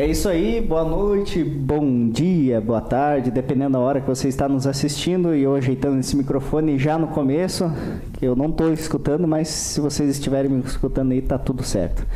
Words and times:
É 0.00 0.06
isso 0.06 0.30
aí, 0.30 0.62
boa 0.62 0.82
noite, 0.82 1.44
bom 1.44 2.08
dia, 2.08 2.58
boa 2.58 2.80
tarde, 2.80 3.30
dependendo 3.30 3.72
da 3.72 3.80
hora 3.80 4.00
que 4.00 4.08
você 4.08 4.28
está 4.28 4.48
nos 4.48 4.66
assistindo. 4.66 5.34
E 5.34 5.42
eu 5.42 5.54
ajeitando 5.54 6.00
esse 6.00 6.16
microfone 6.16 6.78
já 6.78 6.96
no 6.96 7.08
começo, 7.08 7.70
que 8.14 8.24
eu 8.24 8.34
não 8.34 8.46
estou 8.46 8.72
escutando, 8.72 9.28
mas 9.28 9.48
se 9.48 9.78
vocês 9.78 10.08
estiverem 10.08 10.50
me 10.50 10.60
escutando 10.60 11.12
aí, 11.12 11.20
tá 11.20 11.36
tudo 11.36 11.62
certo. 11.62 12.06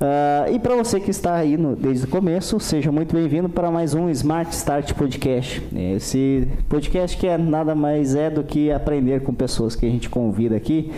Uh, 0.00 0.52
e 0.52 0.58
para 0.58 0.74
você 0.74 0.98
que 0.98 1.10
está 1.10 1.36
aí 1.36 1.56
no, 1.56 1.76
desde 1.76 2.04
o 2.04 2.08
começo, 2.08 2.58
seja 2.58 2.90
muito 2.90 3.14
bem-vindo 3.14 3.48
para 3.48 3.70
mais 3.70 3.94
um 3.94 4.10
Smart 4.10 4.52
Start 4.52 4.92
Podcast. 4.92 5.62
Esse 5.72 6.48
podcast 6.68 7.16
que 7.16 7.28
é 7.28 7.38
nada 7.38 7.76
mais 7.76 8.16
é 8.16 8.28
do 8.28 8.42
que 8.42 8.72
aprender 8.72 9.22
com 9.22 9.32
pessoas 9.32 9.76
que 9.76 9.86
a 9.86 9.88
gente 9.88 10.10
convida 10.10 10.56
aqui. 10.56 10.90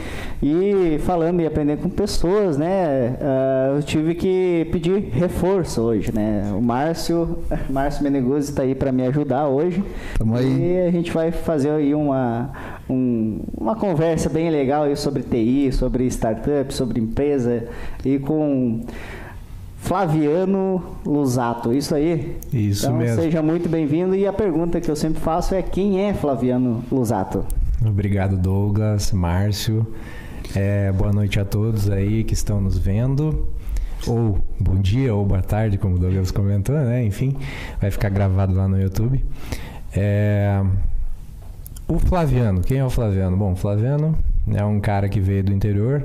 E 0.42 0.98
falando 1.00 1.40
em 1.40 1.46
aprender 1.46 1.76
com 1.76 1.90
pessoas, 1.90 2.56
né? 2.56 3.18
Uh, 3.20 3.76
eu 3.76 3.82
tive 3.82 4.14
que 4.14 4.66
pedir 4.72 5.10
reforço 5.12 5.82
hoje, 5.82 6.10
né? 6.14 6.50
O 6.56 6.62
Márcio, 6.62 7.38
Márcio 7.68 8.02
Meneguzzi 8.02 8.50
está 8.50 8.62
aí 8.62 8.74
para 8.74 8.90
me 8.90 9.06
ajudar 9.06 9.46
hoje. 9.46 9.84
Tamo 10.16 10.36
aí. 10.36 10.46
E 10.46 10.80
a 10.88 10.90
gente 10.90 11.12
vai 11.12 11.30
fazer 11.30 11.68
aí 11.68 11.94
uma, 11.94 12.50
um, 12.88 13.40
uma 13.58 13.76
conversa 13.76 14.30
bem 14.30 14.48
legal 14.48 14.84
aí 14.84 14.96
sobre 14.96 15.22
TI, 15.22 15.70
sobre 15.70 16.06
startup, 16.06 16.72
sobre 16.72 16.98
empresa 16.98 17.68
e 18.06 18.20
com 18.20 18.84
Flaviano 19.78 20.80
Lusato, 21.04 21.72
isso 21.72 21.94
aí? 21.94 22.36
Isso 22.52 22.86
então, 22.86 22.98
mesmo. 22.98 23.20
Seja 23.20 23.42
muito 23.42 23.68
bem-vindo 23.68 24.14
e 24.14 24.26
a 24.26 24.32
pergunta 24.32 24.80
que 24.80 24.88
eu 24.88 24.94
sempre 24.94 25.20
faço 25.20 25.54
é 25.54 25.62
quem 25.62 26.00
é 26.00 26.14
Flaviano 26.14 26.84
Lusato? 26.90 27.44
Obrigado, 27.84 28.36
Douglas, 28.36 29.10
Márcio. 29.10 29.84
É, 30.54 30.92
boa 30.92 31.12
noite 31.12 31.40
a 31.40 31.44
todos 31.44 31.90
aí 31.90 32.22
que 32.22 32.32
estão 32.32 32.60
nos 32.60 32.78
vendo. 32.78 33.48
Ou 34.06 34.38
bom 34.60 34.76
dia 34.76 35.12
ou 35.12 35.24
boa 35.24 35.42
tarde, 35.42 35.76
como 35.76 35.96
o 35.96 35.98
Douglas 35.98 36.30
comentou, 36.30 36.76
né? 36.76 37.04
Enfim, 37.04 37.36
vai 37.80 37.90
ficar 37.90 38.08
gravado 38.08 38.54
lá 38.54 38.68
no 38.68 38.80
YouTube. 38.80 39.24
É... 39.92 40.62
O 41.88 41.98
Flaviano, 41.98 42.60
quem 42.60 42.78
é 42.78 42.84
o 42.84 42.90
Flaviano? 42.90 43.36
Bom, 43.36 43.52
o 43.52 43.56
Flaviano 43.56 44.16
é 44.54 44.64
um 44.64 44.78
cara 44.78 45.08
que 45.08 45.18
veio 45.18 45.42
do 45.42 45.52
interior. 45.52 46.04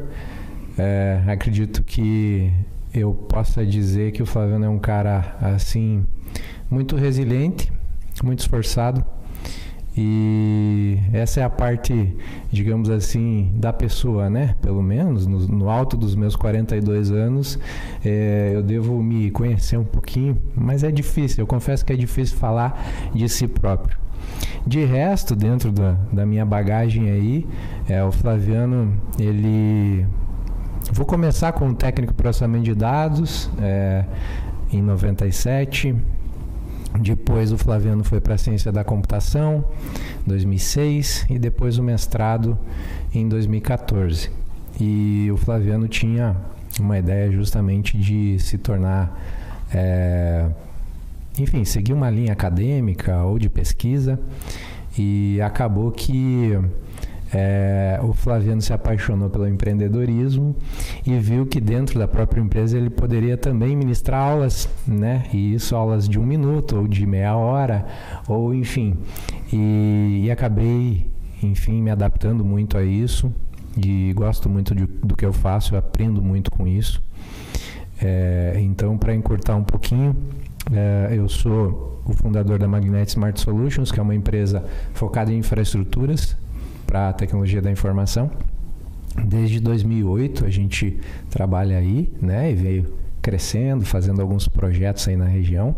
É, 0.77 1.21
acredito 1.27 1.83
que 1.83 2.51
eu 2.93 3.13
possa 3.13 3.65
dizer 3.65 4.11
que 4.11 4.21
o 4.21 4.25
Flaviano 4.25 4.65
é 4.65 4.69
um 4.69 4.79
cara 4.79 5.35
assim 5.41 6.05
muito 6.69 6.95
resiliente, 6.95 7.71
muito 8.23 8.39
esforçado. 8.39 9.03
E 9.95 10.97
essa 11.11 11.41
é 11.41 11.43
a 11.43 11.49
parte, 11.49 12.15
digamos 12.49 12.89
assim, 12.89 13.51
da 13.55 13.73
pessoa, 13.73 14.29
né? 14.29 14.55
Pelo 14.61 14.81
menos 14.81 15.27
no, 15.27 15.39
no 15.47 15.69
alto 15.69 15.97
dos 15.97 16.15
meus 16.15 16.33
42 16.35 17.11
anos, 17.11 17.59
é, 18.03 18.51
eu 18.53 18.63
devo 18.63 19.03
me 19.03 19.29
conhecer 19.31 19.77
um 19.77 19.83
pouquinho, 19.83 20.41
mas 20.55 20.83
é 20.83 20.91
difícil, 20.91 21.43
eu 21.43 21.47
confesso 21.47 21.85
que 21.85 21.91
é 21.91 21.95
difícil 21.97 22.37
falar 22.37 23.11
de 23.13 23.27
si 23.27 23.47
próprio. 23.47 23.97
De 24.65 24.85
resto, 24.85 25.35
dentro 25.35 25.71
da, 25.73 25.97
da 26.11 26.25
minha 26.25 26.45
bagagem 26.45 27.09
aí, 27.09 27.47
é, 27.89 28.01
o 28.01 28.13
Flaviano, 28.13 28.93
ele 29.19 30.05
Vou 30.93 31.05
começar 31.05 31.53
com 31.53 31.69
o 31.69 31.73
técnico 31.73 32.13
processamento 32.13 32.65
de 32.65 32.75
dados, 32.75 33.49
é, 33.61 34.03
em 34.73 34.81
97. 34.81 35.95
Depois 36.99 37.53
o 37.53 37.57
Flaviano 37.57 38.03
foi 38.03 38.19
para 38.19 38.35
a 38.35 38.37
ciência 38.37 38.73
da 38.73 38.83
computação, 38.83 39.63
2006, 40.27 41.27
e 41.29 41.39
depois 41.39 41.77
o 41.77 41.83
mestrado 41.83 42.59
em 43.15 43.25
2014. 43.25 44.29
E 44.81 45.29
o 45.31 45.37
Flaviano 45.37 45.87
tinha 45.87 46.35
uma 46.77 46.99
ideia 46.99 47.31
justamente 47.31 47.97
de 47.97 48.37
se 48.39 48.57
tornar, 48.57 49.17
é, 49.73 50.45
enfim, 51.39 51.63
seguir 51.63 51.93
uma 51.93 52.09
linha 52.09 52.33
acadêmica 52.33 53.23
ou 53.23 53.39
de 53.39 53.47
pesquisa, 53.47 54.19
e 54.97 55.39
acabou 55.41 55.89
que 55.89 56.59
é, 57.33 57.97
o 58.03 58.13
Flaviano 58.13 58.61
se 58.61 58.73
apaixonou 58.73 59.29
pelo 59.29 59.47
empreendedorismo 59.47 60.55
e 61.05 61.17
viu 61.17 61.45
que 61.45 61.61
dentro 61.61 61.97
da 61.97 62.07
própria 62.07 62.41
empresa 62.41 62.77
ele 62.77 62.89
poderia 62.89 63.37
também 63.37 63.75
ministrar 63.75 64.21
aulas, 64.21 64.67
né? 64.85 65.23
E 65.31 65.53
isso 65.53 65.75
aulas 65.75 66.09
de 66.09 66.19
um 66.19 66.25
minuto 66.25 66.75
ou 66.77 66.87
de 66.87 67.05
meia 67.05 67.35
hora, 67.35 67.85
ou 68.27 68.53
enfim. 68.53 68.97
E, 69.51 70.23
e 70.25 70.31
acabei, 70.31 71.09
enfim, 71.41 71.81
me 71.81 71.89
adaptando 71.89 72.43
muito 72.43 72.77
a 72.77 72.83
isso 72.83 73.33
e 73.77 74.11
gosto 74.13 74.49
muito 74.49 74.75
de, 74.75 74.85
do 74.85 75.15
que 75.15 75.25
eu 75.25 75.31
faço, 75.31 75.73
eu 75.73 75.79
aprendo 75.79 76.21
muito 76.21 76.51
com 76.51 76.67
isso. 76.67 77.01
É, 78.01 78.57
então, 78.59 78.97
para 78.97 79.15
encurtar 79.15 79.55
um 79.55 79.63
pouquinho, 79.63 80.17
é, 80.73 81.13
eu 81.15 81.29
sou 81.29 82.01
o 82.05 82.13
fundador 82.13 82.59
da 82.59 82.67
Magnet 82.67 83.07
Smart 83.07 83.39
Solutions, 83.39 83.89
que 83.89 83.99
é 83.99 84.03
uma 84.03 84.15
empresa 84.15 84.65
focada 84.93 85.31
em 85.31 85.37
infraestruturas 85.37 86.35
para 86.91 87.07
a 87.07 87.13
tecnologia 87.13 87.61
da 87.61 87.71
informação. 87.71 88.29
Desde 89.25 89.61
2008 89.61 90.45
a 90.45 90.49
gente 90.49 90.99
trabalha 91.29 91.77
aí, 91.77 92.11
né? 92.21 92.51
E 92.51 92.53
veio 92.53 92.93
crescendo, 93.21 93.85
fazendo 93.85 94.21
alguns 94.21 94.45
projetos 94.49 95.07
aí 95.07 95.15
na 95.15 95.25
região. 95.25 95.73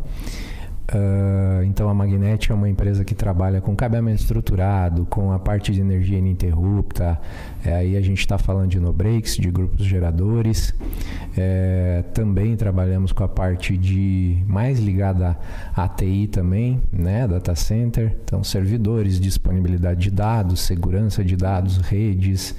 Uh, 0.84 1.64
então 1.64 1.88
a 1.88 1.94
Magnet 1.94 2.52
é 2.52 2.54
uma 2.54 2.70
empresa 2.70 3.06
que 3.06 3.16
trabalha 3.16 3.62
com 3.62 3.74
cabeamento 3.74 4.22
estruturado, 4.22 5.06
com 5.06 5.32
a 5.32 5.40
parte 5.40 5.72
de 5.72 5.80
energia 5.80 6.18
ininterrupta. 6.18 7.20
É, 7.64 7.74
aí 7.74 7.96
a 7.96 8.02
gente 8.02 8.20
está 8.20 8.38
falando 8.38 8.70
de 8.70 8.80
no-breaks, 8.80 9.38
de 9.38 9.50
grupos 9.50 9.86
geradores. 9.86 10.74
É, 11.38 12.04
também 12.14 12.56
trabalhamos 12.58 13.14
com 13.14 13.24
a 13.24 13.28
parte 13.30 13.78
de 13.78 14.44
mais 14.46 14.78
ligada 14.78 15.38
à 15.74 15.88
TI 15.88 16.28
também, 16.28 16.82
né, 16.92 17.28
data 17.28 17.56
center. 17.56 18.18
Então 18.24 18.44
servidores, 18.44 19.20
disponibilidade 19.20 20.02
de 20.02 20.12
dados, 20.12 20.62
segurança 20.62 21.24
de 21.24 21.38
dados, 21.38 21.78
redes 21.78 22.56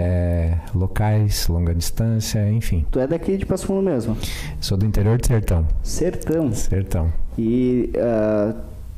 é, 0.00 0.54
locais, 0.74 1.46
longa 1.46 1.74
distância, 1.74 2.50
enfim. 2.50 2.86
Tu 2.90 2.98
é 2.98 3.06
daqui 3.06 3.36
de 3.36 3.44
Passo 3.44 3.66
Fundo 3.66 3.82
mesmo? 3.82 4.16
Sou 4.58 4.78
do 4.78 4.86
interior 4.86 5.18
de 5.18 5.26
Sertão. 5.26 5.66
Sertão? 5.82 6.52
Sertão. 6.54 7.12
E 7.36 7.90
uh, 7.94 8.54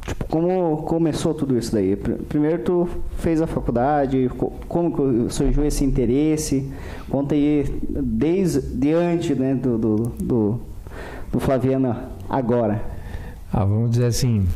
tipo, 0.06 0.24
como 0.26 0.76
começou 0.82 1.34
tudo 1.34 1.58
isso 1.58 1.72
daí? 1.72 1.96
Primeiro 1.96 2.62
tu 2.62 2.88
fez 3.18 3.42
a 3.42 3.48
faculdade, 3.48 4.30
como 4.68 5.28
surgiu 5.28 5.64
esse 5.64 5.84
interesse? 5.84 6.72
Conta 7.10 7.34
aí 7.34 7.64
desde 7.88 8.60
diante 8.60 9.34
né, 9.34 9.56
do, 9.56 9.76
do, 9.76 9.96
do, 10.20 10.60
do 11.32 11.40
Flaviano 11.40 11.96
agora. 12.28 12.80
Ah, 13.52 13.64
vamos 13.64 13.90
dizer 13.90 14.06
assim, 14.06 14.46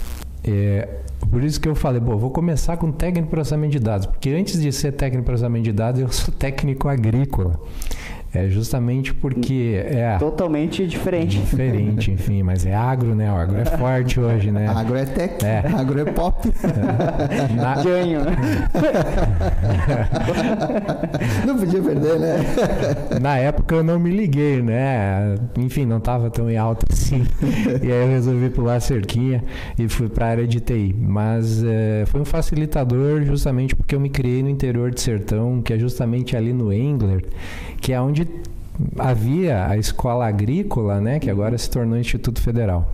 é, 0.45 0.89
por 1.31 1.43
isso 1.43 1.61
que 1.61 1.69
eu 1.69 1.75
falei, 1.75 2.01
bom, 2.01 2.17
vou 2.17 2.31
começar 2.31 2.77
com 2.77 2.91
técnico 2.93 3.27
de 3.27 3.31
processamento 3.31 3.73
de 3.73 3.81
dados, 3.81 4.07
porque 4.07 4.31
antes 4.31 4.61
de 4.61 4.73
ser 4.73 4.93
técnico 4.93 5.23
de 5.23 5.27
processamento 5.27 5.65
de 5.65 5.73
dados, 5.73 6.01
eu 6.01 6.09
sou 6.09 6.33
técnico 6.35 6.89
agrícola. 6.89 7.61
É 8.37 8.49
justamente 8.49 9.15
porque 9.15 9.83
é 9.87 10.19
totalmente 10.19 10.87
diferente. 10.87 11.39
Diferente, 11.39 12.11
enfim, 12.11 12.43
mas 12.43 12.67
é 12.67 12.75
agro, 12.75 13.15
né? 13.15 13.33
O 13.33 13.37
agro 13.37 13.59
é 13.59 13.65
forte 13.65 14.21
hoje, 14.21 14.51
né? 14.51 14.69
Agro 14.69 14.97
é 14.97 15.07
tech, 15.07 15.43
é. 15.43 15.63
agro 15.75 16.01
é 16.01 16.05
pop. 16.05 16.53
É. 16.63 17.53
Na... 17.57 17.83
Ganho. 17.83 18.21
não 21.47 21.57
podia 21.59 21.81
perder, 21.81 22.19
né? 22.19 22.37
Na 23.21 23.39
época 23.39 23.77
eu 23.77 23.83
não 23.83 23.99
me 23.99 24.11
liguei, 24.11 24.61
né? 24.61 25.37
Enfim, 25.57 25.87
não 25.87 25.97
estava 25.97 26.31
tão 26.31 26.51
em 26.51 26.59
alta 26.59 26.85
assim. 26.93 27.25
E 27.83 27.91
aí 27.91 28.03
eu 28.03 28.09
resolvi 28.09 28.51
pular 28.51 28.77
a 28.77 28.81
cerquinha 28.81 29.43
e 29.79 29.89
fui 29.89 30.09
para 30.09 30.27
a 30.27 30.29
área 30.31 30.47
de 30.47 30.61
TI. 30.61 30.95
Mas 30.99 31.65
é, 31.65 32.05
foi 32.07 32.21
um 32.21 32.25
facilitador 32.25 33.23
justamente 33.23 33.75
porque 33.75 33.95
eu 33.95 34.01
me 34.01 34.11
criei 34.11 34.43
no 34.43 34.51
interior 34.51 34.91
de 34.91 35.01
Sertão, 35.01 35.63
que 35.63 35.73
é 35.73 35.79
justamente 35.79 36.37
ali 36.37 36.53
no 36.53 36.73
Engler, 36.73 37.25
que 37.81 37.93
é 37.93 38.01
onde 38.01 38.26
havia 38.99 39.67
a 39.69 39.77
escola 39.77 40.27
agrícola, 40.27 41.01
né, 41.01 41.19
que 41.19 41.31
agora 41.31 41.57
se 41.57 41.71
tornou 41.71 41.99
Instituto 41.99 42.41
Federal. 42.41 42.91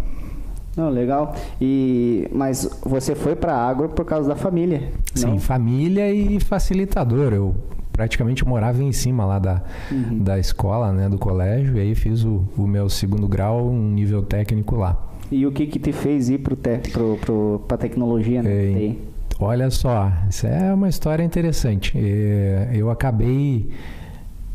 Não, 0.77 0.89
legal. 0.89 1.35
E 1.61 2.27
mas 2.33 2.69
você 2.83 3.15
foi 3.15 3.37
para 3.37 3.55
agro 3.55 3.91
por 3.91 4.05
causa 4.05 4.29
da 4.29 4.37
família? 4.37 4.91
Sim, 5.15 5.27
não? 5.27 5.39
família 5.39 6.11
e 6.11 6.41
facilitador. 6.41 7.35
Eu 7.35 7.55
praticamente 7.93 8.47
morava 8.47 8.83
em 8.83 8.91
cima 8.91 9.25
lá 9.27 9.39
da, 9.39 9.63
uhum. 9.91 10.19
da 10.19 10.39
escola, 10.39 10.91
né, 10.93 11.09
do 11.09 11.19
colégio, 11.19 11.77
e 11.77 11.81
aí 11.81 11.95
fiz 11.95 12.25
o, 12.25 12.43
o 12.57 12.67
meu 12.67 12.89
segundo 12.89 13.29
grau, 13.29 13.69
um 13.69 13.91
nível 13.91 14.23
técnico 14.23 14.77
lá. 14.77 14.97
E 15.31 15.47
o 15.47 15.53
que 15.53 15.67
que 15.67 15.79
te 15.79 15.93
fez 15.93 16.31
ir 16.31 16.39
para 16.39 16.57
te, 16.57 16.91
pro, 16.91 17.19
pro, 17.19 17.65
a 17.69 17.77
tecnologia, 17.77 18.43
né? 18.43 18.51
É, 18.51 18.95
olha 19.39 19.71
só, 19.71 20.11
isso 20.29 20.47
é 20.47 20.73
uma 20.73 20.89
história 20.89 21.23
interessante. 21.23 21.93
É, 21.97 22.71
eu 22.75 22.91
acabei 22.91 23.71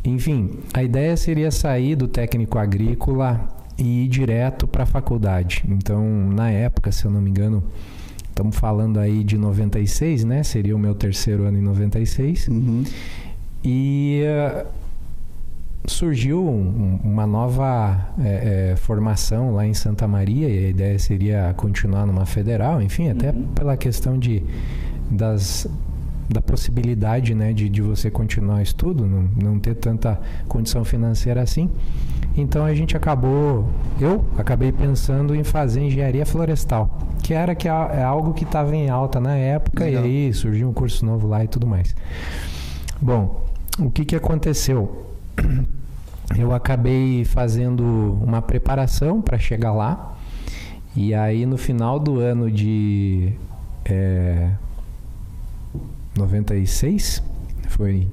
enfim, 0.09 0.51
a 0.73 0.83
ideia 0.83 1.17
seria 1.17 1.51
sair 1.51 1.95
do 1.95 2.07
técnico 2.07 2.57
agrícola 2.57 3.47
e 3.77 4.05
ir 4.05 4.07
direto 4.07 4.67
para 4.67 4.83
a 4.83 4.85
faculdade. 4.85 5.63
Então, 5.67 6.03
na 6.29 6.49
época, 6.49 6.91
se 6.91 7.05
eu 7.05 7.11
não 7.11 7.21
me 7.21 7.29
engano, 7.29 7.63
estamos 8.29 8.55
falando 8.55 8.99
aí 8.99 9.23
de 9.23 9.37
96, 9.37 10.23
né? 10.23 10.43
Seria 10.43 10.75
o 10.75 10.79
meu 10.79 10.95
terceiro 10.95 11.43
ano 11.43 11.57
em 11.57 11.61
96. 11.61 12.47
Uhum. 12.47 12.83
E 13.63 14.21
uh, 14.23 14.65
surgiu 15.85 16.47
um, 16.47 16.99
uma 17.03 17.27
nova 17.27 18.09
é, 18.19 18.71
é, 18.71 18.75
formação 18.75 19.53
lá 19.53 19.65
em 19.65 19.73
Santa 19.73 20.07
Maria 20.07 20.47
e 20.47 20.65
a 20.65 20.69
ideia 20.69 20.99
seria 20.99 21.53
continuar 21.57 22.05
numa 22.05 22.25
federal, 22.25 22.81
enfim, 22.81 23.09
até 23.09 23.31
uhum. 23.31 23.47
pela 23.47 23.75
questão 23.75 24.17
de 24.17 24.41
das 25.09 25.67
da 26.29 26.41
possibilidade 26.41 27.33
né, 27.33 27.53
de, 27.53 27.69
de 27.69 27.81
você 27.81 28.11
continuar 28.11 28.61
estudo, 28.61 29.05
não, 29.05 29.29
não 29.41 29.59
ter 29.59 29.75
tanta 29.75 30.19
condição 30.47 30.83
financeira 30.83 31.41
assim. 31.41 31.69
Então 32.35 32.65
a 32.65 32.73
gente 32.73 32.95
acabou, 32.95 33.67
eu 33.99 34.25
acabei 34.37 34.71
pensando 34.71 35.33
em 35.33 35.43
fazer 35.43 35.81
engenharia 35.81 36.25
florestal, 36.25 36.97
que 37.23 37.33
era 37.33 37.55
que 37.55 37.67
é, 37.67 37.71
é 37.71 38.03
algo 38.03 38.33
que 38.33 38.43
estava 38.43 38.75
em 38.75 38.89
alta 38.89 39.19
na 39.19 39.35
época 39.35 39.85
Legal. 39.85 40.05
e 40.05 40.27
aí 40.27 40.33
surgiu 40.33 40.69
um 40.69 40.73
curso 40.73 41.05
novo 41.05 41.27
lá 41.27 41.43
e 41.43 41.47
tudo 41.47 41.65
mais. 41.65 41.95
Bom, 43.01 43.45
o 43.79 43.89
que, 43.89 44.05
que 44.05 44.15
aconteceu? 44.15 45.05
Eu 46.37 46.53
acabei 46.53 47.23
fazendo 47.23 48.19
uma 48.21 48.41
preparação 48.41 49.21
para 49.21 49.39
chegar 49.39 49.71
lá 49.71 50.17
e 50.93 51.13
aí 51.13 51.45
no 51.45 51.57
final 51.57 51.97
do 51.97 52.19
ano 52.19 52.51
de 52.51 53.31
é, 53.85 54.49
96, 56.17 57.23
foi 57.69 58.07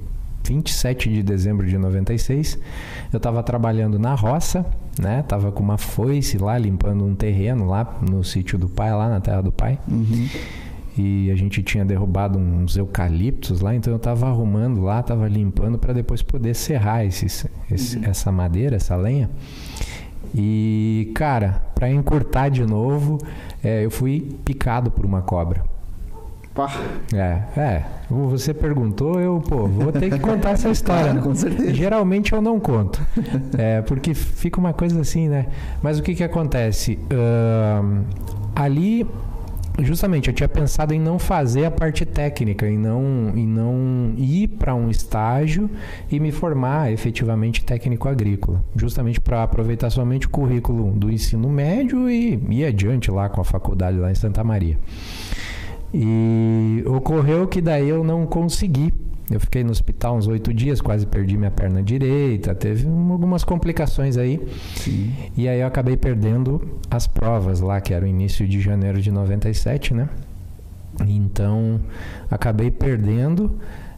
27 0.45 1.09
de 1.09 1.23
dezembro 1.23 1.67
de 1.67 1.77
96. 1.77 2.59
Eu 3.11 3.17
estava 3.17 3.41
trabalhando 3.41 3.97
na 3.97 4.13
roça, 4.13 4.65
né? 4.99 5.23
Tava 5.23 5.51
com 5.51 5.63
uma 5.63 5.77
foice 5.77 6.37
lá 6.37 6.57
limpando 6.57 7.05
um 7.05 7.15
terreno 7.15 7.67
lá 7.67 7.99
no 8.07 8.23
sítio 8.23 8.57
do 8.57 8.69
pai, 8.69 8.91
lá 8.93 9.09
na 9.09 9.19
terra 9.19 9.41
do 9.41 9.51
pai. 9.51 9.79
Uhum. 9.87 10.27
E 10.97 11.29
a 11.29 11.35
gente 11.35 11.61
tinha 11.61 11.83
derrubado 11.83 12.39
uns 12.39 12.77
eucaliptos 12.77 13.59
lá, 13.59 13.75
então 13.75 13.91
eu 13.91 13.97
estava 13.97 14.27
arrumando 14.27 14.81
lá, 14.81 15.01
estava 15.01 15.27
limpando 15.27 15.77
para 15.77 15.91
depois 15.91 16.21
poder 16.21 16.53
serrar 16.53 17.03
esses, 17.05 17.45
esse, 17.69 17.97
uhum. 17.97 18.05
essa 18.05 18.31
madeira, 18.31 18.77
essa 18.77 18.95
lenha. 18.95 19.29
E, 20.33 21.11
cara, 21.13 21.63
para 21.73 21.89
encurtar 21.89 22.49
de 22.49 22.65
novo, 22.65 23.17
é, 23.63 23.83
eu 23.83 23.91
fui 23.91 24.37
picado 24.45 24.89
por 24.89 25.05
uma 25.05 25.21
cobra. 25.21 25.63
Pá. 26.55 26.71
É, 27.13 27.59
é. 27.59 27.83
Você 28.09 28.53
perguntou, 28.53 29.19
eu, 29.19 29.41
pô, 29.41 29.67
vou 29.67 29.91
ter 29.91 30.09
que 30.09 30.19
contar 30.19 30.51
essa 30.51 30.69
história. 30.71 31.13
Né? 31.13 31.21
Com 31.21 31.35
certeza. 31.35 31.73
Geralmente 31.73 32.31
eu 32.31 32.41
não 32.41 32.61
conto. 32.61 33.05
É, 33.57 33.81
porque 33.81 34.13
fica 34.13 34.57
uma 34.57 34.71
coisa 34.71 35.01
assim, 35.01 35.27
né? 35.27 35.47
Mas 35.83 35.99
o 35.99 36.03
que 36.03 36.15
que 36.15 36.23
acontece? 36.23 36.97
Uh, 37.11 38.05
ali, 38.55 39.05
justamente, 39.79 40.29
eu 40.29 40.33
tinha 40.33 40.47
pensado 40.47 40.93
em 40.93 40.99
não 40.99 41.19
fazer 41.19 41.65
a 41.65 41.71
parte 41.71 42.05
técnica, 42.05 42.65
em 42.65 42.77
não, 42.77 43.33
em 43.35 43.45
não 43.45 44.13
ir 44.15 44.47
para 44.47 44.73
um 44.73 44.89
estágio 44.89 45.69
e 46.09 46.21
me 46.21 46.31
formar 46.31 46.89
efetivamente 46.89 47.65
técnico 47.65 48.07
agrícola. 48.07 48.63
Justamente 48.77 49.19
para 49.19 49.43
aproveitar 49.43 49.89
somente 49.89 50.27
o 50.27 50.29
currículo 50.29 50.91
do 50.91 51.11
ensino 51.11 51.49
médio 51.49 52.09
e 52.09 52.39
ir 52.49 52.63
adiante 52.63 53.11
lá 53.11 53.27
com 53.27 53.41
a 53.41 53.43
faculdade 53.43 53.97
lá 53.97 54.09
em 54.09 54.15
Santa 54.15 54.41
Maria. 54.41 54.77
E 55.97 56.83
ocorreu 56.87 57.47
que 57.47 57.61
daí 57.61 57.87
eu 57.87 58.03
não 58.03 58.25
consegui. 58.25 58.93
Eu 59.31 59.39
fiquei 59.39 59.63
no 59.63 59.71
hospital 59.71 60.17
uns 60.17 60.27
oito 60.27 60.53
dias, 60.53 60.81
quase 60.81 61.07
perdi 61.07 61.37
minha 61.37 61.49
perna 61.49 61.81
direita, 61.81 62.53
teve 62.53 62.85
algumas 62.85 63.43
complicações 63.45 64.17
aí. 64.17 64.45
Sim. 64.75 65.13
E 65.37 65.47
aí 65.47 65.61
eu 65.61 65.67
acabei 65.67 65.95
perdendo 65.95 66.79
as 66.91 67.07
provas 67.07 67.61
lá, 67.61 67.79
que 67.79 67.93
era 67.93 68.03
o 68.03 68.07
início 68.07 68.45
de 68.45 68.59
janeiro 68.59 69.01
de 69.01 69.09
97, 69.09 69.93
né? 69.93 70.09
Então, 71.07 71.79
acabei 72.29 72.69
perdendo. 72.69 73.57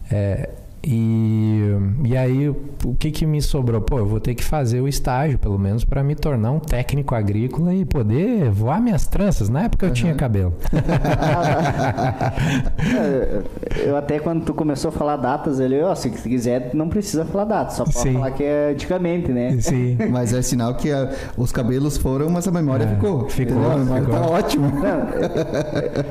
É, 0.09 0.49
e, 0.89 1.59
e 2.05 2.15
aí, 2.15 2.47
o 2.47 2.95
que, 2.97 3.11
que 3.11 3.25
me 3.25 3.41
sobrou? 3.41 3.81
Pô, 3.81 3.99
eu 3.99 4.05
vou 4.05 4.21
ter 4.21 4.33
que 4.33 4.41
fazer 4.41 4.79
o 4.79 4.87
estágio, 4.87 5.37
pelo 5.37 5.59
menos, 5.59 5.83
para 5.83 6.01
me 6.01 6.15
tornar 6.15 6.51
um 6.51 6.59
técnico 6.59 7.13
agrícola 7.13 7.73
e 7.73 7.83
poder 7.83 8.49
voar 8.49 8.81
minhas 8.81 9.05
tranças. 9.05 9.49
Na 9.49 9.63
época 9.63 9.85
eu 9.85 9.89
uhum. 9.89 9.93
tinha 9.93 10.15
cabelo. 10.15 10.53
eu 13.85 13.97
até 13.97 14.17
quando 14.19 14.45
tu 14.45 14.53
começou 14.53 14.87
a 14.87 14.91
falar 14.93 15.17
datas, 15.17 15.59
ele, 15.59 15.81
ó, 15.81 15.93
se 15.93 16.09
quiser, 16.09 16.71
não 16.73 16.87
precisa 16.87 17.25
falar 17.25 17.43
datas, 17.43 17.73
só 17.73 17.83
pode 17.83 17.99
Sim. 17.99 18.13
falar 18.13 18.31
que 18.31 18.45
é 18.45 18.69
antigamente, 18.71 19.29
né? 19.29 19.57
Sim. 19.59 19.97
mas 20.09 20.33
é 20.33 20.41
sinal 20.41 20.73
que 20.75 20.89
a, 20.89 21.11
os 21.35 21.51
cabelos 21.51 21.97
foram, 21.97 22.29
mas 22.29 22.47
a 22.47 22.51
memória 22.51 22.85
é, 22.85 22.87
ficou. 22.87 23.27
Ficou. 23.27 23.71
A 23.71 23.75
memória 23.75 24.05
ficou. 24.05 24.19
tá 24.21 24.25
ótimo. 24.25 24.71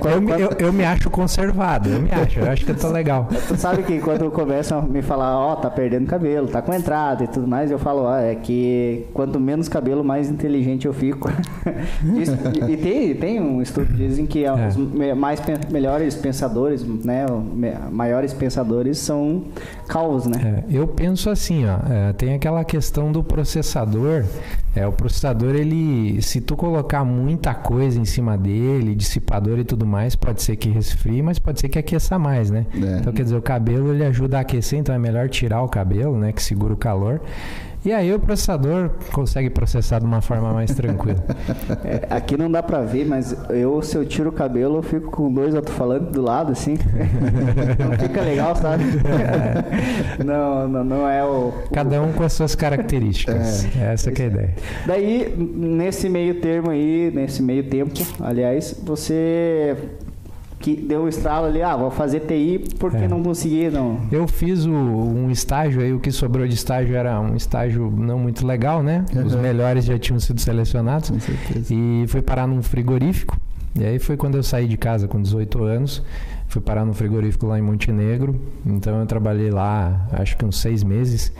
eu, 0.05 0.29
eu, 0.39 0.51
eu, 0.59 0.71
me 0.71 0.85
acho 0.85 1.09
conservado, 1.09 1.89
eu 1.89 2.03
me 2.03 2.11
acho, 2.11 2.41
eu 2.41 2.51
acho 2.51 2.63
que 2.63 2.73
eu 2.73 2.77
tô 2.77 2.89
legal. 2.89 3.27
Tu 3.49 3.57
sabe 3.57 3.83
que 3.83 3.99
quando 4.01 4.31
começa 4.31 4.66
começam 4.67 4.79
a 4.81 4.83
me 4.83 5.03
falar, 5.03 5.39
ó, 5.39 5.53
oh, 5.53 5.57
tá 5.57 5.71
perdendo 5.71 6.07
cabelo, 6.07 6.49
tá 6.49 6.61
com 6.61 6.75
entrada 6.75 7.25
e 7.25 7.29
tudo 7.29 7.47
mais, 7.47 7.71
eu 7.71 7.79
falo, 7.79 8.03
ó, 8.03 8.13
oh, 8.13 8.17
é 8.17 8.35
que 8.35 9.07
quanto 9.15 9.39
menos 9.39 9.69
cabelo, 9.69 10.03
mais 10.03 10.29
inteligente 10.29 10.87
eu 10.87 10.93
fico. 10.93 11.31
e, 12.03 12.73
e, 12.73 12.77
tem, 12.77 13.15
tem 13.15 13.41
um 13.41 13.63
estudo 13.63 13.87
que 13.87 13.95
dizem 13.95 14.27
que 14.27 14.45
é. 14.45 14.53
os 14.53 14.77
mais 15.17 15.41
melhores 15.71 16.15
pensadores, 16.17 16.85
né, 16.85 17.27
maiores 17.91 18.33
pensadores 18.33 18.99
são 18.99 19.45
calvos, 19.89 20.27
né? 20.27 20.65
É, 20.69 20.77
eu 20.77 20.87
penso 20.89 21.31
assim, 21.31 21.65
ó, 21.67 21.79
é, 21.89 22.13
tem 22.13 22.35
aquela 22.35 22.65
questão 22.65 23.13
do 23.13 23.23
processador, 23.23 24.25
é, 24.77 24.87
o 24.87 24.93
processador, 24.93 25.55
ele, 25.55 26.21
se 26.21 26.39
tu 26.39 26.55
colocar 26.55 27.03
muita 27.03 27.55
coisa 27.55 27.99
em 27.99 28.05
cima 28.05 28.37
dele, 28.37 28.95
dissipador 28.95 29.59
e 29.59 29.65
tudo 29.65 29.87
mais, 29.87 30.15
pode 30.15 30.43
ser 30.43 30.55
que 30.57 30.69
resfrie, 30.69 31.23
mas 31.23 31.39
pode 31.39 31.61
ser 31.61 31.71
que 31.71 31.79
aqueça 31.79 32.19
mais, 32.19 32.51
né? 32.51 32.67
É. 32.75 32.99
Então, 32.99 33.11
quer 33.11 33.23
dizer, 33.23 33.37
o 33.37 33.43
cabelo, 33.43 33.95
ele 33.95 34.05
ajuda 34.05 34.39
a 34.39 34.45
aquecer, 34.47 34.79
então 34.79 34.95
é 34.95 34.99
melhor 34.99 35.29
tirar 35.29 35.63
o 35.63 35.69
cabelo, 35.69 36.17
né? 36.17 36.33
Que 36.33 36.43
segura 36.43 36.73
o 36.73 36.77
calor. 36.77 37.21
E 37.87 37.93
aí 37.93 38.13
o 38.13 38.19
processador 38.19 38.91
consegue 39.13 39.49
processar 39.49 40.01
de 40.01 40.05
uma 40.05 40.21
forma 40.21 40.53
mais 40.53 40.75
tranquila. 40.75 41.25
É, 41.85 42.07
aqui 42.11 42.37
não 42.37 42.51
dá 42.51 42.63
pra 42.63 42.81
ver, 42.81 43.07
mas 43.07 43.37
eu, 43.51 43.81
se 43.83 43.97
eu 43.97 44.05
tiro 44.05 44.31
o 44.31 44.33
cabelo, 44.33 44.77
eu 44.79 44.83
fico 44.83 45.11
com 45.11 45.33
dois 45.33 45.55
alto-falantes 45.55 46.11
do 46.11 46.23
lado, 46.23 46.51
assim. 46.51 46.77
não 47.79 47.97
fica 47.99 48.23
legal, 48.23 48.57
sabe? 48.57 48.85
É. 48.85 49.97
Não, 50.25 50.67
não, 50.69 50.85
não 50.85 51.09
é 51.09 51.25
o, 51.25 51.53
Cada 51.73 52.01
um 52.01 52.13
com 52.13 52.25
as 52.25 52.33
suas 52.33 52.55
características. 52.55 53.65
É, 53.77 53.93
Essa 53.93 54.11
é 54.11 54.23
a 54.23 54.27
ideia. 54.27 54.55
Daí, 54.87 55.35
nesse 55.37 56.09
meio 56.09 56.41
termo 56.41 56.71
aí, 56.71 57.13
nesse 57.15 57.43
meio 57.43 57.65
tempo, 57.65 57.93
aliás, 58.21 58.81
você 58.83 59.77
que 60.59 60.75
deu 60.75 61.03
um 61.03 61.09
estralo 61.09 61.47
ali, 61.47 61.63
ah, 61.63 61.77
vou 61.77 61.91
fazer 61.91 62.21
TI 62.21 62.65
porque 62.79 62.97
é. 62.97 63.09
não 63.09 63.23
consegui, 63.23 63.69
não. 63.71 64.01
Eu 64.11 64.27
fiz 64.27 64.65
o, 64.65 64.71
um 64.71 65.31
estágio 65.31 65.83
aí, 65.83 65.93
o 65.93 66.01
que 66.01 66.11
sobrou 66.11 66.47
de 66.47 66.55
estágio 66.55 66.97
era 66.97 67.21
um 67.21 67.37
estágio 67.37 67.91
não 67.91 68.19
muito 68.19 68.47
legal, 68.47 68.83
né? 68.83 69.05
Uhum. 69.15 69.25
Os 69.25 69.35
melhores 69.35 69.85
já 69.85 69.99
tinham 69.99 70.19
sido 70.19 70.41
selecionados. 70.41 71.11
Com 71.11 71.21
certeza. 71.21 71.73
E 71.73 72.07
fui 72.09 72.23
parar 72.23 72.47
num 72.47 72.63
frigorífico. 72.63 73.39
E 73.79 73.85
aí 73.85 73.99
foi 73.99 74.17
quando 74.17 74.37
eu 74.37 74.43
saí 74.43 74.67
de 74.67 74.77
casa 74.77 75.07
com 75.07 75.21
18 75.21 75.63
anos. 75.63 76.03
Fui 76.49 76.63
parar 76.63 76.85
num 76.85 76.95
frigorífico 76.95 77.47
lá 77.47 77.59
em 77.59 77.63
Montenegro. 77.63 78.41
Então 78.65 78.99
eu 78.99 79.07
trabalhei 79.07 79.51
lá, 79.51 80.09
acho 80.13 80.37
que 80.37 80.45
uns 80.45 80.59
seis 80.59 80.83
meses. 80.83 81.33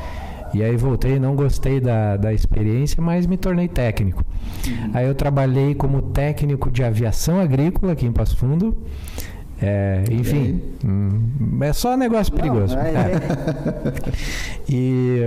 E 0.57 0.63
aí 0.63 0.75
voltei, 0.75 1.19
não 1.19 1.37
gostei 1.37 1.81
da, 1.81 2.17
da 2.17 2.33
experiência, 2.33 3.03
mas 3.03 3.27
me 3.27 3.37
tornei 3.37 3.69
técnico. 3.69 4.25
Uhum. 4.67 4.91
Aí 4.95 5.07
eu 5.07 5.15
trabalhei 5.15 5.75
como 5.75 6.01
técnico 6.01 6.71
de 6.71 6.83
aviação 6.83 7.39
agrícola 7.39 7.93
aqui 7.93 8.07
em 8.07 8.13
Passo 8.13 8.39
Fundo. 8.39 8.75
É, 9.61 10.05
enfim, 10.11 10.61
hum, 10.85 11.59
é 11.63 11.73
só 11.73 11.97
negócio 11.97 12.33
perigoso. 12.33 12.77
Não, 12.77 12.83
é, 12.83 12.91
é. 12.91 13.21
e, 14.69 15.23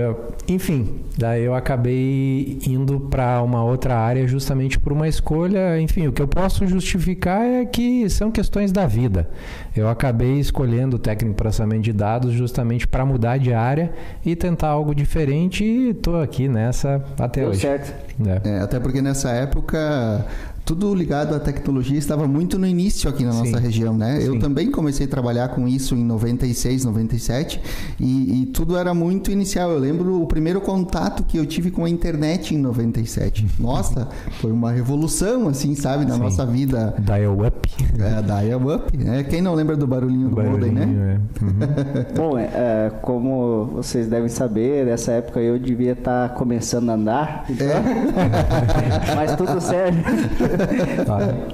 enfim, 0.48 1.00
daí 1.18 1.44
eu 1.44 1.54
acabei 1.54 2.58
indo 2.64 3.00
para 3.00 3.42
uma 3.42 3.64
outra 3.64 3.96
área 3.96 4.26
justamente 4.28 4.78
por 4.78 4.92
uma 4.92 5.08
escolha. 5.08 5.80
Enfim, 5.80 6.06
o 6.06 6.12
que 6.12 6.22
eu 6.22 6.28
posso 6.28 6.64
justificar 6.66 7.42
é 7.44 7.64
que 7.64 8.08
são 8.08 8.30
questões 8.30 8.70
da 8.70 8.86
vida. 8.86 9.28
Eu 9.74 9.88
acabei 9.88 10.38
escolhendo 10.38 10.96
o 10.96 10.98
técnico 10.98 11.34
de 11.34 11.36
processamento 11.36 11.82
de 11.82 11.92
dados 11.92 12.32
justamente 12.32 12.86
para 12.86 13.04
mudar 13.04 13.38
de 13.38 13.52
área 13.52 13.92
e 14.24 14.36
tentar 14.36 14.68
algo 14.68 14.94
diferente 14.94 15.64
e 15.64 15.90
estou 15.90 16.20
aqui 16.20 16.48
nessa 16.48 17.04
até 17.18 17.40
Deu 17.40 17.50
hoje. 17.50 17.60
certo. 17.60 17.92
É. 18.26 18.48
É, 18.48 18.60
até 18.60 18.78
porque 18.78 19.00
nessa 19.00 19.30
época 19.30 20.26
tudo 20.70 20.94
ligado 20.94 21.34
à 21.34 21.40
tecnologia 21.40 21.98
estava 21.98 22.28
muito 22.28 22.56
no 22.56 22.64
início 22.64 23.10
aqui 23.10 23.24
na 23.24 23.32
nossa 23.32 23.58
Sim. 23.58 23.60
região, 23.60 23.98
né? 23.98 24.20
Sim. 24.20 24.26
Eu 24.28 24.38
também 24.38 24.70
comecei 24.70 25.04
a 25.04 25.08
trabalhar 25.08 25.48
com 25.48 25.66
isso 25.66 25.96
em 25.96 26.04
96, 26.04 26.84
97 26.84 27.60
e, 27.98 28.42
e, 28.42 28.46
tudo 28.46 28.76
era 28.76 28.94
muito 28.94 29.32
inicial. 29.32 29.72
Eu 29.72 29.80
lembro 29.80 30.22
o 30.22 30.26
primeiro 30.28 30.60
contato 30.60 31.24
que 31.24 31.36
eu 31.36 31.44
tive 31.44 31.72
com 31.72 31.84
a 31.84 31.90
internet 31.90 32.54
em 32.54 32.58
97. 32.58 33.48
Nossa, 33.58 34.06
foi 34.40 34.52
uma 34.52 34.70
revolução, 34.70 35.48
assim, 35.48 35.74
sabe, 35.74 36.04
na 36.04 36.14
Sim. 36.14 36.20
nossa 36.20 36.46
vida. 36.46 36.94
Dial 37.00 37.36
up. 37.44 37.68
É, 37.98 38.22
dial 38.22 38.76
up. 38.76 39.08
É, 39.08 39.24
quem 39.24 39.42
não 39.42 39.56
lembra 39.56 39.76
do 39.76 39.88
barulhinho 39.88 40.28
do 40.28 40.36
barulhinho, 40.36 40.72
modem, 40.72 40.72
né? 40.72 41.18
É. 41.40 41.44
Uhum. 41.44 42.04
Bom, 42.14 42.38
é, 42.38 42.44
é, 42.44 42.92
como 43.02 43.66
vocês 43.74 44.06
devem 44.06 44.28
saber, 44.28 44.86
nessa 44.86 45.10
época 45.10 45.40
eu 45.40 45.58
devia 45.58 45.92
estar 45.92 46.28
tá 46.28 46.34
começando 46.36 46.90
a 46.90 46.94
andar. 46.94 47.44
Então... 47.50 47.66
É. 47.66 49.14
Mas 49.16 49.34
tudo 49.34 49.60
certo. 49.60 49.98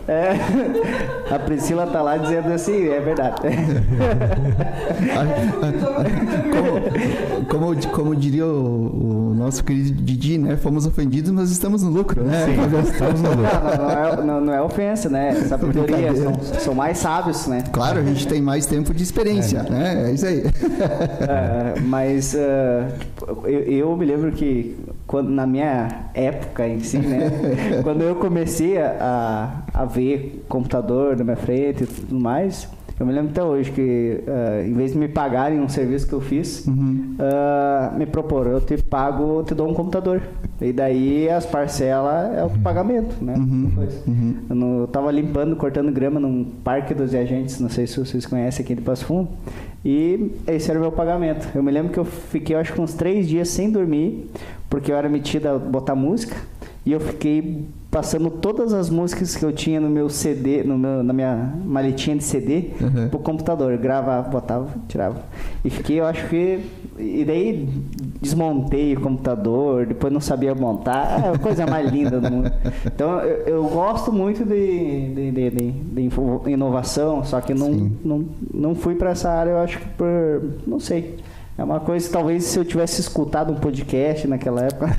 É, 0.08 1.34
a 1.34 1.38
Priscila 1.38 1.86
tá 1.86 2.02
lá 2.02 2.16
dizendo 2.16 2.52
assim, 2.52 2.88
é 2.88 3.00
verdade. 3.00 3.40
como, 7.48 7.74
como, 7.74 7.88
como, 7.88 8.16
diria 8.16 8.46
o, 8.46 9.30
o, 9.30 9.34
nosso 9.34 9.62
querido 9.64 10.02
Didi, 10.02 10.38
né? 10.38 10.56
Fomos 10.56 10.86
ofendidos, 10.86 11.30
mas 11.30 11.50
estamos 11.50 11.82
no 11.82 11.90
lucro, 11.90 12.24
né? 12.24 12.46
Sim, 12.46 12.52
estamos 12.88 13.20
no 13.20 13.30
lucro. 13.30 13.46
Não, 13.46 13.76
não, 13.76 13.90
é, 13.90 14.24
não, 14.24 14.40
não 14.40 14.52
é 14.52 14.62
ofensa, 14.62 15.08
né? 15.08 15.34
Sabedoria, 15.46 16.14
são, 16.14 16.34
são 16.60 16.74
mais 16.74 16.98
sábios, 16.98 17.46
né? 17.46 17.62
Claro, 17.72 18.00
a 18.00 18.02
gente 18.02 18.26
tem 18.26 18.40
mais 18.40 18.66
tempo 18.66 18.92
de 18.94 19.02
experiência, 19.02 19.58
é. 19.58 19.70
né? 19.70 20.08
É 20.08 20.12
isso 20.12 20.26
aí. 20.26 20.40
Uh, 20.40 21.82
mas 21.84 22.34
uh, 22.34 22.86
eu, 23.44 23.60
eu, 23.60 23.96
me 23.96 24.04
lembro 24.04 24.32
que 24.32 24.76
quando, 25.06 25.30
na 25.30 25.46
minha 25.46 26.10
época 26.14 26.66
em 26.66 26.80
si, 26.80 26.98
né? 26.98 27.30
quando 27.82 28.02
eu 28.02 28.16
comecei 28.16 28.78
a, 28.78 29.62
a 29.72 29.84
ver 29.84 30.44
computador 30.48 31.16
na 31.16 31.24
minha 31.24 31.36
frente 31.36 31.84
e 31.84 31.86
tudo 31.86 32.18
mais, 32.18 32.68
eu 32.98 33.04
me 33.04 33.12
lembro 33.12 33.30
até 33.30 33.42
hoje 33.42 33.70
que, 33.72 34.22
uh, 34.26 34.66
em 34.66 34.72
vez 34.72 34.92
de 34.92 34.98
me 34.98 35.06
pagarem 35.06 35.60
um 35.60 35.68
serviço 35.68 36.08
que 36.08 36.14
eu 36.14 36.20
fiz, 36.20 36.66
uhum. 36.66 37.16
uh, 37.20 37.96
me 37.96 38.06
proporam, 38.06 38.52
eu 38.52 38.60
te 38.60 38.78
pago, 38.78 39.40
eu 39.40 39.44
te 39.44 39.54
dou 39.54 39.68
um 39.68 39.74
computador. 39.74 40.22
E 40.62 40.72
daí 40.72 41.28
as 41.28 41.44
parcelas 41.44 42.34
é 42.34 42.42
o 42.42 42.48
pagamento, 42.62 43.22
né? 43.22 43.34
Uhum. 43.36 43.70
Uhum. 44.06 44.36
Eu, 44.48 44.56
não, 44.56 44.80
eu 44.80 44.86
tava 44.86 45.10
limpando, 45.10 45.54
cortando 45.56 45.92
grama 45.92 46.18
num 46.18 46.42
parque 46.64 46.94
dos 46.94 47.12
viajantes, 47.12 47.60
não 47.60 47.68
sei 47.68 47.86
se 47.86 48.00
vocês 48.00 48.24
conhecem 48.24 48.64
aqui 48.64 48.74
de 48.74 48.80
Passo 48.80 49.04
Fundo. 49.04 49.28
E 49.84 50.32
esse 50.46 50.70
era 50.70 50.78
o 50.78 50.82
meu 50.82 50.92
pagamento. 50.92 51.48
Eu 51.54 51.62
me 51.62 51.70
lembro 51.70 51.92
que 51.92 51.98
eu 51.98 52.04
fiquei, 52.04 52.56
acho 52.56 52.72
que 52.72 52.80
uns 52.80 52.94
três 52.94 53.28
dias 53.28 53.48
sem 53.48 53.70
dormir, 53.70 54.30
porque 54.68 54.90
eu 54.90 54.96
era 54.96 55.08
metido 55.08 55.48
a 55.48 55.58
botar 55.58 55.94
música. 55.94 56.36
E 56.86 56.92
eu 56.92 57.00
fiquei 57.00 57.66
passando 57.90 58.30
todas 58.30 58.72
as 58.72 58.88
músicas 58.88 59.34
que 59.34 59.44
eu 59.44 59.52
tinha 59.52 59.80
no 59.80 59.90
meu 59.90 60.08
CD, 60.08 60.62
no 60.62 60.78
meu, 60.78 61.02
na 61.02 61.12
minha 61.12 61.52
maletinha 61.64 62.16
de 62.16 62.22
CD, 62.22 62.70
uhum. 62.80 63.08
pro 63.08 63.18
computador. 63.18 63.76
Gravava, 63.76 64.28
botava, 64.28 64.68
tirava. 64.86 65.22
E 65.64 65.70
fiquei, 65.70 65.98
eu 65.98 66.06
acho 66.06 66.28
que. 66.28 66.60
E 66.96 67.24
daí 67.24 67.68
desmontei 68.22 68.94
o 68.94 69.00
computador, 69.00 69.84
depois 69.84 70.12
não 70.12 70.20
sabia 70.20 70.54
montar. 70.54 71.24
É 71.24 71.28
a 71.30 71.38
coisa 71.38 71.66
mais 71.66 71.90
linda 71.92 72.20
do 72.20 72.30
mundo. 72.30 72.52
Então 72.86 73.18
eu, 73.20 73.46
eu 73.46 73.64
gosto 73.64 74.12
muito 74.12 74.44
de, 74.44 75.14
de, 75.14 75.30
de, 75.32 75.50
de, 75.50 76.50
inovação, 76.50 77.24
só 77.24 77.40
que 77.40 77.52
não, 77.52 77.90
não, 78.04 78.24
não 78.54 78.74
fui 78.76 78.94
para 78.94 79.10
essa 79.10 79.28
área, 79.28 79.50
eu 79.50 79.58
acho 79.58 79.80
que 79.80 79.88
por. 79.88 80.06
não 80.64 80.78
sei. 80.78 81.16
É 81.58 81.64
uma 81.64 81.80
coisa 81.80 82.06
que 82.06 82.12
talvez 82.12 82.44
se 82.44 82.58
eu 82.58 82.64
tivesse 82.64 83.00
escutado 83.00 83.52
um 83.52 83.56
podcast 83.56 84.28
naquela 84.28 84.62
época. 84.62 84.94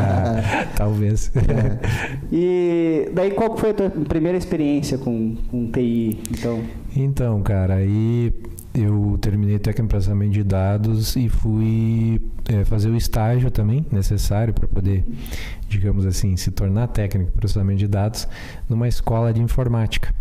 talvez. 0.76 1.32
É. 1.36 2.18
E 2.30 3.10
daí 3.14 3.30
qual 3.30 3.56
foi 3.56 3.70
a 3.70 3.74
tua 3.74 3.90
primeira 3.90 4.36
experiência 4.36 4.98
com, 4.98 5.34
com 5.50 5.70
TI, 5.70 6.20
então? 6.30 6.62
Então, 6.94 7.42
cara, 7.42 7.76
aí 7.76 8.32
eu 8.74 9.18
terminei 9.20 9.58
técnico 9.58 9.86
em 9.86 9.88
processamento 9.88 10.32
de 10.32 10.44
dados 10.44 11.16
e 11.16 11.28
fui 11.28 12.20
é, 12.48 12.64
fazer 12.64 12.90
o 12.90 12.96
estágio 12.96 13.50
também 13.50 13.84
necessário 13.90 14.52
para 14.52 14.68
poder, 14.68 15.04
digamos 15.68 16.04
assim, 16.04 16.36
se 16.36 16.50
tornar 16.50 16.88
técnico 16.88 17.30
em 17.34 17.38
processamento 17.38 17.78
de 17.78 17.88
dados 17.88 18.28
numa 18.68 18.86
escola 18.86 19.32
de 19.32 19.40
informática. 19.40 20.14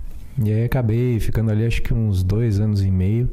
E 0.43 0.51
aí 0.51 0.65
acabei 0.65 1.19
ficando 1.19 1.51
ali 1.51 1.65
acho 1.65 1.81
que 1.81 1.93
uns 1.93 2.21
dois 2.21 2.59
anos 2.59 2.83
e 2.83 2.91
meio 2.91 3.29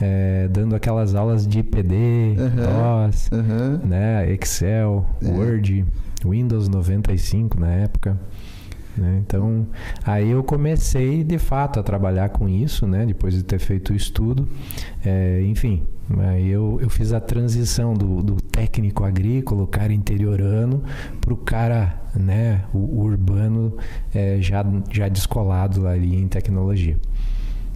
é, 0.00 0.48
dando 0.48 0.74
aquelas 0.74 1.14
aulas 1.14 1.46
de 1.46 1.62
PD, 1.62 1.94
uhum, 2.38 3.06
DOS, 3.06 3.30
uhum. 3.32 3.88
Né, 3.88 4.30
Excel, 4.32 5.06
é. 5.22 5.28
Word, 5.28 5.84
Windows 6.24 6.68
95 6.68 7.58
na 7.58 7.70
época. 7.72 8.18
Né? 8.96 9.22
Então, 9.26 9.66
aí 10.04 10.30
eu 10.30 10.42
comecei 10.42 11.22
de 11.22 11.38
fato 11.38 11.78
a 11.78 11.82
trabalhar 11.82 12.30
com 12.30 12.48
isso, 12.48 12.86
né? 12.86 13.04
depois 13.04 13.34
de 13.34 13.42
ter 13.42 13.58
feito 13.58 13.92
o 13.92 13.96
estudo. 13.96 14.48
É, 15.04 15.42
enfim, 15.42 15.82
eu, 16.38 16.78
eu 16.80 16.88
fiz 16.88 17.12
a 17.12 17.20
transição 17.20 17.94
do, 17.94 18.22
do 18.22 18.36
técnico 18.36 19.04
agrícola, 19.04 19.62
o 19.62 19.66
cara 19.66 19.92
interiorano, 19.92 20.82
para 21.20 21.34
o 21.34 21.36
cara 21.36 22.00
né, 22.14 22.64
o, 22.72 22.78
o 22.78 23.00
urbano 23.00 23.76
é, 24.14 24.38
já, 24.40 24.64
já 24.90 25.08
descolado 25.08 25.86
ali 25.86 26.14
em 26.16 26.28
tecnologia. 26.28 26.96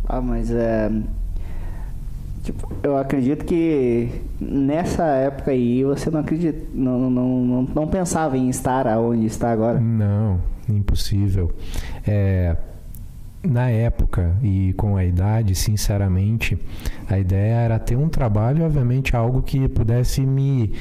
Ah, 0.08 0.20
mas 0.20 0.50
é, 0.50 0.90
Tipo, 2.42 2.72
eu 2.82 2.96
acredito 2.96 3.44
que 3.44 4.08
nessa 4.40 5.04
época 5.04 5.50
aí 5.50 5.84
você 5.84 6.10
não 6.10 6.20
acredita, 6.20 6.58
não, 6.72 7.10
não, 7.10 7.44
não, 7.44 7.62
não 7.62 7.86
pensava 7.86 8.36
em 8.36 8.48
estar 8.48 8.86
aonde 8.86 9.26
está 9.26 9.52
agora. 9.52 9.78
Não, 9.78 10.40
impossível. 10.66 11.52
É, 12.06 12.56
na 13.42 13.70
época 13.70 14.36
e 14.42 14.72
com 14.74 14.96
a 14.96 15.04
idade, 15.04 15.54
sinceramente, 15.54 16.58
a 17.08 17.18
ideia 17.18 17.54
era 17.54 17.78
ter 17.78 17.96
um 17.96 18.08
trabalho, 18.08 18.64
obviamente, 18.64 19.16
algo 19.16 19.42
que 19.42 19.66
pudesse 19.68 20.20
me 20.20 20.72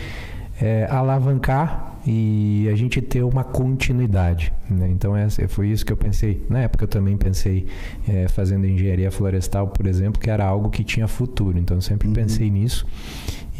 é, 0.61 0.85
alavancar 0.89 1.97
e 2.05 2.67
a 2.71 2.75
gente 2.75 3.01
ter 3.01 3.23
uma 3.23 3.43
continuidade. 3.43 4.53
Né? 4.69 4.89
Então 4.89 5.15
essa, 5.15 5.47
foi 5.47 5.69
isso 5.69 5.85
que 5.85 5.93
eu 5.93 5.97
pensei. 5.97 6.45
Na 6.49 6.59
época 6.59 6.83
eu 6.83 6.87
também 6.87 7.17
pensei 7.17 7.67
é, 8.07 8.27
fazendo 8.27 8.65
engenharia 8.65 9.11
florestal, 9.11 9.67
por 9.67 9.85
exemplo, 9.85 10.19
que 10.19 10.29
era 10.29 10.45
algo 10.45 10.69
que 10.69 10.83
tinha 10.83 11.07
futuro. 11.07 11.57
Então 11.57 11.77
eu 11.77 11.81
sempre 11.81 12.07
uhum. 12.07 12.13
pensei 12.13 12.49
nisso. 12.49 12.85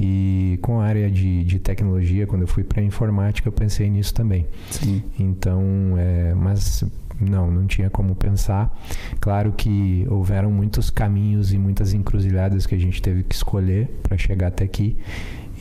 E 0.02 0.58
com 0.62 0.80
a 0.80 0.86
área 0.86 1.12
de, 1.12 1.44
de 1.44 1.60
tecnologia, 1.60 2.26
quando 2.26 2.44
eu 2.44 2.48
fui 2.48 2.64
para 2.64 2.82
informática, 2.82 3.48
eu 3.48 3.52
pensei 3.52 3.90
nisso 3.90 4.14
também. 4.14 4.46
Sim. 4.70 5.04
Então, 5.20 5.62
é, 5.98 6.34
mas 6.34 6.86
não, 7.20 7.52
não 7.52 7.66
tinha 7.66 7.90
como 7.90 8.16
pensar. 8.16 8.76
Claro 9.20 9.52
que 9.52 10.06
houveram 10.10 10.52
muitos 10.52 10.90
caminhos 10.90 11.54
e 11.54 11.58
muitas 11.58 11.94
encruzilhadas 11.94 12.66
que 12.66 12.76
a 12.76 12.80
gente 12.80 13.02
teve 13.02 13.24
que 13.24 13.36
escolher 13.36 14.00
para 14.04 14.18
chegar 14.18 14.48
até 14.48 14.64
aqui. 14.64 14.98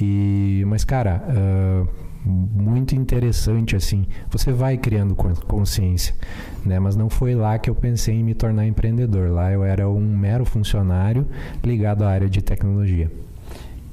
E, 0.00 0.62
mas, 0.66 0.84
cara, 0.84 1.22
uh, 1.28 1.88
muito 2.24 2.94
interessante 2.94 3.74
assim. 3.74 4.06
Você 4.30 4.52
vai 4.52 4.76
criando 4.76 5.14
consciência, 5.14 6.14
né? 6.64 6.78
Mas 6.78 6.96
não 6.96 7.08
foi 7.08 7.34
lá 7.34 7.58
que 7.58 7.70
eu 7.70 7.74
pensei 7.74 8.14
em 8.14 8.22
me 8.22 8.34
tornar 8.34 8.66
empreendedor. 8.66 9.30
Lá 9.30 9.50
eu 9.52 9.64
era 9.64 9.88
um 9.88 10.16
mero 10.16 10.44
funcionário 10.44 11.26
ligado 11.64 12.04
à 12.04 12.10
área 12.10 12.28
de 12.28 12.42
tecnologia. 12.42 13.10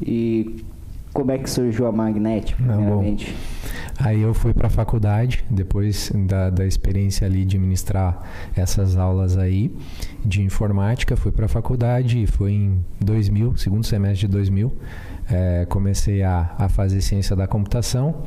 E 0.02 0.66
como 1.16 1.32
é 1.32 1.38
que 1.38 1.50
surgiu 1.50 1.88
a 1.88 1.94
Magnet, 1.94 2.54
primeiramente? 2.54 3.34
Ah, 3.98 4.08
Aí 4.08 4.22
eu 4.22 4.34
fui 4.34 4.54
para 4.54 4.68
a 4.68 4.70
faculdade, 4.70 5.46
depois 5.50 6.12
da, 6.14 6.50
da 6.50 6.66
experiência 6.66 7.26
ali 7.26 7.46
de 7.46 7.58
ministrar 7.58 8.22
essas 8.54 8.98
aulas 8.98 9.38
aí 9.38 9.74
de 10.26 10.42
informática, 10.42 11.16
fui 11.16 11.32
para 11.32 11.46
a 11.46 11.48
faculdade 11.48 12.22
e 12.22 12.28
foi 12.28 12.52
em 12.52 12.86
2000, 13.00 13.56
segundo 13.56 13.86
semestre 13.86 14.28
de 14.28 14.34
2000, 14.34 14.74
é, 15.32 15.66
comecei 15.70 16.22
a, 16.22 16.54
a 16.58 16.68
fazer 16.68 17.00
ciência 17.00 17.34
da 17.34 17.48
computação. 17.48 18.24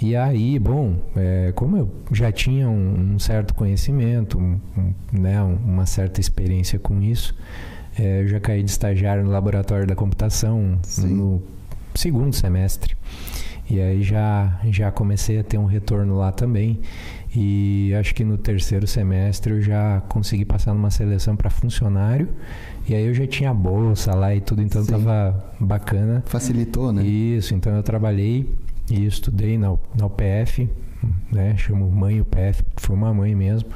E 0.00 0.14
aí, 0.14 0.56
bom, 0.56 0.94
é, 1.16 1.50
como 1.56 1.76
eu 1.76 1.90
já 2.12 2.30
tinha 2.30 2.68
um, 2.68 3.14
um 3.14 3.18
certo 3.18 3.54
conhecimento, 3.54 4.38
um, 4.38 4.60
um, 4.78 4.94
né, 5.12 5.42
uma 5.42 5.84
certa 5.84 6.20
experiência 6.20 6.78
com 6.78 7.02
isso, 7.02 7.34
é, 7.98 8.22
eu 8.22 8.28
já 8.28 8.38
caí 8.38 8.62
de 8.62 8.70
estagiário 8.70 9.24
no 9.24 9.32
laboratório 9.32 9.84
da 9.84 9.96
computação 9.96 10.78
Sim. 10.84 11.14
no 11.16 11.42
segundo 12.00 12.34
semestre. 12.34 12.96
E 13.70 13.80
aí 13.80 14.02
já, 14.02 14.58
já 14.64 14.90
comecei 14.90 15.38
a 15.38 15.44
ter 15.44 15.58
um 15.58 15.64
retorno 15.64 16.18
lá 16.18 16.32
também. 16.32 16.80
E 17.34 17.94
acho 17.94 18.12
que 18.14 18.24
no 18.24 18.36
terceiro 18.36 18.86
semestre 18.86 19.52
eu 19.52 19.62
já 19.62 20.00
consegui 20.08 20.44
passar 20.44 20.74
numa 20.74 20.90
seleção 20.90 21.36
para 21.36 21.48
funcionário 21.48 22.28
e 22.88 22.94
aí 22.94 23.06
eu 23.06 23.14
já 23.14 23.24
tinha 23.24 23.54
bolsa 23.54 24.12
lá 24.16 24.34
e 24.34 24.40
tudo, 24.40 24.60
então 24.62 24.82
Sim. 24.82 24.90
tava 24.90 25.54
bacana. 25.60 26.24
Facilitou, 26.26 26.92
né? 26.92 27.04
Isso, 27.04 27.54
então 27.54 27.72
eu 27.76 27.84
trabalhei 27.84 28.52
e 28.90 29.06
estudei 29.06 29.56
na, 29.56 29.76
na 29.96 30.06
UPF, 30.06 30.68
né? 31.30 31.56
Chamo 31.56 31.88
mãe 31.88 32.20
UPF, 32.20 32.64
foi 32.76 32.96
uma 32.96 33.14
mãe 33.14 33.36
mesmo. 33.36 33.68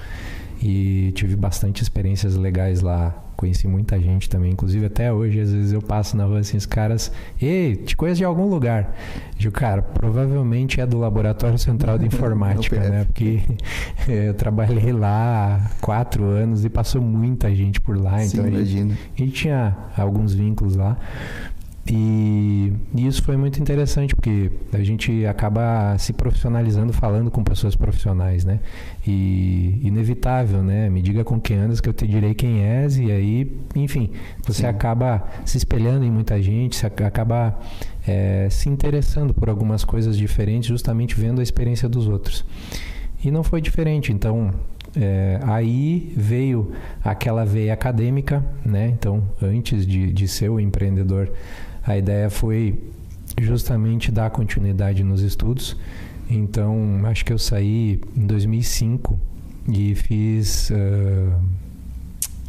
E 0.61 1.13
tive 1.15 1.37
bastante 1.37 1.83
experiências 1.83 2.35
legais 2.35 2.81
lá 2.81 3.24
Conheci 3.37 3.67
muita 3.67 3.99
gente 3.99 4.29
também, 4.29 4.53
inclusive 4.53 4.87
até 4.87 5.13
hoje, 5.13 5.41
às 5.41 5.53
vezes 5.53 5.73
eu 5.73 5.83
passo 5.83 6.17
na 6.17 6.25
rua 6.25 6.41
assim, 6.41 6.57
os 6.57 6.67
caras, 6.67 7.11
ei, 7.41 7.77
te 7.77 7.97
conheço 7.97 8.19
de 8.19 8.25
algum 8.25 8.49
lugar. 8.49 8.95
Digo, 9.37 9.53
cara, 9.53 9.83
provavelmente 9.83 10.81
é 10.81 10.87
do 10.87 10.99
Laboratório 10.99 11.59
Central 11.59 11.99
de 11.99 12.07
Informática, 12.15 12.79
né? 12.79 13.05
Porque 13.05 13.41
eu 14.09 14.35
trabalhei 14.35 14.93
lá 14.93 15.57
há 15.57 15.71
quatro 15.81 16.25
anos 16.25 16.65
e 16.65 16.69
passou 16.69 17.03
muita 17.03 17.55
gente 17.55 17.81
por 17.81 17.97
lá, 17.97 18.21
Sim, 18.21 18.39
então 18.39 18.45
a 18.47 18.65
gente, 18.65 18.93
a 18.93 19.19
gente 19.19 19.33
tinha 19.33 19.77
alguns 19.97 20.35
vínculos 20.35 20.77
lá. 20.77 20.97
E, 21.87 22.73
isso 22.97 23.23
foi 23.23 23.37
muito 23.37 23.61
interessante 23.61 24.15
porque 24.15 24.51
a 24.73 24.83
gente 24.83 25.27
acaba 25.27 25.97
se 25.99 26.15
profissionalizando 26.15 26.95
falando 26.95 27.31
com 27.31 27.45
pessoas 27.45 27.77
profissionais, 27.77 28.45
né? 28.45 28.61
E 29.07 29.81
inevitável, 29.83 30.63
né? 30.63 30.89
Me 30.89 31.03
diga 31.03 31.23
com 31.25 31.39
quem 31.39 31.59
andas 31.59 31.81
que 31.81 31.89
eu 31.89 31.93
te 31.93 32.07
direi 32.07 32.35
quem 32.35 32.65
és 32.65 32.97
e 32.97 33.11
aí, 33.11 33.55
enfim, 33.75 34.11
você 34.47 34.63
Sim. 34.63 34.67
acaba 34.67 35.27
se 35.45 35.59
espelhando 35.59 36.07
em 36.07 36.11
muita 36.11 36.41
gente, 36.41 36.77
você 36.77 36.87
acaba 36.87 37.59
é, 38.07 38.49
se 38.51 38.69
interessando 38.71 39.35
por 39.35 39.51
algumas 39.51 39.85
coisas 39.85 40.17
diferentes, 40.17 40.69
justamente 40.69 41.15
vendo 41.15 41.41
a 41.41 41.43
experiência 41.43 41.89
dos 41.89 42.09
outros. 42.09 42.47
E 43.23 43.31
não 43.31 43.43
foi 43.43 43.61
diferente, 43.61 44.11
então 44.11 44.51
é, 44.97 45.41
aí 45.43 46.13
veio 46.17 46.73
aquela 47.03 47.45
veia 47.45 47.73
acadêmica, 47.75 48.45
né? 48.65 48.89
Então, 48.89 49.23
antes 49.43 49.87
de, 49.87 50.13
de 50.13 50.29
ser 50.29 50.49
o 50.49 50.61
empreendedor, 50.61 51.31
a 51.87 51.97
ideia 51.97 52.31
foi 52.31 52.79
justamente 53.41 54.11
dar 54.11 54.31
continuidade 54.31 55.03
nos 55.03 55.21
estudos. 55.21 55.77
Então, 56.29 57.03
acho 57.05 57.25
que 57.25 57.33
eu 57.33 57.39
saí 57.39 58.01
em 58.17 58.27
2005 58.27 59.19
e 59.69 59.95
fiz 59.95 60.71
uh, 60.71 61.41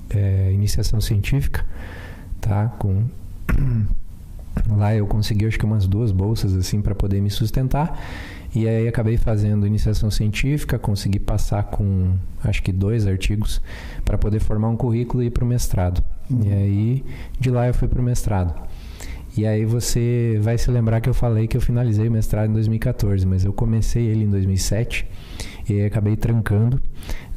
é, 0.10 0.52
iniciação 0.54 1.02
científica, 1.02 1.66
tá? 2.40 2.68
Com 2.80 3.04
lá 4.70 4.96
eu 4.96 5.06
consegui 5.06 5.46
acho 5.46 5.60
que 5.60 5.66
umas 5.66 5.88
duas 5.88 6.12
bolsas 6.12 6.56
assim 6.56 6.82
para 6.82 6.96
poder 6.96 7.22
me 7.22 7.30
sustentar 7.30 8.00
e 8.54 8.68
aí 8.68 8.88
acabei 8.88 9.18
fazendo 9.18 9.68
iniciação 9.68 10.10
científica, 10.10 10.80
consegui 10.80 11.20
passar 11.20 11.64
com 11.64 12.14
acho 12.42 12.64
que 12.64 12.72
dois 12.72 13.06
artigos 13.06 13.62
para 14.06 14.18
poder 14.18 14.40
formar 14.40 14.70
um 14.70 14.78
currículo 14.78 15.22
e 15.22 15.28
ir 15.28 15.30
para 15.30 15.44
o 15.44 15.48
mestrado. 15.48 16.02
Uhum. 16.30 16.42
E 16.46 16.54
aí 16.54 17.06
de 17.38 17.50
lá 17.50 17.68
eu 17.68 17.74
fui 17.74 17.88
para 17.88 18.00
o 18.00 18.04
mestrado. 18.04 18.54
E 19.38 19.46
aí 19.46 19.66
você 19.66 20.40
vai 20.42 20.58
se 20.58 20.72
lembrar 20.72 21.02
que 21.02 21.10
eu 21.10 21.14
falei 21.14 21.48
que 21.48 21.58
eu 21.58 21.62
finalizei 21.62 22.08
o 22.08 22.12
mestrado 22.12 22.50
em 22.50 22.54
2014, 22.54 23.26
mas 23.26 23.44
eu 23.44 23.52
comecei 23.52 24.06
ele 24.06 24.24
em 24.24 24.30
2007 24.30 25.06
e 25.70 25.82
acabei 25.82 26.16
trancando. 26.16 26.82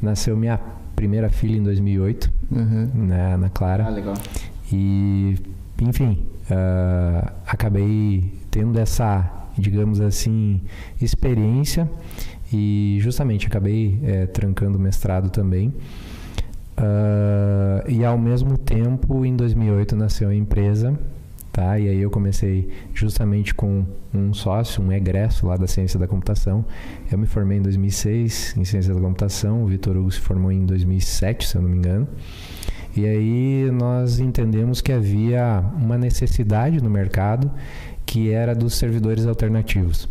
Nasceu 0.01 0.37
minha 0.37 0.57
primeira 0.95 1.29
filha 1.29 1.57
em 1.57 1.63
2008, 1.63 2.31
uhum. 2.51 2.89
na, 2.93 3.37
na 3.37 3.49
Clara. 3.49 3.85
Ah, 3.85 3.89
legal. 3.89 4.13
E, 4.71 5.35
enfim, 5.81 6.25
uh, 6.49 7.31
acabei 7.45 8.31
tendo 8.49 8.79
essa 8.79 9.39
digamos 9.59 9.99
assim, 9.99 10.61
experiência 11.01 11.89
e 12.51 12.97
justamente 13.01 13.47
acabei 13.47 13.99
é, 14.03 14.25
trancando 14.25 14.77
o 14.77 14.81
mestrado 14.81 15.29
também. 15.29 15.73
Uh, 16.77 17.89
e 17.89 18.05
ao 18.05 18.17
mesmo 18.17 18.57
tempo, 18.57 19.25
em 19.25 19.35
2008 19.35 19.95
nasceu 19.95 20.29
a 20.29 20.35
empresa, 20.35 20.97
tá? 21.59 21.77
E 21.77 21.89
aí 21.89 21.99
eu 21.99 22.09
comecei 22.09 22.69
justamente 22.93 23.53
com 23.53 23.85
um 24.13 24.33
sócio, 24.33 24.81
um 24.81 24.93
egresso 24.93 25.45
lá 25.45 25.57
da 25.57 25.67
ciência 25.67 25.99
da 25.99 26.07
computação. 26.07 26.65
Eu 27.11 27.17
me 27.17 27.25
formei 27.25 27.57
em 27.57 27.61
2006 27.61 28.55
em 28.57 28.63
ciência 28.63 28.93
da 28.93 29.01
computação, 29.01 29.63
o 29.63 29.67
Vitor 29.67 29.97
Hugo 29.97 30.09
se 30.09 30.21
formou 30.21 30.53
em 30.53 30.65
2007, 30.65 31.45
se 31.45 31.57
eu 31.57 31.61
não 31.61 31.69
me 31.69 31.77
engano. 31.77 32.07
E 32.95 33.05
aí 33.05 33.69
nós 33.71 34.19
entendemos 34.19 34.79
que 34.79 34.93
havia 34.93 35.61
uma 35.75 35.97
necessidade 35.97 36.81
no 36.81 36.89
mercado 36.89 37.51
que 38.05 38.31
era 38.31 38.55
dos 38.55 38.75
servidores 38.75 39.27
alternativos. 39.27 40.07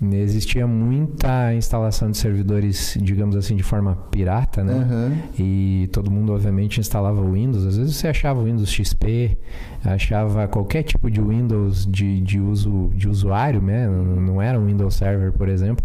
Existia 0.00 0.64
muita 0.64 1.52
instalação 1.54 2.08
de 2.08 2.18
servidores, 2.18 2.96
digamos 3.02 3.34
assim, 3.34 3.56
de 3.56 3.64
forma 3.64 3.96
pirata, 4.12 4.62
né? 4.62 4.74
Uhum. 4.74 5.18
E 5.36 5.88
todo 5.90 6.08
mundo, 6.08 6.32
obviamente, 6.32 6.78
instalava 6.78 7.20
o 7.20 7.32
Windows. 7.32 7.66
Às 7.66 7.76
vezes 7.76 7.96
você 7.96 8.06
achava 8.06 8.40
o 8.40 8.44
Windows 8.44 8.70
XP, 8.70 9.36
achava 9.84 10.46
qualquer 10.46 10.84
tipo 10.84 11.10
de 11.10 11.20
Windows 11.20 11.84
de, 11.84 12.20
de 12.20 12.38
uso 12.38 12.92
de 12.94 13.08
usuário, 13.08 13.60
né? 13.60 13.88
Não, 13.88 14.40
era 14.40 14.58
um 14.58 14.66
Windows 14.66 14.94
Server, 14.94 15.32
por 15.32 15.48
exemplo. 15.48 15.84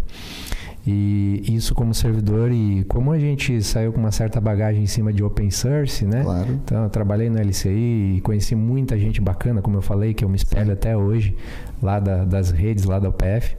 E 0.86 1.42
isso 1.48 1.74
como 1.74 1.94
servidor 1.94 2.52
e 2.52 2.84
como 2.84 3.10
a 3.10 3.18
gente 3.18 3.62
saiu 3.62 3.90
com 3.90 3.98
uma 3.98 4.12
certa 4.12 4.38
bagagem 4.38 4.82
em 4.82 4.86
cima 4.86 5.12
de 5.12 5.24
open 5.24 5.50
source, 5.50 6.04
né? 6.04 6.22
Claro. 6.22 6.52
Então, 6.62 6.84
eu 6.84 6.90
trabalhei 6.90 7.30
no 7.30 7.40
LCI 7.40 8.16
e 8.16 8.20
conheci 8.20 8.54
muita 8.54 8.96
gente 8.98 9.18
bacana, 9.18 9.62
como 9.62 9.78
eu 9.78 9.82
falei, 9.82 10.12
que 10.12 10.22
eu 10.24 10.28
me 10.28 10.36
espelho 10.36 10.66
Sim. 10.66 10.72
até 10.72 10.94
hoje, 10.94 11.34
lá 11.82 11.98
da, 11.98 12.24
das 12.24 12.50
redes, 12.50 12.84
lá 12.84 12.98
da 12.98 13.08
UPF. 13.08 13.56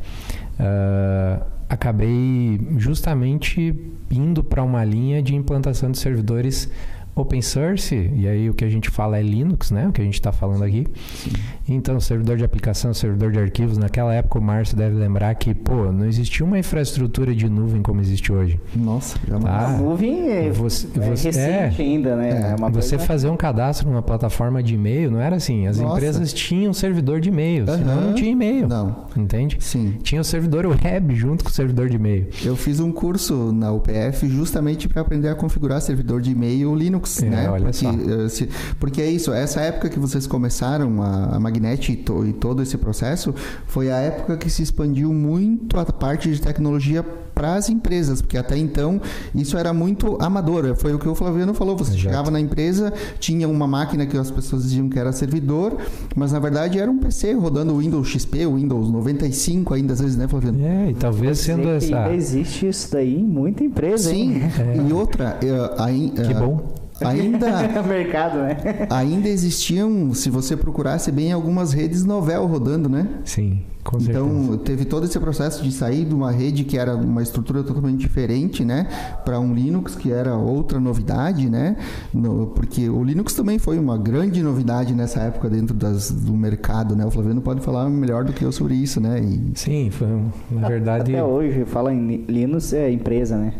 Uh, 0.59 1.45
acabei 1.67 2.59
justamente 2.77 3.75
indo 4.09 4.43
para 4.43 4.63
uma 4.63 4.83
linha 4.83 5.21
de 5.21 5.35
implantação 5.35 5.91
de 5.91 5.97
servidores 5.97 6.69
open 7.15 7.41
source, 7.41 7.95
e 8.13 8.27
aí 8.27 8.49
o 8.49 8.53
que 8.53 8.65
a 8.65 8.69
gente 8.69 8.89
fala 8.89 9.17
é 9.17 9.21
Linux, 9.21 9.71
né? 9.71 9.87
O 9.87 9.91
que 9.93 10.01
a 10.01 10.03
gente 10.03 10.15
está 10.15 10.33
falando 10.33 10.63
aqui. 10.63 10.85
Sim. 11.15 11.31
Então, 11.67 11.97
servidor 11.99 12.35
de 12.35 12.43
aplicação, 12.43 12.93
servidor 12.93 13.31
de 13.31 13.39
arquivos, 13.39 13.77
naquela 13.77 14.13
época 14.13 14.37
o 14.37 14.41
Márcio 14.41 14.75
deve 14.75 14.95
lembrar 14.95 15.33
que, 15.35 15.53
pô, 15.53 15.91
não 15.93 16.05
existia 16.05 16.45
uma 16.45 16.59
infraestrutura 16.59 17.33
de 17.33 17.47
nuvem 17.47 17.81
como 17.81 18.01
existe 18.01 18.33
hoje. 18.33 18.59
Nossa, 18.75 19.17
já 19.25 19.39
tá? 19.39 19.67
A 19.67 19.77
nuvem 19.77 20.29
é, 20.29 20.49
você, 20.51 20.87
é 20.87 20.99
você, 20.99 21.29
recente 21.29 21.81
é, 21.81 21.85
ainda, 21.85 22.15
né? 22.17 22.29
É, 22.29 22.53
é 22.53 22.69
você 22.69 22.97
coisa... 22.97 22.99
fazer 22.99 23.29
um 23.29 23.37
cadastro 23.37 23.89
numa 23.89 24.01
plataforma 24.01 24.61
de 24.61 24.75
e-mail 24.75 25.09
não 25.09 25.21
era 25.21 25.37
assim. 25.37 25.67
As 25.67 25.79
Nossa. 25.79 25.95
empresas 25.95 26.33
tinham 26.33 26.73
servidor 26.73 27.21
de 27.21 27.29
e-mail, 27.29 27.65
uhum. 27.65 27.77
senão 27.77 28.01
não 28.01 28.13
tinha 28.13 28.31
e-mail. 28.31 28.67
Não. 28.67 29.05
Entende? 29.15 29.57
Sim. 29.61 29.97
Tinha 30.03 30.19
o 30.19 30.23
servidor 30.23 30.65
web 30.65 31.15
junto 31.15 31.45
com 31.45 31.49
o 31.49 31.53
servidor 31.53 31.87
de 31.87 31.95
e-mail. 31.95 32.27
Eu 32.43 32.57
fiz 32.57 32.81
um 32.81 32.91
curso 32.91 33.53
na 33.53 33.71
UPF 33.71 34.27
justamente 34.27 34.89
para 34.89 35.01
aprender 35.01 35.29
a 35.29 35.35
configurar 35.35 35.81
servidor 35.81 36.19
de 36.19 36.31
e-mail 36.31 36.75
Linux 36.75 37.04
Linux, 37.05 37.23
é, 37.23 37.29
né? 37.29 37.49
Olha 37.49 37.63
porque, 37.65 37.77
só. 37.77 37.91
Eh, 37.91 38.29
se, 38.29 38.49
porque 38.79 39.01
é 39.01 39.09
isso, 39.09 39.31
essa 39.31 39.61
época 39.61 39.89
que 39.89 39.99
vocês 39.99 40.25
começaram 40.27 41.01
a, 41.01 41.35
a 41.35 41.39
Magnet 41.39 41.91
e, 41.91 41.95
to, 41.95 42.25
e 42.25 42.33
todo 42.33 42.61
esse 42.61 42.77
processo 42.77 43.33
foi 43.67 43.91
a 43.91 43.97
época 43.97 44.37
que 44.37 44.49
se 44.49 44.63
expandiu 44.63 45.13
muito 45.13 45.79
a 45.79 45.85
parte 45.85 46.29
de 46.31 46.41
tecnologia 46.41 47.03
para 47.35 47.55
as 47.55 47.69
empresas, 47.69 48.21
porque 48.21 48.37
até 48.37 48.57
então 48.57 49.01
isso 49.35 49.57
era 49.57 49.73
muito 49.73 50.17
amador. 50.21 50.73
Foi 50.75 50.93
o 50.93 50.99
que 50.99 51.07
o 51.07 51.13
Flaviano 51.13 51.53
falou. 51.53 51.75
Você 51.75 51.91
Exato. 51.91 52.03
chegava 52.03 52.31
na 52.31 52.39
empresa, 52.39 52.93
tinha 53.19 53.47
uma 53.47 53.67
máquina 53.67 54.05
que 54.05 54.17
as 54.17 54.31
pessoas 54.31 54.63
diziam 54.63 54.87
que 54.87 54.97
era 54.97 55.11
servidor, 55.11 55.77
mas 56.15 56.31
na 56.31 56.39
verdade 56.39 56.79
era 56.79 56.89
um 56.89 56.97
PC 56.97 57.33
rodando 57.33 57.73
o 57.73 57.79
Windows 57.79 58.07
XP, 58.07 58.45
o 58.45 58.55
Windows 58.55 58.89
95 58.89 59.73
ainda 59.73 59.93
às 59.93 59.99
vezes, 59.99 60.15
né, 60.15 60.27
Flaviano? 60.29 60.65
É, 60.65 60.91
e 60.91 60.93
talvez 60.93 61.39
sendo 61.39 61.67
essa. 61.69 61.85
Ainda 61.85 62.15
existe 62.15 62.69
isso 62.69 62.91
daí 62.93 63.19
em 63.19 63.25
muita 63.25 63.63
empresa, 63.63 64.09
Sim, 64.09 64.35
hein? 64.35 64.41
É. 64.57 64.89
e 64.89 64.93
outra, 64.93 65.37
uh, 65.43 65.81
aí, 65.81 66.13
uh, 66.17 66.27
que 66.27 66.33
bom. 66.33 66.85
Ainda, 67.01 67.83
mercado, 67.83 68.37
né? 68.37 68.57
ainda 68.89 69.27
existiam, 69.27 70.13
se 70.13 70.29
você 70.29 70.55
procurasse 70.55 71.11
bem, 71.11 71.31
algumas 71.31 71.73
redes 71.73 72.05
novel 72.05 72.45
rodando, 72.45 72.87
né? 72.87 73.07
Sim, 73.25 73.63
com 73.83 73.97
então, 73.97 74.27
certeza. 74.27 74.43
Então, 74.45 74.57
teve 74.59 74.85
todo 74.85 75.05
esse 75.05 75.19
processo 75.19 75.61
de 75.61 75.71
sair 75.71 76.05
de 76.05 76.15
uma 76.15 76.31
rede 76.31 76.63
que 76.63 76.77
era 76.77 76.95
uma 76.95 77.21
estrutura 77.21 77.63
totalmente 77.63 77.99
diferente, 77.99 78.63
né? 78.63 78.87
Para 79.25 79.39
um 79.39 79.53
Linux, 79.53 79.93
que 79.95 80.11
era 80.11 80.35
outra 80.35 80.79
novidade, 80.79 81.49
né? 81.49 81.75
No, 82.13 82.47
porque 82.47 82.89
o 82.89 83.03
Linux 83.03 83.33
também 83.33 83.59
foi 83.59 83.77
uma 83.77 83.97
grande 83.97 84.41
novidade 84.41 84.93
nessa 84.95 85.19
época 85.21 85.49
dentro 85.49 85.75
das, 85.75 86.09
do 86.09 86.33
mercado, 86.33 86.95
né? 86.95 87.05
O 87.05 87.11
Flaviano 87.11 87.41
pode 87.41 87.59
falar 87.59 87.89
melhor 87.89 88.23
do 88.23 88.31
que 88.31 88.43
eu 88.45 88.51
sobre 88.53 88.75
isso, 88.75 89.01
né? 89.01 89.19
E... 89.19 89.51
Sim, 89.55 89.89
foi, 89.91 90.07
na 90.49 90.67
verdade... 90.67 91.11
Até 91.11 91.23
hoje, 91.23 91.65
fala 91.65 91.93
em 91.93 92.25
Linux, 92.27 92.71
é 92.71 92.89
empresa, 92.89 93.37
né? 93.37 93.53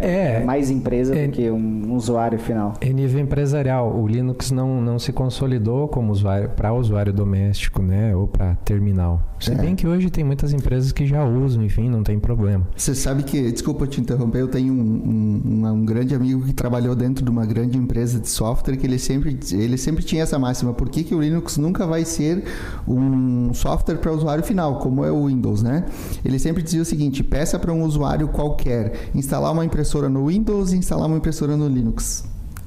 É, 0.00 0.40
é, 0.40 0.44
mais 0.44 0.70
empresa 0.70 1.14
é, 1.14 1.26
do 1.26 1.32
que 1.32 1.50
um 1.50 1.94
usuário 1.94 2.38
final. 2.38 2.74
Em 2.80 2.92
nível 2.92 3.20
empresarial, 3.20 3.94
o 3.96 4.06
Linux 4.06 4.50
não, 4.50 4.80
não 4.80 4.98
se 4.98 5.12
consolidou 5.12 5.88
como 5.88 6.12
usuário 6.12 6.50
para 6.50 6.72
usuário 6.72 7.12
doméstico, 7.12 7.82
né, 7.82 8.14
ou 8.14 8.26
para 8.26 8.54
terminal. 8.56 9.22
Se 9.38 9.52
é. 9.52 9.54
bem 9.54 9.76
que 9.76 9.86
hoje 9.86 10.10
tem 10.10 10.24
muitas 10.24 10.52
empresas 10.52 10.90
que 10.90 11.06
já 11.06 11.24
usam, 11.24 11.62
enfim, 11.62 11.88
não 11.88 12.02
tem 12.02 12.18
problema. 12.18 12.66
Você 12.76 12.94
sabe 12.94 13.22
que, 13.22 13.52
desculpa 13.52 13.86
te 13.86 14.00
interromper, 14.00 14.40
eu 14.40 14.48
tenho 14.48 14.72
um, 14.72 15.42
um, 15.44 15.66
um, 15.66 15.84
grande 15.84 16.14
amigo 16.14 16.42
que 16.44 16.52
trabalhou 16.52 16.94
dentro 16.94 17.24
de 17.24 17.30
uma 17.30 17.44
grande 17.44 17.76
empresa 17.76 18.18
de 18.18 18.28
software 18.28 18.76
que 18.76 18.86
ele 18.86 18.98
sempre, 18.98 19.38
ele 19.52 19.76
sempre 19.76 20.02
tinha 20.02 20.22
essa 20.22 20.38
máxima: 20.38 20.72
por 20.72 20.88
que, 20.88 21.04
que 21.04 21.14
o 21.14 21.20
Linux 21.20 21.58
nunca 21.58 21.86
vai 21.86 22.04
ser 22.04 22.44
um 22.88 23.52
software 23.52 23.96
para 23.96 24.12
usuário 24.12 24.42
final, 24.42 24.78
como 24.78 25.04
é 25.04 25.10
o 25.10 25.26
Windows, 25.26 25.62
né? 25.62 25.84
Ele 26.24 26.38
sempre 26.38 26.62
dizia 26.62 26.80
o 26.80 26.84
seguinte: 26.84 27.22
peça 27.22 27.58
para 27.58 27.72
um 27.72 27.82
usuário 27.82 28.28
qualquer 28.28 29.10
instalar 29.14 29.52
uma 29.52 29.64
impressora 29.64 29.83
impressora 29.84 30.08
no 30.08 30.28
Windows 30.28 30.72
e 30.72 30.78
instalar 30.78 31.06
uma 31.06 31.18
impressora 31.18 31.58
no 31.58 31.68
Linux. 31.68 32.24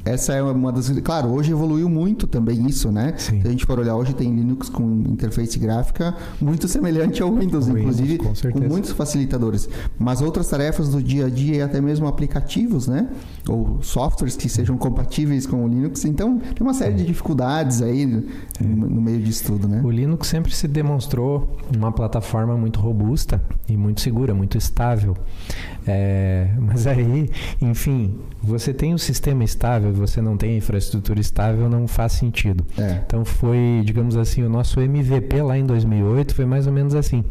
Essa 0.08 0.34
é 0.34 0.42
uma 0.42 0.72
das. 0.72 0.90
Claro, 1.02 1.30
hoje 1.30 1.52
evoluiu 1.52 1.90
muito 1.90 2.28
também 2.28 2.66
isso, 2.66 2.92
né? 2.92 3.14
Sim. 3.18 3.42
Se 3.42 3.48
a 3.48 3.52
gente 3.52 3.66
for 3.66 3.78
olhar 3.78 3.96
hoje, 3.96 4.14
tem 4.14 4.34
Linux 4.34 4.70
com 4.70 4.84
interface 5.06 5.60
gráfica 5.60 6.16
muito 6.40 6.68
semelhante 6.70 7.22
ao 7.22 7.34
Windows, 7.34 7.68
o 7.68 7.78
inclusive 7.78 8.18
Windows, 8.18 8.42
com, 8.42 8.52
com, 8.52 8.60
muitos 8.60 8.92
facilitadores. 8.92 9.68
Mas 10.00 10.22
outras 10.22 10.48
tarefas 10.48 10.90
do 10.90 11.04
dia 11.04 11.26
a 11.26 11.30
dia 11.30 11.58
e 11.58 11.62
até 11.62 11.82
mesmo 11.82 12.08
aplicativos, 12.08 12.88
né? 12.88 13.10
Ou 13.50 13.80
softwares 13.82 14.38
que 14.38 14.48
sejam 14.48 14.78
compatíveis 14.78 15.46
com 15.46 15.66
o 15.66 15.68
Linux. 15.68 16.06
Então, 16.06 16.38
tem 16.40 16.66
uma 16.66 16.74
série 16.74 16.94
de 16.94 17.06
dificuldades 17.06 17.82
aí 17.82 18.06
no, 18.06 18.24
no 18.62 19.02
meio 19.02 19.20
disso 19.20 19.44
tudo, 19.46 19.68
né? 19.68 19.82
O 19.84 19.92
Linux 19.92 20.28
sempre 20.28 20.56
se 20.56 20.68
demonstrou 20.68 21.58
uma 21.76 21.92
plataforma 21.92 22.56
muito 22.56 22.80
robusta 22.80 23.42
e 23.68 23.76
muito 23.76 24.00
segura, 24.00 24.34
muito 24.34 24.58
estável. 24.58 25.18
É, 25.88 26.50
mas 26.60 26.86
aí, 26.86 27.30
enfim, 27.62 28.20
você 28.44 28.74
tem 28.74 28.94
um 28.94 28.98
sistema 28.98 29.44
estável, 29.44 29.94
você 29.94 30.22
não 30.22 30.36
tem 30.36 30.58
infraestrutura 30.58 31.20
estável, 31.20 31.70
não 31.70 31.88
faz 31.88 32.12
sentido. 32.12 32.66
É. 32.78 33.02
Então 33.06 33.24
foi, 33.24 33.82
digamos 33.86 34.18
assim, 34.18 34.44
o 34.44 34.50
nosso 34.50 34.82
MVP 34.82 35.42
lá 35.42 35.58
em 35.58 35.66
2008 35.66 36.36
foi 36.36 36.46
mais 36.46 36.68
ou 36.68 36.74
menos 36.74 36.94
assim. 36.94 37.24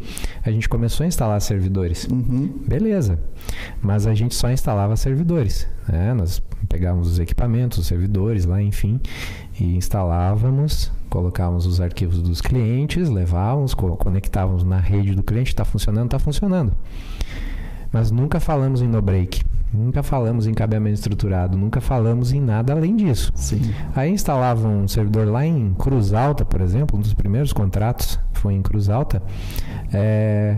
A 0.43 0.49
gente 0.49 0.67
começou 0.67 1.03
a 1.03 1.07
instalar 1.07 1.39
servidores. 1.39 2.05
Uhum. 2.05 2.51
Beleza. 2.67 3.19
Mas 3.79 4.07
a 4.07 4.15
gente 4.15 4.33
só 4.33 4.49
instalava 4.49 4.95
servidores. 4.95 5.67
Né? 5.87 6.13
Nós 6.15 6.41
pegávamos 6.67 7.07
os 7.07 7.19
equipamentos, 7.19 7.77
os 7.77 7.85
servidores 7.85 8.43
lá, 8.43 8.61
enfim, 8.61 8.99
e 9.59 9.75
instalávamos, 9.75 10.91
colocávamos 11.09 11.67
os 11.67 11.79
arquivos 11.79 12.21
dos 12.21 12.41
clientes, 12.41 13.07
levávamos, 13.07 13.73
conectávamos 13.73 14.63
na 14.63 14.79
rede 14.79 15.13
do 15.13 15.23
cliente, 15.23 15.49
está 15.49 15.63
funcionando, 15.63 16.05
está 16.05 16.19
funcionando 16.19 16.73
mas 17.97 18.11
nunca 18.11 18.39
falamos 18.39 18.83
em 18.83 18.87
no 18.87 19.01
break. 19.01 19.41
Nunca 19.73 20.03
falamos 20.03 20.45
em 20.45 20.53
cabeamento 20.53 20.93
estruturado, 20.93 21.57
nunca 21.57 21.81
falamos 21.81 22.31
em 22.31 22.39
nada 22.39 22.71
além 22.71 22.95
disso. 22.95 23.31
Sim. 23.33 23.73
Aí 23.95 24.11
instalava 24.11 24.67
um 24.67 24.87
servidor 24.87 25.27
lá 25.27 25.43
em 25.43 25.73
Cruz 25.73 26.13
Alta, 26.13 26.45
por 26.45 26.61
exemplo, 26.61 26.95
um 26.95 27.01
dos 27.01 27.15
primeiros 27.15 27.51
contratos 27.51 28.19
foi 28.33 28.53
em 28.53 28.61
Cruz 28.61 28.87
Alta. 28.87 29.19
É, 29.91 30.57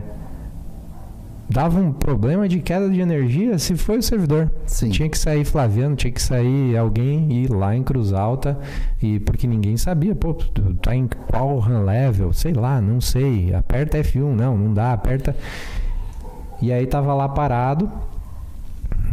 dava 1.50 1.80
um 1.80 1.94
problema 1.94 2.46
de 2.46 2.60
queda 2.60 2.90
de 2.90 3.00
energia 3.00 3.58
se 3.58 3.78
foi 3.78 4.00
o 4.00 4.04
servidor. 4.04 4.52
Sim. 4.66 4.90
Tinha 4.90 5.08
que 5.08 5.18
sair 5.18 5.46
Flaviano, 5.46 5.96
tinha 5.96 6.12
que 6.12 6.22
sair 6.22 6.76
alguém 6.76 7.32
ir 7.32 7.50
lá 7.50 7.74
em 7.74 7.84
Cruz 7.84 8.12
Alta 8.12 8.60
e 9.02 9.18
porque 9.18 9.48
ninguém 9.48 9.78
sabia, 9.78 10.14
pô, 10.14 10.34
tá 10.82 10.94
em 10.94 11.08
qual 11.08 11.58
RAM 11.60 11.86
level, 11.86 12.34
sei 12.34 12.52
lá, 12.52 12.82
não 12.82 13.00
sei. 13.00 13.56
Aperta 13.56 13.98
F1, 13.98 14.36
não, 14.36 14.58
não 14.58 14.74
dá, 14.74 14.92
aperta. 14.92 15.34
E 16.62 16.72
aí 16.72 16.86
tava 16.86 17.14
lá 17.14 17.28
parado 17.30 17.90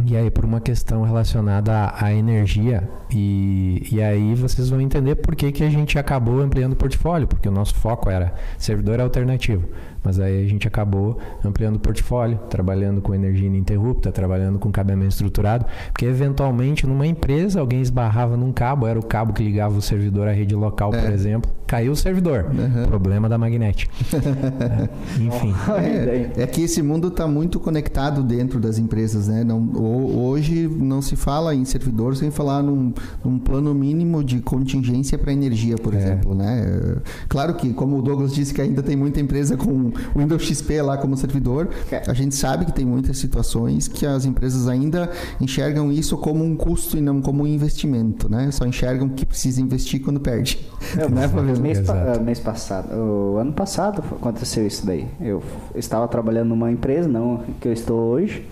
e 0.05 0.15
aí, 0.15 0.29
por 0.29 0.45
uma 0.45 0.61
questão 0.61 1.01
relacionada 1.01 1.73
à, 1.73 2.05
à 2.05 2.13
energia, 2.13 2.87
e, 3.09 3.87
e 3.91 4.01
aí 4.01 4.35
vocês 4.35 4.69
vão 4.69 4.79
entender 4.79 5.15
por 5.15 5.35
que, 5.35 5.51
que 5.51 5.63
a 5.63 5.69
gente 5.69 5.97
acabou 5.97 6.39
ampliando 6.39 6.73
o 6.73 6.75
portfólio, 6.75 7.27
porque 7.27 7.49
o 7.49 7.51
nosso 7.51 7.75
foco 7.75 8.09
era 8.09 8.33
servidor 8.57 9.01
alternativo. 9.01 9.67
Mas 10.03 10.19
aí 10.19 10.43
a 10.43 10.47
gente 10.47 10.67
acabou 10.67 11.17
ampliando 11.43 11.75
o 11.75 11.79
portfólio, 11.79 12.37
trabalhando 12.49 13.01
com 13.01 13.13
energia 13.13 13.47
ininterrupta, 13.47 14.11
trabalhando 14.11 14.59
com 14.59 14.71
cabeamento 14.71 15.11
estruturado, 15.11 15.65
porque 15.91 16.05
eventualmente 16.05 16.85
numa 16.85 17.05
empresa 17.05 17.59
alguém 17.59 17.81
esbarrava 17.81 18.37
num 18.37 18.51
cabo, 18.51 18.87
era 18.87 18.99
o 18.99 19.05
cabo 19.05 19.33
que 19.33 19.43
ligava 19.43 19.77
o 19.77 19.81
servidor 19.81 20.27
à 20.27 20.31
rede 20.31 20.55
local, 20.55 20.93
é. 20.93 21.01
por 21.01 21.11
exemplo, 21.11 21.51
caiu 21.65 21.91
o 21.91 21.95
servidor. 21.95 22.45
Uhum. 22.45 22.87
Problema 22.87 23.27
da 23.27 23.37
magnética. 23.37 23.91
é. 24.15 25.21
Enfim. 25.21 25.53
É, 25.77 26.43
é, 26.43 26.47
que 26.47 26.61
esse 26.61 26.81
mundo 26.81 27.09
está 27.09 27.27
muito 27.27 27.59
conectado 27.59 28.23
dentro 28.23 28.59
das 28.59 28.77
empresas, 28.77 29.27
né? 29.27 29.43
Não, 29.43 29.71
hoje 29.75 30.67
não 30.67 31.01
se 31.01 31.15
fala 31.15 31.53
em 31.53 31.65
servidor 31.65 32.15
sem 32.15 32.31
falar 32.31 32.63
num, 32.63 32.93
num 33.23 33.37
plano 33.37 33.73
mínimo 33.73 34.23
de 34.23 34.39
contingência 34.39 35.17
para 35.17 35.31
energia, 35.31 35.75
por 35.75 35.93
é. 35.93 35.97
exemplo, 35.97 36.33
né? 36.33 36.97
Claro 37.27 37.53
que, 37.55 37.73
como 37.73 37.97
o 37.97 38.01
Douglas 38.01 38.33
disse, 38.33 38.53
que 38.53 38.61
ainda 38.61 38.81
tem 38.81 38.95
muita 38.95 39.19
empresa 39.19 39.57
com 39.57 39.86
o 40.13 40.19
Windows 40.19 40.43
XP 40.43 40.81
lá 40.81 40.97
como 40.97 41.15
servidor, 41.17 41.69
é. 41.91 42.03
a 42.07 42.13
gente 42.13 42.35
sabe 42.35 42.65
que 42.65 42.71
tem 42.71 42.85
muitas 42.85 43.17
situações 43.17 43.87
que 43.87 44.05
as 44.05 44.25
empresas 44.25 44.67
ainda 44.67 45.09
enxergam 45.39 45.91
isso 45.91 46.17
como 46.17 46.43
um 46.43 46.55
custo 46.55 46.97
e 46.97 47.01
não 47.01 47.21
como 47.21 47.43
um 47.43 47.47
investimento, 47.47 48.29
né? 48.29 48.49
Só 48.51 48.65
enxergam 48.65 49.09
que 49.09 49.25
precisa 49.25 49.61
investir 49.61 50.01
quando 50.01 50.19
perde. 50.19 50.59
É, 50.97 51.07
né, 51.09 51.27
mês, 51.59 51.81
pa 51.81 52.19
mês 52.19 52.39
passado, 52.39 52.93
o 52.93 53.37
ano 53.37 53.53
passado 53.53 54.03
aconteceu 54.11 54.65
isso 54.65 54.85
daí. 54.85 55.07
Eu 55.19 55.41
estava 55.75 56.07
trabalhando 56.07 56.49
numa 56.49 56.71
empresa, 56.71 57.07
não 57.07 57.43
que 57.59 57.67
eu 57.67 57.73
estou 57.73 57.99
hoje, 57.99 58.45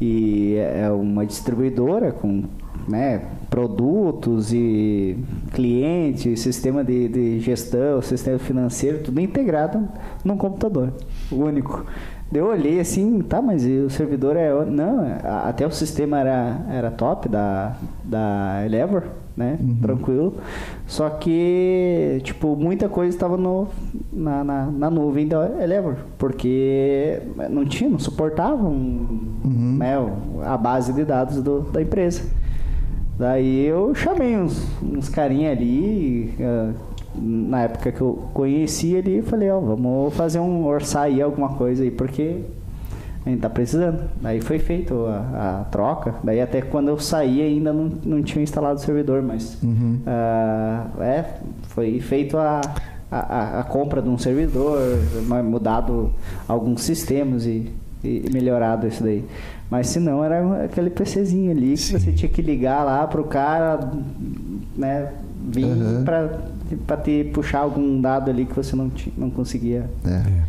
e 0.00 0.56
é 0.56 0.90
uma 0.90 1.24
distribuidora 1.26 2.12
com 2.12 2.44
né, 2.88 3.22
produtos 3.50 4.52
e 4.52 5.16
clientes, 5.52 6.40
sistema 6.40 6.84
de, 6.84 7.08
de 7.08 7.40
gestão, 7.40 8.02
sistema 8.02 8.38
financeiro, 8.38 9.02
tudo 9.02 9.20
integrado 9.20 9.88
num 10.24 10.36
computador 10.36 10.92
único. 11.30 11.84
Eu 12.32 12.46
olhei 12.46 12.80
assim, 12.80 13.20
tá, 13.20 13.40
mas 13.40 13.64
o 13.64 13.88
servidor 13.88 14.36
é. 14.36 14.50
Não, 14.64 15.06
até 15.44 15.64
o 15.64 15.70
sistema 15.70 16.18
era, 16.18 16.66
era 16.68 16.90
top 16.90 17.28
da, 17.28 17.76
da 18.02 18.62
Elever, 18.64 19.04
né? 19.36 19.56
Uhum. 19.60 19.76
Tranquilo. 19.80 20.34
Só 20.84 21.08
que, 21.10 22.20
tipo, 22.24 22.56
muita 22.56 22.88
coisa 22.88 23.14
estava 23.14 23.36
no, 23.36 23.68
na, 24.12 24.42
na, 24.42 24.66
na, 24.66 24.90
nuvem 24.90 25.28
da 25.28 25.62
Elever, 25.62 25.96
porque 26.18 27.22
não 27.50 27.64
tinha, 27.64 27.88
não 27.88 28.00
suportavam 28.00 28.72
uhum. 28.72 29.76
né, 29.78 29.94
a 30.44 30.56
base 30.56 30.92
de 30.92 31.04
dados 31.04 31.40
do, 31.40 31.60
da 31.60 31.80
empresa. 31.80 32.22
Daí 33.18 33.66
eu 33.66 33.94
chamei 33.94 34.36
uns, 34.36 34.66
uns 34.82 35.08
carinha 35.08 35.52
ali, 35.52 36.34
uh, 36.40 36.74
na 37.16 37.62
época 37.62 37.92
que 37.92 38.00
eu 38.00 38.28
conheci 38.34 38.96
ali, 38.96 39.22
falei, 39.22 39.50
ó, 39.50 39.60
vamos 39.60 40.14
fazer 40.14 40.40
um 40.40 40.64
orçar 40.66 41.04
aí 41.04 41.22
alguma 41.22 41.50
coisa 41.50 41.84
aí, 41.84 41.90
porque 41.90 42.40
a 43.24 43.30
gente 43.30 43.40
tá 43.40 43.48
precisando. 43.48 44.02
Daí 44.20 44.40
foi 44.40 44.58
feito 44.58 45.06
a, 45.06 45.60
a, 45.60 45.64
troca. 45.64 46.16
Daí 46.22 46.40
até 46.40 46.60
quando 46.60 46.88
eu 46.88 46.98
saí 46.98 47.40
ainda 47.40 47.72
não, 47.72 47.90
não 48.04 48.22
tinha 48.22 48.42
instalado 48.42 48.78
o 48.78 48.82
servidor, 48.82 49.22
mas 49.22 49.62
uhum. 49.62 50.00
uh, 50.04 51.02
é, 51.02 51.24
foi 51.68 52.00
feito 52.00 52.36
a, 52.36 52.60
a, 53.10 53.60
a, 53.60 53.62
compra 53.64 54.02
de 54.02 54.08
um 54.08 54.18
servidor, 54.18 54.80
mudado 55.44 56.12
alguns 56.46 56.82
sistemas 56.82 57.46
e, 57.46 57.72
e 58.02 58.28
melhorado 58.32 58.86
isso 58.86 59.02
daí. 59.02 59.24
Mas 59.70 59.88
se 59.88 59.98
não, 59.98 60.22
era 60.22 60.64
aquele 60.64 60.90
PCzinho 60.90 61.50
ali 61.50 61.70
que 61.70 61.78
Sim. 61.78 61.98
você 61.98 62.12
tinha 62.12 62.30
que 62.30 62.42
ligar 62.42 62.84
lá 62.84 63.06
pro 63.06 63.24
cara, 63.24 63.90
né, 64.76 65.12
vir 65.48 65.64
uhum. 65.64 66.04
para 66.04 66.96
te 66.98 67.24
puxar 67.32 67.60
algum 67.60 68.00
dado 68.00 68.30
ali 68.30 68.44
que 68.44 68.54
você 68.54 68.76
não, 68.76 68.90
não 69.16 69.30
conseguia. 69.30 69.90
É. 70.04 70.42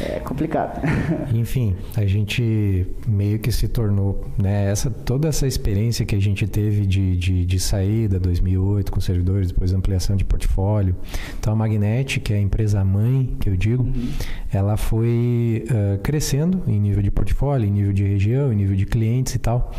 é. 0.00 0.20
Complicado. 0.20 0.80
Enfim, 1.34 1.74
a 1.96 2.04
gente 2.06 2.86
meio 3.06 3.38
que 3.38 3.50
se 3.50 3.68
tornou, 3.68 4.24
né? 4.36 4.70
Essa, 4.70 4.90
toda 4.90 5.28
essa 5.28 5.46
experiência 5.46 6.04
que 6.04 6.14
a 6.14 6.20
gente 6.20 6.46
teve 6.46 6.86
de, 6.86 7.16
de, 7.16 7.44
de 7.44 7.60
saída 7.60 8.18
2008 8.18 8.92
com 8.92 9.00
servidores, 9.00 9.48
depois 9.48 9.72
ampliação 9.72 10.16
de 10.16 10.24
portfólio. 10.24 10.96
Então 11.38 11.52
a 11.52 11.56
Magnet, 11.56 12.20
que 12.20 12.32
é 12.32 12.36
a 12.36 12.40
empresa 12.40 12.84
mãe, 12.84 13.36
que 13.40 13.48
eu 13.48 13.56
digo, 13.56 13.84
uhum. 13.84 14.10
ela 14.52 14.76
foi 14.76 15.64
uh, 15.70 15.98
crescendo 15.98 16.62
em 16.66 16.78
nível 16.78 17.02
de 17.02 17.10
portfólio, 17.10 17.66
em 17.66 17.70
nível 17.70 17.92
de 17.92 18.04
região, 18.04 18.52
em 18.52 18.56
nível 18.56 18.76
de 18.76 18.86
clientes 18.86 19.34
e 19.34 19.38
tal. 19.38 19.72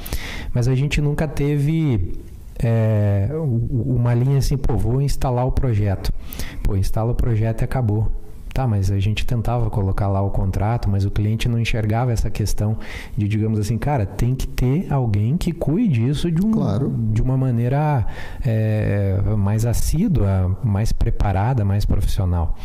Mas 0.53 0.67
a 0.67 0.75
gente 0.75 1.01
nunca 1.01 1.27
teve 1.27 2.13
é, 2.62 3.29
uma 3.32 4.13
linha 4.13 4.38
assim, 4.39 4.58
pô, 4.58 4.75
vou 4.75 5.01
instalar 5.01 5.45
o 5.45 5.51
projeto. 5.51 6.12
Pô, 6.63 6.75
instala 6.75 7.12
o 7.12 7.15
projeto 7.15 7.62
e 7.62 7.63
acabou. 7.63 8.12
Tá, 8.60 8.67
mas 8.67 8.91
a 8.91 9.00
gente 9.00 9.26
tentava 9.26 9.69
colocar 9.69 10.10
lá 10.10 10.22
o 10.22 10.30
contrato, 10.30 10.89
mas 10.89 11.06
o 11.06 11.10
cliente 11.10 11.48
não 11.48 11.58
enxergava 11.58 12.12
essa 12.12 12.30
questão 12.30 12.78
de, 13.15 13.26
digamos 13.26 13.58
assim, 13.58 13.78
cara, 13.78 14.06
tem 14.06 14.36
que 14.36 14.45
ter 14.45 14.91
alguém 14.91 15.38
que 15.38 15.54
cuide 15.54 16.02
disso 16.02 16.30
de, 16.30 16.45
um, 16.45 16.52
claro. 16.52 16.93
de 17.13 17.22
uma 17.22 17.38
maneira 17.38 18.06
é, 18.45 19.17
mais 19.38 19.65
assídua, 19.65 20.58
mais 20.62 20.91
preparada, 20.91 21.63
mais 21.63 21.86
profissional. 21.86 22.58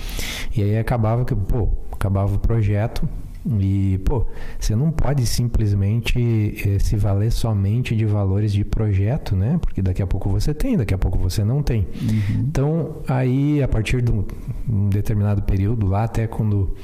E 0.57 0.65
aí 0.65 0.77
acabava 0.77 1.25
que, 1.25 1.33
pô, 1.33 1.69
acabava 1.93 2.35
o 2.35 2.41
projeto, 2.41 3.09
e, 3.47 3.99
pô, 4.05 4.25
você 4.59 4.75
não 4.75 4.91
pode 4.91 5.27
simplesmente 5.27 6.55
eh, 6.67 6.79
se 6.79 6.97
valer 6.97 7.31
somente 7.31 7.95
de 7.95 8.07
valores 8.07 8.53
de 8.53 8.65
projeto, 8.65 9.37
né? 9.37 9.59
Porque 9.61 9.83
daqui 9.83 10.03
a 10.03 10.07
pouco 10.07 10.31
você 10.31 10.55
tem, 10.55 10.79
daqui 10.79 10.95
a 10.95 10.99
pouco 10.99 11.19
você 11.19 11.45
não 11.45 11.63
tem. 11.63 11.87
Uhum. 12.01 12.41
Então, 12.41 13.03
aí, 13.07 13.63
a 13.63 13.69
partir 13.69 14.01
de 14.01 14.11
um, 14.11 14.25
um 14.69 14.89
determinado 14.89 15.43
período, 15.43 15.87
lá 15.87 16.05
até 16.05 16.27
quando. 16.27 16.75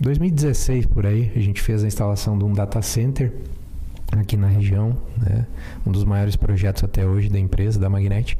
2016 0.00 0.86
por 0.86 1.04
aí, 1.04 1.30
a 1.34 1.40
gente 1.40 1.60
fez 1.60 1.82
a 1.82 1.86
instalação 1.86 2.38
de 2.38 2.44
um 2.44 2.52
data 2.52 2.80
center 2.80 3.32
aqui 4.12 4.36
na 4.36 4.46
região, 4.46 4.96
né? 5.16 5.44
um 5.84 5.90
dos 5.90 6.04
maiores 6.04 6.36
projetos 6.36 6.84
até 6.84 7.04
hoje 7.04 7.28
da 7.28 7.38
empresa, 7.38 7.78
da 7.78 7.90
Magnet. 7.90 8.38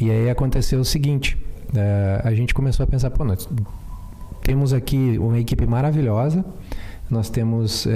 E 0.00 0.10
aí 0.10 0.30
aconteceu 0.30 0.80
o 0.80 0.84
seguinte: 0.84 1.36
uh, 1.74 2.26
a 2.26 2.32
gente 2.32 2.54
começou 2.54 2.84
a 2.84 2.86
pensar, 2.86 3.10
pô, 3.10 3.24
nós 3.24 3.48
temos 4.42 4.72
aqui 4.72 5.18
uma 5.18 5.38
equipe 5.38 5.66
maravilhosa, 5.66 6.44
nós 7.10 7.28
temos 7.28 7.86
é, 7.86 7.90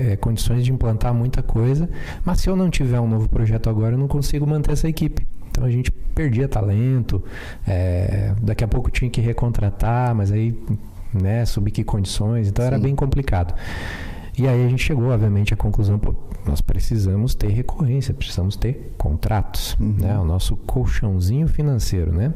é, 0.00 0.12
é, 0.12 0.16
condições 0.16 0.64
de 0.64 0.72
implantar 0.72 1.12
muita 1.12 1.42
coisa, 1.42 1.88
mas 2.24 2.40
se 2.40 2.48
eu 2.48 2.54
não 2.54 2.70
tiver 2.70 3.00
um 3.00 3.08
novo 3.08 3.28
projeto 3.28 3.68
agora, 3.68 3.94
eu 3.94 3.98
não 3.98 4.08
consigo 4.08 4.46
manter 4.46 4.72
essa 4.72 4.88
equipe. 4.88 5.26
Então 5.50 5.64
a 5.64 5.70
gente 5.70 5.90
perdia 5.90 6.46
talento, 6.46 7.22
é, 7.66 8.32
daqui 8.40 8.62
a 8.62 8.68
pouco 8.68 8.90
tinha 8.90 9.10
que 9.10 9.20
recontratar, 9.20 10.14
mas 10.14 10.30
aí, 10.30 10.56
né, 11.12 11.44
sob 11.46 11.70
que 11.70 11.82
condições, 11.82 12.48
então 12.48 12.64
Sim. 12.64 12.70
era 12.72 12.78
bem 12.78 12.94
complicado. 12.94 13.54
E 14.38 14.46
aí 14.46 14.64
a 14.64 14.68
gente 14.68 14.84
chegou, 14.84 15.08
obviamente, 15.10 15.52
à 15.52 15.56
conclusão, 15.56 15.98
pô, 15.98 16.14
nós 16.46 16.60
precisamos 16.60 17.34
ter 17.34 17.48
recorrência, 17.48 18.14
precisamos 18.14 18.54
ter 18.54 18.94
contratos, 18.96 19.76
uhum. 19.80 19.96
né? 19.98 20.16
O 20.16 20.24
nosso 20.24 20.56
colchãozinho 20.56 21.48
financeiro, 21.48 22.12
né? 22.12 22.32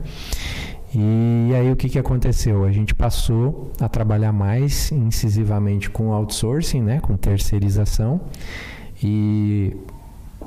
E 0.94 1.54
aí 1.54 1.70
o 1.70 1.76
que, 1.76 1.88
que 1.88 1.98
aconteceu? 1.98 2.64
A 2.64 2.70
gente 2.70 2.94
passou 2.94 3.72
a 3.80 3.88
trabalhar 3.88 4.32
mais 4.32 4.92
incisivamente 4.92 5.88
com 5.88 6.12
outsourcing, 6.12 6.82
né? 6.82 7.00
com 7.00 7.16
terceirização. 7.16 8.20
E 9.02 9.74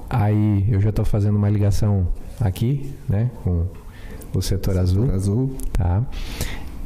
aí 0.10 0.66
eu 0.70 0.80
já 0.80 0.90
estou 0.90 1.04
fazendo 1.04 1.36
uma 1.36 1.50
ligação 1.50 2.08
aqui 2.40 2.94
né? 3.10 3.32
com 3.44 3.66
o 4.36 4.42
setor, 4.42 4.74
setor 4.74 4.78
azul. 4.78 5.12
azul. 5.12 5.56
Tá? 5.74 6.04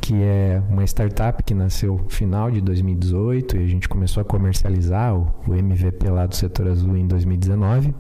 que 0.10 0.16
é 0.24 0.60
uma 0.68 0.84
startup 0.86 1.44
que 1.44 1.54
nasceu 1.54 2.02
no 2.04 2.10
final 2.10 2.50
de 2.50 2.62
2018 2.62 3.58
e 3.58 3.64
a 3.64 3.68
gente 3.68 3.88
começou 3.88 4.22
a 4.22 4.26
comercializar 4.26 5.16
o, 5.16 5.32
o 5.48 5.54
MVP 5.54 6.10
lá 6.10 6.26
do 6.26 6.36
setor 6.36 6.68
azul 6.68 6.98
em 6.98 7.06
2019, 7.06 7.94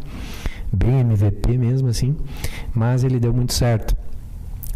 bem 0.74 1.02
MVP 1.02 1.56
mesmo 1.56 1.88
assim, 1.88 2.18
mas 2.74 3.04
ele 3.04 3.20
deu 3.20 3.32
muito 3.32 3.54
certo. 3.54 3.96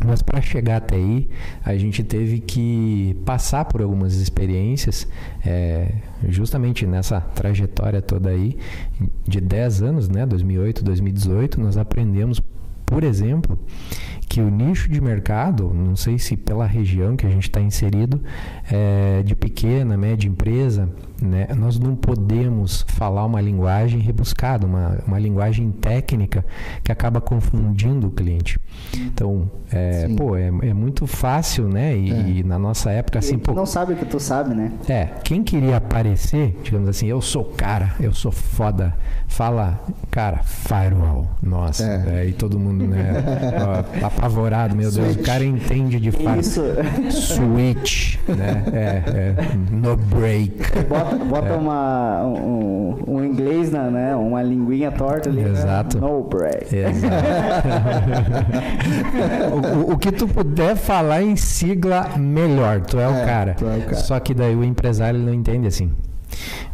Mas 0.06 0.22
para 0.22 0.42
chegar 0.42 0.78
até 0.78 0.96
aí, 0.96 1.30
a 1.64 1.76
gente 1.78 2.04
teve 2.04 2.40
que 2.40 3.16
passar 3.26 3.66
por 3.66 3.82
algumas 3.82 4.16
experiências, 4.16 5.08
é, 5.46 5.94
justamente 6.28 6.86
nessa 6.86 7.22
trajetória 7.22 8.02
toda 8.02 8.30
aí, 8.30 8.58
de 9.28 9.40
10 9.40 9.82
anos, 9.82 10.10
né, 10.10 10.26
2008, 10.26 10.84
2018, 10.84 11.62
nós 11.62 11.78
aprendemos, 11.78 12.42
por 12.86 13.04
exemplo, 13.04 13.58
que 14.28 14.42
o 14.42 14.50
nicho 14.50 14.90
de 14.90 15.00
mercado, 15.00 15.74
não 15.74 15.96
sei 15.96 16.18
se 16.18 16.36
pela 16.36 16.66
região 16.66 17.16
que 17.16 17.26
a 17.26 17.30
gente 17.30 17.44
está 17.44 17.62
inserido, 17.62 18.22
é, 18.72 19.22
de 19.24 19.36
pequena, 19.36 19.96
média 19.96 20.28
empresa, 20.28 20.90
né, 21.22 21.48
nós 21.56 21.80
não 21.80 21.96
podemos 21.96 22.86
falar 22.90 23.26
uma 23.26 23.40
linguagem 23.40 24.00
rebuscada, 24.00 24.66
uma, 24.66 25.00
uma 25.08 25.20
linguagem 25.20 25.72
técnica 25.72 26.46
que 26.84 26.92
acaba 26.92 27.22
confundindo 27.22 28.08
o 28.08 28.12
cliente. 28.12 28.60
Então, 28.96 29.50
é, 29.72 30.08
pô, 30.16 30.36
é, 30.36 30.48
é, 30.48 30.74
muito 30.74 31.08
fácil, 31.08 31.68
né? 31.68 31.96
E, 31.96 32.12
é. 32.12 32.30
e 32.30 32.44
na 32.44 32.60
nossa 32.60 32.92
época, 32.92 33.20
assim, 33.20 33.38
pô. 33.38 33.54
Não 33.54 33.66
sabe 33.66 33.94
o 33.94 33.96
que 33.96 34.06
tu 34.06 34.20
sabe, 34.20 34.54
né? 34.54 34.72
É, 34.88 35.06
quem 35.24 35.44
queria 35.44 35.78
aparecer, 35.78 36.58
digamos 36.64 36.90
assim, 36.90 37.08
eu 37.08 37.22
sou 37.22 37.46
cara, 37.46 37.94
eu 38.00 38.14
sou 38.14 38.32
foda, 38.32 38.94
fala, 39.28 39.82
cara, 40.12 40.44
firewall, 40.44 41.30
nossa. 41.42 41.84
É. 41.84 42.22
É, 42.22 42.26
e 42.28 42.34
todo 42.34 42.60
mundo, 42.60 42.86
né? 42.86 43.14
apavorado, 44.04 44.76
meu 44.76 44.92
Deus, 44.92 45.16
o 45.16 45.20
cara 45.20 45.44
entende 45.44 46.00
de 46.00 46.12
fato. 46.12 46.40
Isso. 46.40 46.62
Switch, 47.10 48.18
né? 48.28 48.64
É, 48.74 49.04
é, 49.08 49.36
no 49.72 49.96
break. 49.96 50.54
Bota, 51.04 51.26
bota 51.26 51.48
é. 51.50 51.56
uma, 51.56 52.24
um, 52.24 52.96
um, 53.08 53.24
inglês, 53.24 53.72
na, 53.72 53.90
né? 53.90 54.16
Uma 54.16 54.42
linguinha 54.42 54.92
torta 54.92 55.30
ali. 55.30 55.44
Exato. 55.44 56.00
Né? 56.00 56.08
No 56.08 56.24
break. 56.24 56.76
Exato. 56.76 57.16
o, 59.88 59.94
o, 59.94 59.98
que 59.98 60.12
tu 60.12 60.28
puder 60.28 60.76
falar 60.76 61.22
em 61.22 61.36
sigla, 61.36 62.18
melhor. 62.18 62.82
Tu 62.82 63.00
é, 63.00 63.08
o, 63.08 63.16
é, 63.16 63.26
cara. 63.26 63.54
Tu 63.54 63.66
é 63.66 63.78
o 63.78 63.82
cara. 63.82 63.96
Só 63.96 64.20
que 64.20 64.34
daí 64.34 64.56
o 64.56 64.64
empresário 64.64 65.20
não 65.20 65.34
entende 65.34 65.68
assim. 65.68 65.92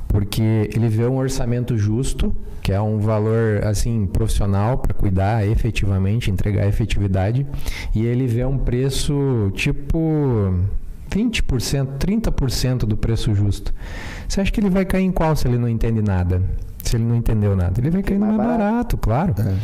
Porque 0.08 0.70
ele 0.74 0.88
vê 0.90 1.06
um 1.06 1.18
orçamento 1.18 1.78
justo, 1.78 2.36
que 2.62 2.72
é 2.72 2.82
um 2.82 3.00
valor 3.00 3.64
assim 3.64 4.08
profissional 4.08 4.78
para 4.78 4.94
cuidar 4.94 5.46
efetivamente, 5.46 6.32
entregar 6.32 6.68
efetividade, 6.68 7.46
e 7.94 8.06
ele 8.06 8.26
vê 8.26 8.44
um 8.44 8.58
preço 8.58 9.52
tipo 9.54 10.54
20%, 11.10 11.98
30% 11.98 12.80
do 12.80 12.96
preço 12.96 13.34
justo. 13.34 13.74
Você 14.28 14.42
acha 14.42 14.52
que 14.52 14.60
ele 14.60 14.70
vai 14.70 14.86
cair 14.86 15.04
em 15.04 15.12
qual 15.12 15.36
se 15.36 15.48
ele 15.48 15.58
não 15.58 15.68
entende 15.68 16.02
nada? 16.02 16.42
Se 16.84 16.96
ele 16.96 17.04
não 17.04 17.16
entendeu 17.16 17.56
nada, 17.56 17.80
ele 17.80 17.90
vai 17.90 18.02
cair 18.02 18.18
no 18.18 18.26
mais 18.26 18.38
barato, 18.38 18.98
barato 18.98 18.98
claro. 18.98 19.36
É. 19.40 19.56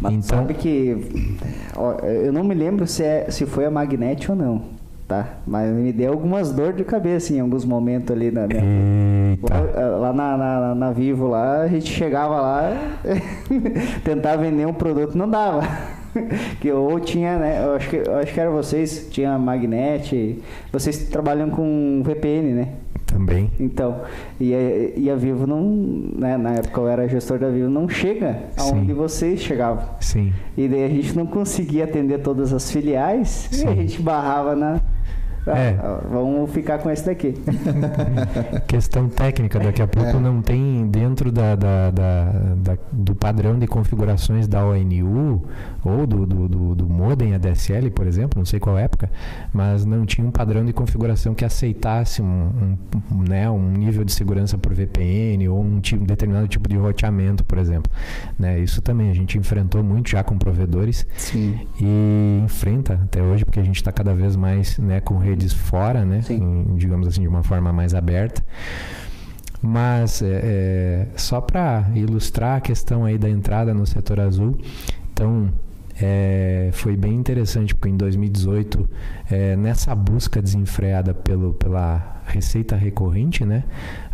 Mas 0.00 0.12
então, 0.14 0.38
sabe 0.38 0.54
que 0.54 1.36
ó, 1.76 1.92
eu 2.04 2.32
não 2.32 2.42
me 2.42 2.54
lembro 2.54 2.86
se, 2.86 3.02
é, 3.02 3.30
se 3.30 3.44
foi 3.46 3.66
a 3.66 3.70
Magnete 3.70 4.30
ou 4.30 4.36
não, 4.36 4.62
tá? 5.06 5.38
Mas 5.46 5.70
me 5.70 5.92
deu 5.92 6.12
algumas 6.12 6.50
dores 6.50 6.76
de 6.76 6.84
cabeça 6.84 7.32
em 7.34 7.40
alguns 7.40 7.64
momentos 7.64 8.10
ali 8.14 8.30
na 8.30 8.46
minha, 8.46 9.38
lá 9.98 10.12
na, 10.12 10.36
na, 10.36 10.74
na, 10.74 10.90
Vivo 10.92 11.28
lá, 11.28 11.60
a 11.60 11.68
gente 11.68 11.92
chegava 11.92 12.40
lá, 12.40 12.72
tentar 14.02 14.36
vender 14.36 14.66
um 14.66 14.74
produto 14.74 15.16
não 15.16 15.28
dava. 15.28 15.62
que 16.60 16.70
ou 16.70 16.98
tinha, 17.00 17.38
né? 17.38 17.64
Eu 17.64 17.74
acho 17.74 17.90
que, 17.90 17.96
eu 17.96 18.14
acho 18.16 18.32
que 18.32 18.40
era 18.40 18.50
vocês, 18.50 19.08
tinha 19.10 19.38
Magnet, 19.38 20.42
vocês 20.72 21.08
trabalham 21.08 21.50
com 21.50 22.02
VPN, 22.04 22.52
né? 22.52 22.68
Também. 23.06 23.50
Então, 23.60 24.00
e 24.40 24.54
a, 24.54 24.98
e 24.98 25.10
a 25.10 25.14
Vivo 25.14 25.46
não, 25.46 25.62
né, 26.16 26.38
na 26.38 26.54
época 26.54 26.80
eu 26.80 26.88
era 26.88 27.06
gestor 27.06 27.38
da 27.38 27.50
Vivo, 27.50 27.68
não 27.68 27.86
chega 27.86 28.38
aonde 28.56 28.86
Sim. 28.86 28.94
vocês 28.94 29.40
chegavam. 29.40 29.84
Sim. 30.00 30.32
E 30.56 30.66
daí 30.66 30.84
a 30.84 30.88
gente 30.88 31.14
não 31.14 31.26
conseguia 31.26 31.84
atender 31.84 32.20
todas 32.20 32.54
as 32.54 32.70
filiais 32.70 33.48
Sim. 33.50 33.66
e 33.66 33.68
a 33.68 33.74
gente 33.74 34.00
barrava 34.00 34.56
na 34.56 34.80
ah, 35.46 35.58
é. 35.58 35.78
Vamos 36.10 36.50
ficar 36.50 36.78
com 36.78 36.90
esse 36.90 37.04
daqui. 37.06 37.34
Questão 38.68 39.08
técnica, 39.08 39.58
daqui 39.58 39.82
a 39.82 39.86
pouco 39.86 40.16
é. 40.16 40.20
não 40.20 40.40
tem 40.40 40.86
dentro 40.86 41.32
da, 41.32 41.56
da, 41.56 41.90
da, 41.90 42.78
do 42.92 43.14
padrão 43.14 43.58
de 43.58 43.66
configurações 43.66 44.46
da 44.46 44.64
ONU 44.64 45.42
ou 45.84 46.06
do, 46.06 46.26
do, 46.26 46.48
do, 46.48 46.74
do 46.74 46.88
modem 46.88 47.34
ADSL, 47.34 47.90
por 47.90 48.06
exemplo, 48.06 48.38
não 48.38 48.46
sei 48.46 48.60
qual 48.60 48.78
época, 48.78 49.10
mas 49.52 49.84
não 49.84 50.06
tinha 50.06 50.26
um 50.26 50.30
padrão 50.30 50.64
de 50.64 50.72
configuração 50.72 51.34
que 51.34 51.44
aceitasse 51.44 52.22
um, 52.22 52.76
um, 53.10 53.22
né, 53.28 53.50
um 53.50 53.72
nível 53.72 54.04
de 54.04 54.12
segurança 54.12 54.56
por 54.56 54.72
VPN 54.72 55.48
ou 55.48 55.60
um, 55.60 55.80
tipo, 55.80 56.02
um 56.02 56.06
determinado 56.06 56.46
tipo 56.46 56.68
de 56.68 56.76
roteamento, 56.76 57.44
por 57.44 57.58
exemplo. 57.58 57.90
Né, 58.38 58.60
isso 58.60 58.80
também 58.80 59.10
a 59.10 59.14
gente 59.14 59.36
enfrentou 59.36 59.82
muito 59.82 60.10
já 60.10 60.22
com 60.22 60.38
provedores 60.38 61.06
Sim. 61.16 61.58
e 61.80 62.40
enfrenta 62.44 62.94
até 63.02 63.20
hoje, 63.22 63.44
porque 63.44 63.58
a 63.58 63.64
gente 63.64 63.76
está 63.76 63.90
cada 63.90 64.14
vez 64.14 64.36
mais 64.36 64.78
né, 64.78 65.00
com 65.00 65.16
redes 65.16 65.31
redes 65.32 65.52
fora, 65.52 66.04
né? 66.04 66.20
Em, 66.30 66.76
digamos 66.76 67.08
assim, 67.08 67.22
de 67.22 67.28
uma 67.28 67.42
forma 67.42 67.72
mais 67.72 67.94
aberta. 67.94 68.42
Mas 69.60 70.22
é, 70.22 70.40
é, 70.42 71.06
só 71.16 71.40
para 71.40 71.88
ilustrar 71.94 72.58
a 72.58 72.60
questão 72.60 73.04
aí 73.04 73.16
da 73.16 73.30
entrada 73.30 73.72
no 73.72 73.86
setor 73.86 74.18
azul, 74.18 74.58
então 75.12 75.48
é, 76.00 76.70
foi 76.72 76.96
bem 76.96 77.14
interessante 77.14 77.72
porque 77.72 77.88
em 77.88 77.96
2018 77.96 78.90
é, 79.30 79.54
nessa 79.54 79.94
busca 79.94 80.42
desenfreada 80.42 81.14
pelo, 81.14 81.54
pela 81.54 82.22
receita 82.26 82.74
recorrente, 82.74 83.44
né, 83.44 83.62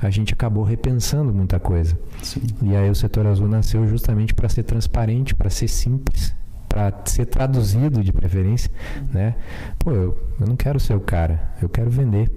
a 0.02 0.10
gente 0.10 0.34
acabou 0.34 0.64
repensando 0.64 1.32
muita 1.32 1.58
coisa. 1.58 1.98
Sim. 2.22 2.42
E 2.60 2.76
aí 2.76 2.90
o 2.90 2.94
setor 2.94 3.26
azul 3.26 3.48
nasceu 3.48 3.86
justamente 3.86 4.34
para 4.34 4.50
ser 4.50 4.64
transparente, 4.64 5.34
para 5.34 5.48
ser 5.48 5.68
simples, 5.68 6.34
para 6.78 6.94
ser 7.06 7.26
traduzido 7.26 8.04
de 8.04 8.12
preferência, 8.12 8.70
né? 9.12 9.34
Pô, 9.80 9.90
eu, 9.90 10.16
eu 10.40 10.46
não 10.46 10.54
quero 10.54 10.78
ser 10.78 10.94
o 10.94 11.00
cara, 11.00 11.52
eu 11.60 11.68
quero 11.68 11.90
vender. 11.90 12.30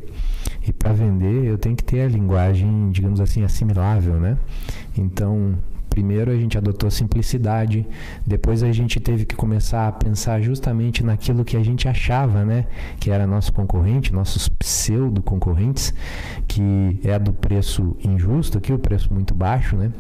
E 0.68 0.74
para 0.74 0.92
vender 0.92 1.46
eu 1.46 1.60
tenho 1.60 1.76
que 1.76 1.84
ter 1.84 2.02
a 2.02 2.08
linguagem, 2.08 2.90
digamos 2.90 3.22
assim, 3.22 3.44
assimilável, 3.44 4.20
né? 4.20 4.36
Então, 4.98 5.56
Primeiro 5.92 6.32
a 6.32 6.38
gente 6.38 6.58
adotou 6.58 6.90
simplicidade, 6.90 7.86
depois 8.26 8.64
a 8.64 8.72
gente 8.72 8.98
teve 8.98 9.26
que 9.26 9.36
começar 9.36 9.90
a 9.90 9.92
pensar 9.92 10.42
justamente 10.42 11.04
naquilo 11.04 11.44
que 11.44 11.58
a 11.58 11.62
gente 11.62 11.86
achava, 11.86 12.46
né, 12.46 12.66
que 12.98 13.12
era 13.12 13.28
nosso 13.28 13.52
concorrente, 13.52 14.14
nossos 14.14 14.48
pseudo 14.48 15.22
concorrentes, 15.22 15.94
que 16.48 16.98
é 17.04 17.20
do 17.20 17.34
preço 17.34 17.98
injusto, 18.02 18.58
aqui 18.58 18.72
o 18.72 18.80
preço 18.80 19.14
muito 19.14 19.34
baixo, 19.34 19.76
né, 19.76 19.92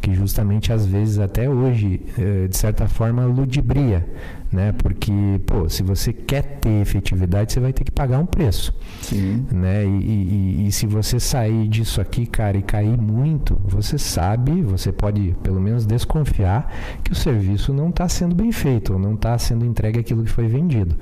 que 0.00 0.12
justamente 0.12 0.72
às 0.72 0.84
vezes 0.84 1.20
até 1.20 1.48
hoje 1.48 2.00
eh, 2.18 2.48
de 2.48 2.56
certa 2.56 2.88
forma 2.88 3.24
ludibria 3.24 4.04
né? 4.52 4.72
Porque, 4.72 5.12
pô, 5.46 5.68
se 5.68 5.82
você 5.82 6.12
quer 6.12 6.42
ter 6.60 6.80
efetividade, 6.80 7.52
você 7.52 7.60
vai 7.60 7.72
ter 7.72 7.84
que 7.84 7.90
pagar 7.90 8.18
um 8.18 8.26
preço, 8.26 8.74
Sim. 9.00 9.46
né? 9.52 9.84
E, 9.84 9.88
e, 9.88 10.66
e, 10.66 10.72
se 10.72 10.86
você 10.86 11.18
sair 11.18 11.68
disso 11.68 12.00
aqui, 12.00 12.26
cara, 12.26 12.56
e 12.56 12.62
cair 12.62 12.96
muito, 12.96 13.58
você 13.64 13.98
sabe, 13.98 14.62
você 14.62 14.92
pode 14.92 15.34
pelo 15.42 15.60
menos 15.60 15.86
desconfiar 15.86 16.72
que 17.02 17.12
o 17.12 17.14
serviço 17.14 17.72
não 17.72 17.90
está 17.90 18.08
sendo 18.08 18.34
bem 18.34 18.52
feito, 18.52 18.92
ou 18.92 18.98
não 18.98 19.14
está 19.14 19.36
sendo 19.38 19.64
entregue 19.64 20.00
aquilo 20.00 20.24
que 20.24 20.30
foi 20.30 20.46
vendido. 20.46 20.96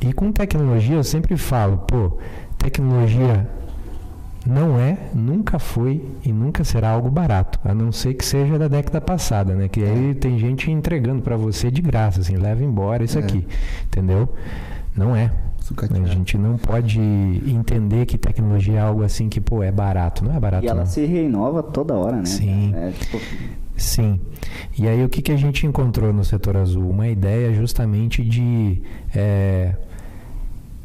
E 0.00 0.12
com 0.12 0.30
tecnologia, 0.30 0.96
eu 0.96 1.04
sempre 1.04 1.36
falo, 1.36 1.78
pô, 1.78 2.18
tecnologia 2.58 3.48
não 4.46 4.78
é, 4.78 4.96
nunca 5.14 5.58
foi 5.58 6.02
e 6.24 6.32
nunca 6.32 6.62
será 6.62 6.90
algo 6.90 7.10
barato, 7.10 7.58
a 7.64 7.74
não 7.74 7.90
ser 7.90 8.14
que 8.14 8.24
seja 8.24 8.58
da 8.58 8.68
década 8.68 9.00
passada, 9.00 9.54
né? 9.54 9.68
Que 9.68 9.82
aí 9.82 10.14
tem 10.14 10.38
gente 10.38 10.70
entregando 10.70 11.22
para 11.22 11.36
você 11.36 11.70
de 11.70 11.82
graça, 11.82 12.20
assim, 12.20 12.36
leva 12.36 12.62
embora 12.62 13.02
isso 13.02 13.18
é. 13.18 13.22
aqui, 13.22 13.46
entendeu? 13.86 14.28
Não 14.96 15.14
é. 15.14 15.32
A 15.90 16.06
gente 16.06 16.38
não 16.38 16.56
pode 16.56 17.00
entender 17.00 18.06
que 18.06 18.16
tecnologia 18.16 18.78
é 18.78 18.80
algo 18.80 19.02
assim 19.02 19.28
que, 19.28 19.40
pô, 19.40 19.64
é 19.64 19.72
barato. 19.72 20.24
Não 20.24 20.32
é 20.32 20.38
barato, 20.38 20.64
E 20.64 20.68
ela 20.68 20.80
não. 20.80 20.86
se 20.86 21.04
renova 21.04 21.60
toda 21.60 21.92
hora, 21.94 22.18
né? 22.18 22.24
Sim. 22.24 22.72
É, 22.72 22.92
tipo... 22.92 23.18
Sim. 23.76 24.20
E 24.78 24.86
aí 24.86 25.04
o 25.04 25.08
que, 25.08 25.20
que 25.20 25.32
a 25.32 25.36
gente 25.36 25.66
encontrou 25.66 26.12
no 26.12 26.24
setor 26.24 26.56
azul? 26.56 26.88
Uma 26.88 27.08
ideia 27.08 27.52
justamente 27.52 28.22
de 28.22 28.80
é, 29.14 29.74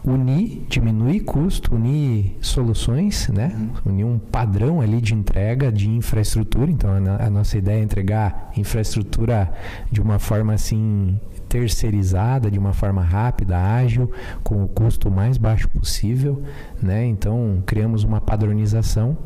unir, 0.03 0.65
diminuir 0.67 1.21
custo, 1.21 1.75
unir 1.75 2.35
soluções, 2.41 3.27
né? 3.29 3.51
Uhum. 3.85 3.93
Unir 3.93 4.05
um 4.05 4.19
padrão 4.19 4.81
ali 4.81 4.99
de 4.99 5.13
entrega 5.13 5.71
de 5.71 5.89
infraestrutura. 5.89 6.71
Então 6.71 6.89
a, 6.91 7.25
a, 7.25 7.29
nossa 7.29 7.57
ideia 7.57 7.79
é 7.79 7.83
entregar 7.83 8.51
infraestrutura 8.57 9.51
de 9.91 10.01
uma 10.01 10.19
forma 10.19 10.53
assim 10.53 11.19
terceirizada, 11.47 12.49
de 12.49 12.57
uma 12.57 12.71
forma 12.71 13.03
rápida, 13.03 13.57
ágil, 13.57 14.09
com 14.43 14.63
o 14.63 14.67
custo 14.67 15.11
mais 15.11 15.37
baixo 15.37 15.67
possível, 15.69 16.41
né? 16.81 17.05
Então 17.05 17.61
criamos 17.65 18.03
uma 18.03 18.21
padronização 18.21 19.17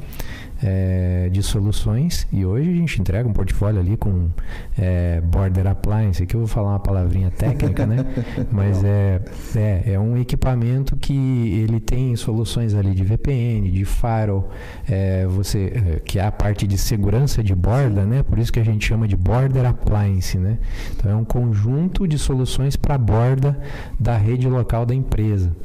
é, 0.63 1.29
de 1.31 1.43
soluções 1.43 2.27
e 2.31 2.45
hoje 2.45 2.69
a 2.69 2.73
gente 2.73 2.99
entrega 2.99 3.29
um 3.29 3.33
portfólio 3.33 3.79
ali 3.79 3.95
com 3.95 4.29
é, 4.77 5.21
border 5.21 5.67
appliance, 5.67 6.23
aqui 6.23 6.35
eu 6.35 6.39
vou 6.39 6.47
falar 6.47 6.69
uma 6.71 6.79
palavrinha 6.79 7.29
técnica, 7.29 7.85
né? 7.85 8.05
Mas 8.51 8.83
é, 8.83 9.21
é, 9.55 9.93
é, 9.93 9.99
um 9.99 10.17
equipamento 10.17 10.95
que 10.95 11.13
ele 11.13 11.79
tem 11.79 12.15
soluções 12.15 12.73
ali 12.73 12.95
de 12.95 13.03
VPN, 13.03 13.69
de 13.69 13.85
firewall, 13.85 14.49
é, 14.89 15.27
você, 15.27 15.73
é, 15.75 15.99
que 15.99 16.17
é 16.17 16.25
a 16.25 16.31
parte 16.31 16.65
de 16.65 16.77
segurança 16.77 17.43
de 17.43 17.53
borda, 17.53 18.03
né? 18.03 18.23
Por 18.23 18.39
isso 18.39 18.51
que 18.51 18.59
a 18.59 18.65
gente 18.65 18.87
chama 18.87 19.07
de 19.07 19.15
border 19.15 19.65
appliance, 19.65 20.37
né? 20.37 20.57
Então 20.95 21.11
é 21.11 21.15
um 21.15 21.25
conjunto 21.25 22.07
de 22.07 22.15
de 22.15 22.19
soluções 22.19 22.75
para 22.75 22.95
a 22.95 22.97
borda 22.97 23.57
da 23.99 24.17
rede 24.17 24.47
local 24.47 24.85
da 24.85 24.95
empresa. 24.95 25.55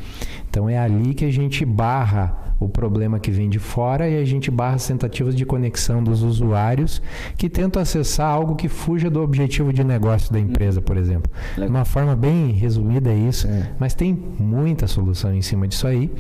Então 0.51 0.69
é 0.69 0.77
ali 0.77 1.15
que 1.15 1.25
a 1.25 1.31
gente 1.31 1.65
barra 1.65 2.51
o 2.59 2.69
problema 2.69 3.19
que 3.19 3.31
vem 3.31 3.49
de 3.49 3.59
fora 3.59 4.07
e 4.07 4.21
a 4.21 4.25
gente 4.25 4.51
barra 4.51 4.75
as 4.75 4.87
tentativas 4.87 5.35
de 5.35 5.47
conexão 5.47 6.05
dos 6.05 6.23
usuários 6.23 7.01
que 7.39 7.49
tentam 7.49 7.81
acessar 7.81 8.29
algo 8.29 8.55
que 8.55 8.69
fuja 8.69 9.09
do 9.09 9.23
objetivo 9.23 9.73
de 9.73 9.83
negócio 9.83 10.31
da 10.31 10.39
empresa, 10.39 10.83
por 10.83 10.99
exemplo. 10.99 11.33
De 11.57 11.65
uma 11.65 11.87
forma 11.87 12.15
bem 12.15 12.51
resumida 12.51 13.11
é 13.11 13.17
isso, 13.17 13.47
é. 13.47 13.71
mas 13.79 13.95
tem 13.95 14.13
muita 14.13 14.87
solução 14.87 15.35
em 15.35 15.41
cima 15.41 15.67
disso 15.67 15.87
aí 15.87 16.11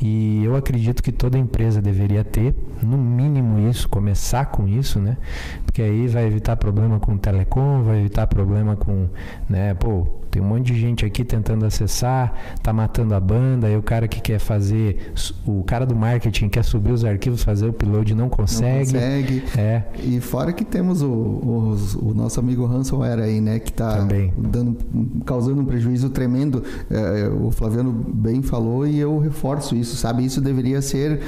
e 0.00 0.44
eu 0.44 0.54
acredito 0.54 1.02
que 1.02 1.10
toda 1.10 1.36
empresa 1.36 1.82
deveria 1.82 2.22
ter, 2.22 2.54
no 2.82 2.96
mínimo 2.96 3.68
isso, 3.68 3.88
começar 3.88 4.46
com 4.46 4.68
isso, 4.68 5.00
né? 5.00 5.16
Porque 5.64 5.82
aí 5.82 6.06
vai 6.06 6.26
evitar 6.26 6.54
problema 6.56 7.00
com 7.00 7.16
telecom, 7.16 7.82
vai 7.82 7.98
evitar 7.98 8.26
problema 8.26 8.76
com, 8.76 9.08
né, 9.48 9.74
pô, 9.74 10.19
tem 10.30 10.40
um 10.40 10.46
monte 10.46 10.72
de 10.72 10.80
gente 10.80 11.04
aqui 11.04 11.24
tentando 11.24 11.64
acessar, 11.66 12.32
tá 12.62 12.72
matando 12.72 13.14
a 13.14 13.20
banda, 13.20 13.66
aí 13.66 13.76
o 13.76 13.82
cara 13.82 14.06
que 14.06 14.20
quer 14.20 14.38
fazer, 14.38 15.12
o 15.46 15.62
cara 15.64 15.84
do 15.84 15.96
marketing 15.96 16.48
quer 16.48 16.64
subir 16.64 16.92
os 16.92 17.04
arquivos, 17.04 17.42
fazer 17.42 17.66
o 17.66 17.70
upload 17.70 18.14
não 18.14 18.28
consegue. 18.28 18.92
Não 18.92 19.00
consegue. 19.00 19.44
É. 19.58 19.84
E 20.02 20.20
fora 20.20 20.52
que 20.52 20.64
temos 20.64 21.02
o, 21.02 21.08
o, 21.08 21.76
o 22.02 22.14
nosso 22.14 22.38
amigo 22.38 22.64
ransomware 22.64 23.20
aí, 23.20 23.40
né, 23.40 23.58
que 23.58 23.72
tá 23.72 24.06
dando, 24.36 24.76
causando 25.24 25.60
um 25.60 25.64
prejuízo 25.64 26.10
tremendo. 26.10 26.62
É, 26.90 27.28
o 27.28 27.50
Flaviano 27.50 27.92
bem 27.92 28.42
falou 28.42 28.86
e 28.86 28.98
eu 28.98 29.18
reforço 29.18 29.74
isso, 29.74 29.96
sabe? 29.96 30.24
Isso 30.24 30.40
deveria 30.40 30.80
ser 30.80 31.20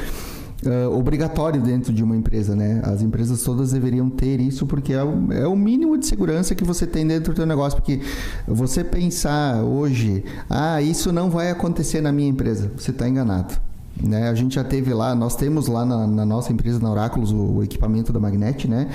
uh, 0.67 0.97
obrigatório 0.97 1.61
dentro 1.61 1.93
de 1.93 2.03
uma 2.03 2.17
empresa, 2.17 2.55
né? 2.55 2.81
As 2.85 3.03
empresas 3.03 3.43
todas 3.43 3.73
deveriam 3.73 4.09
ter 4.09 4.41
isso 4.41 4.67
porque 4.67 4.93
é 4.93 5.03
o, 5.03 5.33
é 5.33 5.47
o 5.47 5.57
mínimo 5.57 5.97
de 5.99 6.07
segurança 6.07 6.55
que 6.55 6.65
você 6.65 6.87
tem 6.87 7.07
dentro 7.07 7.33
do 7.33 7.37
teu 7.37 7.47
negócio. 7.47 7.79
Porque 7.79 8.01
você 8.47 8.83
pensar 8.85 9.63
hoje, 9.63 10.25
ah, 10.49 10.81
isso 10.81 11.13
não 11.13 11.31
vai 11.31 11.51
acontecer 11.51 12.01
na 12.01 12.13
minha 12.13 12.29
empresa, 12.29 12.71
você 12.77 12.91
está 12.91 13.09
enganado. 13.09 13.55
Né? 14.03 14.29
A 14.29 14.35
gente 14.35 14.55
já 14.55 14.65
teve 14.65 14.93
lá, 14.95 15.15
nós 15.15 15.37
temos 15.37 15.67
lá 15.67 15.85
na, 15.85 16.07
na 16.07 16.25
nossa 16.25 16.53
empresa, 16.53 16.79
na 16.79 16.91
Oráculos, 16.91 17.31
o, 17.31 17.37
o 17.37 17.63
equipamento 17.63 18.13
da 18.13 18.19
Magnet, 18.19 18.67
né? 18.67 18.89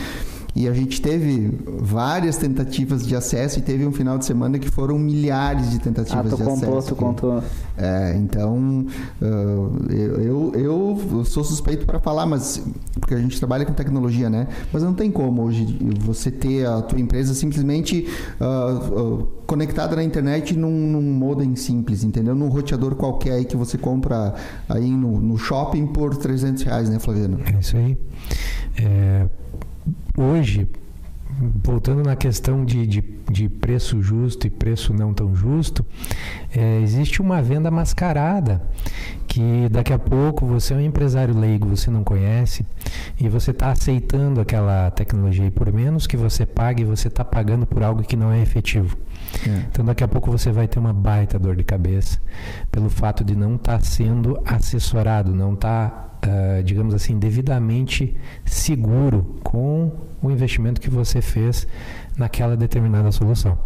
E 0.58 0.68
a 0.68 0.74
gente 0.74 1.00
teve 1.00 1.52
várias 1.80 2.36
tentativas 2.36 3.06
de 3.06 3.16
acesso 3.16 3.60
e 3.60 3.62
teve 3.62 3.86
um 3.86 3.92
final 3.92 4.18
de 4.18 4.26
semana 4.26 4.58
que 4.58 4.68
foram 4.68 4.98
milhares 4.98 5.70
de 5.70 5.78
tentativas 5.78 6.34
ah, 6.34 6.36
de 6.36 6.44
contou, 6.44 6.78
acesso. 6.80 6.88
Tu 6.88 6.96
contou, 6.96 7.44
É, 7.78 8.16
então 8.18 8.88
uh, 9.22 9.94
eu, 9.94 10.52
eu, 10.56 11.24
sou 11.26 11.44
suspeito 11.44 11.86
para 11.86 12.00
falar, 12.00 12.26
mas 12.26 12.60
porque 13.00 13.14
a 13.14 13.20
gente 13.20 13.38
trabalha 13.38 13.68
com 13.68 13.74
tecnologia, 13.74 14.32
né? 14.32 14.48
Mas 14.74 14.82
não 14.82 14.96
tem 14.96 15.12
como 15.12 15.44
hoje 15.44 15.78
você 16.00 16.32
ter 16.32 16.66
a 16.66 16.82
tua 16.82 17.00
empresa 17.00 17.36
simplesmente 17.36 18.08
uh, 18.42 19.00
uh, 19.00 19.28
conectada 19.46 19.96
na 19.96 20.04
internet 20.04 20.58
num, 20.58 20.72
num 20.72 21.04
modem 21.04 21.56
simples, 21.56 22.04
entendeu? 22.04 22.34
Num 22.34 22.50
roteador 22.50 22.96
qualquer 22.96 23.34
aí 23.34 23.46
que 23.46 23.56
você 23.56 23.78
compra 23.78 24.34
aí 24.68 24.90
no, 24.90 25.22
no 25.22 25.38
shopping 25.38 25.86
por 25.86 26.18
300 26.18 26.64
reais, 26.64 26.90
né, 26.90 26.98
Flaviano? 26.98 27.42
É 27.46 27.60
isso 27.60 27.78
aí. 27.78 27.96
É 28.76 29.28
hoje, 30.18 30.68
voltando 31.64 32.04
na 32.04 32.16
questão 32.16 32.66
de, 32.66 32.88
de, 32.88 33.02
de, 33.30 33.48
preço 33.48 34.02
justo 34.02 34.48
e 34.48 34.50
preço 34.50 34.94
não 34.94 35.14
tão 35.14 35.36
justo, 35.36 35.86
é, 36.56 36.80
existe 36.82 37.22
uma 37.22 37.42
venda 37.42 37.70
mascarada 37.70 38.62
que 39.28 39.68
daqui 39.70 39.94
a 39.94 40.00
pouco 40.00 40.46
você 40.46 40.74
é 40.74 40.78
um 40.78 40.82
empresário 40.82 41.38
leigo, 41.38 41.68
você 41.68 41.92
não 41.92 42.04
conhece 42.04 42.66
e 43.20 43.30
você 43.30 43.52
está 43.52 43.72
aceitando 43.72 44.42
aquela 44.42 44.90
tecnologia 44.92 45.46
e 45.46 45.52
por 45.52 45.72
menos 45.72 46.08
que 46.08 46.18
você 46.18 46.46
pague, 46.46 46.84
você 46.84 47.08
está 47.08 47.24
pagando 47.24 47.66
por 47.68 47.84
algo 47.84 48.02
que 48.02 48.16
não 48.16 48.32
é 48.32 48.42
efetivo. 48.42 48.98
É. 49.46 49.66
Então 49.70 49.86
daqui 49.86 50.04
a 50.04 50.08
pouco 50.08 50.32
você 50.32 50.52
vai 50.52 50.68
ter 50.68 50.80
uma 50.80 50.94
baita 50.94 51.38
dor 51.38 51.56
de 51.56 51.64
cabeça 51.64 52.20
pelo 52.72 52.90
fato 52.90 53.24
de 53.24 53.36
não 53.36 53.56
estar 53.56 53.78
tá 53.78 53.84
sendo 53.84 54.40
assessorado, 54.46 55.36
não 55.36 55.54
estar 55.54 55.90
tá 55.90 56.07
uh, 56.26 56.64
digamos 56.64 56.94
assim, 56.94 57.18
devidamente 57.18 58.16
seguro 58.46 59.40
com 59.44 59.92
o 60.22 60.32
investimento 60.32 60.82
que 60.82 60.90
você 60.90 61.22
fez 61.22 61.68
naquela 62.18 62.58
determinada 62.58 63.12
solução. 63.12 63.58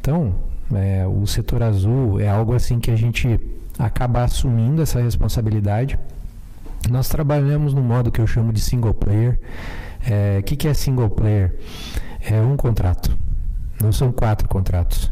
Então, 0.00 0.34
é, 0.74 1.06
o 1.06 1.26
setor 1.26 1.62
azul 1.62 2.20
é 2.20 2.28
algo 2.28 2.54
assim 2.54 2.78
que 2.78 2.90
a 2.90 2.96
gente 2.96 3.38
acaba 3.78 4.24
assumindo 4.24 4.82
essa 4.82 5.00
responsabilidade. 5.00 5.98
Nós 6.90 7.08
trabalhamos 7.08 7.74
no 7.74 7.82
modo 7.82 8.10
que 8.10 8.20
eu 8.20 8.26
chamo 8.26 8.52
de 8.52 8.60
single 8.60 8.94
player. 8.94 9.38
O 10.00 10.12
é, 10.12 10.42
que, 10.42 10.56
que 10.56 10.68
é 10.68 10.74
single 10.74 11.10
player? 11.10 11.54
É 12.20 12.40
um 12.40 12.56
contrato. 12.56 13.16
Não 13.82 13.92
são 13.92 14.12
quatro 14.12 14.48
contratos. 14.48 15.10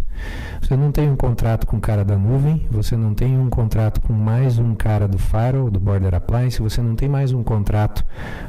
Você 0.60 0.76
não 0.76 0.92
tem 0.92 1.08
um 1.08 1.16
contrato 1.16 1.66
com 1.66 1.78
o 1.78 1.80
cara 1.80 2.04
da 2.04 2.16
nuvem, 2.16 2.66
você 2.70 2.96
não 2.96 3.14
tem 3.14 3.38
um 3.38 3.48
contrato 3.48 4.00
com 4.02 4.12
mais 4.12 4.58
um 4.58 4.74
cara 4.74 5.08
do 5.08 5.18
firewall, 5.18 5.70
do 5.70 5.80
border 5.80 6.14
appliance, 6.14 6.60
você 6.60 6.82
não 6.82 6.94
tem 6.94 7.08
mais 7.08 7.32
um 7.32 7.42
contrato 7.42 8.04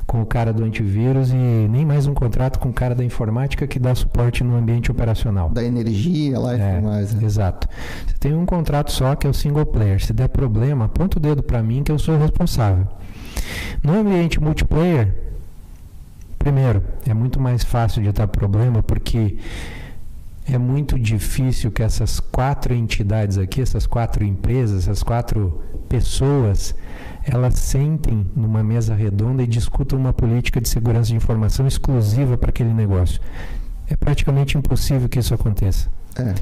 com 0.05 0.21
o 0.21 0.25
cara 0.25 0.51
do 0.51 0.63
antivírus 0.63 1.31
e 1.31 1.35
nem 1.35 1.85
mais 1.85 2.07
um 2.07 2.13
contrato 2.13 2.59
com 2.59 2.69
o 2.69 2.73
cara 2.73 2.93
da 2.93 3.05
informática 3.05 3.65
que 3.65 3.79
dá 3.79 3.95
suporte 3.95 4.43
no 4.43 4.57
ambiente 4.57 4.91
operacional. 4.91 5.49
Da 5.49 5.63
energia 5.63 6.37
lá 6.37 6.55
e 6.55 6.59
é, 6.59 6.75
tudo 6.75 6.87
mais. 6.87 7.13
Né? 7.13 7.25
Exato. 7.25 7.67
Você 8.05 8.15
tem 8.19 8.33
um 8.33 8.45
contrato 8.45 8.91
só 8.91 9.15
que 9.15 9.25
é 9.25 9.29
o 9.29 9.33
single 9.33 9.65
player. 9.65 10.03
Se 10.03 10.11
der 10.11 10.27
problema, 10.27 10.85
aponta 10.85 11.17
o 11.17 11.21
dedo 11.21 11.41
para 11.41 11.63
mim 11.63 11.83
que 11.83 11.91
eu 11.91 11.99
sou 11.99 12.15
o 12.15 12.19
responsável. 12.19 12.85
No 13.81 13.97
ambiente 13.97 14.41
multiplayer, 14.41 15.13
primeiro, 16.37 16.83
é 17.07 17.13
muito 17.13 17.39
mais 17.39 17.63
fácil 17.63 18.03
de 18.03 18.11
dar 18.11 18.27
problema 18.27 18.83
porque 18.83 19.37
é 20.53 20.57
muito 20.57 20.97
difícil 20.97 21.71
que 21.71 21.83
essas 21.83 22.19
quatro 22.19 22.73
entidades 22.73 23.37
aqui, 23.37 23.61
essas 23.61 23.85
quatro 23.85 24.23
empresas, 24.23 24.83
essas 24.83 25.03
quatro 25.03 25.61
pessoas, 25.87 26.75
elas 27.23 27.55
sentem 27.55 28.25
numa 28.35 28.63
mesa 28.63 28.95
redonda 28.95 29.43
e 29.43 29.47
discutam 29.47 29.99
uma 29.99 30.13
política 30.13 30.59
de 30.59 30.69
segurança 30.69 31.09
de 31.09 31.15
informação 31.15 31.67
exclusiva 31.67 32.37
para 32.37 32.49
aquele 32.49 32.73
negócio. 32.73 33.19
É 33.87 33.95
praticamente 33.95 34.57
impossível 34.57 35.09
que 35.09 35.19
isso 35.19 35.33
aconteça. 35.33 35.89
É. 36.15 36.33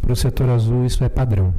Para 0.00 0.12
o 0.12 0.16
setor 0.16 0.48
azul, 0.50 0.84
isso 0.84 1.02
é 1.04 1.08
padrão. 1.08 1.54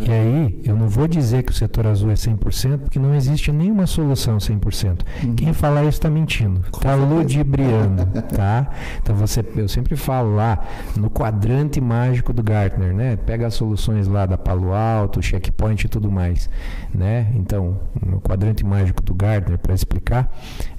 E 0.00 0.10
aí, 0.10 0.60
eu 0.64 0.76
não 0.76 0.88
vou 0.88 1.06
dizer 1.08 1.42
que 1.42 1.52
o 1.52 1.54
setor 1.54 1.86
azul 1.86 2.10
é 2.10 2.14
100%, 2.14 2.78
porque 2.78 2.98
não 2.98 3.14
existe 3.14 3.52
nenhuma 3.52 3.86
solução 3.86 4.38
100%. 4.38 5.00
Uhum. 5.22 5.34
Quem 5.34 5.52
falar 5.52 5.82
isso 5.82 5.98
está 5.98 6.10
mentindo, 6.10 6.62
está 6.72 6.94
ludibriando, 6.94 8.06
tá? 8.34 8.68
Então, 9.02 9.14
você, 9.14 9.44
eu 9.56 9.68
sempre 9.68 9.96
falo 9.96 10.34
lá 10.34 10.62
no 10.96 11.10
quadrante 11.10 11.80
mágico 11.80 12.32
do 12.32 12.42
Gartner, 12.42 12.94
né? 12.94 13.16
Pega 13.16 13.46
as 13.46 13.54
soluções 13.54 14.06
lá 14.06 14.26
da 14.26 14.36
Palo 14.36 14.72
Alto, 14.72 15.22
Checkpoint 15.22 15.84
e 15.84 15.88
tudo 15.88 16.10
mais, 16.10 16.48
né? 16.94 17.28
Então, 17.34 17.78
no 18.04 18.20
quadrante 18.20 18.64
mágico 18.64 19.02
do 19.02 19.14
Gartner, 19.14 19.58
para 19.58 19.74
explicar, 19.74 20.30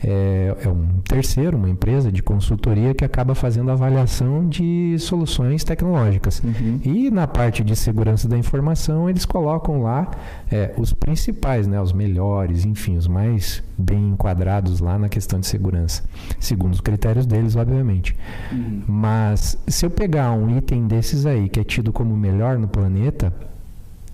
é, 0.04 0.56
é 0.64 0.68
um 0.68 1.00
terceiro, 1.08 1.58
uma 1.58 1.70
empresa 1.70 2.12
de 2.12 2.22
consultoria 2.22 2.94
que 2.94 3.04
acaba 3.04 3.34
fazendo 3.36 3.72
avaliação 3.72 4.48
de 4.48 4.96
soluções 5.00 5.64
tecnológicas. 5.64 6.42
Uhum. 6.44 6.80
E 6.84 7.10
na 7.10 7.28
parte 7.28 7.64
de 7.64 7.76
segurança 7.76 8.28
da 8.28 8.38
informação, 8.38 8.77
então 8.84 9.10
eles 9.10 9.26
colocam 9.26 9.82
lá 9.82 10.10
é, 10.52 10.74
os 10.78 10.94
principais, 10.94 11.68
né, 11.68 11.82
os 11.82 11.94
melhores, 11.94 12.66
enfim, 12.66 12.98
os 12.98 13.08
mais 13.08 13.64
bem 13.78 14.10
enquadrados 14.10 14.80
lá 14.80 14.98
na 14.98 15.10
questão 15.10 15.40
de 15.40 15.48
segurança, 15.48 16.04
segundo 16.40 16.74
os 16.74 16.82
critérios 16.82 17.26
deles, 17.26 17.56
obviamente. 17.56 18.16
Uhum. 18.52 18.84
Mas 18.88 19.58
se 19.68 19.86
eu 19.86 19.90
pegar 19.90 20.32
um 20.32 20.58
item 20.58 20.88
desses 20.88 21.26
aí 21.26 21.50
que 21.50 21.60
é 21.60 21.64
tido 21.64 21.92
como 21.92 22.16
melhor 22.16 22.58
no 22.58 22.68
planeta, 22.68 23.34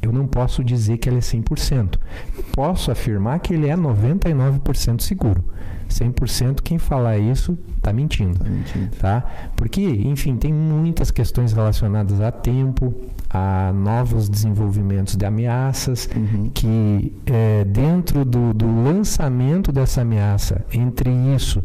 eu 0.03 0.11
não 0.11 0.27
posso 0.27 0.63
dizer 0.63 0.97
que 0.97 1.09
ele 1.09 1.17
é 1.17 1.21
100%. 1.21 1.97
Eu 2.37 2.43
posso 2.51 2.91
afirmar 2.91 3.39
que 3.39 3.53
ele 3.53 3.67
é 3.67 3.75
99% 3.75 5.01
seguro. 5.01 5.43
100% 5.89 6.61
quem 6.61 6.77
falar 6.77 7.17
isso 7.17 7.57
está 7.77 7.93
mentindo, 7.93 8.39
tá 8.39 8.49
mentindo. 8.49 8.89
Tá? 8.97 9.23
Porque, 9.55 9.81
enfim, 9.81 10.35
tem 10.35 10.51
muitas 10.51 11.11
questões 11.11 11.53
relacionadas 11.53 12.19
a 12.19 12.31
tempo, 12.31 12.93
a 13.29 13.71
novos 13.73 14.27
desenvolvimentos 14.27 15.15
de 15.15 15.25
ameaças, 15.25 16.09
uhum. 16.15 16.49
que 16.53 17.13
é, 17.25 17.63
dentro 17.65 18.25
do, 18.25 18.53
do 18.53 18.83
lançamento 18.83 19.71
dessa 19.71 20.01
ameaça, 20.01 20.65
entre 20.73 21.11
isso 21.35 21.63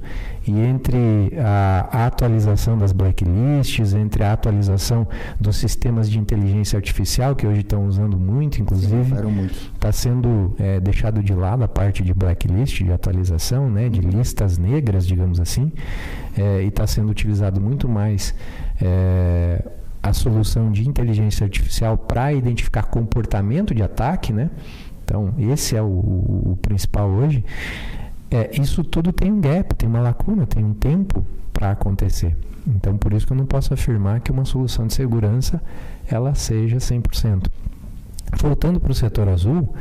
e 0.49 0.59
entre 0.59 1.31
a, 1.39 2.07
atualização 2.07 2.79
das 2.79 2.93
blacklists, 2.93 3.93
entre 3.93 4.25
a 4.25 4.33
atualização 4.33 5.07
dos 5.39 5.57
sistemas 5.57 6.11
de 6.11 6.19
inteligência 6.19 6.77
artificial, 6.77 7.37
que 7.37 7.47
hoje 7.47 7.61
estão 7.61 7.87
usando 7.87 8.17
muito, 8.17 8.61
inclusive, 8.61 9.15
está 9.75 9.93
sendo 9.93 10.55
é, 10.59 10.81
deixado 10.81 11.23
de 11.23 11.35
lado 11.35 11.63
a 11.63 11.69
parte 11.69 12.03
de 12.03 12.15
blacklist, 12.15 12.83
de 12.83 12.91
atualização, 12.91 13.71
né, 13.71 13.89
de 13.89 14.01
listas 14.01 14.57
negras, 14.57 15.07
digamos 15.07 15.39
assim, 15.39 15.71
é, 16.37 16.63
e 16.63 16.69
está 16.69 16.87
sendo 16.87 17.11
utilizado 17.11 17.61
muito 17.61 17.89
mais 17.89 18.35
é, 18.81 19.63
a 20.03 20.13
solução 20.15 20.73
de 20.73 20.89
inteligência 20.89 21.45
artificial 21.45 21.99
para 21.99 22.33
identificar 22.33 22.85
comportamento 22.85 23.75
de 23.75 23.83
ataque, 23.83 24.33
né? 24.33 24.51
Então, 25.05 25.35
esse 25.39 25.75
é 25.77 25.83
o, 25.83 25.87
o, 25.87 26.53
o 26.53 26.57
principal 26.57 27.09
hoje 27.09 27.45
é, 28.31 28.61
isso 28.61 28.85
tudo 28.85 29.13
tem 29.13 29.33
um 29.33 29.41
gap, 29.41 29.75
tem 29.75 29.89
uma 29.89 30.01
lacuna, 30.01 30.47
tem 30.47 30.65
um 30.65 30.75
tempo 30.75 31.25
para 31.53 31.71
acontecer. 31.71 32.37
Então, 32.67 32.99
por 32.99 33.13
isso 33.13 33.27
que 33.27 33.33
eu 33.33 33.37
não 33.37 33.47
posso 33.47 33.73
afirmar 33.73 34.21
que 34.21 34.31
uma 34.31 34.45
solução 34.45 34.87
de 34.87 34.95
segurança 34.95 35.63
ela 36.07 36.35
seja 36.35 36.77
100%. 36.77 37.51
Voltando 38.39 38.79
para 38.79 38.93
o 38.93 38.95
setor 38.95 39.29
azul, 39.29 39.75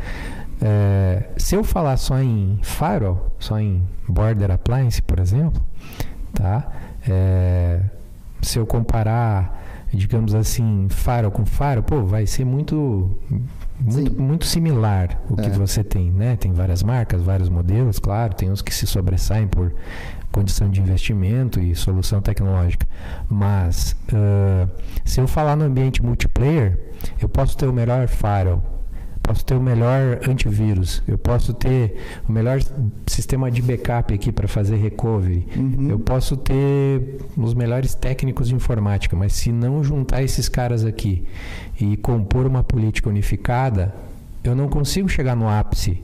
é, 0.62 1.30
se 1.38 1.56
eu 1.56 1.64
falar 1.64 1.98
só 1.98 2.20
em 2.20 2.60
firewall, 2.64 3.32
só 3.39 3.60
em 3.60 3.84
border 4.08 4.52
appliance, 4.52 5.02
por 5.02 5.20
exemplo, 5.20 5.62
tá? 6.34 6.72
É, 7.08 7.82
se 8.41 8.58
eu 8.58 8.66
comparar, 8.66 9.86
digamos 9.93 10.34
assim, 10.34 10.88
firewall 10.89 11.32
com 11.32 11.45
firewall, 11.45 11.84
pô, 11.84 12.04
vai 12.06 12.26
ser 12.26 12.45
muito 12.45 13.12
muito, 13.80 14.21
muito 14.21 14.45
similar 14.45 15.21
o 15.30 15.36
que 15.36 15.47
é. 15.47 15.49
você 15.49 15.84
tem, 15.84 16.11
né? 16.11 16.36
Tem 16.36 16.51
várias 16.51 16.84
marcas, 16.84 17.21
vários 17.21 17.49
modelos, 17.49 17.99
claro, 17.99 18.34
tem 18.34 18.51
uns 18.51 18.61
que 18.61 18.73
se 18.73 18.88
sobressaem 18.88 19.47
por 19.47 19.73
condição 20.32 20.69
de 20.69 20.82
investimento 20.82 21.59
e 21.59 21.75
solução 21.75 22.21
tecnológica. 22.21 22.88
Mas 23.30 23.95
uh, 24.11 24.69
se 25.05 25.19
eu 25.19 25.28
falar 25.28 25.55
no 25.55 25.65
ambiente 25.65 26.03
multiplayer, 26.03 26.78
eu 27.21 27.30
posso 27.30 27.57
ter 27.57 27.67
o 27.67 27.73
melhor 27.73 28.07
firewall, 28.07 28.76
posso 29.28 29.45
ter 29.45 29.55
o 29.55 29.61
melhor 29.61 30.19
antivírus, 30.28 31.03
eu 31.07 31.17
posso 31.17 31.53
ter 31.53 31.97
o 32.28 32.32
melhor 32.32 32.59
sistema 33.05 33.51
de 33.51 33.61
backup 33.61 34.13
aqui 34.13 34.32
para 34.32 34.47
fazer 34.47 34.78
recovery, 34.78 35.45
uhum. 35.55 35.89
eu 35.89 35.99
posso 35.99 36.38
ter 36.38 37.19
os 37.36 37.53
melhores 37.53 37.93
técnicos 37.93 38.47
de 38.47 38.55
informática, 38.55 39.15
mas 39.15 39.34
se 39.34 39.51
não 39.51 39.84
juntar 39.84 40.23
esses 40.23 40.47
caras 40.47 40.86
aqui 40.86 41.25
e 41.80 41.97
compor 41.97 42.45
uma 42.45 42.63
política 42.63 43.09
unificada, 43.09 43.93
eu 44.43 44.55
não 44.55 44.69
consigo 44.69 45.09
chegar 45.09 45.36
no 45.36 45.49
ápice 45.49 46.01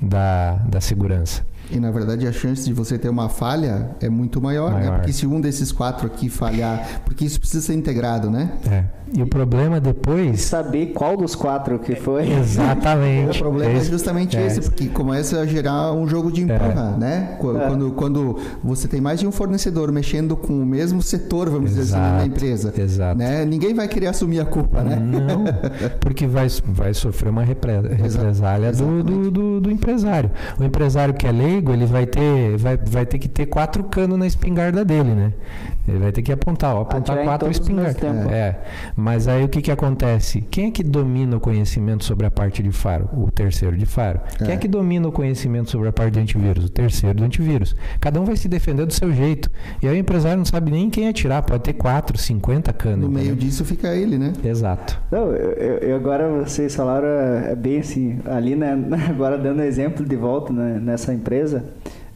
da, 0.00 0.56
da 0.56 0.80
segurança. 0.80 1.48
E 1.70 1.78
na 1.78 1.90
verdade 1.90 2.26
a 2.26 2.32
chance 2.32 2.64
de 2.64 2.72
você 2.72 2.98
ter 2.98 3.08
uma 3.08 3.28
falha 3.28 3.90
é 4.00 4.08
muito 4.08 4.40
maior, 4.40 4.72
né? 4.72 4.80
maior. 4.80 4.90
né? 4.90 4.98
Porque 4.98 5.12
se 5.12 5.26
um 5.26 5.40
desses 5.40 5.72
quatro 5.72 6.06
aqui 6.06 6.28
falhar, 6.28 7.00
porque 7.04 7.24
isso 7.24 7.38
precisa 7.38 7.64
ser 7.64 7.74
integrado, 7.74 8.28
né? 8.28 8.52
É. 8.68 8.84
E 9.12 9.22
o 9.22 9.26
problema 9.26 9.80
depois. 9.80 10.40
Saber 10.42 10.86
qual 10.92 11.16
dos 11.16 11.34
quatro 11.34 11.78
que 11.78 11.96
foi. 11.96 12.30
Exatamente. 12.30 13.36
o 13.38 13.42
problema 13.42 13.78
é 13.78 13.80
justamente 13.80 14.36
é. 14.36 14.46
esse, 14.46 14.60
porque 14.60 14.86
começa 14.88 15.40
a 15.40 15.46
gerar 15.46 15.92
um 15.92 16.06
jogo 16.06 16.30
de 16.30 16.42
empurra, 16.42 16.94
é. 16.96 16.98
né? 16.98 17.36
Quando, 17.40 17.88
é. 17.88 17.90
quando 17.90 18.36
você 18.62 18.86
tem 18.86 19.00
mais 19.00 19.18
de 19.18 19.26
um 19.26 19.32
fornecedor 19.32 19.90
mexendo 19.90 20.36
com 20.36 20.52
o 20.52 20.66
mesmo 20.66 21.02
setor, 21.02 21.50
vamos 21.50 21.72
Exato. 21.72 21.84
dizer 21.84 21.96
assim, 21.96 22.16
na 22.16 22.26
empresa. 22.26 22.72
Exato. 22.76 23.18
Né? 23.18 23.44
Ninguém 23.44 23.74
vai 23.74 23.88
querer 23.88 24.06
assumir 24.06 24.40
a 24.40 24.44
culpa, 24.44 24.82
né? 24.82 24.96
Não, 24.96 25.44
porque 25.98 26.26
vai, 26.26 26.46
vai 26.66 26.94
sofrer 26.94 27.30
uma 27.30 27.42
represália 27.42 28.72
do, 28.72 29.02
do, 29.02 29.30
do, 29.30 29.60
do 29.60 29.70
empresário. 29.70 30.30
O 30.58 30.62
empresário 30.62 31.14
que 31.14 31.26
é 31.26 31.32
leigo, 31.32 31.72
ele 31.72 31.86
vai 31.86 32.06
ter, 32.06 32.56
vai, 32.56 32.76
vai 32.76 33.06
ter 33.06 33.18
que 33.18 33.28
ter 33.28 33.46
quatro 33.46 33.84
canos 33.84 34.18
na 34.18 34.26
espingarda 34.26 34.84
dele, 34.84 35.14
né? 35.14 35.32
Ele 35.88 35.98
vai 35.98 36.12
ter 36.12 36.22
que 36.22 36.32
apontar, 36.32 36.74
ó, 36.74 36.82
apontar 36.82 37.16
Atirar 37.16 37.24
quatro 37.24 37.50
espingardas. 37.50 38.02
É. 38.30 38.60
Mas 38.96 39.26
aí 39.26 39.44
o 39.44 39.48
que, 39.48 39.60
que 39.60 39.70
acontece? 39.70 40.42
Quem 40.50 40.68
é 40.68 40.70
que 40.70 40.82
domina 40.82 41.36
o 41.36 41.40
conhecimento 41.40 42.04
sobre 42.04 42.26
a 42.26 42.30
parte 42.30 42.62
de 42.62 42.70
faro? 42.70 43.08
O 43.12 43.30
terceiro 43.30 43.76
de 43.76 43.86
faro. 43.86 44.20
É. 44.40 44.44
Quem 44.44 44.54
é 44.54 44.56
que 44.56 44.68
domina 44.68 45.08
o 45.08 45.12
conhecimento 45.12 45.70
sobre 45.70 45.88
a 45.88 45.92
parte 45.92 46.14
de 46.14 46.20
antivírus? 46.20 46.64
O 46.64 46.68
terceiro 46.68 47.18
do 47.18 47.24
antivírus. 47.24 47.74
Cada 48.00 48.20
um 48.20 48.24
vai 48.24 48.36
se 48.36 48.48
defender 48.48 48.86
do 48.86 48.92
seu 48.92 49.12
jeito. 49.12 49.50
E 49.82 49.88
aí 49.88 49.96
o 49.96 49.98
empresário 49.98 50.38
não 50.38 50.44
sabe 50.44 50.70
nem 50.70 50.90
quem 50.90 51.08
atirar. 51.08 51.42
Pode 51.42 51.62
ter 51.62 51.72
quatro, 51.72 52.16
cinquenta 52.18 52.72
canos. 52.72 53.06
No 53.06 53.10
meio 53.10 53.34
disso 53.34 53.64
fica 53.64 53.94
ele, 53.94 54.18
né? 54.18 54.32
Exato. 54.44 55.00
Não, 55.10 55.32
eu, 55.32 55.78
eu 55.78 55.96
agora 55.96 56.28
vocês 56.28 56.74
falaram 56.74 57.08
é 57.08 57.54
bem 57.54 57.80
assim, 57.80 58.18
ali, 58.24 58.54
né? 58.54 58.78
Agora 59.08 59.36
dando 59.38 59.62
exemplo 59.62 60.04
de 60.04 60.16
volta 60.16 60.52
né, 60.52 60.78
nessa 60.80 61.12
empresa. 61.12 61.64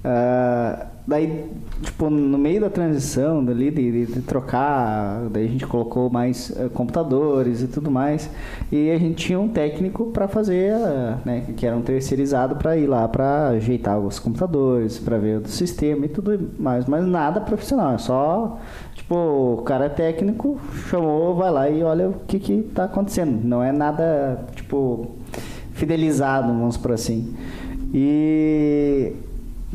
Uh, 0.05 0.85
daí, 1.07 1.51
tipo, 1.81 2.11
no 2.11 2.37
meio 2.37 2.61
da 2.61 2.69
transição 2.69 3.43
dali, 3.43 3.71
de, 3.71 3.91
de, 3.91 4.13
de 4.13 4.21
trocar, 4.21 5.29
daí 5.31 5.47
a 5.47 5.49
gente 5.49 5.67
colocou 5.67 6.11
mais 6.11 6.51
uh, 6.51 6.69
computadores 6.69 7.63
e 7.63 7.69
tudo 7.69 7.91
mais, 7.91 8.29
e 8.71 8.91
a 8.91 8.99
gente 8.99 9.25
tinha 9.27 9.41
um 9.41 9.49
técnico 9.49 10.11
para 10.11 10.29
fazer, 10.29 10.75
uh, 10.75 11.17
né, 11.25 11.47
que 11.57 11.67
era 11.67 11.75
um 11.75 11.81
terceirizado 11.81 12.57
para 12.57 12.77
ir 12.77 12.87
lá 12.87 13.09
para 13.09 13.49
ajeitar 13.49 13.99
os 13.99 14.19
computadores, 14.19 14.99
para 14.99 15.17
ver 15.17 15.39
o 15.39 15.49
sistema 15.49 16.05
e 16.05 16.09
tudo 16.11 16.39
mais, 16.59 16.85
mas 16.85 17.07
nada 17.07 17.41
profissional, 17.41 17.95
é 17.95 17.99
só, 17.99 18.59
tipo, 18.95 19.15
o 19.15 19.63
cara 19.63 19.87
é 19.87 19.89
técnico, 19.89 20.61
chamou, 20.91 21.35
vai 21.35 21.51
lá 21.51 21.71
e 21.71 21.83
olha 21.83 22.11
o 22.11 22.15
que 22.27 22.39
que 22.39 22.61
tá 22.75 22.85
acontecendo, 22.85 23.43
não 23.43 23.63
é 23.63 23.73
nada, 23.73 24.45
tipo, 24.55 25.13
fidelizado, 25.73 26.49
vamos 26.49 26.77
por 26.77 26.93
assim. 26.93 27.35
E 27.95 29.15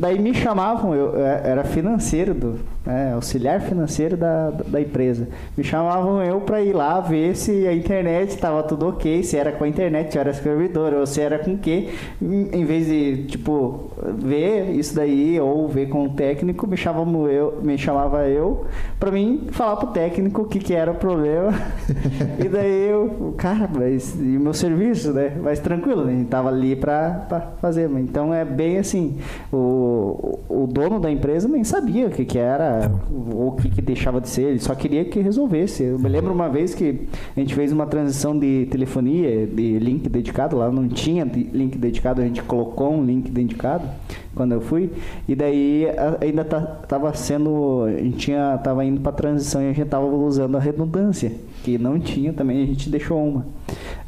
Daí 0.00 0.18
me 0.18 0.32
chamavam, 0.32 0.94
eu 0.94 1.22
é, 1.22 1.42
era 1.44 1.62
financeiro, 1.62 2.32
do, 2.32 2.58
né, 2.84 3.12
auxiliar 3.14 3.60
financeiro 3.60 4.16
da, 4.16 4.50
da 4.50 4.80
empresa. 4.80 5.28
Me 5.56 5.62
chamavam 5.64 6.22
eu 6.22 6.40
para 6.40 6.60
ir 6.62 6.72
lá 6.72 7.00
ver 7.00 7.36
se 7.36 7.66
a 7.66 7.74
internet 7.74 8.30
estava 8.30 8.62
tudo 8.62 8.88
ok, 8.88 9.22
se 9.22 9.36
era 9.36 9.52
com 9.52 9.64
a 9.64 9.68
internet, 9.68 10.12
se 10.12 10.18
era 10.18 10.32
servidor, 10.32 10.94
ou 10.94 11.06
se 11.06 11.20
era 11.20 11.38
com 11.38 11.54
o 11.54 11.58
quê. 11.58 11.88
Em 12.20 12.64
vez 12.64 12.86
de, 12.86 13.24
tipo, 13.26 13.90
ver 14.18 14.70
isso 14.70 14.94
daí 14.94 15.38
ou 15.40 15.68
ver 15.68 15.88
com 15.88 16.04
o 16.04 16.10
técnico, 16.10 16.66
me 16.66 16.76
chamavam 16.76 17.28
eu, 17.28 17.60
me 17.62 17.76
chamava 17.76 18.28
eu 18.28 18.64
para 18.98 19.10
mim 19.10 19.48
falar 19.50 19.76
pro 19.76 19.88
técnico 19.88 20.42
o 20.42 20.44
que, 20.46 20.58
que 20.58 20.74
era 20.74 20.90
o 20.90 20.94
problema. 20.94 21.52
e 22.42 22.48
daí 22.48 22.88
eu, 22.88 23.34
cara, 23.36 23.68
mas 23.72 24.14
e 24.14 24.36
o 24.36 24.40
meu 24.40 24.54
serviço, 24.54 25.12
né? 25.12 25.36
Mas 25.42 25.58
tranquilo, 25.60 26.06
a 26.06 26.10
gente 26.10 26.28
tava 26.28 26.48
ali 26.48 26.76
para 26.76 27.54
fazer. 27.60 27.90
Então 27.90 28.32
é 28.32 28.44
bem 28.44 28.78
assim, 28.78 29.18
o 29.52 30.00
o, 30.48 30.66
dono 30.66 31.00
da 31.00 31.10
empresa 31.10 31.48
nem 31.48 31.64
sabia 31.64 32.06
o 32.06 32.10
que, 32.10 32.24
que 32.24 32.38
era 32.38 32.79
o 32.88 33.52
que, 33.52 33.68
que 33.68 33.82
deixava 33.82 34.20
de 34.20 34.28
ser, 34.28 34.42
ele 34.42 34.58
só 34.60 34.74
queria 34.74 35.04
que 35.04 35.20
resolvesse. 35.20 35.82
Eu 35.82 35.98
me 35.98 36.08
lembro 36.08 36.32
uma 36.32 36.48
vez 36.48 36.74
que 36.74 37.08
a 37.36 37.40
gente 37.40 37.54
fez 37.54 37.72
uma 37.72 37.86
transição 37.86 38.38
de 38.38 38.66
telefonia, 38.70 39.46
de 39.46 39.78
link 39.78 40.08
dedicado, 40.08 40.56
lá 40.56 40.70
não 40.70 40.88
tinha 40.88 41.24
link 41.24 41.76
dedicado, 41.76 42.20
a 42.20 42.24
gente 42.24 42.42
colocou 42.42 42.92
um 42.92 43.04
link 43.04 43.30
dedicado 43.30 43.88
quando 44.34 44.52
eu 44.52 44.60
fui, 44.60 44.90
e 45.28 45.34
daí 45.34 45.86
ainda 46.20 46.42
estava 46.42 47.12
sendo, 47.14 47.84
a 47.84 48.02
gente 48.02 48.16
tinha, 48.16 48.58
tava 48.58 48.84
indo 48.84 49.00
para 49.00 49.12
transição 49.12 49.60
e 49.60 49.66
a 49.66 49.72
gente 49.72 49.82
estava 49.82 50.06
usando 50.06 50.56
a 50.56 50.60
redundância, 50.60 51.32
que 51.64 51.76
não 51.76 51.98
tinha 51.98 52.32
também, 52.32 52.62
a 52.62 52.66
gente 52.66 52.88
deixou 52.88 53.22
uma. 53.22 53.46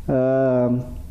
Uh, 0.09 1.02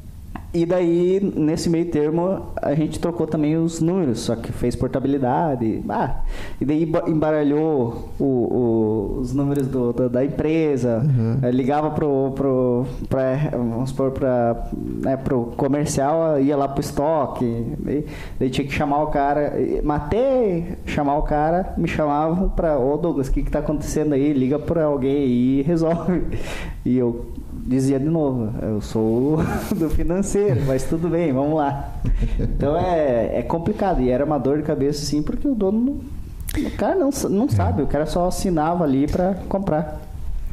e 0.54 0.66
daí, 0.66 1.22
nesse 1.36 1.70
meio 1.70 1.86
termo, 1.86 2.48
a 2.62 2.74
gente 2.74 3.00
trocou 3.00 3.26
também 3.26 3.56
os 3.56 3.80
números, 3.80 4.20
só 4.20 4.36
que 4.36 4.52
fez 4.52 4.76
portabilidade. 4.76 5.82
Ah, 5.88 6.22
e 6.60 6.66
daí 6.66 6.92
embaralhou 7.08 8.10
o, 8.20 8.24
o, 8.26 9.18
os 9.22 9.34
números 9.34 9.68
do, 9.68 9.94
do, 9.94 10.10
da 10.10 10.26
empresa, 10.26 11.06
uhum. 11.06 11.40
Eh, 11.42 11.52
ligava 11.52 11.92
pro, 11.92 12.32
pro, 12.36 12.86
pra, 13.08 13.50
vamos 13.52 13.92
supor, 13.92 14.12
pra, 14.12 14.70
né, 14.76 15.16
pro 15.16 15.54
comercial, 15.56 16.38
ia 16.42 16.58
lá 16.58 16.68
pro 16.68 16.82
estoque. 16.82 17.78
Daí, 17.80 18.06
daí 18.38 18.50
tinha 18.50 18.68
que 18.68 18.74
chamar 18.74 19.04
o 19.04 19.08
cara. 19.08 19.54
Até 19.88 20.78
chamar 20.86 21.18
o 21.18 21.22
cara, 21.22 21.74
me 21.78 21.88
chamavam 21.88 22.50
para, 22.50 22.78
ô 22.78 22.98
Douglas, 22.98 23.28
o 23.28 23.32
que, 23.32 23.44
que 23.44 23.52
tá 23.52 23.60
acontecendo 23.60 24.14
aí? 24.14 24.34
Liga 24.34 24.60
para 24.60 24.84
alguém 24.84 25.28
e 25.28 25.62
resolve. 25.62 26.24
E 26.84 26.98
eu, 26.98 27.28
dizia 27.66 28.00
de 28.00 28.10
novo, 28.10 28.54
eu 28.62 28.82
sou 28.82 29.38
do 29.76 29.90
financeiro, 29.90 30.62
mas 30.66 30.84
tudo 30.84 31.10
bem, 31.10 31.32
vamos 31.32 31.56
lá. 31.56 31.92
Então 32.40 32.78
é, 32.78 33.40
é 33.40 33.42
complicado. 33.42 34.02
E 34.02 34.10
era 34.10 34.26
uma 34.26 34.38
dor 34.38 34.58
de 34.58 34.64
cabeça, 34.64 35.06
sim, 35.06 35.22
porque 35.22 35.48
o 35.48 35.56
dono. 35.56 36.02
O 36.58 36.72
cara 36.78 36.96
não, 36.96 37.10
não 37.30 37.48
sabe, 37.48 37.82
o 37.82 37.88
cara 37.88 38.06
só 38.06 38.28
assinava 38.28 38.84
ali 38.84 39.08
para 39.08 39.36
comprar. 39.48 40.02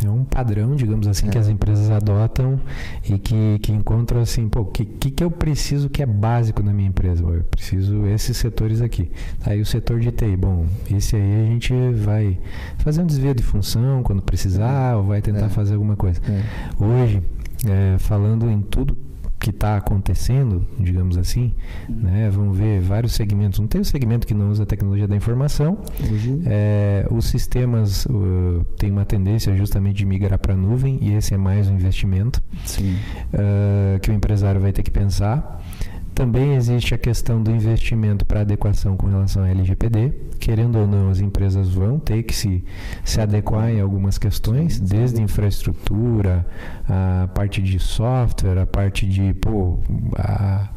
É 0.04 0.10
um 0.10 0.24
padrão, 0.24 0.76
digamos 0.76 1.08
assim, 1.08 1.28
é. 1.28 1.30
que 1.30 1.38
as 1.38 1.48
empresas 1.48 1.90
adotam 1.90 2.60
e 3.08 3.18
que, 3.18 3.58
que 3.60 3.72
encontram 3.72 4.20
assim, 4.20 4.48
pô, 4.48 4.60
o 4.60 4.64
que, 4.66 4.84
que, 4.84 5.10
que 5.10 5.24
eu 5.24 5.30
preciso 5.30 5.88
que 5.88 6.02
é 6.02 6.06
básico 6.06 6.62
na 6.62 6.72
minha 6.72 6.88
empresa? 6.88 7.22
Eu 7.22 7.42
preciso 7.44 8.06
esses 8.06 8.36
setores 8.36 8.80
aqui. 8.80 9.10
Aí 9.44 9.60
o 9.60 9.66
setor 9.66 10.00
de 10.00 10.10
TI, 10.12 10.36
bom, 10.36 10.66
esse 10.90 11.16
aí 11.16 11.42
a 11.42 11.46
gente 11.46 11.72
vai 11.94 12.38
fazer 12.78 13.02
um 13.02 13.06
desvio 13.06 13.34
de 13.34 13.42
função 13.42 14.02
quando 14.02 14.22
precisar, 14.22 14.96
ou 14.96 15.04
vai 15.04 15.20
tentar 15.20 15.46
é. 15.46 15.48
fazer 15.48 15.74
alguma 15.74 15.96
coisa. 15.96 16.20
É. 16.28 16.84
Hoje, 16.84 17.22
é, 17.66 17.98
falando 17.98 18.48
em 18.50 18.60
tudo 18.60 19.07
que 19.38 19.50
está 19.50 19.76
acontecendo, 19.76 20.66
digamos 20.78 21.16
assim, 21.16 21.54
né? 21.88 22.28
Vamos 22.30 22.58
ver 22.58 22.80
vários 22.80 23.12
segmentos. 23.12 23.60
Não 23.60 23.66
tem 23.66 23.80
o 23.80 23.84
segmento 23.84 24.26
que 24.26 24.34
não 24.34 24.50
usa 24.50 24.64
a 24.64 24.66
tecnologia 24.66 25.06
da 25.06 25.14
informação. 25.14 25.78
Uhum. 26.00 26.42
É, 26.46 27.06
os 27.10 27.26
sistemas 27.26 28.06
uh, 28.06 28.64
têm 28.76 28.90
uma 28.90 29.04
tendência 29.04 29.54
justamente 29.56 29.98
de 29.98 30.06
migrar 30.06 30.38
para 30.38 30.54
a 30.54 30.56
nuvem 30.56 30.98
e 31.00 31.14
esse 31.14 31.34
é 31.34 31.36
mais 31.36 31.68
um 31.68 31.74
investimento 31.74 32.42
uh, 33.32 34.00
que 34.00 34.10
o 34.10 34.14
empresário 34.14 34.60
vai 34.60 34.72
ter 34.72 34.82
que 34.82 34.90
pensar. 34.90 35.62
Também 36.18 36.56
existe 36.56 36.96
a 36.96 36.98
questão 36.98 37.40
do 37.40 37.48
investimento 37.48 38.26
para 38.26 38.40
adequação 38.40 38.96
com 38.96 39.06
relação 39.06 39.44
à 39.44 39.50
LGPD. 39.50 40.12
Querendo 40.40 40.80
ou 40.80 40.84
não, 40.84 41.10
as 41.10 41.20
empresas 41.20 41.68
vão 41.68 42.00
ter 42.00 42.24
que 42.24 42.34
se, 42.34 42.64
se 43.04 43.20
adequar 43.20 43.70
em 43.70 43.80
algumas 43.80 44.18
questões, 44.18 44.80
desde 44.80 45.22
infraestrutura, 45.22 46.44
a 46.88 47.28
parte 47.32 47.62
de 47.62 47.78
software, 47.78 48.58
a 48.58 48.66
parte 48.66 49.06
de 49.06 49.32
pô, 49.34 49.78
a 50.16 50.68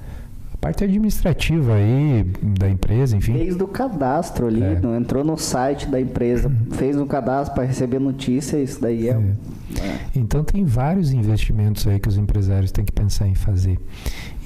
parte 0.61 0.83
administrativa 0.83 1.73
aí 1.73 2.23
da 2.59 2.69
empresa, 2.69 3.17
enfim. 3.17 3.33
Desde 3.33 3.63
o 3.63 3.67
cadastro 3.67 4.45
ali, 4.45 4.61
é. 4.61 4.79
não 4.79 4.95
entrou 4.95 5.23
no 5.23 5.35
site 5.35 5.87
da 5.87 5.99
empresa, 5.99 6.49
uhum. 6.49 6.75
fez 6.75 6.95
um 6.95 7.07
cadastro 7.07 7.55
para 7.55 7.63
receber 7.63 7.97
notícia, 7.97 8.57
isso 8.61 8.79
daí 8.79 9.09
é, 9.09 9.13
é. 9.13 9.83
é. 9.83 9.99
Então 10.15 10.43
tem 10.43 10.63
vários 10.63 11.11
investimentos 11.11 11.87
aí 11.87 11.99
que 11.99 12.07
os 12.07 12.15
empresários 12.15 12.71
têm 12.71 12.85
que 12.85 12.91
pensar 12.91 13.27
em 13.27 13.33
fazer. 13.33 13.79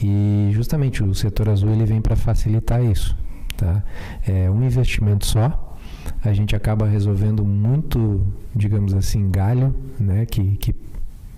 E 0.01 0.49
justamente 0.51 1.03
o 1.03 1.13
setor 1.13 1.49
azul 1.49 1.69
ele 1.69 1.85
vem 1.85 2.01
para 2.01 2.15
facilitar 2.15 2.83
isso. 2.83 3.15
Tá? 3.55 3.83
É 4.27 4.49
um 4.49 4.63
investimento 4.63 5.25
só, 5.25 5.77
a 6.23 6.33
gente 6.33 6.55
acaba 6.55 6.85
resolvendo 6.85 7.45
muito, 7.45 8.25
digamos 8.55 8.93
assim, 8.93 9.29
galho, 9.29 9.73
né, 9.99 10.25
que, 10.25 10.57
que 10.57 10.75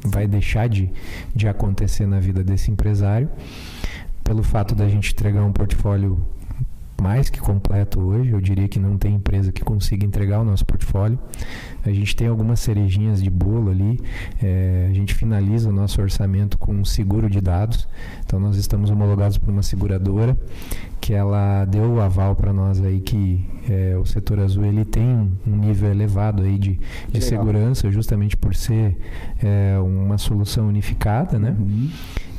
vai 0.04 0.28
deixar 0.28 0.68
de, 0.68 0.90
de 1.36 1.48
acontecer 1.48 2.06
na 2.06 2.20
vida 2.20 2.44
desse 2.44 2.72
empresário, 2.72 3.30
pelo 4.24 4.44
fato 4.44 4.76
da 4.76 4.88
gente 4.88 5.12
entregar 5.12 5.44
um 5.44 5.52
portfólio 5.52 6.26
mais 7.02 7.30
que 7.30 7.40
completo 7.40 8.00
hoje. 8.00 8.32
Eu 8.32 8.42
diria 8.42 8.68
que 8.68 8.80
não 8.80 8.98
tem 8.98 9.16
empresa 9.16 9.52
que 9.52 9.64
consiga 9.64 10.06
entregar 10.06 10.40
o 10.40 10.44
nosso 10.44 10.66
portfólio. 10.66 11.20
A 11.86 11.92
gente 11.92 12.16
tem 12.16 12.28
algumas 12.28 12.60
cerejinhas 12.60 13.22
de 13.22 13.30
bolo 13.30 13.72
ali. 13.72 14.00
É, 14.42 14.88
a 14.90 14.94
gente 14.94 15.14
finaliza 15.14 15.70
o 15.70 15.74
nosso 15.74 16.02
orçamento 16.02 16.58
com 16.58 16.74
um 16.74 16.86
seguro 16.86 17.30
de 17.30 17.42
dados. 17.42 17.88
Então 18.26 18.40
nós 18.40 18.58
estamos 18.58 18.90
homologados 18.90 19.38
por 19.38 19.50
uma 19.50 19.64
seguradora 19.64 20.38
que 21.00 21.14
ela 21.14 21.64
deu 21.66 21.94
o 21.94 22.02
aval 22.02 22.36
para 22.36 22.52
nós 22.52 22.84
aí 22.84 23.00
que 23.00 23.46
é, 23.70 23.96
o 23.98 24.06
setor 24.06 24.40
azul 24.40 24.66
ele 24.66 24.84
tem 24.84 25.32
um 25.46 25.56
nível 25.56 25.90
elevado 25.90 26.44
aí 26.44 26.58
de, 26.58 26.80
de 27.10 27.22
segurança, 27.22 27.90
justamente 27.92 28.36
por 28.36 28.56
ser 28.56 28.98
é, 29.42 29.78
uma 29.80 30.18
solução 30.18 30.68
unificada, 30.68 31.38
né? 31.38 31.56
Uhum. 31.58 31.90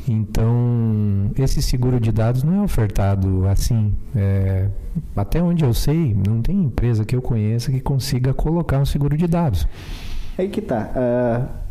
Então, 0.09 1.31
esse 1.39 1.61
seguro 1.61 2.01
de 2.01 2.11
dados 2.11 2.43
não 2.43 2.61
é 2.61 2.63
ofertado 2.63 3.47
assim. 3.47 3.95
É, 4.17 4.69
até 5.15 5.43
onde 5.43 5.65
eu 5.65 5.75
sei, 5.75 6.15
não 6.27 6.41
tem 6.41 6.57
empresa 6.65 7.05
que 7.05 7.15
eu 7.15 7.23
conheça 7.23 7.71
que 7.71 7.81
consiga 7.81 8.33
colocar 8.33 8.79
um 8.79 8.87
seguro 8.87 9.17
de 9.17 9.27
dados. 9.27 9.67
Aí 10.39 10.49
que 10.49 10.61
tá. 10.61 10.91
Uh, 10.97 11.69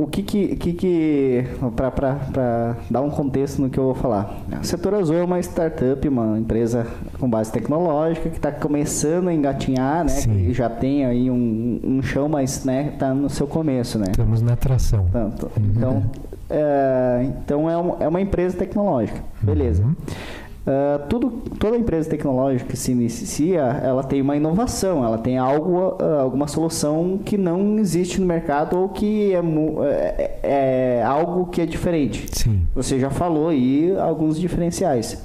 o 0.00 0.06
que 0.06 0.22
que, 0.22 0.56
que, 0.56 0.72
que 0.72 1.44
para 1.76 2.76
dar 2.90 3.02
um 3.02 3.10
contexto 3.10 3.60
no 3.60 3.68
que 3.68 3.78
eu 3.78 3.84
vou 3.84 3.94
falar. 3.94 4.38
O 4.60 4.64
Setor 4.64 4.94
Azul 4.94 5.16
é 5.16 5.22
uma 5.22 5.38
startup, 5.40 6.08
uma 6.08 6.38
empresa 6.38 6.86
com 7.18 7.28
base 7.28 7.52
tecnológica 7.52 8.30
que 8.30 8.36
está 8.36 8.50
começando 8.50 9.28
a 9.28 9.34
engatinhar, 9.34 10.04
né? 10.04 10.08
Sim. 10.08 10.32
Que 10.32 10.54
já 10.54 10.70
tem 10.70 11.04
aí 11.04 11.30
um, 11.30 11.80
um 11.84 12.02
chão, 12.02 12.28
mas 12.28 12.64
né, 12.64 12.92
está 12.94 13.12
no 13.12 13.28
seu 13.28 13.46
começo, 13.46 13.98
né? 13.98 14.06
Estamos 14.10 14.40
na 14.40 14.54
atração. 14.54 15.06
Tanto. 15.12 15.50
Então, 15.58 15.92
uhum. 15.92 16.02
é, 16.48 17.30
então 17.44 17.70
é, 17.70 17.76
uma, 17.76 17.96
é 18.00 18.08
uma 18.08 18.20
empresa 18.22 18.56
tecnológica, 18.56 19.20
beleza. 19.42 19.82
Uhum. 19.82 19.94
Uh, 20.60 21.08
tudo, 21.08 21.30
toda 21.58 21.74
empresa 21.74 22.10
tecnológica 22.10 22.70
que 22.70 22.76
se 22.76 22.92
inicia, 22.92 23.60
ela 23.60 24.02
tem 24.02 24.20
uma 24.20 24.36
inovação, 24.36 25.02
ela 25.02 25.16
tem 25.16 25.38
algo, 25.38 25.96
uh, 25.98 26.20
alguma 26.20 26.46
solução 26.46 27.18
que 27.24 27.38
não 27.38 27.78
existe 27.78 28.20
no 28.20 28.26
mercado 28.26 28.78
ou 28.78 28.90
que 28.90 29.32
é, 29.32 29.38
é, 29.82 30.40
é, 30.42 31.02
algo 31.02 31.46
que 31.46 31.62
é 31.62 31.66
diferente. 31.66 32.26
Sim. 32.30 32.66
Você 32.74 33.00
já 33.00 33.08
falou 33.08 33.48
aí 33.48 33.96
alguns 33.98 34.38
diferenciais. 34.38 35.24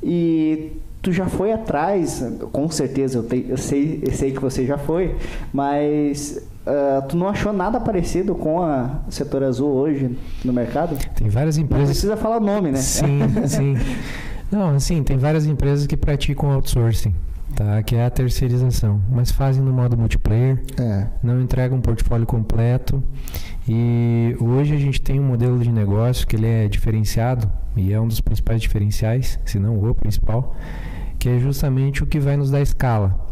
E 0.00 0.72
tu 1.02 1.10
já 1.10 1.26
foi 1.26 1.52
atrás, 1.52 2.24
com 2.52 2.68
certeza, 2.70 3.18
eu, 3.18 3.24
te, 3.24 3.44
eu, 3.48 3.56
sei, 3.56 4.00
eu 4.06 4.12
sei 4.12 4.30
que 4.30 4.40
você 4.40 4.64
já 4.64 4.78
foi, 4.78 5.16
mas 5.52 6.42
Uh, 6.66 7.06
tu 7.06 7.16
não 7.16 7.28
achou 7.28 7.52
nada 7.52 7.78
parecido 7.78 8.34
com 8.34 8.60
a 8.60 8.98
setor 9.08 9.44
azul 9.44 9.70
hoje 9.70 10.18
no 10.44 10.52
mercado? 10.52 10.98
Tem 11.14 11.28
várias 11.28 11.56
empresas. 11.56 11.86
Não 11.86 11.92
precisa 11.92 12.16
falar 12.16 12.40
nome, 12.40 12.72
né? 12.72 12.78
Sim, 12.78 13.20
sim. 13.46 13.76
Não, 14.50 14.70
assim, 14.70 15.02
tem 15.02 15.16
várias 15.16 15.46
empresas 15.46 15.86
que 15.86 15.96
praticam 15.96 16.50
outsourcing, 16.52 17.14
tá? 17.54 17.82
Que 17.82 17.96
é 17.96 18.04
a 18.04 18.10
terceirização, 18.10 19.00
mas 19.10 19.30
fazem 19.30 19.62
no 19.62 19.72
modo 19.72 19.96
multiplayer, 19.96 20.62
é. 20.78 21.06
não 21.22 21.40
entregam 21.40 21.78
um 21.78 21.80
portfólio 21.80 22.26
completo. 22.26 23.02
E 23.68 24.36
hoje 24.40 24.74
a 24.74 24.78
gente 24.78 25.00
tem 25.00 25.18
um 25.18 25.24
modelo 25.24 25.58
de 25.58 25.70
negócio 25.70 26.26
que 26.26 26.36
ele 26.36 26.46
é 26.46 26.68
diferenciado 26.68 27.50
e 27.76 27.92
é 27.92 28.00
um 28.00 28.06
dos 28.06 28.20
principais 28.20 28.62
diferenciais, 28.62 29.38
se 29.44 29.58
não 29.58 29.76
o 29.82 29.94
principal, 29.94 30.54
que 31.18 31.28
é 31.28 31.38
justamente 31.38 32.04
o 32.04 32.06
que 32.06 32.20
vai 32.20 32.36
nos 32.36 32.50
dar 32.50 32.60
escala. 32.60 33.26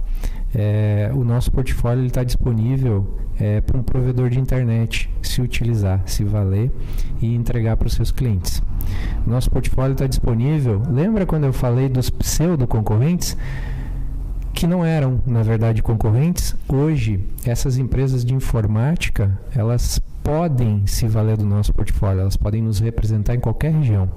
É, 0.53 1.11
o 1.15 1.25
nosso 1.25 1.51
portfólio 1.53 2.05
está 2.05 2.25
disponível 2.25 3.24
é, 3.39 3.61
para 3.61 3.79
um 3.79 3.83
provedor 3.83 4.31
de 4.31 4.39
internet 4.39 5.11
se 5.23 5.41
utilizar, 5.41 6.03
se 6.07 6.25
valer 6.25 6.71
e 7.21 7.35
entregar 7.35 7.77
para 7.77 7.87
os 7.87 7.95
seus 7.95 8.11
clientes. 8.11 8.63
Nosso 9.27 9.51
portfólio 9.51 9.93
está 9.93 10.07
disponível. 10.07 10.83
Lembra 10.91 11.27
quando 11.27 11.45
eu 11.45 11.53
falei 11.53 11.89
dos 11.89 12.11
pseudo 12.11 12.67
concorrentes? 12.67 13.37
que 14.55 14.69
não 14.69 14.85
eram, 14.85 15.21
na 15.27 15.43
verdade, 15.43 15.83
concorrentes. 15.83 16.55
Hoje, 16.69 17.21
essas 17.45 17.77
empresas 17.77 18.25
de 18.25 18.33
informática, 18.33 19.37
elas 19.55 20.01
podem 20.23 20.87
se 20.87 21.07
valer 21.09 21.37
do 21.37 21.45
nosso 21.45 21.75
portfólio, 21.75 22.21
elas 22.21 22.37
podem 22.37 22.63
nos 22.63 22.79
representar 22.79 23.35
em 23.35 23.41
qualquer 23.41 23.73
região. 23.73 24.09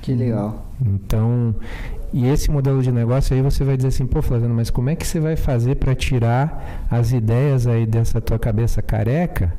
Que 0.00 0.14
legal. 0.14 0.66
Então, 0.80 1.54
e 2.12 2.28
esse 2.28 2.50
modelo 2.50 2.82
de 2.82 2.92
negócio 2.92 3.34
aí 3.34 3.42
você 3.42 3.64
vai 3.64 3.76
dizer 3.76 3.88
assim, 3.88 4.06
pô, 4.06 4.20
Flaviano, 4.20 4.54
mas 4.54 4.70
como 4.70 4.90
é 4.90 4.96
que 4.96 5.06
você 5.06 5.18
vai 5.18 5.36
fazer 5.36 5.76
para 5.76 5.94
tirar 5.94 6.86
as 6.90 7.12
ideias 7.12 7.66
aí 7.66 7.86
dessa 7.86 8.20
tua 8.20 8.38
cabeça 8.38 8.82
careca 8.82 9.52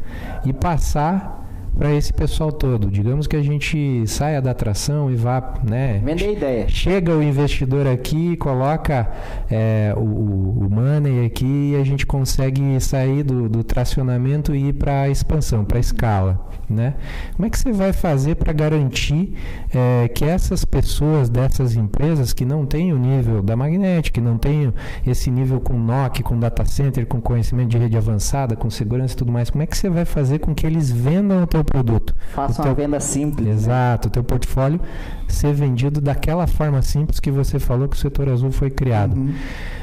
e 0.45 0.54
passar 0.54 1.43
para 1.78 1.93
esse 1.93 2.14
pessoal 2.14 2.51
todo. 2.51 2.89
Digamos 2.89 3.28
que 3.28 3.36
a 3.36 3.41
gente 3.41 4.06
saia 4.08 4.41
da 4.41 4.51
atração 4.51 5.12
e 5.12 5.16
vá, 5.16 5.56
né? 5.64 6.01
Vender 6.04 6.34
ideia. 6.34 6.68
Chega 6.68 7.12
o 7.12 7.24
investidor 7.24 7.88
aqui, 7.88 8.38
coloca 8.38 9.12
é, 9.49 9.93
o, 9.95 10.01
o 10.01 10.68
money 10.70 11.26
aqui 11.26 11.72
e 11.74 11.76
a 11.76 11.84
gente 11.84 12.06
consegue 12.06 12.80
sair 12.80 13.24
do, 13.24 13.49
do 13.49 13.64
tracionamento 13.64 14.56
e 14.56 14.70
ir 14.70 14.74
para 14.74 15.01
a 15.01 15.10
expansão, 15.10 15.66
para 15.66 15.78
a 15.78 15.82
escala, 15.82 16.39
né? 16.74 16.93
Como 17.36 17.45
é 17.45 17.49
que 17.49 17.57
você 17.57 17.71
vai 17.71 17.93
fazer 17.93 18.36
para 18.36 18.53
garantir 18.53 19.34
é, 19.74 20.07
que 20.09 20.26
essas 20.26 20.63
pessoas 20.63 21.30
dessas 21.30 21.76
empresas 21.76 22.34
que 22.34 22.45
não 22.45 22.65
têm 22.65 22.93
o 22.93 22.97
nível 22.97 23.41
da 23.41 23.55
Magnetic, 23.55 24.13
que 24.13 24.21
não 24.21 24.38
têm 24.38 24.74
esse 25.05 25.32
nível 25.32 25.59
com 25.59 25.74
NOC, 25.74 26.21
com 26.21 26.38
data 26.39 26.65
center, 26.65 27.07
com 27.07 27.19
conhecimento 27.19 27.69
de 27.69 27.78
rede 27.78 27.97
avançada, 27.97 28.55
com 28.55 28.69
segurança 28.69 29.13
e 29.13 29.17
tudo 29.17 29.32
mais, 29.32 29.49
como 29.49 29.63
é 29.63 29.65
que 29.65 29.78
você 29.78 29.89
vai 29.89 30.05
fazer 30.05 30.39
com 30.39 30.53
que 30.53 30.67
eles 30.67 30.91
vendam 30.91 31.43
o 31.43 31.47
teu 31.47 31.63
teu 31.63 31.63
produto. 31.63 32.15
Faça 32.34 32.61
uma 32.61 32.74
venda 32.74 32.99
simples. 32.99 33.47
Né? 33.47 33.53
Exato, 33.53 34.07
né? 34.07 34.09
o 34.09 34.11
teu 34.11 34.24
portfólio 34.24 34.80
ser 35.28 35.53
vendido 35.53 35.99
daquela 35.99 36.45
forma 36.45 36.82
simples 36.82 37.19
que 37.19 37.32
você 37.32 37.57
falou 37.57 37.88
que 37.88 37.95
o 37.95 37.99
setor 37.99 38.30
azul 38.30 38.51
foi 38.51 38.69
criado. 38.69 39.15
Uhum. 39.15 39.34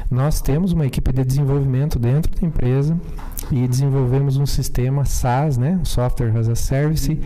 Nós 0.09 0.41
temos 0.41 0.71
uma 0.71 0.85
equipe 0.85 1.11
de 1.11 1.23
desenvolvimento 1.25 1.97
dentro 1.97 2.31
da 2.39 2.45
empresa 2.45 2.97
e 3.51 3.67
desenvolvemos 3.67 4.37
um 4.37 4.45
sistema 4.45 5.05
SaaS, 5.05 5.57
né, 5.57 5.79
Software 5.83 6.35
as 6.37 6.49
a 6.49 6.55
Service, 6.55 7.19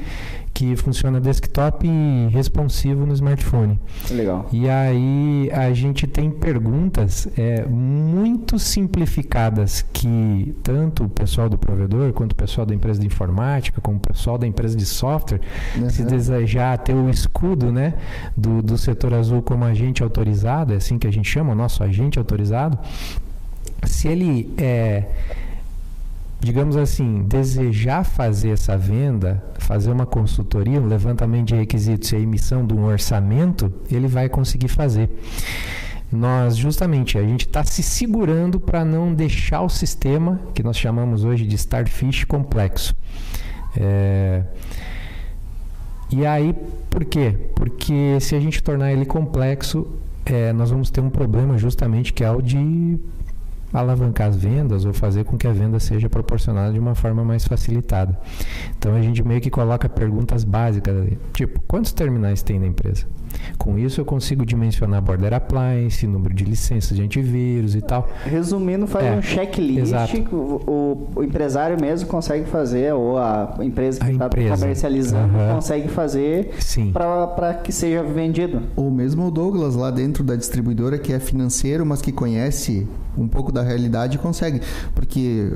que 0.56 0.74
funciona 0.78 1.20
desktop 1.20 1.86
e 1.86 2.30
responsivo 2.32 3.06
no 3.06 3.14
smartphone. 3.14 3.78
Legal. 4.10 4.48
E 4.54 4.70
aí 4.70 5.52
a 5.52 5.74
gente 5.74 6.08
tem 6.08 6.32
perguntas 6.32 7.28
é, 7.38 7.66
muito 7.66 8.58
simplificadas 8.58 9.86
que 9.92 10.56
tanto 10.64 11.04
o 11.04 11.10
pessoal 11.10 11.50
do 11.50 11.58
provedor, 11.58 12.14
quanto 12.14 12.32
o 12.32 12.36
pessoal 12.36 12.66
da 12.66 12.74
empresa 12.74 13.02
de 13.02 13.06
informática, 13.06 13.82
como 13.82 13.98
o 13.98 14.00
pessoal 14.00 14.38
da 14.38 14.48
empresa 14.48 14.78
de 14.78 14.86
software, 14.86 15.42
uhum. 15.76 15.90
se 15.90 16.06
desejar 16.06 16.78
ter 16.78 16.96
o 16.96 17.10
escudo 17.10 17.70
né, 17.70 17.96
do, 18.38 18.62
do 18.62 18.78
setor 18.78 19.14
azul 19.14 19.42
como 19.42 19.66
agente 19.66 20.02
autorizado, 20.02 20.72
é 20.72 20.78
assim 20.78 20.98
que 20.98 21.06
a 21.06 21.12
gente 21.12 21.30
chama, 21.30 21.52
o 21.52 21.56
nosso 21.56 21.84
agente 21.84 22.18
autorizado, 22.18 22.80
se 23.84 24.08
ele 24.08 24.54
é 24.58 25.04
digamos 26.46 26.78
assim, 26.78 27.24
desejar 27.24 28.04
fazer 28.04 28.50
essa 28.50 28.78
venda, 28.78 29.44
fazer 29.58 29.92
uma 29.92 30.06
consultoria, 30.06 30.80
um 30.80 30.86
levantamento 30.86 31.48
de 31.48 31.56
requisitos 31.56 32.12
e 32.12 32.16
a 32.16 32.20
emissão 32.20 32.66
de 32.66 32.76
um 32.76 32.86
orçamento, 32.86 33.74
ele 33.92 34.08
vai 34.08 34.30
conseguir 34.30 34.68
fazer. 34.68 35.10
Nós, 36.12 36.56
justamente, 36.56 37.18
a 37.18 37.24
gente 37.24 37.48
está 37.48 37.64
se 37.64 37.82
segurando 37.82 38.60
para 38.60 38.86
não 38.86 39.12
deixar 39.12 39.62
o 39.62 39.70
sistema, 39.70 40.40
que 40.54 40.62
nós 40.62 40.78
chamamos 40.78 41.24
hoje 41.24 41.48
de 41.48 41.56
Starfish, 41.56 42.26
complexo. 42.26 42.96
É... 43.76 44.44
E 46.12 46.28
aí, 46.28 46.56
por 46.92 47.04
quê? 47.06 47.36
Porque 47.56 48.20
se 48.22 48.36
a 48.36 48.40
gente 48.40 48.62
tornar 48.62 48.94
ele 48.94 49.06
complexo, 49.06 49.88
é, 50.24 50.54
nós 50.54 50.70
vamos 50.70 50.92
ter 50.92 51.02
um 51.02 51.10
problema 51.10 51.58
justamente 51.58 52.14
que 52.14 52.24
é 52.24 52.30
o 52.30 52.40
de 52.40 53.00
alavancar 53.80 54.30
as 54.30 54.36
vendas 54.36 54.86
ou 54.86 54.94
fazer 54.94 55.24
com 55.26 55.38
que 55.38 55.48
a 55.48 55.54
venda 55.54 55.80
seja 55.80 56.10
proporcionada 56.10 56.74
de 56.74 56.80
uma 56.80 56.96
forma 56.96 57.24
mais 57.24 57.46
facilitada. 57.46 58.18
Então 58.78 58.96
a 58.96 59.02
gente 59.02 59.24
meio 59.24 59.42
que 59.42 59.50
coloca 59.50 59.88
perguntas 59.90 60.44
básicas, 60.44 60.96
tipo, 61.34 61.60
quantos 61.68 61.94
terminais 61.94 62.42
tem 62.42 62.60
na 62.60 62.68
empresa? 62.68 63.06
Com 63.58 63.78
isso 63.78 64.02
eu 64.02 64.06
consigo 64.06 64.46
dimensionar 64.46 65.02
border 65.02 65.34
appliance, 65.34 66.06
número 66.06 66.34
de 66.34 66.44
licenças 66.44 66.96
de 66.96 67.04
antivírus 67.04 67.76
e 67.76 67.82
tal. 67.82 68.08
Resumindo, 68.26 68.88
faz 68.88 69.06
é, 69.06 69.12
um 69.12 69.22
checklist 69.22 69.94
que 70.24 70.36
o, 70.36 71.10
o, 71.16 71.24
empresário 71.24 71.80
mesmo 71.80 72.08
consegue 72.08 72.46
fazer, 72.46 72.94
ou 72.94 73.18
a 73.18 73.56
empresa 73.62 74.00
que 74.00 74.12
está 74.12 74.30
comercializando 74.30 75.38
uhum. 75.38 75.56
consegue 75.56 75.88
fazer 75.88 76.52
para 76.94 77.54
que 77.56 77.72
seja 77.72 78.04
vendido. 78.04 78.62
Ou 78.76 78.90
mesmo 78.92 79.28
o 79.28 79.32
Douglas 79.32 79.76
lá 79.76 79.92
dentro 79.92 80.24
da 80.24 80.36
distribuidora 80.36 80.98
que 80.98 81.14
é 81.14 81.20
financeiro, 81.20 81.86
mas 81.86 82.02
que 82.02 82.12
conhece 82.12 82.88
um 83.18 83.28
pouco 83.28 83.52
da 83.52 83.62
realidade 83.66 84.18
consegue. 84.18 84.62
Porque 84.94 85.50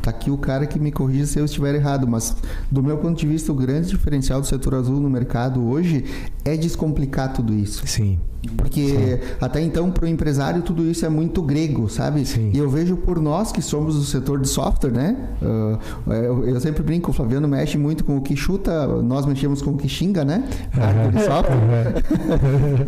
tá 0.00 0.10
aqui 0.10 0.30
o 0.30 0.38
cara 0.38 0.66
que 0.66 0.78
me 0.78 0.92
corrija 0.92 1.26
se 1.26 1.38
eu 1.38 1.44
estiver 1.44 1.74
errado, 1.74 2.06
mas 2.06 2.36
do 2.70 2.82
meu 2.82 2.98
ponto 2.98 3.18
de 3.18 3.26
vista, 3.26 3.52
o 3.52 3.54
grande 3.54 3.88
diferencial 3.88 4.40
do 4.40 4.46
setor 4.46 4.74
azul 4.74 5.00
no 5.00 5.10
mercado 5.10 5.62
hoje 5.64 6.04
é 6.44 6.56
descomplicar 6.56 7.32
tudo 7.32 7.52
isso. 7.52 7.86
Sim. 7.86 8.18
Porque 8.56 8.88
Sim. 8.88 9.34
até 9.40 9.60
então, 9.60 9.90
para 9.90 10.04
o 10.04 10.08
empresário, 10.08 10.62
tudo 10.62 10.84
isso 10.84 11.06
é 11.06 11.08
muito 11.08 11.40
grego, 11.42 11.88
sabe? 11.88 12.26
Sim. 12.26 12.50
E 12.52 12.58
eu 12.58 12.68
vejo 12.68 12.96
por 12.96 13.20
nós 13.20 13.52
que 13.52 13.62
somos 13.62 13.94
do 13.94 14.02
setor 14.02 14.40
de 14.40 14.48
software, 14.48 14.90
né? 14.90 15.16
Uh, 15.40 16.12
eu, 16.12 16.48
eu, 16.48 16.60
sempre 16.60 16.82
brinco, 16.82 17.10
o 17.10 17.14
Flaviano 17.14 17.46
mexe 17.46 17.78
muito 17.78 18.04
com 18.04 18.16
o 18.16 18.20
que 18.20 18.34
chuta, 18.34 18.86
nós 19.00 19.26
mexemos 19.26 19.62
com 19.62 19.70
o 19.70 19.76
que 19.76 19.88
xinga, 19.88 20.24
né? 20.24 20.44
Uhum. 20.74 21.20
Software. 21.22 22.02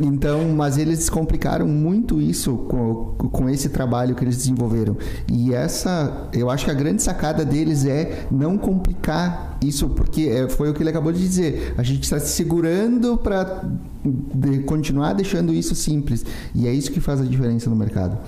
Então, 0.05 0.49
mas 0.57 0.76
eles 0.78 1.09
complicaram 1.09 1.66
muito 1.66 2.20
isso 2.20 2.57
com, 2.57 3.14
com 3.30 3.49
esse 3.49 3.68
trabalho 3.68 4.14
que 4.14 4.24
eles 4.25 4.37
desenvolveram. 4.37 4.97
E 5.31 5.55
essa, 5.55 6.29
eu 6.33 6.51
acho 6.51 6.64
que 6.64 6.70
a 6.70 6.75
grande 6.75 7.03
sacada 7.03 7.45
deles 7.45 7.85
é 7.85 8.27
não 8.31 8.57
complicar 8.59 9.59
isso, 9.62 9.89
porque 9.91 10.22
é, 10.22 10.49
foi 10.49 10.70
o 10.70 10.75
que 10.75 10.83
ele 10.83 10.91
acabou 10.91 11.12
de 11.12 11.20
dizer. 11.20 11.75
A 11.77 11.83
gente 11.83 12.03
está 12.03 12.18
se 12.18 12.33
segurando 12.33 13.16
para 13.16 13.64
de 14.05 14.61
continuar 14.61 15.14
deixando 15.14 15.53
isso 15.53 15.75
simples. 15.75 16.25
E 16.55 16.66
é 16.66 16.72
isso 16.72 16.91
que 16.91 17.01
faz 17.01 17.20
a 17.20 17.25
diferença 17.25 17.70
no 17.70 17.77
mercado. 17.77 18.18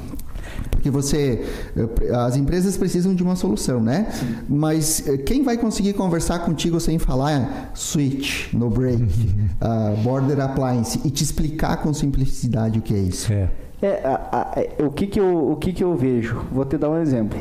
Porque 0.71 0.91
você. 0.91 1.45
Eh, 1.77 2.15
as 2.15 2.37
empresas 2.37 2.77
precisam 2.77 3.15
de 3.15 3.23
uma 3.23 3.37
solução, 3.37 3.81
né? 3.81 4.09
Sim. 4.11 4.37
Mas 4.49 5.07
eh, 5.07 5.17
quem 5.19 5.43
vai 5.43 5.57
conseguir 5.57 5.93
conversar 5.95 6.41
contigo 6.41 6.79
sem 6.81 6.99
falar 6.99 7.73
switch, 7.75 8.53
no 8.53 8.71
break, 8.71 9.03
uh, 9.03 9.97
border 10.03 10.41
appliance 10.41 11.01
e 11.05 11.11
te 11.11 11.25
explicar 11.25 11.79
com 11.79 11.93
simplicidade 11.93 12.79
o 12.79 12.83
que 12.83 12.95
é 12.95 12.99
isso? 12.99 13.33
É. 13.33 13.51
é 13.83 14.01
a, 14.05 14.29
a, 14.33 14.61
é, 14.61 14.83
o, 14.83 14.91
que, 14.91 15.07
que, 15.07 15.21
eu, 15.21 15.51
o 15.53 15.57
que, 15.57 15.73
que 15.73 15.85
eu 15.85 15.95
vejo? 15.95 16.43
Vou 16.51 16.65
te 16.65 16.79
dar 16.79 16.91
um 16.91 17.01
exemplo. 17.01 17.39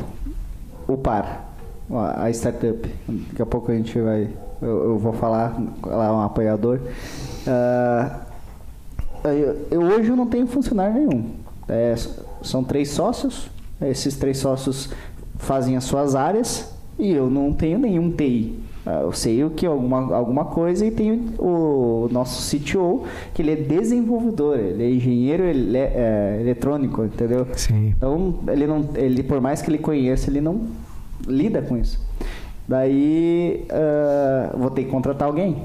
O 0.86 0.96
par, 0.96 1.52
a 2.16 2.30
startup. 2.30 2.88
Daqui 3.08 3.42
a 3.42 3.46
pouco 3.46 3.72
a 3.72 3.74
gente 3.74 3.98
vai. 4.00 4.28
Eu, 4.60 4.84
eu 4.84 4.98
vou 4.98 5.12
falar, 5.12 5.56
ela 5.84 6.06
é 6.06 6.10
um 6.10 6.20
apoiador. 6.20 6.80
Uh, 7.46 8.26
eu, 9.24 9.66
eu, 9.70 9.80
hoje 9.80 10.10
eu 10.10 10.16
não 10.16 10.26
tenho 10.26 10.46
funcionário 10.46 10.94
nenhum. 10.94 11.30
É, 11.68 11.94
são 12.42 12.62
três 12.62 12.90
sócios. 12.90 13.50
Esses 13.80 14.16
três 14.16 14.38
sócios 14.38 14.90
fazem 15.38 15.76
as 15.76 15.84
suas 15.84 16.14
áreas 16.14 16.72
e 16.98 17.12
eu 17.12 17.28
não 17.28 17.52
tenho 17.52 17.78
nenhum 17.78 18.10
TI. 18.10 18.58
Ah, 18.86 19.00
eu 19.02 19.12
sei 19.12 19.42
o 19.42 19.50
que 19.50 19.66
alguma, 19.66 20.14
alguma 20.14 20.44
coisa 20.44 20.86
e 20.86 20.92
tenho 20.92 21.34
o 21.40 22.08
nosso 22.12 22.56
CTO, 22.56 23.02
que 23.34 23.42
ele 23.42 23.50
é 23.50 23.56
desenvolvedor, 23.56 24.56
ele 24.56 24.84
é 24.84 24.90
engenheiro 24.90 25.42
ele 25.42 25.76
é, 25.76 25.92
é, 25.92 26.40
eletrônico, 26.40 27.04
entendeu? 27.04 27.48
Sim. 27.54 27.88
Então, 27.96 28.36
ele 28.46 28.64
não, 28.64 28.88
ele, 28.94 29.24
por 29.24 29.40
mais 29.40 29.60
que 29.60 29.68
ele 29.68 29.78
conheça, 29.78 30.30
ele 30.30 30.40
não 30.40 30.68
lida 31.26 31.60
com 31.60 31.76
isso. 31.76 32.00
Daí, 32.68 33.66
uh, 33.70 34.56
vou 34.56 34.70
ter 34.70 34.84
que 34.84 34.90
contratar 34.90 35.26
alguém. 35.26 35.64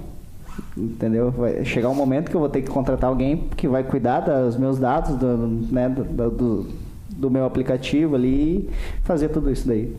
Entendeu? 0.76 1.30
Vai 1.32 1.64
chegar 1.64 1.90
um 1.90 1.96
momento 1.96 2.30
que 2.30 2.36
eu 2.36 2.40
vou 2.40 2.50
ter 2.50 2.62
que 2.62 2.70
contratar 2.70 3.10
alguém 3.10 3.50
que 3.56 3.68
vai 3.68 3.84
cuidar 3.84 4.22
dos 4.22 4.58
meus 4.58 4.80
dados, 4.80 5.16
do, 5.16 5.38
né, 5.72 5.88
do, 5.90 6.30
do, 6.30 6.68
do 7.10 7.30
meu 7.30 7.46
aplicativo 7.46 8.16
ali 8.16 8.68
e 8.68 8.70
fazer 9.04 9.30
tudo 9.30 9.52
isso 9.52 9.68
daí. 9.68 9.96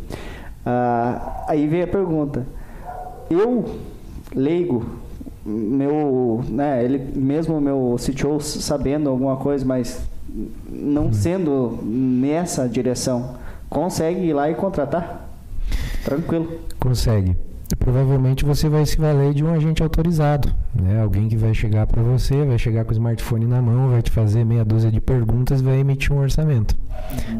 Ah, 0.66 1.44
aí 1.48 1.66
vem 1.68 1.82
a 1.82 1.86
pergunta. 1.86 2.44
Eu, 3.30 3.64
leigo, 4.34 4.84
meu, 5.44 6.44
né, 6.48 6.84
ele 6.84 6.98
mesmo 6.98 7.60
meu 7.60 7.96
CTO 7.98 8.40
sabendo 8.40 9.10
alguma 9.10 9.36
coisa, 9.36 9.64
mas 9.64 10.00
não 10.68 11.06
uhum. 11.06 11.12
sendo 11.12 11.78
nessa 11.82 12.68
direção, 12.68 13.36
consegue 13.68 14.26
ir 14.26 14.32
lá 14.32 14.50
e 14.50 14.54
contratar? 14.54 15.28
Tranquilo. 16.04 16.60
Consegue 16.78 17.36
provavelmente 17.76 18.44
você 18.44 18.68
vai 18.68 18.84
se 18.86 18.96
valer 18.96 19.34
de 19.34 19.44
um 19.44 19.52
agente 19.52 19.82
autorizado, 19.82 20.52
né? 20.74 21.00
Alguém 21.00 21.28
que 21.28 21.36
vai 21.36 21.54
chegar 21.54 21.86
para 21.86 22.02
você, 22.02 22.44
vai 22.44 22.58
chegar 22.58 22.84
com 22.84 22.90
o 22.90 22.94
smartphone 22.94 23.46
na 23.46 23.60
mão, 23.60 23.90
vai 23.90 24.02
te 24.02 24.10
fazer 24.10 24.44
meia 24.44 24.64
dúzia 24.64 24.90
de 24.90 25.00
perguntas, 25.00 25.60
vai 25.60 25.78
emitir 25.78 26.12
um 26.12 26.18
orçamento. 26.18 26.76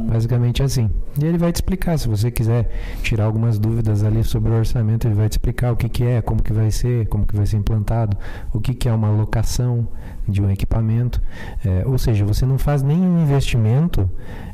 Basicamente 0.08 0.62
assim. 0.62 0.90
E 1.20 1.24
ele 1.24 1.38
vai 1.38 1.52
te 1.52 1.56
explicar, 1.56 1.98
se 1.98 2.08
você 2.08 2.30
quiser 2.30 2.70
tirar 3.02 3.24
algumas 3.24 3.58
dúvidas 3.58 4.02
ali 4.02 4.24
sobre 4.24 4.50
o 4.50 4.54
orçamento, 4.56 5.06
ele 5.06 5.14
vai 5.14 5.28
te 5.28 5.32
explicar 5.32 5.72
o 5.72 5.76
que, 5.76 5.88
que 5.88 6.04
é, 6.04 6.22
como 6.22 6.42
que 6.42 6.52
vai 6.52 6.70
ser, 6.70 7.06
como 7.08 7.26
que 7.26 7.36
vai 7.36 7.46
ser 7.46 7.56
implantado, 7.56 8.16
o 8.52 8.60
que, 8.60 8.74
que 8.74 8.88
é 8.88 8.92
uma 8.92 9.10
locação 9.10 9.86
de 10.26 10.40
um 10.40 10.50
equipamento. 10.50 11.20
É, 11.64 11.84
ou 11.86 11.98
seja, 11.98 12.24
você 12.24 12.46
não 12.46 12.58
faz 12.58 12.82
nenhum 12.82 13.22
investimento 13.22 14.08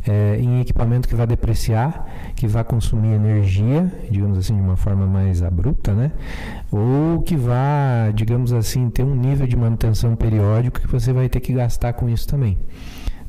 é, 0.07 0.37
em 0.41 0.61
equipamento 0.61 1.09
que 1.09 1.15
vai 1.15 1.27
depreciar, 1.27 2.07
que 2.35 2.47
vai 2.47 2.65
consumir 2.65 3.13
energia, 3.13 3.93
digamos 4.11 4.39
assim, 4.39 4.55
de 4.55 4.61
uma 4.61 4.77
forma 4.77 5.07
mais 5.07 5.43
abrupta, 5.43 5.68
né? 5.95 6.13
Ou 6.71 7.23
que 7.23 7.37
vá, 7.37 8.11
digamos 8.15 8.53
assim, 8.53 8.91
ter 8.91 9.03
um 9.03 9.15
nível 9.15 9.47
de 9.47 9.57
manutenção 9.57 10.15
periódico 10.17 10.81
que 10.81 10.87
você 10.87 11.13
vai 11.13 11.29
ter 11.29 11.41
que 11.41 11.53
gastar 11.53 11.93
com 11.93 12.09
isso 12.09 12.27
também. 12.27 12.59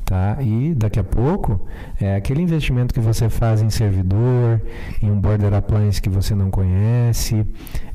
Tá? 0.04 0.38
E 0.40 0.74
daqui 0.74 0.98
a 0.98 1.04
pouco, 1.04 1.60
é 2.00 2.16
aquele 2.16 2.42
investimento 2.42 2.92
que 2.92 2.98
você 2.98 3.28
faz 3.28 3.62
em 3.62 3.70
servidor, 3.70 4.60
em 5.00 5.10
um 5.10 5.20
border 5.20 5.54
appliance 5.54 6.02
que 6.02 6.10
você 6.10 6.34
não 6.34 6.50
conhece, 6.50 7.46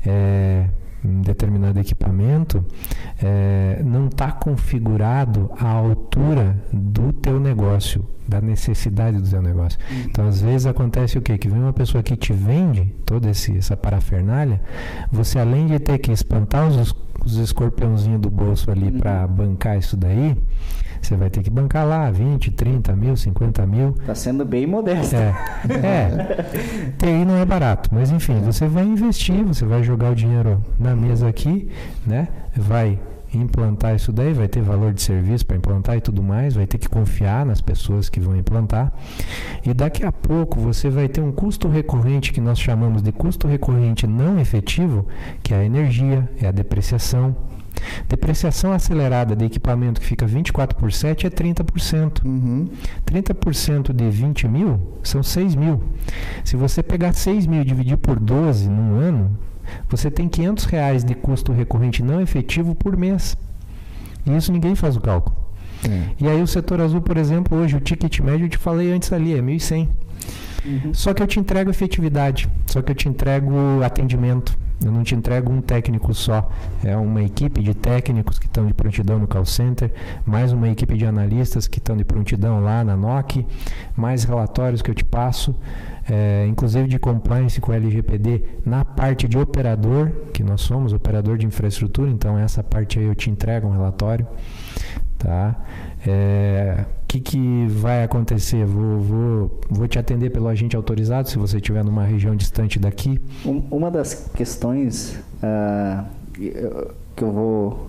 é, 0.04 0.64
um 1.04 1.20
determinado 1.20 1.78
equipamento 1.78 2.64
é, 3.22 3.80
não 3.84 4.06
está 4.06 4.32
configurado 4.32 5.50
à 5.58 5.68
altura 5.68 6.56
do 6.72 7.12
teu 7.12 7.38
negócio, 7.38 8.04
da 8.26 8.40
necessidade 8.40 9.18
do 9.20 9.28
teu 9.28 9.42
negócio. 9.42 9.78
Uhum. 9.90 10.02
Então, 10.06 10.28
às 10.28 10.40
vezes 10.40 10.66
acontece 10.66 11.18
o 11.18 11.22
quê? 11.22 11.38
Que 11.38 11.48
vem 11.48 11.60
uma 11.60 11.72
pessoa 11.72 12.02
que 12.02 12.16
te 12.16 12.32
vende 12.32 12.94
toda 13.04 13.30
esse, 13.30 13.56
essa 13.56 13.76
parafernália, 13.76 14.60
você 15.10 15.38
além 15.38 15.66
de 15.66 15.78
ter 15.78 15.98
que 15.98 16.12
espantar 16.12 16.66
os, 16.68 16.94
os 17.24 17.36
escorpiãozinhos 17.36 18.20
do 18.20 18.30
bolso 18.30 18.70
ali 18.70 18.88
uhum. 18.88 18.98
para 18.98 19.26
bancar 19.26 19.78
isso 19.78 19.96
daí, 19.96 20.36
você 21.00 21.16
vai 21.16 21.30
ter 21.30 21.42
que 21.42 21.50
bancar 21.50 21.86
lá 21.86 22.10
20, 22.10 22.50
30 22.50 22.96
mil, 22.96 23.16
50 23.16 23.66
mil. 23.66 23.94
Está 24.00 24.14
sendo 24.14 24.44
bem 24.44 24.66
modesto. 24.66 25.16
É, 25.16 25.34
é. 25.82 26.42
TI 26.98 27.24
não 27.24 27.36
é 27.36 27.44
barato, 27.44 27.90
mas 27.92 28.10
enfim, 28.10 28.40
você 28.40 28.66
vai 28.66 28.84
investir, 28.84 29.44
você 29.44 29.64
vai 29.64 29.82
jogar 29.82 30.12
o 30.12 30.14
dinheiro 30.14 30.62
na 30.78 30.94
mesa 30.94 31.28
aqui, 31.28 31.68
né? 32.06 32.28
Vai 32.56 32.98
implantar 33.34 33.94
isso 33.94 34.12
daí, 34.12 34.32
vai 34.32 34.48
ter 34.48 34.62
valor 34.62 34.92
de 34.92 35.02
serviço 35.02 35.46
para 35.46 35.56
implantar 35.56 35.96
e 35.96 36.00
tudo 36.00 36.22
mais, 36.22 36.54
vai 36.54 36.66
ter 36.66 36.78
que 36.78 36.88
confiar 36.88 37.44
nas 37.44 37.60
pessoas 37.60 38.08
que 38.08 38.20
vão 38.20 38.36
implantar. 38.36 38.92
E 39.64 39.74
daqui 39.74 40.04
a 40.04 40.12
pouco 40.12 40.60
você 40.60 40.88
vai 40.88 41.08
ter 41.08 41.20
um 41.20 41.32
custo 41.32 41.68
recorrente 41.68 42.32
que 42.32 42.40
nós 42.40 42.58
chamamos 42.58 43.02
de 43.02 43.12
custo 43.12 43.46
recorrente 43.46 44.06
não 44.06 44.38
efetivo, 44.38 45.06
que 45.42 45.52
é 45.52 45.58
a 45.58 45.64
energia, 45.64 46.28
é 46.40 46.46
a 46.46 46.52
depreciação, 46.52 47.36
Depreciação 48.08 48.72
acelerada 48.72 49.34
de 49.34 49.44
equipamento 49.44 50.00
que 50.00 50.06
fica 50.06 50.26
24 50.26 50.76
por 50.78 50.92
7 50.92 51.26
é 51.26 51.30
30%. 51.30 52.24
Uhum. 52.24 52.68
30% 53.04 53.92
de 53.92 54.10
20 54.10 54.48
mil 54.48 54.80
são 55.02 55.22
6 55.22 55.54
mil. 55.54 55.82
Se 56.44 56.56
você 56.56 56.82
pegar 56.82 57.12
6 57.12 57.46
mil 57.46 57.62
e 57.62 57.64
dividir 57.64 57.96
por 57.96 58.18
12 58.18 58.68
num 58.68 58.98
ano, 58.98 59.36
você 59.88 60.10
tem 60.10 60.28
500 60.28 60.64
reais 60.64 61.04
de 61.04 61.14
custo 61.14 61.52
recorrente 61.52 62.02
não 62.02 62.20
efetivo 62.20 62.74
por 62.74 62.96
mês. 62.96 63.36
E 64.24 64.36
isso 64.36 64.52
ninguém 64.52 64.74
faz 64.74 64.96
o 64.96 65.00
cálculo. 65.00 65.36
É. 65.88 66.24
E 66.24 66.28
aí 66.28 66.42
o 66.42 66.46
setor 66.46 66.80
azul, 66.80 67.00
por 67.00 67.16
exemplo, 67.16 67.58
hoje 67.58 67.76
o 67.76 67.80
ticket 67.80 68.20
médio 68.20 68.46
eu 68.46 68.50
te 68.50 68.58
falei 68.58 68.92
antes 68.92 69.12
ali, 69.12 69.34
é 69.34 69.42
1.100. 69.42 69.88
Uhum. 70.64 70.94
Só 70.94 71.12
que 71.14 71.22
eu 71.22 71.26
te 71.26 71.38
entrego 71.38 71.70
efetividade, 71.70 72.48
só 72.66 72.82
que 72.82 72.92
eu 72.92 72.96
te 72.96 73.08
entrego 73.08 73.54
atendimento. 73.84 74.56
Eu 74.84 74.92
não 74.92 75.02
te 75.02 75.14
entrego 75.14 75.50
um 75.50 75.62
técnico 75.62 76.12
só. 76.12 76.50
É 76.84 76.94
uma 76.96 77.22
equipe 77.22 77.62
de 77.62 77.72
técnicos 77.74 78.38
que 78.38 78.46
estão 78.46 78.66
de 78.66 78.74
prontidão 78.74 79.18
no 79.18 79.26
call 79.26 79.46
center, 79.46 79.90
mais 80.24 80.52
uma 80.52 80.68
equipe 80.68 80.96
de 80.96 81.06
analistas 81.06 81.66
que 81.66 81.78
estão 81.78 81.96
de 81.96 82.04
prontidão 82.04 82.60
lá 82.60 82.84
na 82.84 82.94
NOC, 82.94 83.46
mais 83.96 84.24
relatórios 84.24 84.82
que 84.82 84.90
eu 84.90 84.94
te 84.94 85.04
passo, 85.04 85.56
é, 86.08 86.46
inclusive 86.46 86.88
de 86.88 86.98
compliance 86.98 87.58
com 87.60 87.72
LGPD 87.72 88.42
na 88.66 88.84
parte 88.84 89.26
de 89.26 89.38
operador, 89.38 90.10
que 90.32 90.42
nós 90.42 90.60
somos 90.60 90.92
operador 90.92 91.38
de 91.38 91.46
infraestrutura, 91.46 92.10
então 92.10 92.38
essa 92.38 92.62
parte 92.62 92.98
aí 92.98 93.06
eu 93.06 93.14
te 93.14 93.30
entrego 93.30 93.66
um 93.66 93.72
relatório. 93.72 94.26
Tá? 95.18 95.56
É, 96.06 96.84
que, 97.06 97.20
que 97.20 97.66
vai 97.68 98.02
acontecer? 98.02 98.64
Vou, 98.64 99.00
vou, 99.00 99.60
vou 99.70 99.88
te 99.88 99.98
atender 99.98 100.30
pelo 100.30 100.48
agente 100.48 100.76
autorizado 100.76 101.28
se 101.28 101.38
você 101.38 101.56
estiver 101.56 101.84
numa 101.84 102.04
região 102.04 102.34
distante 102.34 102.78
daqui? 102.78 103.20
Um, 103.44 103.62
uma 103.70 103.90
das 103.90 104.28
questões 104.34 105.18
uh, 105.42 106.04
que 106.34 107.22
eu 107.22 107.32
vou 107.32 107.86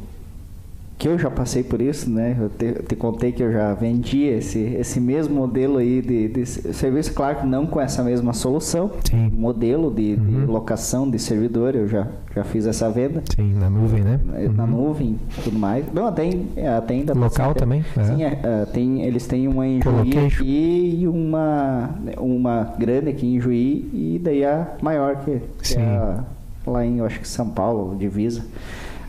que 0.98 1.08
eu 1.08 1.18
já 1.18 1.30
passei 1.30 1.64
por 1.64 1.80
isso, 1.80 2.10
né? 2.10 2.36
Eu 2.40 2.50
te, 2.50 2.84
te, 2.84 2.96
contei 2.96 3.32
que 3.32 3.44
eu 3.44 3.52
já 3.52 3.74
vendi 3.76 4.24
esse, 4.24 4.60
esse 4.60 5.00
mesmo 5.00 5.36
modelo 5.36 5.78
aí 5.78 6.02
de, 6.02 6.28
de 6.28 6.46
serviço, 6.46 7.14
claro 7.14 7.40
que 7.40 7.46
não 7.46 7.68
com 7.68 7.80
essa 7.80 8.04
mesma 8.04 8.34
solução, 8.34 8.92
Sim. 9.04 9.32
modelo 9.38 9.94
de, 9.94 10.16
uhum. 10.16 10.26
de, 10.26 10.46
locação 10.48 11.10
de 11.10 11.20
servidor, 11.20 11.76
eu 11.76 11.88
já, 11.88 12.08
já 12.36 12.44
fiz 12.44 12.66
essa 12.66 12.90
venda. 12.90 13.22
Sim, 13.36 13.54
na 13.54 13.70
nuvem, 13.70 14.04
né? 14.04 14.20
Na 14.56 14.64
uhum. 14.64 14.70
nuvem 14.70 15.20
tudo 15.44 15.60
mais. 15.60 15.86
Não, 15.94 16.12
tem, 16.12 16.48
até 16.78 16.96
ainda... 16.96 17.14
Local 17.14 17.54
também? 17.54 17.86
É. 17.96 18.04
Sim, 18.04 18.24
é, 18.24 18.40
é, 18.42 18.66
tem, 18.66 19.04
eles 19.04 19.28
têm 19.28 19.48
uma 19.48 19.68
em 19.68 19.80
Juí 19.80 20.18
aqui 20.18 20.98
e 21.00 21.08
uma, 21.08 21.92
uma 22.18 22.74
grande 22.80 23.10
aqui 23.10 23.28
em 23.28 23.40
Juí 23.40 23.88
e 23.94 24.20
daí 24.24 24.44
a 24.44 24.68
maior 24.82 25.18
que, 25.18 25.40
que 25.62 25.76
é 25.76 25.82
a, 25.82 26.24
lá 26.66 26.84
em, 26.84 26.98
eu 26.98 27.06
acho 27.06 27.20
que 27.20 27.28
São 27.28 27.48
Paulo, 27.48 27.96
divisa. 27.96 28.44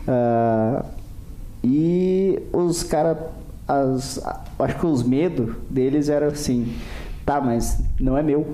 Uh, 0.07 0.98
e 1.63 2.39
os 2.53 2.83
caras, 2.83 3.17
acho 4.57 4.79
que 4.79 4.85
os 4.85 5.03
medos 5.03 5.55
deles 5.69 6.09
eram 6.09 6.27
assim: 6.27 6.73
tá, 7.25 7.41
mas 7.41 7.81
não 7.99 8.17
é 8.17 8.23
meu, 8.23 8.45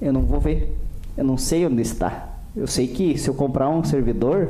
eu 0.00 0.12
não 0.12 0.22
vou 0.22 0.40
ver, 0.40 0.76
eu 1.16 1.24
não 1.24 1.36
sei 1.36 1.66
onde 1.66 1.82
está. 1.82 2.30
Eu 2.56 2.68
sei 2.68 2.86
que 2.86 3.18
se 3.18 3.28
eu 3.28 3.34
comprar 3.34 3.68
um 3.68 3.82
servidor, 3.82 4.48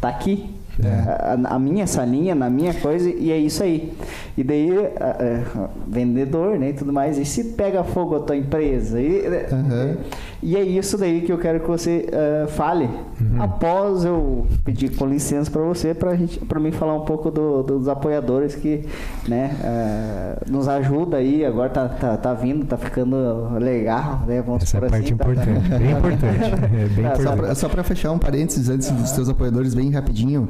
tá 0.00 0.08
aqui. 0.08 0.48
É. 0.82 0.88
A, 0.88 1.56
a, 1.56 1.58
minha 1.58 1.86
salinha, 1.86 2.34
na 2.34 2.48
minha 2.48 2.72
coisa, 2.72 3.10
e 3.10 3.30
é 3.30 3.36
isso 3.36 3.62
aí. 3.62 3.92
E 4.38 4.42
daí, 4.42 4.70
a, 4.98 5.64
a, 5.64 5.68
vendedor, 5.86 6.58
né, 6.58 6.70
e 6.70 6.72
tudo 6.72 6.94
mais, 6.94 7.18
e 7.18 7.26
se 7.26 7.52
pega 7.52 7.84
fogo 7.84 8.16
a 8.16 8.20
tua 8.20 8.36
empresa? 8.36 8.98
E, 8.98 9.26
uhum. 9.52 9.96
E 10.42 10.56
é 10.56 10.62
isso 10.62 10.98
daí 10.98 11.20
que 11.20 11.32
eu 11.32 11.38
quero 11.38 11.60
que 11.60 11.68
você 11.68 12.08
uh, 12.08 12.48
fale. 12.48 12.88
Uhum. 13.20 13.40
Após 13.40 14.04
eu 14.04 14.46
pedir 14.64 14.96
com 14.96 15.06
licença 15.06 15.50
para 15.50 15.62
você, 15.62 15.94
para 15.94 16.60
mim 16.60 16.72
falar 16.72 16.94
um 16.94 17.04
pouco 17.04 17.30
do, 17.30 17.62
dos 17.62 17.88
apoiadores 17.88 18.54
que, 18.54 18.84
né, 19.28 19.56
uh, 19.62 20.50
nos 20.50 20.66
ajuda 20.68 21.18
aí. 21.18 21.44
Agora 21.44 21.70
tá, 21.70 21.88
tá, 21.88 22.16
tá 22.16 22.34
vindo, 22.34 22.66
tá 22.66 22.76
ficando 22.76 23.56
legal, 23.58 24.22
né? 24.26 24.42
Vamos 24.42 24.64
Essa 24.64 24.76
é 24.76 24.78
a 24.78 24.90
parte 24.90 25.04
assim, 25.04 25.14
importante, 25.14 25.70
tá... 25.70 25.78
bem 25.78 25.92
importante. 25.92 26.44
É 26.44 26.88
bem 26.88 27.06
importante. 27.06 27.58
Só 27.58 27.68
para 27.68 27.84
fechar 27.84 28.10
um 28.10 28.18
parênteses 28.18 28.68
antes 28.68 28.90
uhum. 28.90 28.96
dos 28.96 29.12
teus 29.12 29.28
apoiadores, 29.28 29.74
bem 29.74 29.90
rapidinho. 29.90 30.48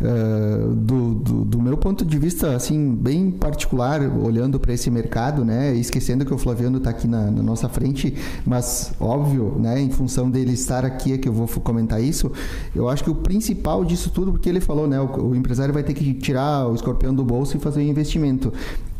Uh, 0.00 0.74
do, 0.74 1.14
do, 1.14 1.44
do, 1.44 1.62
meu 1.62 1.76
ponto 1.76 2.04
de 2.04 2.18
vista, 2.18 2.54
assim, 2.54 2.94
bem 2.94 3.30
particular, 3.30 4.00
olhando 4.00 4.58
para 4.60 4.72
esse 4.72 4.90
mercado, 4.90 5.44
né? 5.44 5.74
Esquecendo 5.74 6.24
que 6.24 6.32
o 6.32 6.38
Flaviano 6.38 6.78
está 6.78 6.90
aqui 6.90 7.08
na, 7.08 7.30
na, 7.30 7.42
nossa 7.42 7.68
frente, 7.68 8.14
mas 8.46 8.92
óbvio, 9.00 9.27
né? 9.58 9.80
Em 9.80 9.90
função 9.90 10.30
dele 10.30 10.52
estar 10.52 10.84
aqui 10.84 11.12
é 11.12 11.18
que 11.18 11.28
eu 11.28 11.32
vou 11.32 11.46
comentar 11.60 12.02
isso. 12.02 12.30
Eu 12.74 12.88
acho 12.88 13.04
que 13.04 13.10
o 13.10 13.14
principal 13.14 13.84
disso 13.84 14.10
tudo, 14.10 14.32
porque 14.32 14.48
ele 14.48 14.60
falou, 14.60 14.86
né? 14.86 15.00
O, 15.00 15.28
o 15.28 15.36
empresário 15.36 15.72
vai 15.72 15.82
ter 15.82 15.94
que 15.94 16.14
tirar 16.14 16.66
o 16.66 16.74
escorpião 16.74 17.14
do 17.14 17.24
bolso 17.24 17.56
e 17.56 17.60
fazer 17.60 17.80
o 17.80 17.82
investimento. 17.82 18.52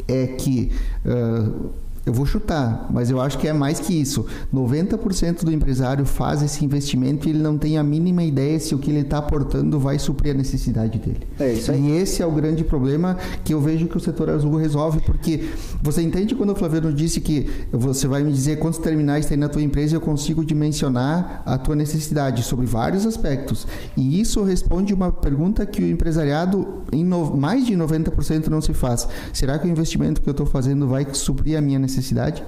É 0.06 0.26
que 0.26 0.72
uh, 1.04 1.70
eu 2.08 2.12
vou 2.12 2.24
chutar, 2.24 2.86
mas 2.90 3.10
eu 3.10 3.20
acho 3.20 3.38
que 3.38 3.46
é 3.46 3.52
mais 3.52 3.78
que 3.78 3.92
isso. 3.92 4.24
90% 4.52 5.44
do 5.44 5.52
empresário 5.52 6.06
faz 6.06 6.42
esse 6.42 6.64
investimento 6.64 7.28
e 7.28 7.30
ele 7.30 7.38
não 7.38 7.58
tem 7.58 7.76
a 7.76 7.82
mínima 7.82 8.22
ideia 8.22 8.58
se 8.58 8.74
o 8.74 8.78
que 8.78 8.90
ele 8.90 9.00
está 9.00 9.18
aportando 9.18 9.78
vai 9.78 9.98
suprir 9.98 10.34
a 10.34 10.36
necessidade 10.36 10.98
dele. 10.98 11.20
É 11.38 11.52
isso 11.52 11.70
aí. 11.70 11.78
E 11.78 11.96
esse 11.98 12.22
é 12.22 12.26
o 12.26 12.32
grande 12.32 12.64
problema 12.64 13.16
que 13.44 13.52
eu 13.52 13.60
vejo 13.60 13.86
que 13.86 13.96
o 13.96 14.00
setor 14.00 14.30
azul 14.30 14.56
resolve, 14.56 15.00
porque 15.00 15.50
você 15.82 16.00
entende 16.00 16.34
quando 16.34 16.50
o 16.50 16.54
Flaviano 16.54 16.92
disse 16.92 17.20
que 17.20 17.48
você 17.70 18.08
vai 18.08 18.22
me 18.22 18.32
dizer 18.32 18.58
quantos 18.58 18.78
terminais 18.78 19.26
tem 19.26 19.36
na 19.36 19.48
tua 19.48 19.62
empresa 19.62 19.92
e 19.92 19.96
eu 19.96 20.00
consigo 20.00 20.42
dimensionar 20.44 21.42
a 21.44 21.58
tua 21.58 21.76
necessidade 21.76 22.42
sobre 22.42 22.64
vários 22.64 23.04
aspectos. 23.04 23.66
E 23.96 24.18
isso 24.18 24.42
responde 24.42 24.94
uma 24.94 25.12
pergunta 25.12 25.66
que 25.66 25.82
o 25.82 25.86
empresariado, 25.86 26.84
em 26.90 27.04
no, 27.04 27.36
mais 27.36 27.66
de 27.66 27.74
90% 27.74 28.46
não 28.46 28.62
se 28.62 28.72
faz. 28.72 29.06
Será 29.32 29.58
que 29.58 29.66
o 29.66 29.70
investimento 29.70 30.22
que 30.22 30.28
eu 30.28 30.32
estou 30.32 30.46
fazendo 30.46 30.88
vai 30.88 31.06
suprir 31.12 31.58
a 31.58 31.60
minha 31.60 31.78
necessidade? 31.78 31.97
Necessidade? 31.98 32.42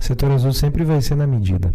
Setor 0.00 0.32
azul 0.32 0.52
sempre 0.52 0.84
vai 0.84 1.00
ser 1.00 1.14
na 1.14 1.26
medida. 1.26 1.72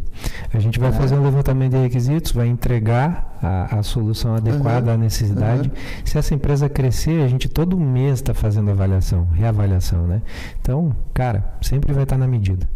A 0.54 0.60
gente 0.60 0.80
vai 0.80 0.90
é. 0.90 0.92
fazer 0.92 1.16
um 1.16 1.24
levantamento 1.24 1.72
de 1.72 1.78
requisitos, 1.78 2.34
vai 2.34 2.48
entregar 2.48 3.38
a, 3.42 3.80
a 3.80 3.84
solução 3.84 4.36
adequada 4.36 4.90
uhum. 4.90 4.96
à 4.96 4.98
necessidade. 4.98 5.70
Uhum. 5.70 5.76
Se 6.04 6.18
essa 6.18 6.34
empresa 6.34 6.68
crescer, 6.68 7.24
a 7.24 7.28
gente 7.28 7.48
todo 7.48 7.80
mês 7.80 8.16
está 8.16 8.34
fazendo 8.34 8.70
avaliação, 8.70 9.26
reavaliação, 9.34 10.06
né? 10.06 10.22
Então, 10.62 10.94
cara, 11.14 11.44
sempre 11.62 11.94
vai 11.94 12.04
estar 12.04 12.16
tá 12.16 12.20
na 12.20 12.28
medida. 12.28 12.68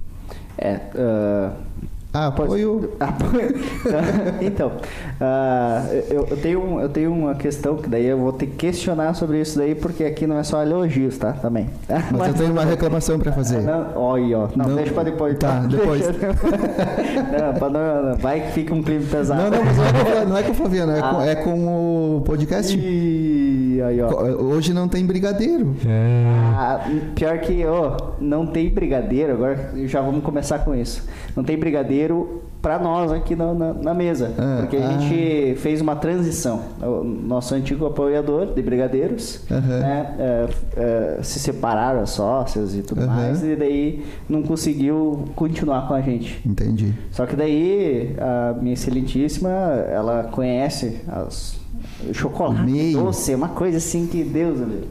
É, 0.57 0.79
uh, 0.95 1.53
Apoio. 2.13 2.91
Apoio. 2.99 3.55
então, 4.41 4.67
uh, 4.67 5.93
eu, 6.09 6.27
eu, 6.29 6.37
tenho, 6.37 6.79
eu 6.81 6.89
tenho 6.89 7.13
uma 7.13 7.35
questão 7.35 7.77
que 7.77 7.87
daí 7.87 8.05
eu 8.05 8.17
vou 8.17 8.33
ter 8.33 8.47
que 8.47 8.55
questionar 8.55 9.13
sobre 9.13 9.39
isso 9.39 9.57
daí, 9.57 9.73
porque 9.73 10.03
aqui 10.03 10.27
não 10.27 10.37
é 10.37 10.43
só 10.43 10.61
elogios, 10.61 11.17
tá? 11.17 11.31
Também. 11.31 11.69
Mas, 11.87 12.11
Mas 12.11 12.27
eu 12.27 12.33
tenho 12.33 12.51
uma 12.51 12.65
reclamação 12.65 13.17
para 13.17 13.31
fazer. 13.31 13.61
Não, 13.61 13.95
olha, 13.95 14.39
ó. 14.39 14.49
Não, 14.55 14.67
não, 14.67 14.75
deixa 14.75 14.93
para 14.93 15.03
depois. 15.03 15.37
Tá, 15.37 15.59
depois. 15.59 16.01
não, 17.61 17.69
não, 17.69 18.03
não, 18.09 18.17
vai 18.17 18.41
que 18.41 18.51
fica 18.51 18.73
um 18.73 18.83
clima 18.83 19.05
pesado. 19.09 19.43
Não, 19.43 19.49
não, 19.49 19.63
mas 19.63 19.77
não 19.77 19.85
é 19.85 19.93
com, 19.93 20.29
não 20.29 20.37
é 20.37 20.43
com 20.43 20.51
o 20.51 20.55
Flaviano, 20.55 20.91
é, 20.91 20.99
ah. 20.99 21.09
com, 21.09 21.21
é 21.21 21.35
com 21.35 22.17
o 22.17 22.21
podcast. 22.25 22.77
E 22.77 23.81
aí, 23.81 24.01
ó. 24.01 24.09
Hoje 24.41 24.73
não 24.73 24.89
tem 24.89 25.05
brigadeiro. 25.05 25.73
É. 25.87 26.25
Ah, 26.57 26.89
pior 27.15 27.39
que, 27.39 27.65
ó, 27.65 27.95
não 28.19 28.45
tem 28.45 28.69
brigadeiro, 28.69 29.31
agora 29.31 29.71
já 29.85 30.01
vamos 30.01 30.23
começar 30.23 30.59
com 30.59 30.75
isso. 30.75 31.07
Não 31.35 31.43
tem 31.43 31.57
brigadeiro 31.57 32.00
brasileiro 32.01 32.41
para 32.61 32.77
nós 32.77 33.11
aqui 33.11 33.35
na, 33.35 33.53
na, 33.53 33.73
na 33.73 33.93
mesa. 33.93 34.33
Ah, 34.37 34.57
porque 34.59 34.77
a 34.77 34.87
ah. 34.87 34.91
gente 34.91 35.55
fez 35.59 35.81
uma 35.81 35.95
transição. 35.95 36.61
O 36.79 37.03
nosso 37.03 37.55
antigo 37.55 37.85
apoiador 37.87 38.53
de 38.53 38.61
brigadeiros 38.61 39.41
uhum. 39.49 39.59
né, 39.59 40.15
é, 40.19 40.49
é, 40.77 41.23
se 41.23 41.39
separaram 41.39 42.01
as 42.01 42.11
sócias 42.11 42.75
e 42.75 42.83
tudo 42.83 43.01
uhum. 43.01 43.07
mais, 43.07 43.43
e 43.43 43.55
daí 43.55 44.05
não 44.29 44.43
conseguiu 44.43 45.25
continuar 45.35 45.87
com 45.87 45.95
a 45.95 46.01
gente. 46.01 46.39
Entendi. 46.47 46.93
Só 47.11 47.25
que 47.25 47.35
daí 47.35 48.15
a 48.19 48.53
minha 48.53 48.73
excelentíssima, 48.73 49.49
ela 49.49 50.29
conhece 50.31 51.01
as 51.07 51.60
chocolate 52.13 52.63
Meio. 52.63 53.03
doce, 53.03 53.33
uma 53.35 53.49
coisa 53.49 53.77
assim 53.77 54.07
que 54.07 54.23
Deus 54.23 54.61
amigo. 54.61 54.87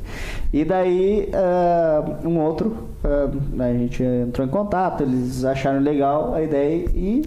E 0.53 0.65
daí 0.65 1.29
uh, 1.33 2.29
um 2.29 2.41
outro, 2.41 2.77
uh, 3.05 3.63
a 3.63 3.73
gente 3.73 4.03
entrou 4.03 4.47
em 4.47 4.51
contato, 4.51 5.05
eles 5.05 5.45
acharam 5.45 5.81
legal 5.81 6.35
a 6.35 6.43
ideia 6.43 6.87
e 6.93 7.23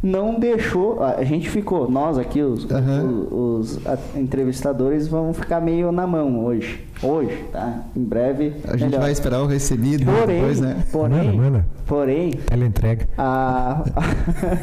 não 0.00 0.38
deixou, 0.38 1.02
a 1.02 1.24
gente 1.24 1.50
ficou, 1.50 1.90
nós 1.90 2.16
aqui, 2.16 2.40
os, 2.40 2.64
uhum. 2.64 3.58
os, 3.58 3.76
os 3.76 4.16
entrevistadores, 4.16 5.08
vamos 5.08 5.36
ficar 5.36 5.60
meio 5.60 5.90
na 5.90 6.06
mão 6.06 6.44
hoje. 6.44 6.86
Hoje, 7.02 7.44
tá? 7.50 7.80
Em 7.96 8.04
breve. 8.04 8.52
A 8.68 8.76
gente 8.76 8.90
melhor. 8.90 9.00
vai 9.00 9.12
esperar 9.12 9.40
o 9.40 9.46
recebido 9.46 10.04
porém, 10.04 10.36
depois, 10.36 10.60
né? 10.60 10.84
Porém, 10.92 11.26
mano, 11.26 11.36
mano. 11.38 11.64
porém. 11.86 12.34
Ela 12.50 12.66
entrega. 12.66 13.08
A... 13.16 13.82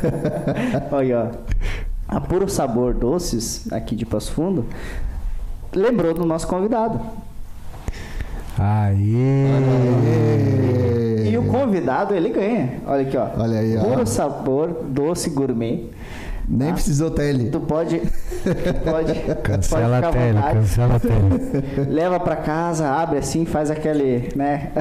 Olha, 0.91 1.31
ó 1.33 1.86
a 2.07 2.21
Puro 2.21 2.47
Sabor 2.49 2.93
Doces, 2.93 3.71
aqui 3.71 3.95
de 3.95 4.05
Passo 4.05 4.31
Fundo, 4.31 4.65
lembrou 5.75 6.13
do 6.13 6.25
nosso 6.25 6.47
convidado. 6.47 6.99
Aê! 8.57 8.95
E, 11.25 11.29
e 11.31 11.37
o 11.37 11.43
convidado, 11.43 12.15
ele 12.15 12.29
ganha. 12.29 12.81
Olha 12.87 13.01
aqui, 13.01 13.17
ó. 13.17 13.27
Olha 13.37 13.59
aí, 13.59 13.77
ó. 13.77 13.81
Puro 13.81 14.07
Sabor 14.07 14.69
Doce 14.85 15.29
Gourmet 15.29 15.89
nem 16.47 16.69
ah, 16.69 16.73
precisou 16.73 17.11
tele. 17.11 17.49
Tu 17.49 17.59
pode. 17.59 18.01
pode 18.85 19.13
cancela 19.43 20.01
pode 20.01 20.05
a 20.05 20.11
tele, 20.21 20.41
cancela 20.53 20.95
a 20.95 20.99
tele. 20.99 21.27
Leva 21.91 22.21
pra 22.21 22.37
casa, 22.37 22.89
abre 22.89 23.17
assim, 23.17 23.45
faz 23.45 23.69
aquele, 23.69 24.29
né? 24.33 24.71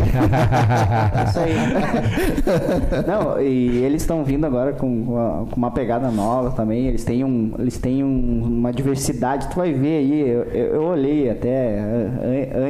Isso 1.24 1.40
aí. 1.40 1.56
Não, 3.08 3.42
e 3.42 3.84
eles 3.84 4.02
estão 4.02 4.24
vindo 4.24 4.46
agora 4.46 4.74
com 4.74 4.88
uma, 4.88 5.46
com 5.46 5.56
uma, 5.56 5.72
pegada 5.72 6.10
nova 6.10 6.52
também. 6.52 6.88
Eles 6.88 7.04
têm, 7.04 7.24
um, 7.24 7.54
eles 7.60 7.78
têm 7.78 8.04
um, 8.04 8.44
uma 8.44 8.72
diversidade. 8.72 9.48
Tu 9.50 9.56
vai 9.56 9.74
ver 9.74 9.98
aí, 9.98 10.30
eu, 10.30 10.44
eu 10.44 10.84
olhei 10.84 11.30
até, 11.30 11.80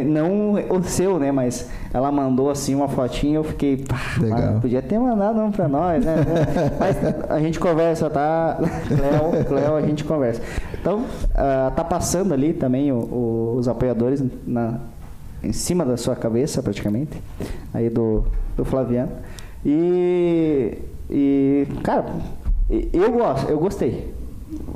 não 0.05 0.53
o 0.69 0.83
seu, 0.83 1.19
né? 1.19 1.31
Mas 1.31 1.69
ela 1.93 2.11
mandou 2.11 2.49
assim 2.49 2.75
uma 2.75 2.87
fotinha 2.87 3.37
eu 3.37 3.43
fiquei, 3.43 3.77
pá, 3.77 3.99
mano, 4.19 4.61
podia 4.61 4.81
ter 4.81 4.99
mandado 4.99 5.39
um 5.39 5.51
pra 5.51 5.67
nós, 5.67 6.03
né? 6.03 6.15
Mas 6.79 6.97
a 7.29 7.39
gente 7.39 7.59
conversa, 7.59 8.09
tá? 8.09 8.57
Cléo, 8.87 9.45
Cléo, 9.45 9.75
a 9.75 9.81
gente 9.81 10.03
conversa. 10.03 10.41
Então, 10.79 10.99
uh, 10.99 11.71
tá 11.75 11.83
passando 11.83 12.33
ali 12.33 12.53
também 12.53 12.91
o, 12.91 12.97
o, 12.97 13.55
os 13.57 13.67
apoiadores 13.67 14.23
na, 14.45 14.79
em 15.43 15.53
cima 15.53 15.85
da 15.85 15.97
sua 15.97 16.15
cabeça, 16.15 16.61
praticamente, 16.61 17.21
aí 17.73 17.89
do, 17.89 18.23
do 18.55 18.65
Flaviano. 18.65 19.11
E, 19.65 20.77
e, 21.09 21.67
cara, 21.83 22.05
eu 22.69 23.11
gosto, 23.11 23.49
eu 23.49 23.59
gostei. 23.59 24.13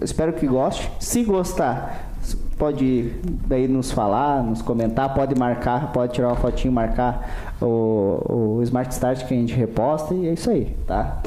Espero 0.01 0.33
que 0.33 0.47
goste. 0.47 0.91
Se 0.99 1.23
gostar, 1.23 2.11
pode 2.57 3.11
daí 3.47 3.67
nos 3.67 3.91
falar, 3.91 4.43
nos 4.43 4.61
comentar, 4.61 5.13
pode 5.13 5.33
marcar, 5.33 5.91
pode 5.91 6.13
tirar 6.13 6.27
uma 6.27 6.35
fotinho, 6.35 6.71
marcar 6.71 7.55
o, 7.61 8.57
o 8.57 8.63
Smart 8.63 8.93
Start 8.93 9.25
que 9.25 9.33
a 9.33 9.37
gente 9.37 9.53
reposta 9.53 10.13
e 10.13 10.27
é 10.27 10.33
isso 10.33 10.49
aí, 10.49 10.75
tá? 10.85 11.21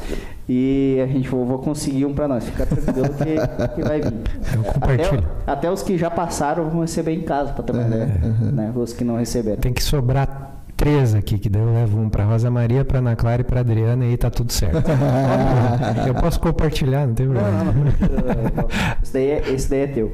E 0.49 1.01
a 1.03 1.07
gente 1.07 1.29
vou, 1.29 1.47
vou 1.47 1.59
conseguir 1.59 2.05
um 2.05 2.15
para 2.15 2.29
nós, 2.29 2.45
fica 2.45 2.67
tranquilo 2.67 3.09
que, 3.15 3.75
que 3.75 3.83
vai 3.83 4.01
vir. 4.01 4.15
Até, 4.81 5.25
até, 5.47 5.71
os 5.71 5.83
que 5.83 5.97
já 5.97 6.11
passaram 6.11 6.69
vão 6.69 6.83
receber 6.83 7.13
em 7.13 7.23
casa, 7.23 7.53
para 7.53 7.65
ter 7.65 7.73
uma 7.73 7.87
ideia, 7.87 8.07
né? 8.53 8.73
Os 8.75 8.93
que 8.93 9.05
não 9.05 9.17
receberam. 9.17 9.57
Tem 9.59 9.73
que 9.73 9.83
sobrar 9.83 10.55
três 10.77 11.15
aqui, 11.15 11.39
que 11.39 11.49
daí 11.49 11.63
eu 11.63 11.73
levo 11.73 11.99
um 11.99 12.11
para 12.11 12.25
Rosa 12.25 12.51
Maria, 12.51 12.85
para 12.85 12.99
Ana 12.99 13.17
Clara 13.17 13.41
e 13.41 13.45
para 13.45 13.61
Adriana 13.61 14.05
e 14.05 14.11
aí 14.11 14.17
tá 14.17 14.29
tudo 14.31 14.53
certo. 14.53 14.85
eu 16.07 16.15
posso 16.15 16.39
compartilhar, 16.39 17.07
não 17.07 17.15
tem 17.15 17.27
problema. 17.27 17.51
Não, 17.51 17.65
não, 17.65 17.73
não. 17.73 18.69
esse, 19.03 19.13
daí 19.13 19.31
é, 19.31 19.51
esse 19.51 19.71
daí 19.71 19.81
é 19.81 19.87
teu. 19.87 20.07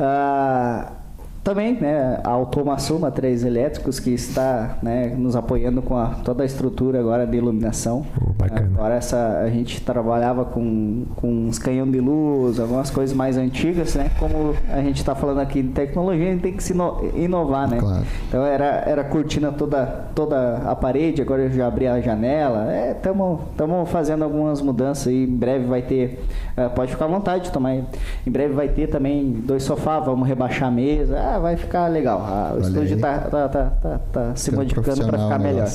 Uh, 0.00 1.05
também, 1.46 1.74
né, 1.74 2.18
a 2.24 2.30
automação 2.30 2.98
Três 3.12 3.44
Elétricos, 3.44 4.00
que 4.00 4.10
está 4.10 4.78
né, 4.82 5.14
nos 5.16 5.36
apoiando 5.36 5.80
com 5.80 5.96
a, 5.96 6.06
toda 6.24 6.42
a 6.42 6.46
estrutura 6.46 6.98
agora 6.98 7.24
de 7.24 7.36
iluminação. 7.36 8.04
Oh. 8.20 8.26
Agora 8.54 8.94
essa, 8.94 9.42
a 9.44 9.48
gente 9.48 9.80
trabalhava 9.80 10.44
com, 10.44 11.04
com 11.16 11.46
uns 11.46 11.58
canhão 11.58 11.88
de 11.90 12.00
luz, 12.00 12.60
algumas 12.60 12.90
coisas 12.90 13.16
mais 13.16 13.36
antigas, 13.36 13.94
né? 13.94 14.10
Como 14.18 14.54
a 14.70 14.80
gente 14.82 14.98
está 14.98 15.14
falando 15.14 15.40
aqui 15.40 15.62
de 15.62 15.70
tecnologia, 15.70 16.28
a 16.28 16.32
gente 16.32 16.42
tem 16.42 16.52
que 16.52 16.62
se 16.62 16.74
inovar, 17.14 17.68
né? 17.68 17.78
Claro. 17.78 18.04
Então 18.28 18.44
era, 18.44 18.82
era 18.86 19.04
cortina 19.04 19.50
toda, 19.50 19.86
toda 20.14 20.58
a 20.58 20.76
parede, 20.76 21.22
agora 21.22 21.42
eu 21.42 21.50
já 21.50 21.66
abri 21.66 21.86
a 21.86 22.00
janela. 22.00 22.68
Estamos 22.90 23.40
é, 23.58 23.86
fazendo 23.86 24.22
algumas 24.22 24.60
mudanças 24.60 25.06
e 25.06 25.24
em 25.24 25.36
breve 25.36 25.64
vai 25.64 25.82
ter, 25.82 26.24
uh, 26.56 26.70
pode 26.70 26.92
ficar 26.92 27.06
à 27.06 27.08
vontade 27.08 27.50
também. 27.50 27.86
Em 28.26 28.30
breve 28.30 28.54
vai 28.54 28.68
ter 28.68 28.88
também 28.88 29.32
dois 29.44 29.62
sofás, 29.62 30.04
vamos 30.04 30.26
rebaixar 30.28 30.68
a 30.68 30.72
mesa. 30.72 31.18
Ah, 31.18 31.35
vai 31.38 31.56
ficar 31.56 31.88
legal. 31.88 32.20
Ah, 32.20 32.50
o 32.52 32.56
Olha 32.56 32.62
estúdio 32.62 32.96
está 32.96 33.18
tá, 33.18 33.48
tá, 33.48 33.64
tá, 33.82 34.00
tá, 34.12 34.36
se 34.36 34.50
modificando 34.50 35.06
para 35.06 35.18
ficar 35.18 35.38
melhor. 35.38 35.68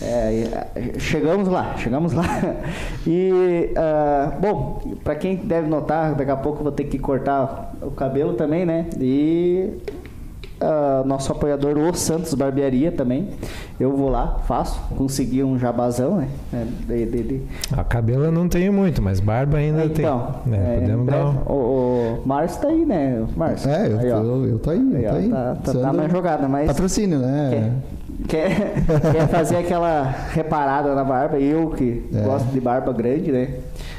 É, 0.00 0.68
chegamos 0.98 1.48
lá, 1.48 1.74
chegamos 1.76 2.12
lá. 2.12 2.24
E, 3.06 3.72
uh, 3.72 4.38
bom, 4.38 4.82
para 5.02 5.14
quem 5.14 5.36
deve 5.36 5.66
notar, 5.66 6.14
daqui 6.14 6.30
a 6.30 6.36
pouco 6.36 6.62
vou 6.62 6.70
ter 6.70 6.84
que 6.84 6.98
cortar 6.98 7.72
o 7.80 7.90
cabelo 7.90 8.34
também, 8.34 8.66
né? 8.66 8.86
E 9.00 9.78
uh, 10.60 11.06
nosso 11.06 11.32
apoiador, 11.32 11.76
o 11.78 11.94
Santos 11.94 12.34
Barbearia 12.34 12.92
também. 12.92 13.28
Eu 13.78 13.96
vou 13.96 14.08
lá, 14.08 14.40
faço, 14.46 14.80
consegui 14.96 15.42
um 15.42 15.58
jabazão, 15.58 16.16
né? 16.16 16.28
É, 16.52 16.64
de, 16.86 17.06
de, 17.06 17.22
de... 17.22 17.42
A 17.76 17.84
cabelo 17.84 18.24
eu 18.24 18.32
não 18.32 18.48
tenho 18.48 18.72
muito, 18.72 19.00
mas 19.00 19.20
barba 19.20 19.58
ainda 19.58 19.84
então, 19.84 20.34
tem. 20.44 20.54
É, 20.54 20.76
é, 20.76 20.80
podemos 20.80 21.06
dar 21.06 21.26
um... 21.26 21.36
O, 21.46 22.22
o 22.24 22.26
Márcio 22.26 22.60
tá 22.60 22.68
aí, 22.68 22.84
né? 22.84 23.24
Márcio. 23.36 23.70
É, 23.70 23.86
eu, 23.86 23.98
aí, 23.98 24.10
tô, 24.10 24.44
eu 24.44 24.58
tô 24.58 24.70
aí. 24.70 24.96
Aí, 24.96 25.02
tô 25.04 25.14
aí. 25.14 25.28
Tá, 25.30 25.56
tá, 25.64 25.72
tá 25.72 25.92
na 25.92 26.08
jogada, 26.08 26.48
mas. 26.48 26.66
Patrocínio, 26.66 27.20
né? 27.20 27.72
Quer, 28.26 28.82
quer, 28.84 29.12
quer 29.12 29.28
fazer 29.28 29.56
aquela 29.56 30.02
reparada 30.32 30.94
na 30.94 31.04
barba, 31.04 31.38
eu 31.38 31.70
que 31.70 32.04
é. 32.12 32.20
gosto 32.20 32.46
de 32.46 32.60
barba 32.60 32.92
grande, 32.92 33.30
né? 33.30 33.48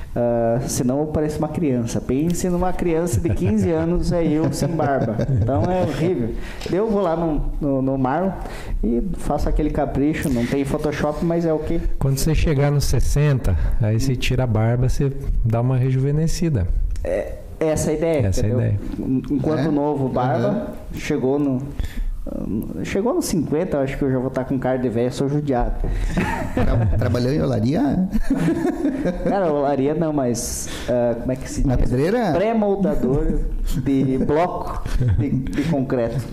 Uh, 0.09 0.67
senão 0.67 1.01
eu 1.01 1.07
pareço 1.07 1.37
uma 1.37 1.47
criança. 1.47 2.01
Pense 2.01 2.49
numa 2.49 2.73
criança 2.73 3.19
de 3.19 3.29
15 3.29 3.71
anos, 3.71 4.11
é 4.11 4.23
eu 4.23 4.51
sem 4.51 4.69
barba. 4.69 5.17
Então 5.29 5.63
é 5.71 5.83
horrível. 5.83 6.33
Eu 6.71 6.89
vou 6.89 7.01
lá 7.01 7.15
no, 7.15 7.51
no, 7.61 7.81
no 7.81 7.97
Marlon 7.97 8.31
e 8.83 9.03
faço 9.17 9.47
aquele 9.47 9.69
capricho. 9.69 10.29
Não 10.29 10.45
tem 10.45 10.65
Photoshop, 10.65 11.23
mas 11.23 11.45
é 11.45 11.53
o 11.53 11.59
que? 11.59 11.79
Quando 11.99 12.17
você 12.17 12.33
chegar 12.33 12.71
nos 12.71 12.85
60, 12.85 13.55
aí 13.81 13.99
você 13.99 14.15
tira 14.15 14.43
a 14.43 14.47
barba, 14.47 14.89
você 14.89 15.11
dá 15.45 15.61
uma 15.61 15.77
rejuvenescida. 15.77 16.67
É, 17.03 17.35
essa 17.59 17.91
é 17.91 17.93
a 17.93 17.97
ideia. 17.97 18.27
Essa 18.27 18.41
é 18.41 18.45
a 18.45 18.53
ideia. 18.53 18.79
Enquanto 19.29 19.67
é? 19.67 19.71
novo 19.71 20.09
barba, 20.09 20.49
uhum. 20.93 20.99
chegou 20.99 21.37
no 21.37 21.61
Chegou 22.83 23.13
nos 23.13 23.25
50, 23.25 23.79
acho 23.79 23.97
que 23.97 24.03
eu 24.03 24.11
já 24.11 24.19
vou 24.19 24.27
estar 24.27 24.45
com 24.45 24.57
cara 24.59 24.77
de 24.77 24.89
velho, 24.89 25.11
sou 25.11 25.27
judiado. 25.27 25.75
Trabalhou 26.97 27.31
em 27.31 27.41
olaria? 27.41 28.07
Cara, 29.23 29.51
olaria 29.51 29.93
não, 29.93 30.13
mas 30.13 30.69
uh, 30.87 31.19
como 31.19 31.31
é 31.31 31.35
que 31.35 31.49
se 31.49 31.61
diz? 31.61 31.65
Na 31.65 31.77
pedreira? 31.77 32.31
Pré-moldador 32.33 33.39
de 33.83 34.17
bloco 34.25 34.83
de, 35.17 35.29
de, 35.29 35.63
concreto. 35.63 36.23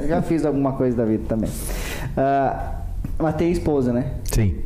Eu 0.00 0.08
já 0.08 0.22
fiz 0.22 0.44
alguma 0.44 0.72
coisa 0.72 0.96
da 0.96 1.04
vida 1.04 1.24
também. 1.28 1.50
Uh, 1.50 2.74
mas 3.18 3.34
tem 3.36 3.50
esposa, 3.50 3.92
né? 3.92 4.12
Sim. 4.24 4.56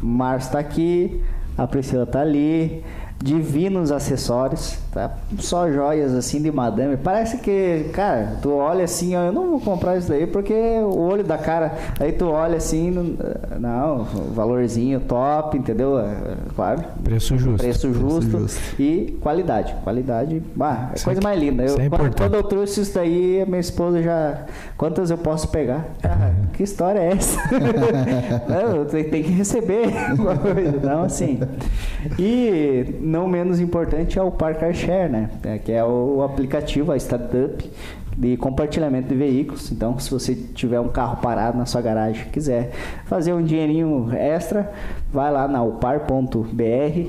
Márcio 0.00 0.48
está 0.48 0.58
aqui, 0.58 1.22
a 1.56 1.66
Priscila 1.66 2.04
está 2.04 2.20
ali 2.20 2.82
divinos 3.22 3.90
acessórios, 3.90 4.76
tá? 4.92 5.10
Só 5.38 5.70
joias 5.70 6.12
assim 6.12 6.42
de 6.42 6.52
madame. 6.52 6.96
Parece 6.96 7.38
que, 7.38 7.86
cara, 7.92 8.36
tu 8.42 8.52
olha 8.52 8.84
assim, 8.84 9.14
eu 9.14 9.32
não 9.32 9.50
vou 9.50 9.60
comprar 9.60 9.96
isso 9.96 10.08
daí 10.08 10.26
porque 10.26 10.52
o 10.52 10.98
olho 10.98 11.24
da 11.24 11.38
cara, 11.38 11.74
aí 11.98 12.12
tu 12.12 12.26
olha 12.26 12.58
assim, 12.58 13.16
não, 13.58 14.04
valorzinho 14.34 15.00
top, 15.00 15.56
entendeu? 15.56 15.98
É, 15.98 16.14
claro. 16.54 16.84
Preço 17.02 17.38
justo. 17.38 17.62
Preço 17.62 17.92
justo, 17.94 18.30
Preço 18.30 18.58
justo. 18.58 18.82
e 18.82 19.18
qualidade. 19.20 19.74
Qualidade, 19.82 20.42
bah, 20.54 20.90
é 20.94 21.00
coisa 21.00 21.20
mais 21.22 21.40
linda. 21.40 21.64
Eu, 21.64 21.80
é 21.80 21.88
quando, 21.88 22.16
quando, 22.16 22.34
eu 22.34 22.42
trouxe 22.42 22.82
isso 22.82 22.94
daí, 22.94 23.44
minha 23.46 23.60
esposa 23.60 24.02
já, 24.02 24.44
quantas 24.76 25.10
eu 25.10 25.18
posso 25.18 25.48
pegar? 25.48 25.84
Ah, 26.14 26.30
que 26.52 26.62
história 26.62 27.00
é 27.00 27.12
essa? 27.12 27.40
não, 28.46 28.84
tem 28.84 29.22
que 29.22 29.32
receber. 29.32 29.88
Não, 30.82 31.02
assim. 31.02 31.40
E 32.18 32.94
não 33.04 33.28
menos 33.28 33.60
importante 33.60 34.18
é 34.18 34.22
o 34.22 34.30
Parker 34.30 34.72
Share, 34.74 35.10
né? 35.10 35.30
É, 35.42 35.58
que 35.58 35.70
é 35.70 35.84
o 35.84 36.22
aplicativo, 36.22 36.90
a 36.90 36.96
startup 36.96 37.70
de 38.16 38.36
compartilhamento 38.36 39.08
de 39.08 39.14
veículos. 39.14 39.70
Então, 39.70 39.98
se 39.98 40.10
você 40.10 40.34
tiver 40.34 40.80
um 40.80 40.88
carro 40.88 41.16
parado 41.18 41.58
na 41.58 41.66
sua 41.66 41.82
garagem, 41.82 42.26
quiser 42.30 42.70
fazer 43.06 43.32
um 43.32 43.42
dinheirinho 43.42 44.08
extra, 44.12 44.72
vai 45.12 45.30
lá 45.30 45.46
na 45.46 45.62
upar.br 45.62 46.38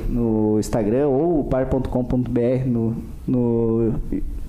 no 0.10 0.60
Instagram 0.60 1.08
ou 1.08 1.41
upar.com.br 1.41 2.66
no, 2.66 2.96
no, 3.28 3.93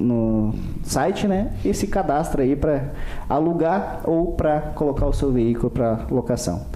no 0.00 0.54
site, 0.82 1.28
né? 1.28 1.52
E 1.64 1.72
se 1.72 1.86
cadastra 1.86 2.42
aí 2.42 2.56
para 2.56 2.90
alugar 3.28 4.00
ou 4.04 4.32
para 4.32 4.60
colocar 4.74 5.06
o 5.06 5.12
seu 5.12 5.30
veículo 5.30 5.70
para 5.70 6.06
locação. 6.10 6.66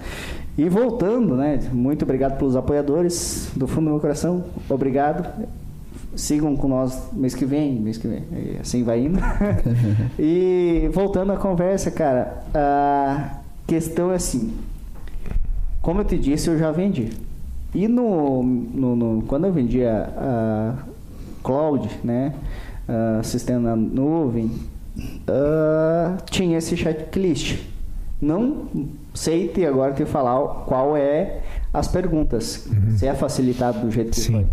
E 0.61 0.69
voltando, 0.69 1.35
né? 1.35 1.59
Muito 1.73 2.03
obrigado 2.03 2.37
pelos 2.37 2.55
apoiadores 2.55 3.49
do 3.55 3.65
fundo 3.65 3.85
do 3.85 3.91
meu 3.93 3.99
coração. 3.99 4.43
Obrigado. 4.69 5.27
Sigam 6.15 6.55
com 6.55 6.67
nós 6.67 7.09
mês 7.13 7.33
que 7.33 7.45
vem, 7.45 7.79
mês 7.79 7.97
que 7.97 8.07
vem. 8.07 8.23
E 8.31 8.57
assim 8.61 8.83
vai 8.83 9.05
indo. 9.05 9.17
e 10.19 10.87
voltando 10.93 11.31
à 11.31 11.37
conversa, 11.37 11.89
cara, 11.89 12.43
a 12.53 13.39
questão 13.65 14.11
é 14.11 14.15
assim. 14.17 14.53
Como 15.81 16.01
eu 16.01 16.05
te 16.05 16.15
disse, 16.15 16.47
eu 16.47 16.59
já 16.59 16.71
vendi. 16.71 17.09
E 17.73 17.87
no, 17.87 18.43
no, 18.43 18.95
no 18.95 19.21
quando 19.23 19.47
eu 19.47 19.51
vendia 19.51 20.13
a 20.15 20.75
cloud, 21.41 21.89
né, 22.03 22.35
a 22.87 23.23
sistema 23.23 23.71
na 23.71 23.75
nuvem, 23.75 24.45
uh, 25.27 26.21
tinha 26.29 26.59
esse 26.59 26.77
checklist. 26.77 27.57
Não 28.21 28.67
sei 29.13 29.47
te 29.47 29.65
agora 29.65 29.93
te 29.93 30.05
falar 30.05 30.65
qual 30.65 30.95
é 30.95 31.39
as 31.73 31.87
perguntas, 31.87 32.67
uhum. 32.67 32.97
se 32.97 33.07
é 33.07 33.13
facilitado 33.13 33.79
do 33.79 33.91
jeito 33.91 34.11
que 34.11 34.19
Sim. 34.19 34.31
foi. 34.33 34.45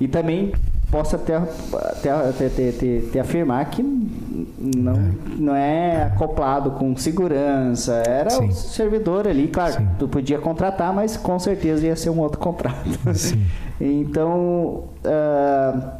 E 0.00 0.08
também 0.08 0.52
posso 0.90 1.14
até, 1.14 1.36
até, 1.36 2.10
até, 2.10 2.68
até, 3.08 3.20
afirmar 3.20 3.64
que 3.70 3.82
não, 3.82 4.92
é. 4.92 5.10
não 5.38 5.54
é 5.54 6.02
acoplado 6.04 6.72
com 6.72 6.96
segurança. 6.96 8.02
Era 8.06 8.30
Sim. 8.30 8.48
o 8.48 8.52
servidor 8.52 9.28
ali, 9.28 9.48
claro, 9.48 9.74
Sim. 9.74 9.88
tu 9.98 10.08
podia 10.08 10.38
contratar, 10.38 10.92
mas 10.92 11.16
com 11.16 11.38
certeza 11.38 11.86
ia 11.86 11.96
ser 11.96 12.10
um 12.10 12.18
outro 12.18 12.38
contrato. 12.38 12.98
então, 13.80 14.84
uh, 15.04 15.90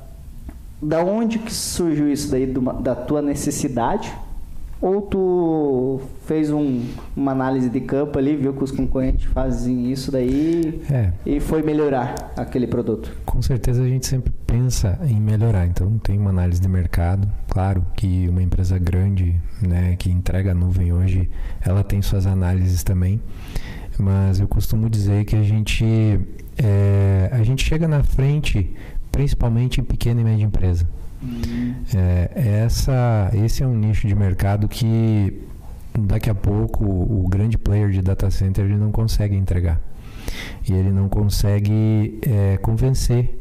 da 0.82 1.04
onde 1.04 1.38
que 1.38 1.52
surgiu 1.52 2.10
isso 2.10 2.30
daí, 2.30 2.46
da 2.80 2.94
tua 2.94 3.22
necessidade? 3.22 4.12
Ou 4.80 5.02
tu 5.02 6.00
fez 6.24 6.50
um, 6.50 6.82
uma 7.14 7.32
análise 7.32 7.68
de 7.68 7.80
campo 7.80 8.18
ali, 8.18 8.34
viu 8.34 8.54
que 8.54 8.64
os 8.64 8.70
concorrentes 8.70 9.26
fazem 9.26 9.92
isso 9.92 10.10
daí 10.10 10.80
é. 10.90 11.12
e 11.26 11.38
foi 11.38 11.62
melhorar 11.62 12.32
aquele 12.34 12.66
produto? 12.66 13.14
Com 13.26 13.42
certeza 13.42 13.82
a 13.82 13.88
gente 13.88 14.06
sempre 14.06 14.32
pensa 14.46 14.98
em 15.04 15.20
melhorar. 15.20 15.66
Então 15.66 15.98
tem 15.98 16.18
uma 16.18 16.30
análise 16.30 16.60
de 16.60 16.68
mercado. 16.68 17.28
Claro 17.50 17.84
que 17.94 18.26
uma 18.28 18.42
empresa 18.42 18.78
grande, 18.78 19.38
né, 19.60 19.96
que 19.98 20.10
entrega 20.10 20.52
a 20.52 20.54
nuvem 20.54 20.92
hoje, 20.92 21.28
ela 21.60 21.84
tem 21.84 22.00
suas 22.00 22.26
análises 22.26 22.82
também. 22.82 23.20
Mas 23.98 24.40
eu 24.40 24.48
costumo 24.48 24.88
dizer 24.88 25.26
que 25.26 25.36
a 25.36 25.42
gente 25.42 25.84
é, 26.56 27.28
a 27.32 27.42
gente 27.42 27.64
chega 27.64 27.86
na 27.86 28.02
frente, 28.02 28.74
principalmente 29.12 29.80
em 29.80 29.84
pequena 29.84 30.22
e 30.22 30.24
média 30.24 30.44
empresa. 30.44 30.88
É, 31.94 32.62
essa, 32.64 33.30
esse 33.34 33.62
é 33.62 33.66
um 33.66 33.74
nicho 33.74 34.08
de 34.08 34.14
mercado 34.14 34.66
que 34.68 35.46
daqui 35.98 36.30
a 36.30 36.34
pouco 36.34 36.84
o, 36.84 37.24
o 37.24 37.28
grande 37.28 37.58
player 37.58 37.90
de 37.90 38.00
data 38.00 38.30
center 38.30 38.64
ele 38.64 38.76
não 38.76 38.90
consegue 38.90 39.36
entregar 39.36 39.80
e 40.68 40.72
ele 40.72 40.90
não 40.90 41.08
consegue 41.08 42.18
é, 42.22 42.56
convencer 42.58 43.38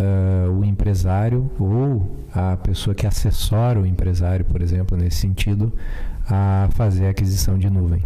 uh, 0.00 0.50
o 0.50 0.64
empresário 0.64 1.50
ou 1.58 2.16
a 2.34 2.56
pessoa 2.56 2.94
que 2.94 3.06
assessora 3.06 3.80
o 3.80 3.86
empresário, 3.86 4.44
por 4.44 4.62
exemplo, 4.62 4.96
nesse 4.96 5.18
sentido, 5.18 5.72
a 6.28 6.68
fazer 6.72 7.06
a 7.06 7.10
aquisição 7.10 7.58
de 7.58 7.68
nuvem. 7.68 8.02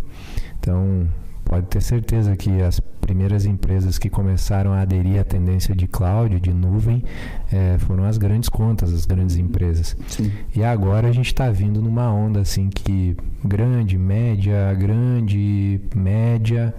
Então, 0.58 1.06
pode 1.46 1.66
ter 1.68 1.80
certeza 1.80 2.36
que 2.36 2.60
as 2.60 2.80
primeiras 2.80 3.46
empresas 3.46 3.98
que 3.98 4.10
começaram 4.10 4.72
a 4.72 4.80
aderir 4.80 5.20
à 5.20 5.24
tendência 5.24 5.74
de 5.74 5.86
cloud, 5.86 6.40
de 6.40 6.52
nuvem, 6.52 7.04
é, 7.52 7.78
foram 7.78 8.04
as 8.04 8.18
grandes 8.18 8.48
contas, 8.48 8.92
as 8.92 9.06
grandes 9.06 9.36
empresas. 9.36 9.96
Sim. 10.08 10.30
E 10.54 10.64
agora 10.64 11.08
a 11.08 11.12
gente 11.12 11.28
está 11.28 11.48
vindo 11.50 11.80
numa 11.80 12.12
onda 12.12 12.40
assim 12.40 12.68
que 12.68 13.16
grande, 13.44 13.96
média, 13.96 14.74
grande, 14.74 15.80
média, 15.94 16.74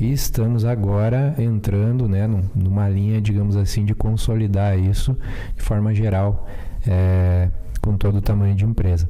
e 0.00 0.12
estamos 0.12 0.64
agora 0.64 1.34
entrando 1.38 2.08
né, 2.08 2.28
numa 2.54 2.88
linha, 2.88 3.20
digamos 3.20 3.56
assim, 3.56 3.84
de 3.84 3.94
consolidar 3.94 4.78
isso 4.78 5.16
de 5.56 5.62
forma 5.62 5.94
geral 5.94 6.48
é, 6.86 7.48
com 7.80 7.96
todo 7.96 8.18
o 8.18 8.22
tamanho 8.22 8.54
de 8.54 8.64
empresa. 8.64 9.08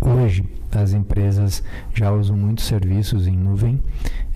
Hoje, 0.00 0.44
as 0.78 0.92
empresas 0.92 1.62
já 1.92 2.12
usam 2.12 2.36
muitos 2.36 2.64
serviços 2.64 3.26
em 3.26 3.36
nuvem 3.36 3.80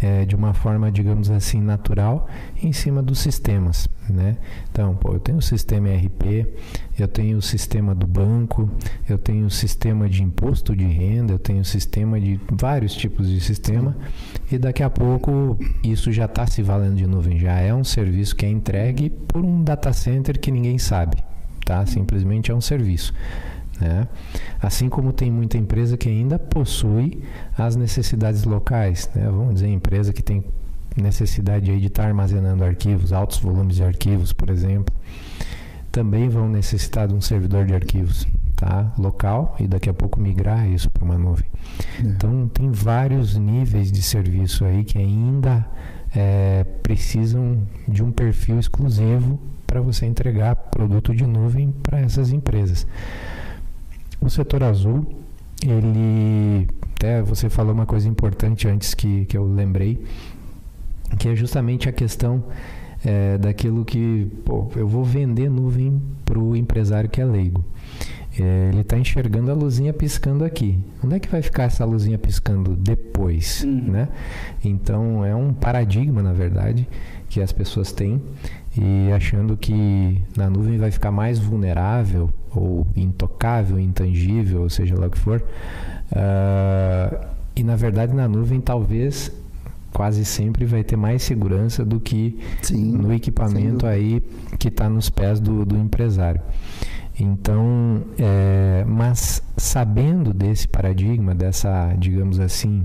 é, 0.00 0.24
de 0.24 0.34
uma 0.34 0.52
forma, 0.52 0.90
digamos 0.90 1.30
assim, 1.30 1.60
natural 1.60 2.28
em 2.62 2.72
cima 2.72 3.02
dos 3.02 3.20
sistemas, 3.20 3.88
né? 4.08 4.36
Então, 4.70 4.94
pô, 4.96 5.12
eu 5.12 5.20
tenho 5.20 5.38
o 5.38 5.42
sistema 5.42 5.88
ERP, 5.88 6.46
eu 6.98 7.08
tenho 7.08 7.38
o 7.38 7.42
sistema 7.42 7.94
do 7.94 8.06
banco, 8.06 8.70
eu 9.08 9.16
tenho 9.16 9.46
o 9.46 9.50
sistema 9.50 10.08
de 10.08 10.22
imposto 10.22 10.74
de 10.76 10.84
renda, 10.84 11.32
eu 11.32 11.38
tenho 11.38 11.60
o 11.60 11.64
sistema 11.64 12.20
de 12.20 12.38
vários 12.52 12.94
tipos 12.94 13.28
de 13.28 13.40
sistema 13.40 13.96
e 14.50 14.58
daqui 14.58 14.82
a 14.82 14.90
pouco 14.90 15.58
isso 15.82 16.12
já 16.12 16.26
está 16.26 16.46
se 16.46 16.62
valendo 16.62 16.96
de 16.96 17.06
nuvem, 17.06 17.38
já 17.38 17.58
é 17.58 17.74
um 17.74 17.84
serviço 17.84 18.36
que 18.36 18.44
é 18.44 18.50
entregue 18.50 19.10
por 19.10 19.44
um 19.44 19.62
data 19.62 19.92
center 19.92 20.38
que 20.38 20.50
ninguém 20.50 20.78
sabe, 20.78 21.16
tá? 21.64 21.84
Simplesmente 21.86 22.50
é 22.50 22.54
um 22.54 22.60
serviço. 22.60 23.14
Né? 23.80 24.06
Assim 24.60 24.88
como 24.88 25.12
tem 25.12 25.30
muita 25.30 25.58
empresa 25.58 25.96
que 25.96 26.08
ainda 26.08 26.38
possui 26.38 27.22
as 27.56 27.76
necessidades 27.76 28.44
locais, 28.44 29.10
né? 29.14 29.24
vamos 29.24 29.54
dizer, 29.54 29.68
empresa 29.68 30.12
que 30.12 30.22
tem 30.22 30.44
necessidade 30.96 31.70
aí 31.70 31.80
de 31.80 31.88
estar 31.88 32.06
armazenando 32.06 32.64
arquivos, 32.64 33.12
altos 33.12 33.38
volumes 33.38 33.76
de 33.76 33.84
arquivos, 33.84 34.32
por 34.32 34.48
exemplo, 34.48 34.94
também 35.90 36.28
vão 36.28 36.48
necessitar 36.48 37.08
de 37.08 37.14
um 37.14 37.20
servidor 37.20 37.66
de 37.66 37.74
arquivos 37.74 38.26
tá? 38.56 38.92
local 38.98 39.56
e 39.58 39.66
daqui 39.66 39.90
a 39.90 39.94
pouco 39.94 40.20
migrar 40.20 40.68
isso 40.68 40.90
para 40.90 41.04
uma 41.04 41.18
nuvem. 41.18 41.46
É. 41.98 42.06
Então, 42.06 42.48
tem 42.48 42.70
vários 42.70 43.36
níveis 43.36 43.90
de 43.90 44.02
serviço 44.02 44.64
aí 44.64 44.84
que 44.84 44.98
ainda 44.98 45.66
é, 46.14 46.64
precisam 46.82 47.62
de 47.88 48.02
um 48.02 48.12
perfil 48.12 48.58
exclusivo 48.58 49.38
para 49.66 49.80
você 49.80 50.06
entregar 50.06 50.54
produto 50.54 51.14
de 51.14 51.26
nuvem 51.26 51.72
para 51.82 52.00
essas 52.00 52.32
empresas. 52.32 52.86
O 54.24 54.30
setor 54.30 54.62
azul, 54.62 55.06
ele. 55.62 56.66
Até 56.94 57.20
você 57.20 57.50
falou 57.50 57.74
uma 57.74 57.84
coisa 57.84 58.08
importante 58.08 58.66
antes 58.66 58.94
que, 58.94 59.26
que 59.26 59.36
eu 59.36 59.44
lembrei, 59.44 60.02
que 61.18 61.28
é 61.28 61.36
justamente 61.36 61.90
a 61.90 61.92
questão 61.92 62.42
é, 63.04 63.36
daquilo 63.36 63.84
que 63.84 64.26
pô, 64.46 64.66
eu 64.76 64.88
vou 64.88 65.04
vender 65.04 65.50
nuvem 65.50 66.00
para 66.24 66.38
o 66.38 66.56
empresário 66.56 67.10
que 67.10 67.20
é 67.20 67.24
leigo. 67.24 67.62
É, 68.40 68.70
ele 68.72 68.80
está 68.80 68.98
enxergando 68.98 69.50
a 69.50 69.54
luzinha 69.54 69.92
piscando 69.92 70.42
aqui. 70.42 70.78
Onde 71.04 71.16
é 71.16 71.20
que 71.20 71.28
vai 71.28 71.42
ficar 71.42 71.64
essa 71.64 71.84
luzinha 71.84 72.18
piscando 72.18 72.74
depois? 72.74 73.62
Uhum. 73.62 73.92
Né? 73.92 74.08
Então 74.64 75.22
é 75.22 75.34
um 75.34 75.52
paradigma, 75.52 76.22
na 76.22 76.32
verdade, 76.32 76.88
que 77.28 77.42
as 77.42 77.52
pessoas 77.52 77.92
têm 77.92 78.22
e 78.76 79.12
achando 79.12 79.56
que 79.56 80.22
na 80.36 80.50
nuvem 80.50 80.78
vai 80.78 80.90
ficar 80.90 81.10
mais 81.10 81.38
vulnerável 81.38 82.30
ou 82.50 82.86
intocável, 82.96 83.78
intangível, 83.78 84.62
ou 84.62 84.70
seja 84.70 84.98
lá 84.98 85.06
o 85.06 85.10
que 85.10 85.18
for. 85.18 85.42
Uh, 86.10 87.26
e 87.56 87.62
na 87.62 87.76
verdade 87.76 88.12
na 88.12 88.26
nuvem 88.26 88.60
talvez 88.60 89.32
quase 89.92 90.24
sempre 90.24 90.64
vai 90.64 90.82
ter 90.82 90.96
mais 90.96 91.22
segurança 91.22 91.84
do 91.84 92.00
que 92.00 92.38
Sim, 92.60 92.96
no 92.96 93.14
equipamento 93.14 93.86
aí 93.86 94.20
que 94.58 94.68
está 94.68 94.88
nos 94.88 95.08
pés 95.08 95.38
do, 95.38 95.64
do 95.64 95.76
empresário. 95.76 96.40
Então, 97.18 98.02
é, 98.18 98.84
mas 98.88 99.40
sabendo 99.56 100.34
desse 100.34 100.66
paradigma, 100.66 101.32
dessa, 101.32 101.94
digamos 101.96 102.40
assim, 102.40 102.84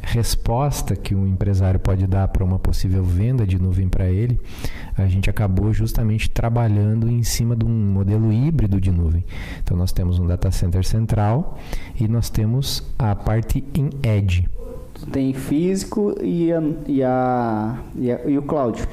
resposta 0.00 0.96
que 0.96 1.14
um 1.14 1.26
empresário 1.26 1.78
pode 1.78 2.06
dar 2.06 2.26
para 2.28 2.42
uma 2.42 2.58
possível 2.58 3.04
venda 3.04 3.46
de 3.46 3.60
nuvem 3.60 3.86
para 3.86 4.08
ele, 4.08 4.40
a 5.02 5.08
gente 5.08 5.28
acabou 5.28 5.72
justamente 5.72 6.30
trabalhando 6.30 7.08
em 7.08 7.22
cima 7.22 7.56
de 7.56 7.64
um 7.64 7.68
modelo 7.68 8.32
híbrido 8.32 8.80
de 8.80 8.90
nuvem. 8.90 9.24
Então 9.62 9.76
nós 9.76 9.92
temos 9.92 10.18
um 10.18 10.26
data 10.26 10.50
center 10.50 10.84
central 10.84 11.58
e 11.98 12.06
nós 12.08 12.30
temos 12.30 12.82
a 12.98 13.14
parte 13.14 13.64
em 13.74 13.90
edge. 14.02 14.48
Tem 15.10 15.32
físico 15.32 16.14
e, 16.22 16.52
a, 16.52 16.62
e, 16.86 17.02
a, 17.02 17.78
e, 17.96 18.12
a, 18.12 18.20
e 18.26 18.38
o 18.38 18.42
cloud. 18.42 18.86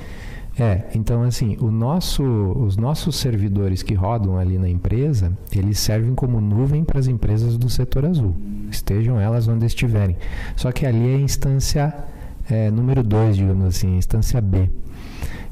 É, 0.60 0.86
então 0.96 1.22
assim, 1.22 1.56
nosso, 1.62 2.24
os 2.24 2.78
nossos 2.78 3.16
servidores 3.18 3.84
que 3.84 3.94
rodam 3.94 4.38
ali 4.38 4.58
na 4.58 4.68
empresa, 4.68 5.32
eles 5.56 5.78
servem 5.78 6.16
como 6.16 6.42
nuvem 6.42 6.84
para 6.84 7.00
as 7.00 7.08
empresas 7.08 7.58
do 7.58 7.70
setor 7.70 8.06
azul, 8.06 8.36
estejam 8.72 9.20
elas 9.20 9.48
onde 9.48 9.66
estiverem. 9.66 10.18
Só 10.56 10.72
que 10.72 10.86
ali 10.86 11.14
é 11.14 11.16
a 11.16 11.20
instância 11.20 11.94
é, 12.50 12.72
número 12.72 13.04
2, 13.04 13.38
digamos 13.38 13.66
assim, 13.66 13.98
instância 13.98 14.40
B, 14.42 14.70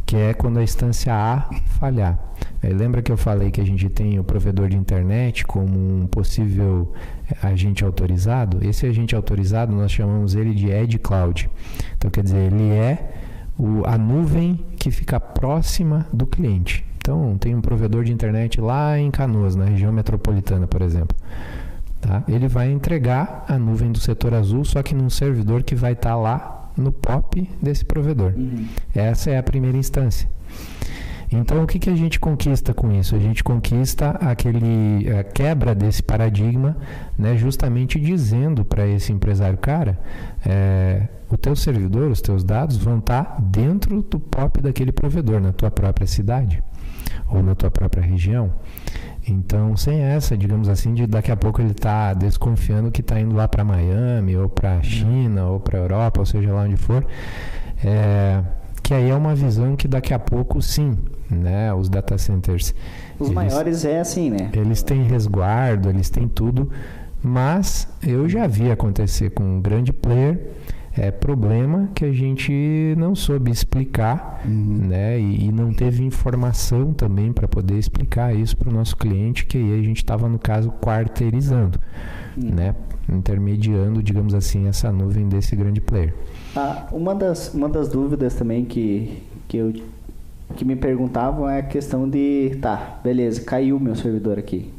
que 0.06 0.16
é 0.16 0.34
quando 0.34 0.60
a 0.60 0.64
instância 0.64 1.14
A 1.14 1.50
falhar. 1.80 2.20
É, 2.62 2.70
lembra 2.70 3.02
que 3.02 3.12
eu 3.12 3.18
falei 3.18 3.52
que 3.52 3.60
a 3.60 3.66
gente 3.66 3.90
tem 3.90 4.20
o 4.20 4.24
provedor 4.24 4.70
de 4.70 4.78
internet 4.78 5.46
como 5.46 5.78
um 5.78 6.08
possível 6.08 6.94
é, 7.30 7.48
agente 7.48 7.84
autorizado? 7.84 8.60
Esse 8.68 8.86
agente 8.86 9.16
autorizado 9.16 9.74
nós 9.74 9.92
chamamos 9.92 10.36
ele 10.36 10.54
de 10.54 10.70
Edge 10.70 11.00
Cloud. 11.00 11.50
Então 11.98 12.12
quer 12.12 12.24
dizer, 12.24 12.52
ele 12.52 12.70
é 12.70 13.14
o, 13.58 13.86
a 13.86 13.98
nuvem 13.98 14.60
que 14.78 14.92
fica 14.92 15.20
próxima 15.20 16.06
do 16.12 16.26
cliente. 16.26 16.86
Então, 16.98 17.38
tem 17.38 17.54
um 17.54 17.62
provedor 17.62 18.04
de 18.04 18.12
internet 18.12 18.60
lá 18.60 18.98
em 18.98 19.12
Canoas, 19.12 19.56
na 19.56 19.66
região 19.66 19.92
metropolitana, 19.92 20.66
por 20.66 20.82
exemplo. 20.82 21.16
Tá? 22.02 22.24
Ele 22.28 22.48
vai 22.48 22.72
entregar 22.72 23.46
a 23.48 23.60
nuvem 23.60 23.92
do 23.92 24.00
setor 24.00 24.34
azul, 24.34 24.66
só 24.66 24.82
que 24.82 24.96
num 24.96 25.10
servidor 25.10 25.62
que 25.62 25.76
vai 25.76 25.94
estar 25.94 26.10
tá 26.10 26.16
lá 26.16 26.65
no 26.78 26.92
POP 26.92 27.50
desse 27.62 27.86
provedor. 27.86 28.34
Uhum. 28.36 28.66
Essa 28.94 29.32
é 29.32 29.38
a 29.38 29.44
primeira 29.44 29.78
instância. 29.78 30.30
Então, 31.32 31.64
o 31.64 31.68
que, 31.68 31.80
que 31.80 31.90
a 31.90 31.96
gente 31.96 32.20
conquista 32.20 32.74
com 32.74 32.92
isso? 32.92 33.16
A 33.16 33.20
gente 33.20 33.44
conquista 33.44 34.12
aquele 34.12 35.10
a 35.10 35.24
quebra 35.24 35.74
desse 35.74 36.04
paradigma, 36.04 36.78
né, 37.18 37.36
justamente 37.36 38.00
dizendo 38.00 38.64
para 38.64 38.88
esse 38.88 39.12
empresário, 39.12 39.58
cara, 39.58 40.00
é, 40.46 41.08
o 41.30 41.38
teu 41.38 41.56
servidor, 41.56 42.12
os 42.12 42.22
teus 42.22 42.44
dados 42.44 42.78
vão 42.78 43.00
estar 43.00 43.24
tá 43.24 43.38
dentro 43.42 44.02
do 44.04 44.20
POP 44.20 44.62
daquele 44.62 44.92
provedor, 44.92 45.42
na 45.42 45.52
tua 45.52 45.72
própria 45.72 46.08
cidade 46.08 46.64
ou 47.30 47.42
na 47.42 47.56
tua 47.56 47.72
própria 47.72 48.04
região. 48.04 48.54
Então, 49.28 49.76
sem 49.76 50.02
essa, 50.02 50.38
digamos 50.38 50.70
assim, 50.70 50.94
de 50.94 51.08
daqui 51.08 51.32
a 51.32 51.36
pouco 51.36 51.60
ele 51.60 51.72
está 51.72 52.14
desconfiando 52.14 52.92
que 52.92 53.02
está 53.02 53.20
indo 53.20 53.36
lá 53.36 53.48
para 53.48 53.64
Miami, 53.64 54.38
ou 54.38 54.48
para 54.48 54.82
China, 54.84 55.48
ou 55.48 55.60
para 55.60 55.80
Europa, 55.80 56.20
ou 56.20 56.26
seja 56.26 56.54
lá 56.54 56.62
onde 56.62 56.78
for. 56.78 57.06
É, 57.84 58.42
que 58.84 58.94
aí 58.94 59.10
é 59.10 59.16
uma 59.16 59.34
visão 59.34 59.76
que 59.76 59.88
daqui 59.88 60.14
a 60.14 60.20
pouco, 60.20 60.62
sim, 60.62 60.96
né, 61.30 61.74
os 61.74 61.90
data 61.90 62.18
centers. 62.20 62.74
Os 63.20 63.28
eles, 63.28 63.34
maiores 63.34 63.84
é 63.84 64.00
assim, 64.00 64.30
né? 64.30 64.52
Eles 64.54 64.84
têm 64.84 65.04
resguardo, 65.04 65.90
eles 65.90 66.10
têm 66.10 66.28
tudo, 66.28 66.70
mas 67.24 67.88
eu 68.04 68.30
já 68.30 68.46
vi 68.46 68.70
acontecer 68.70 69.32
com 69.32 69.44
um 69.44 69.60
grande 69.60 69.92
player 69.92 70.40
é 70.98 71.12
problema 71.12 71.90
que 71.94 72.06
a 72.06 72.12
gente 72.12 72.96
não 72.98 73.16
soube 73.16 73.52
explicar, 73.52 74.42
uhum. 74.46 74.88
né? 74.88 75.20
E, 75.20 75.46
e, 75.46 75.52
não 75.52 75.74
teve 75.74 76.04
informação 76.04 76.94
também 76.94 77.34
para 77.34 77.48
poder 77.48 77.78
explicar 77.78 78.34
isso 78.34 78.56
para 78.56 78.70
o 78.70 78.74
nosso 78.74 78.96
cliente, 78.96 79.46
que 79.46 79.58
aí 79.58 79.80
a 79.80 79.84
gente 79.84 79.98
estava, 79.98 80.30
no 80.30 80.40
caso, 80.40 80.72
quarteirizando, 80.82 81.80
uhum. 82.38 82.50
né? 82.50 82.76
Intermediando, 83.10 84.02
digamos 84.02 84.34
assim, 84.34 84.68
essa 84.68 84.92
nuvem 84.92 85.28
desse 85.28 85.56
grande 85.56 85.82
player. 85.82 86.14
Ah, 86.56 86.88
uma, 86.92 87.14
das, 87.14 87.54
uma 87.54 87.68
das 87.68 87.90
dúvidas 87.90 88.34
também 88.34 88.64
que, 88.64 89.22
que, 89.48 89.58
eu, 89.58 89.74
que 90.56 90.64
me 90.64 90.76
perguntavam 90.76 91.50
é 91.50 91.60
a 91.60 91.64
questão 91.64 92.10
de, 92.10 92.58
tá, 92.62 93.00
beleza, 93.04 93.42
caiu 93.42 93.80
meu 93.80 93.96
servidor 93.96 94.40
aqui. 94.40 94.72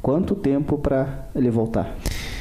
Quanto 0.00 0.36
tempo 0.36 0.78
para 0.78 1.26
ele 1.34 1.50
voltar? 1.50 1.96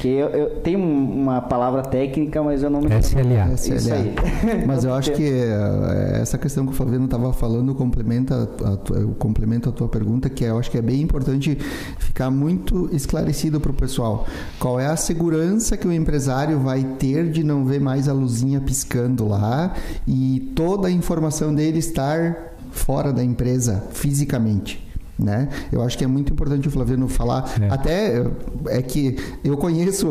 Que 0.05 0.11
eu, 0.11 0.29
eu 0.29 0.49
tenho 0.59 0.77
uma 0.77 1.41
palavra 1.41 1.81
técnica, 1.81 2.43
mas 2.43 2.61
eu 2.61 2.69
não 2.69 2.79
me 2.79 2.89
SLA. 2.99 3.49
SLA. 3.57 4.63
Mas 4.67 4.83
eu 4.83 4.93
acho 4.93 5.11
que 5.13 5.23
eh, 5.23 6.19
essa 6.21 6.37
questão 6.37 6.63
que 6.63 6.71
o 6.71 6.75
Flaviano 6.75 7.05
estava 7.05 7.33
falando 7.33 7.73
complementa 7.73 8.43
a, 8.43 8.77
tua, 8.77 9.01
complementa 9.17 9.69
a 9.69 9.71
tua 9.71 9.89
pergunta, 9.89 10.29
que 10.29 10.43
eu 10.43 10.59
acho 10.59 10.69
que 10.69 10.77
é 10.77 10.81
bem 10.83 11.01
importante 11.01 11.57
ficar 11.97 12.29
muito 12.29 12.87
esclarecido 12.93 13.59
para 13.59 13.71
o 13.71 13.73
pessoal. 13.73 14.27
Qual 14.59 14.79
é 14.79 14.85
a 14.85 14.95
segurança 14.95 15.75
que 15.75 15.87
o 15.87 15.91
empresário 15.91 16.59
vai 16.59 16.83
ter 16.99 17.31
de 17.31 17.43
não 17.43 17.65
ver 17.65 17.81
mais 17.81 18.07
a 18.07 18.13
luzinha 18.13 18.61
piscando 18.61 19.27
lá 19.27 19.73
e 20.07 20.51
toda 20.55 20.87
a 20.87 20.91
informação 20.91 21.51
dele 21.51 21.79
estar 21.79 22.53
fora 22.69 23.11
da 23.11 23.23
empresa 23.23 23.83
fisicamente? 23.91 24.84
Né? 25.17 25.47
Eu 25.71 25.81
acho 25.81 25.97
que 25.97 26.03
é 26.03 26.07
muito 26.07 26.33
importante 26.33 26.67
o 26.67 26.71
Flaviano 26.71 27.07
falar. 27.07 27.55
É. 27.61 27.69
Até 27.69 28.25
é 28.67 28.81
que 28.81 29.17
eu 29.43 29.55
conheço 29.55 30.07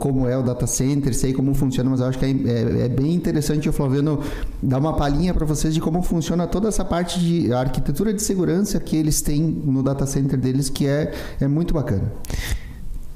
como 0.00 0.28
é 0.28 0.36
o 0.36 0.42
data 0.42 0.66
center, 0.66 1.14
sei 1.14 1.32
como 1.32 1.54
funciona, 1.54 1.88
mas 1.88 2.00
eu 2.00 2.06
acho 2.06 2.18
que 2.18 2.24
é, 2.24 2.30
é, 2.30 2.84
é 2.86 2.88
bem 2.88 3.14
interessante 3.14 3.68
o 3.68 3.72
Flaviano 3.72 4.20
dar 4.62 4.78
uma 4.78 4.94
palhinha 4.94 5.32
para 5.32 5.46
vocês 5.46 5.72
de 5.72 5.80
como 5.80 6.02
funciona 6.02 6.46
toda 6.46 6.68
essa 6.68 6.84
parte 6.84 7.20
de 7.20 7.52
arquitetura 7.52 8.12
de 8.12 8.22
segurança 8.22 8.80
que 8.80 8.96
eles 8.96 9.22
têm 9.22 9.42
no 9.42 9.82
data 9.82 10.06
center 10.06 10.38
deles, 10.38 10.68
que 10.68 10.86
é, 10.86 11.12
é 11.40 11.46
muito 11.46 11.72
bacana 11.72 12.12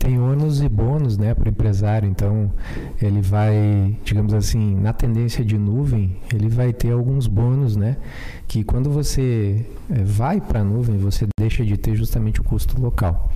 tem 0.08 0.18
ônus 0.18 0.62
e 0.62 0.68
bônus 0.70 1.18
né, 1.18 1.34
para 1.34 1.44
o 1.44 1.48
empresário. 1.50 2.08
Então, 2.08 2.50
ele 3.00 3.20
vai, 3.20 3.94
digamos 4.02 4.32
assim, 4.32 4.74
na 4.74 4.94
tendência 4.94 5.44
de 5.44 5.58
nuvem, 5.58 6.16
ele 6.32 6.48
vai 6.48 6.72
ter 6.72 6.92
alguns 6.92 7.26
bônus, 7.26 7.76
né? 7.76 7.98
Que 8.46 8.64
quando 8.64 8.88
você 8.88 9.66
eh, 9.90 10.02
vai 10.02 10.40
para 10.40 10.60
a 10.60 10.64
nuvem, 10.64 10.96
você 10.96 11.26
deixa 11.38 11.62
de 11.62 11.76
ter 11.76 11.94
justamente 11.94 12.40
o 12.40 12.44
custo 12.44 12.80
local. 12.80 13.30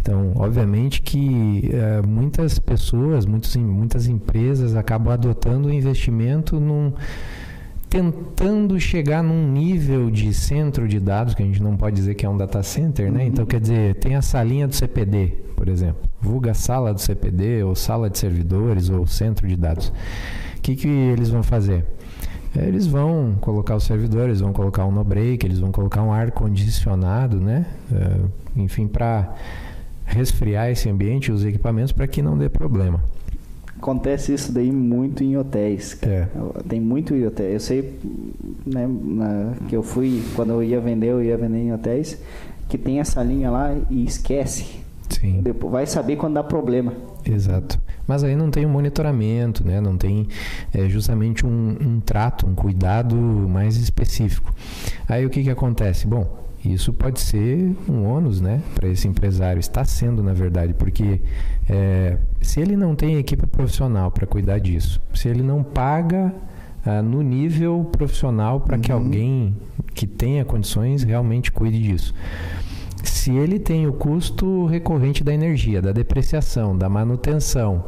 Então, 0.00 0.32
obviamente 0.36 1.02
que 1.02 1.70
é, 1.72 2.02
muitas 2.06 2.58
pessoas, 2.58 3.26
muitos, 3.26 3.54
muitas 3.56 4.06
empresas 4.06 4.76
acabam 4.76 5.12
adotando 5.12 5.68
o 5.68 5.72
investimento 5.72 6.58
num 6.60 6.92
tentando 7.92 8.80
chegar 8.80 9.22
num 9.22 9.52
nível 9.52 10.10
de 10.10 10.32
centro 10.32 10.88
de 10.88 10.98
dados, 10.98 11.34
que 11.34 11.42
a 11.42 11.46
gente 11.46 11.62
não 11.62 11.76
pode 11.76 11.94
dizer 11.94 12.14
que 12.14 12.24
é 12.24 12.28
um 12.28 12.38
data 12.38 12.62
center, 12.62 13.12
né? 13.12 13.20
Uhum. 13.20 13.28
Então, 13.28 13.44
quer 13.44 13.60
dizer, 13.60 13.96
tem 13.96 14.16
a 14.16 14.22
salinha 14.22 14.66
do 14.66 14.74
CPD, 14.74 15.34
por 15.54 15.68
exemplo. 15.68 16.00
Vulga 16.18 16.54
sala 16.54 16.94
do 16.94 17.00
CPD, 17.02 17.62
ou 17.62 17.74
sala 17.74 18.08
de 18.08 18.16
servidores, 18.16 18.88
ou 18.88 19.06
centro 19.06 19.46
de 19.46 19.56
dados. 19.56 19.92
O 20.56 20.62
que, 20.62 20.74
que 20.74 20.88
eles 20.88 21.28
vão 21.28 21.42
fazer? 21.42 21.84
Eles 22.56 22.86
vão 22.86 23.36
colocar 23.38 23.76
os 23.76 23.84
servidores, 23.84 24.40
vão 24.40 24.54
colocar 24.54 24.86
um 24.86 24.90
no-break, 24.90 25.44
eles 25.44 25.58
vão 25.58 25.70
colocar 25.70 26.02
um 26.02 26.14
ar-condicionado, 26.14 27.38
né? 27.38 27.66
Uh, 27.90 28.30
enfim, 28.56 28.88
para 28.88 29.34
resfriar 30.06 30.70
esse 30.70 30.88
ambiente, 30.88 31.30
os 31.30 31.44
equipamentos, 31.44 31.92
para 31.92 32.06
que 32.06 32.22
não 32.22 32.38
dê 32.38 32.48
problema. 32.48 33.04
Acontece 33.82 34.32
isso 34.32 34.52
daí 34.52 34.70
muito 34.70 35.24
em 35.24 35.36
hotéis. 35.36 35.98
É. 36.04 36.28
Tem 36.68 36.80
muito 36.80 37.16
em 37.16 37.26
hotéis. 37.26 37.52
Eu 37.54 37.58
sei 37.58 37.98
né, 38.64 38.86
na, 38.86 39.54
que 39.68 39.74
eu 39.74 39.82
fui, 39.82 40.22
quando 40.36 40.50
eu 40.52 40.62
ia 40.62 40.80
vender, 40.80 41.08
eu 41.08 41.20
ia 41.20 41.36
vender 41.36 41.58
em 41.58 41.72
hotéis, 41.72 42.16
que 42.68 42.78
tem 42.78 43.00
essa 43.00 43.20
linha 43.24 43.50
lá 43.50 43.74
e 43.90 44.04
esquece. 44.04 44.80
Sim. 45.10 45.40
Depois 45.42 45.72
vai 45.72 45.84
saber 45.84 46.14
quando 46.14 46.34
dá 46.34 46.44
problema. 46.44 46.92
Exato. 47.28 47.76
Mas 48.06 48.22
aí 48.22 48.36
não 48.36 48.52
tem 48.52 48.64
um 48.64 48.68
monitoramento, 48.68 49.66
né? 49.66 49.80
não 49.80 49.96
tem 49.96 50.28
é, 50.72 50.88
justamente 50.88 51.44
um, 51.44 51.76
um 51.80 51.98
trato, 51.98 52.46
um 52.46 52.54
cuidado 52.54 53.16
mais 53.16 53.76
específico. 53.76 54.54
Aí 55.08 55.26
o 55.26 55.30
que, 55.30 55.42
que 55.42 55.50
acontece? 55.50 56.06
Bom, 56.06 56.38
isso 56.64 56.92
pode 56.92 57.20
ser 57.20 57.74
um 57.88 58.04
ônus 58.04 58.40
né, 58.40 58.62
para 58.76 58.88
esse 58.88 59.08
empresário. 59.08 59.58
Está 59.58 59.84
sendo, 59.84 60.22
na 60.22 60.32
verdade, 60.32 60.72
porque 60.72 61.20
é, 61.68 62.16
se 62.42 62.60
ele 62.60 62.76
não 62.76 62.94
tem 62.94 63.16
equipe 63.16 63.46
profissional 63.46 64.10
para 64.10 64.26
cuidar 64.26 64.58
disso, 64.58 65.00
se 65.14 65.28
ele 65.28 65.42
não 65.42 65.62
paga 65.62 66.34
ah, 66.84 67.00
no 67.00 67.22
nível 67.22 67.88
profissional 67.92 68.60
para 68.60 68.76
uhum. 68.76 68.82
que 68.82 68.92
alguém 68.92 69.56
que 69.94 70.06
tenha 70.06 70.44
condições 70.44 71.02
realmente 71.02 71.52
cuide 71.52 71.80
disso. 71.80 72.14
Se 73.04 73.32
ele 73.32 73.58
tem 73.58 73.86
o 73.86 73.92
custo 73.92 74.66
recorrente 74.66 75.22
da 75.22 75.32
energia, 75.32 75.80
da 75.80 75.92
depreciação, 75.92 76.76
da 76.76 76.88
manutenção, 76.88 77.84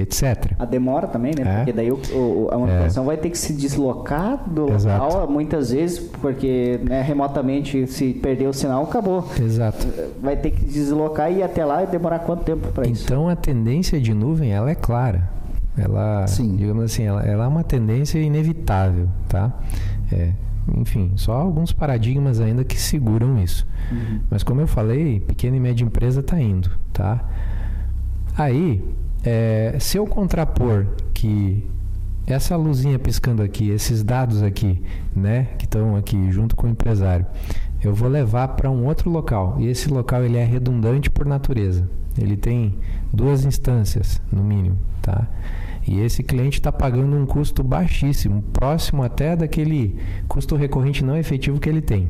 etc. 0.00 0.52
A 0.58 0.64
demora 0.64 1.06
também, 1.06 1.32
né? 1.36 1.42
É. 1.44 1.56
Porque 1.56 1.72
daí 1.72 1.90
o, 1.90 2.00
o, 2.12 2.48
a 2.50 2.58
manutenção 2.58 3.04
é. 3.04 3.06
vai 3.06 3.16
ter 3.16 3.30
que 3.30 3.38
se 3.38 3.52
deslocar 3.52 4.42
do 4.48 4.72
Exato. 4.72 5.04
local 5.04 5.30
muitas 5.30 5.70
vezes, 5.70 5.98
porque 5.98 6.80
né, 6.82 7.02
remotamente 7.02 7.86
se 7.86 8.12
perder 8.14 8.48
o 8.48 8.52
sinal, 8.52 8.84
acabou. 8.84 9.28
Exato. 9.40 9.86
Vai 10.20 10.36
ter 10.36 10.50
que 10.50 10.64
deslocar 10.64 11.30
e 11.32 11.38
ir 11.38 11.42
até 11.42 11.64
lá 11.64 11.82
e 11.82 11.86
demorar 11.86 12.20
quanto 12.20 12.44
tempo 12.44 12.68
para 12.68 12.86
isso? 12.86 13.04
Então 13.04 13.28
a 13.28 13.36
tendência 13.36 14.00
de 14.00 14.12
nuvem 14.12 14.52
ela 14.52 14.70
é 14.70 14.74
clara. 14.74 15.36
Ela, 15.76 16.26
Sim. 16.26 16.56
digamos 16.56 16.84
assim, 16.84 17.02
ela, 17.02 17.22
ela 17.22 17.44
é 17.44 17.48
uma 17.48 17.62
tendência 17.62 18.18
inevitável, 18.18 19.08
tá? 19.28 19.52
É, 20.10 20.32
enfim, 20.74 21.12
só 21.16 21.34
alguns 21.34 21.72
paradigmas 21.72 22.40
ainda 22.40 22.64
que 22.64 22.80
seguram 22.80 23.38
isso. 23.38 23.66
Uhum. 23.92 24.20
Mas 24.30 24.42
como 24.42 24.60
eu 24.60 24.66
falei, 24.66 25.20
pequena 25.20 25.56
e 25.56 25.60
média 25.60 25.84
empresa 25.84 26.20
está 26.20 26.40
indo, 26.40 26.70
tá? 26.92 27.22
Aí, 28.36 28.82
é, 29.26 29.76
se 29.80 29.98
eu 29.98 30.06
contrapor 30.06 30.86
que 31.12 31.66
essa 32.28 32.56
luzinha 32.56 32.96
piscando 32.96 33.42
aqui, 33.42 33.70
esses 33.70 34.04
dados 34.04 34.40
aqui, 34.40 34.80
né, 35.14 35.48
que 35.58 35.64
estão 35.64 35.96
aqui 35.96 36.30
junto 36.30 36.54
com 36.54 36.68
o 36.68 36.70
empresário, 36.70 37.26
eu 37.82 37.92
vou 37.92 38.08
levar 38.08 38.48
para 38.48 38.70
um 38.70 38.86
outro 38.86 39.10
local. 39.10 39.56
E 39.58 39.66
esse 39.66 39.88
local 39.88 40.24
ele 40.24 40.36
é 40.38 40.44
redundante 40.44 41.10
por 41.10 41.26
natureza. 41.26 41.88
Ele 42.16 42.36
tem 42.36 42.76
duas 43.12 43.44
instâncias, 43.44 44.22
no 44.32 44.44
mínimo, 44.44 44.78
tá? 45.02 45.28
E 45.86 46.00
esse 46.00 46.22
cliente 46.22 46.58
está 46.58 46.72
pagando 46.72 47.16
um 47.16 47.26
custo 47.26 47.62
baixíssimo, 47.62 48.42
próximo 48.52 49.02
até 49.02 49.36
daquele 49.36 49.96
custo 50.26 50.56
recorrente 50.56 51.04
não 51.04 51.16
efetivo 51.16 51.60
que 51.60 51.68
ele 51.68 51.82
tem. 51.82 52.08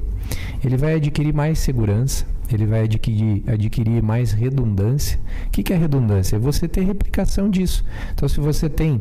Ele 0.64 0.76
vai 0.76 0.94
adquirir 0.94 1.34
mais 1.34 1.58
segurança, 1.58 2.26
ele 2.54 2.66
vai 2.66 2.84
adquirir, 2.84 3.42
adquirir 3.46 4.02
mais 4.02 4.32
redundância. 4.32 5.18
O 5.46 5.50
que, 5.50 5.62
que 5.62 5.72
é 5.72 5.76
redundância? 5.76 6.36
É 6.36 6.38
você 6.38 6.68
ter 6.68 6.82
replicação 6.82 7.50
disso. 7.50 7.84
Então, 8.14 8.28
se 8.28 8.40
você 8.40 8.68
tem 8.68 9.00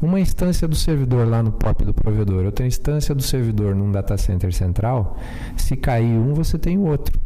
uma 0.00 0.20
instância 0.20 0.68
do 0.68 0.76
servidor 0.76 1.26
lá 1.26 1.42
no 1.42 1.52
POP 1.52 1.84
do 1.84 1.94
provedor, 1.94 2.44
outra 2.44 2.66
instância 2.66 3.14
do 3.14 3.22
servidor 3.22 3.74
num 3.74 3.90
data 3.90 4.16
center 4.16 4.52
central, 4.52 5.16
se 5.56 5.76
cair 5.76 6.18
um, 6.18 6.34
você 6.34 6.58
tem 6.58 6.76
o 6.76 6.82
outro. 6.82 7.18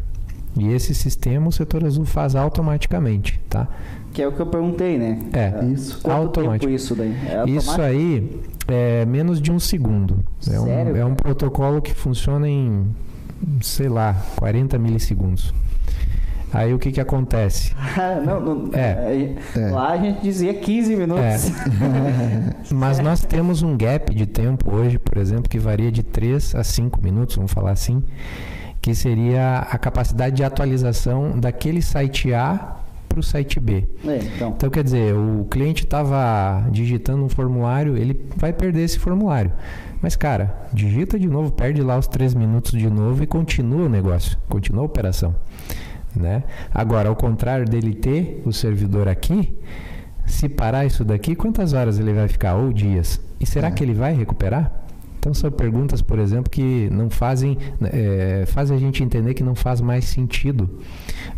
E 0.58 0.68
esse 0.68 0.94
sistema 0.94 1.48
o 1.48 1.52
setor 1.52 1.84
azul 1.84 2.06
faz 2.06 2.34
automaticamente, 2.34 3.38
tá? 3.48 3.68
Que 4.12 4.22
é 4.22 4.28
o 4.28 4.32
que 4.32 4.40
eu 4.40 4.46
perguntei, 4.46 4.96
né? 4.96 5.18
É, 5.34 5.66
isso. 5.66 6.00
Quanto 6.00 6.40
automático. 6.40 6.72
isso 6.72 6.94
daí? 6.94 7.14
É 7.26 7.50
isso 7.50 7.82
aí 7.82 8.40
é 8.66 9.04
menos 9.04 9.40
de 9.40 9.52
um 9.52 9.58
segundo. 9.58 10.24
É 10.40 10.58
Sério, 10.58 10.94
um, 10.94 10.96
é 10.96 11.04
um 11.04 11.14
protocolo 11.14 11.82
que 11.82 11.92
funciona 11.92 12.48
em, 12.48 12.86
sei 13.60 13.88
lá, 13.88 14.16
40 14.36 14.78
milissegundos. 14.78 15.52
Aí 16.52 16.72
o 16.72 16.78
que 16.78 16.90
que 16.92 17.00
acontece? 17.00 17.74
não, 18.24 18.40
não, 18.40 18.70
é. 18.72 19.34
é. 19.54 19.70
Lá 19.70 19.90
a 19.90 19.96
gente 19.98 20.22
dizia 20.22 20.54
15 20.54 20.96
minutos. 20.96 21.22
É. 21.24 22.54
Mas 22.72 22.98
nós 22.98 23.20
temos 23.20 23.62
um 23.62 23.76
gap 23.76 24.14
de 24.14 24.26
tempo 24.26 24.74
hoje, 24.74 24.98
por 24.98 25.18
exemplo, 25.18 25.50
que 25.50 25.58
varia 25.58 25.90
de 25.90 26.02
3 26.02 26.54
a 26.54 26.64
5 26.64 27.02
minutos, 27.02 27.36
vamos 27.36 27.52
falar 27.52 27.72
assim, 27.72 28.02
que 28.80 28.94
seria 28.94 29.58
a 29.70 29.76
capacidade 29.76 30.36
de 30.36 30.44
atualização 30.44 31.38
daquele 31.38 31.82
site 31.82 32.32
A 32.32 32.76
para 33.16 33.20
o 33.20 33.22
site 33.22 33.58
B. 33.58 33.88
É, 34.06 34.16
então. 34.16 34.52
então, 34.54 34.68
quer 34.68 34.84
dizer, 34.84 35.14
o 35.14 35.46
cliente 35.50 35.84
estava 35.84 36.68
digitando 36.70 37.24
um 37.24 37.28
formulário, 37.30 37.96
ele 37.96 38.28
vai 38.36 38.52
perder 38.52 38.82
esse 38.82 38.98
formulário. 38.98 39.50
Mas, 40.02 40.14
cara, 40.14 40.68
digita 40.72 41.18
de 41.18 41.26
novo, 41.26 41.50
perde 41.50 41.80
lá 41.80 41.96
os 41.96 42.06
três 42.06 42.34
minutos 42.34 42.72
de 42.72 42.90
novo 42.90 43.22
e 43.22 43.26
continua 43.26 43.86
o 43.86 43.88
negócio, 43.88 44.36
continua 44.48 44.82
a 44.82 44.84
operação. 44.84 45.34
Né? 46.14 46.44
Agora, 46.72 47.08
ao 47.08 47.16
contrário 47.16 47.64
dele 47.66 47.94
ter 47.94 48.42
o 48.44 48.52
servidor 48.52 49.08
aqui, 49.08 49.56
se 50.26 50.48
parar 50.48 50.84
isso 50.84 51.02
daqui, 51.02 51.34
quantas 51.34 51.72
horas 51.72 51.98
ele 51.98 52.12
vai 52.12 52.28
ficar? 52.28 52.56
Ou 52.56 52.72
dias? 52.72 53.20
E 53.40 53.46
será 53.46 53.68
é. 53.68 53.70
que 53.70 53.82
ele 53.82 53.94
vai 53.94 54.14
recuperar? 54.14 54.85
Então 55.26 55.34
são 55.34 55.50
perguntas, 55.50 56.00
por 56.00 56.20
exemplo, 56.20 56.48
que 56.48 56.88
não 56.92 57.10
fazem, 57.10 57.58
é, 57.82 58.44
fazem 58.46 58.76
a 58.76 58.78
gente 58.78 59.02
entender 59.02 59.34
que 59.34 59.42
não 59.42 59.56
faz 59.56 59.80
mais 59.80 60.04
sentido 60.04 60.70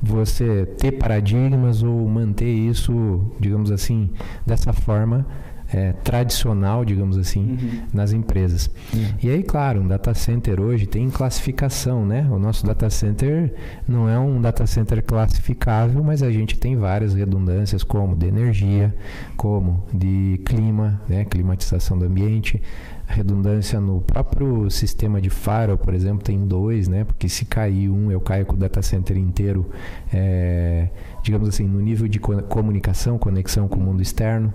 você 0.02 0.66
ter 0.78 0.92
paradigmas 0.92 1.82
ou 1.82 2.06
manter 2.06 2.52
isso, 2.52 3.32
digamos 3.40 3.70
assim, 3.70 4.10
dessa 4.44 4.74
forma 4.74 5.26
é, 5.72 5.92
tradicional, 6.04 6.84
digamos 6.84 7.16
assim, 7.16 7.40
uhum. 7.40 7.82
nas 7.92 8.12
empresas. 8.12 8.70
Uhum. 8.92 9.06
E 9.22 9.30
aí, 9.30 9.42
claro, 9.42 9.80
um 9.80 9.88
data 9.88 10.12
center 10.12 10.60
hoje 10.60 10.86
tem 10.86 11.08
classificação, 11.08 12.04
né? 12.04 12.26
O 12.30 12.38
nosso 12.38 12.66
data 12.66 12.88
center 12.90 13.54
não 13.86 14.08
é 14.08 14.18
um 14.18 14.38
data 14.40 14.66
center 14.66 15.02
classificável, 15.02 16.02
mas 16.02 16.22
a 16.22 16.30
gente 16.30 16.58
tem 16.58 16.76
várias 16.76 17.14
redundâncias, 17.14 17.82
como 17.82 18.14
de 18.14 18.26
energia, 18.26 18.94
como 19.36 19.82
de 19.92 20.40
clima, 20.44 21.00
né? 21.08 21.24
climatização 21.24 21.98
do 21.98 22.04
ambiente, 22.04 22.60
redundância 23.08 23.80
no 23.80 24.02
próprio 24.02 24.70
sistema 24.70 25.20
de 25.20 25.30
firewall, 25.30 25.78
por 25.78 25.94
exemplo, 25.94 26.22
tem 26.22 26.46
dois, 26.46 26.86
né? 26.86 27.04
Porque 27.04 27.28
se 27.28 27.46
cair 27.46 27.88
um, 27.88 28.12
eu 28.12 28.20
caio 28.20 28.44
com 28.44 28.52
o 28.52 28.56
data 28.56 28.82
center 28.82 29.16
inteiro, 29.16 29.70
é, 30.12 30.88
digamos 31.22 31.48
assim, 31.48 31.66
no 31.66 31.80
nível 31.80 32.06
de 32.06 32.20
comunicação, 32.20 33.18
conexão 33.18 33.66
com 33.66 33.76
o 33.76 33.82
mundo 33.82 34.02
externo, 34.02 34.52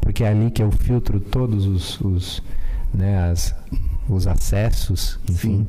porque 0.00 0.22
é 0.22 0.28
ali 0.28 0.50
que 0.50 0.62
eu 0.62 0.70
filtro 0.70 1.18
todos 1.18 1.66
os, 1.66 2.00
os 2.02 2.42
né, 2.92 3.30
as, 3.30 3.54
os 4.08 4.26
acessos, 4.26 5.18
enfim, 5.28 5.58
Sim. 5.64 5.66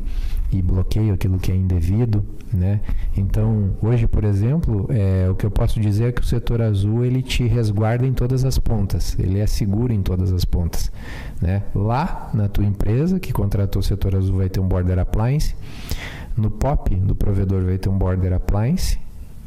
E 0.57 0.61
bloqueio 0.61 1.13
aquilo 1.13 1.37
que 1.37 1.51
é 1.51 1.55
indevido, 1.55 2.23
né? 2.53 2.79
Então, 3.15 3.75
hoje, 3.81 4.07
por 4.07 4.23
exemplo, 4.23 4.87
é, 4.89 5.29
o 5.29 5.35
que 5.35 5.45
eu 5.45 5.51
posso 5.51 5.79
dizer 5.79 6.05
é 6.05 6.11
que 6.11 6.21
o 6.21 6.25
setor 6.25 6.61
azul 6.61 7.03
ele 7.03 7.21
te 7.21 7.45
resguarda 7.45 8.05
em 8.05 8.13
todas 8.13 8.45
as 8.45 8.57
pontas, 8.57 9.17
ele 9.19 9.39
é 9.39 9.47
seguro 9.47 9.91
em 9.93 10.01
todas 10.01 10.31
as 10.31 10.45
pontas, 10.45 10.91
né? 11.41 11.63
Lá 11.73 12.29
na 12.33 12.47
tua 12.47 12.65
empresa 12.65 13.19
que 13.19 13.33
contratou 13.33 13.79
o 13.79 13.83
setor 13.83 14.15
azul 14.15 14.37
vai 14.37 14.49
ter 14.49 14.59
um 14.59 14.67
border 14.67 14.99
appliance, 14.99 15.55
no 16.37 16.49
POP 16.49 16.95
do 16.95 17.15
provedor 17.15 17.63
vai 17.63 17.77
ter 17.77 17.89
um 17.89 17.97
border 17.97 18.33
appliance 18.33 18.99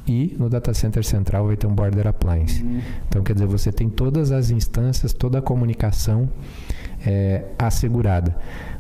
e 0.07 0.35
no 0.39 0.49
data 0.49 0.73
center 0.73 1.05
central 1.05 1.47
vai 1.47 1.57
ter 1.57 1.67
um 1.67 1.75
border 1.75 2.07
appliance. 2.07 2.63
Uhum. 2.63 2.81
Então, 3.09 3.23
quer 3.23 3.35
dizer, 3.35 3.47
você 3.47 3.71
tem 3.71 3.89
todas 3.89 4.33
as 4.33 4.51
instâncias, 4.51 5.13
toda 5.13 5.39
a 5.39 5.43
comunicação 5.43 6.29
é, 7.07 7.45
assegurada. 7.59 8.35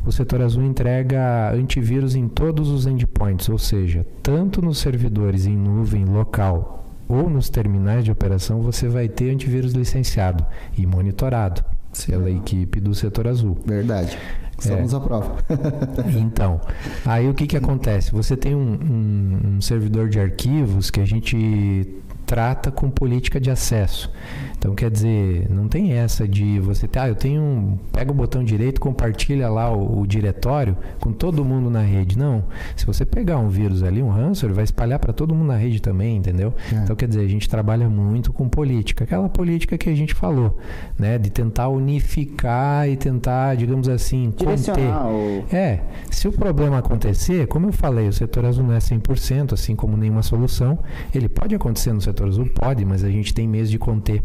O 0.08 0.10
setor 0.10 0.40
azul 0.40 0.64
entrega 0.64 1.52
antivírus 1.52 2.14
em 2.14 2.28
todos 2.28 2.70
os 2.70 2.86
endpoints, 2.86 3.46
ou 3.50 3.58
seja, 3.58 4.06
tanto 4.22 4.62
nos 4.62 4.78
servidores 4.78 5.44
em 5.44 5.54
nuvem 5.54 6.06
local 6.06 6.86
ou 7.06 7.28
nos 7.28 7.50
terminais 7.50 8.06
de 8.06 8.10
operação, 8.10 8.62
você 8.62 8.88
vai 8.88 9.06
ter 9.06 9.28
antivírus 9.28 9.74
licenciado 9.74 10.46
e 10.78 10.86
monitorado 10.86 11.62
Sim. 11.92 12.12
pela 12.12 12.30
equipe 12.30 12.80
do 12.80 12.94
setor 12.94 13.28
azul. 13.28 13.58
Verdade. 13.66 14.18
Estamos 14.58 14.94
é. 14.94 14.96
à 14.96 15.00
prova. 15.00 15.36
então, 16.18 16.58
aí 17.04 17.28
o 17.28 17.34
que, 17.34 17.46
que 17.46 17.58
acontece? 17.58 18.10
Você 18.12 18.34
tem 18.34 18.54
um, 18.54 18.78
um, 18.80 19.56
um 19.56 19.60
servidor 19.60 20.08
de 20.08 20.18
arquivos 20.18 20.90
que 20.90 21.00
a 21.00 21.04
gente 21.04 21.86
trata 22.28 22.70
com 22.70 22.90
política 22.90 23.40
de 23.40 23.50
acesso. 23.50 24.12
Então, 24.58 24.74
quer 24.74 24.90
dizer, 24.90 25.48
não 25.48 25.66
tem 25.66 25.92
essa 25.94 26.28
de 26.28 26.60
você, 26.60 26.86
ah, 26.96 27.08
eu 27.08 27.14
tenho 27.14 27.40
um, 27.40 27.78
pega 27.90 28.10
o 28.10 28.14
botão 28.14 28.44
direito, 28.44 28.80
compartilha 28.80 29.48
lá 29.48 29.72
o, 29.72 30.00
o, 30.00 30.06
diretório 30.06 30.76
com 31.00 31.10
todo 31.10 31.42
mundo 31.42 31.70
na 31.70 31.80
rede. 31.80 32.18
Não. 32.18 32.44
Se 32.76 32.84
você 32.84 33.06
pegar 33.06 33.38
um 33.38 33.48
vírus 33.48 33.82
ali, 33.82 34.02
um 34.02 34.10
ransomware, 34.10 34.54
vai 34.54 34.64
espalhar 34.64 34.98
para 34.98 35.12
todo 35.12 35.34
mundo 35.34 35.46
na 35.46 35.56
rede 35.56 35.80
também, 35.80 36.16
entendeu? 36.16 36.52
É. 36.70 36.74
Então, 36.76 36.94
quer 36.94 37.08
dizer, 37.08 37.24
a 37.24 37.28
gente 37.28 37.48
trabalha 37.48 37.88
muito 37.88 38.30
com 38.30 38.46
política, 38.46 39.04
aquela 39.04 39.28
política 39.28 39.78
que 39.78 39.88
a 39.88 39.94
gente 39.94 40.12
falou, 40.12 40.58
né, 40.98 41.16
de 41.16 41.30
tentar 41.30 41.68
unificar 41.68 42.88
e 42.90 42.96
tentar, 42.96 43.54
digamos 43.54 43.88
assim, 43.88 44.32
conter. 44.32 44.76
O... 45.06 45.44
É, 45.54 45.80
se 46.10 46.28
o 46.28 46.32
problema 46.32 46.78
acontecer, 46.78 47.46
como 47.46 47.68
eu 47.68 47.72
falei, 47.72 48.08
o 48.08 48.12
setor 48.12 48.44
azul 48.44 48.64
não 48.64 48.74
é 48.74 48.78
100%, 48.78 49.54
assim 49.54 49.74
como 49.74 49.96
nenhuma 49.96 50.22
solução, 50.22 50.80
ele 51.14 51.28
pode 51.28 51.54
acontecer 51.54 51.92
no 51.92 52.00
setor 52.00 52.17
setor 52.18 52.28
azul? 52.28 52.46
Pode, 52.54 52.84
mas 52.84 53.04
a 53.04 53.08
gente 53.08 53.32
tem 53.32 53.46
meios 53.46 53.70
de 53.70 53.78
conter. 53.78 54.22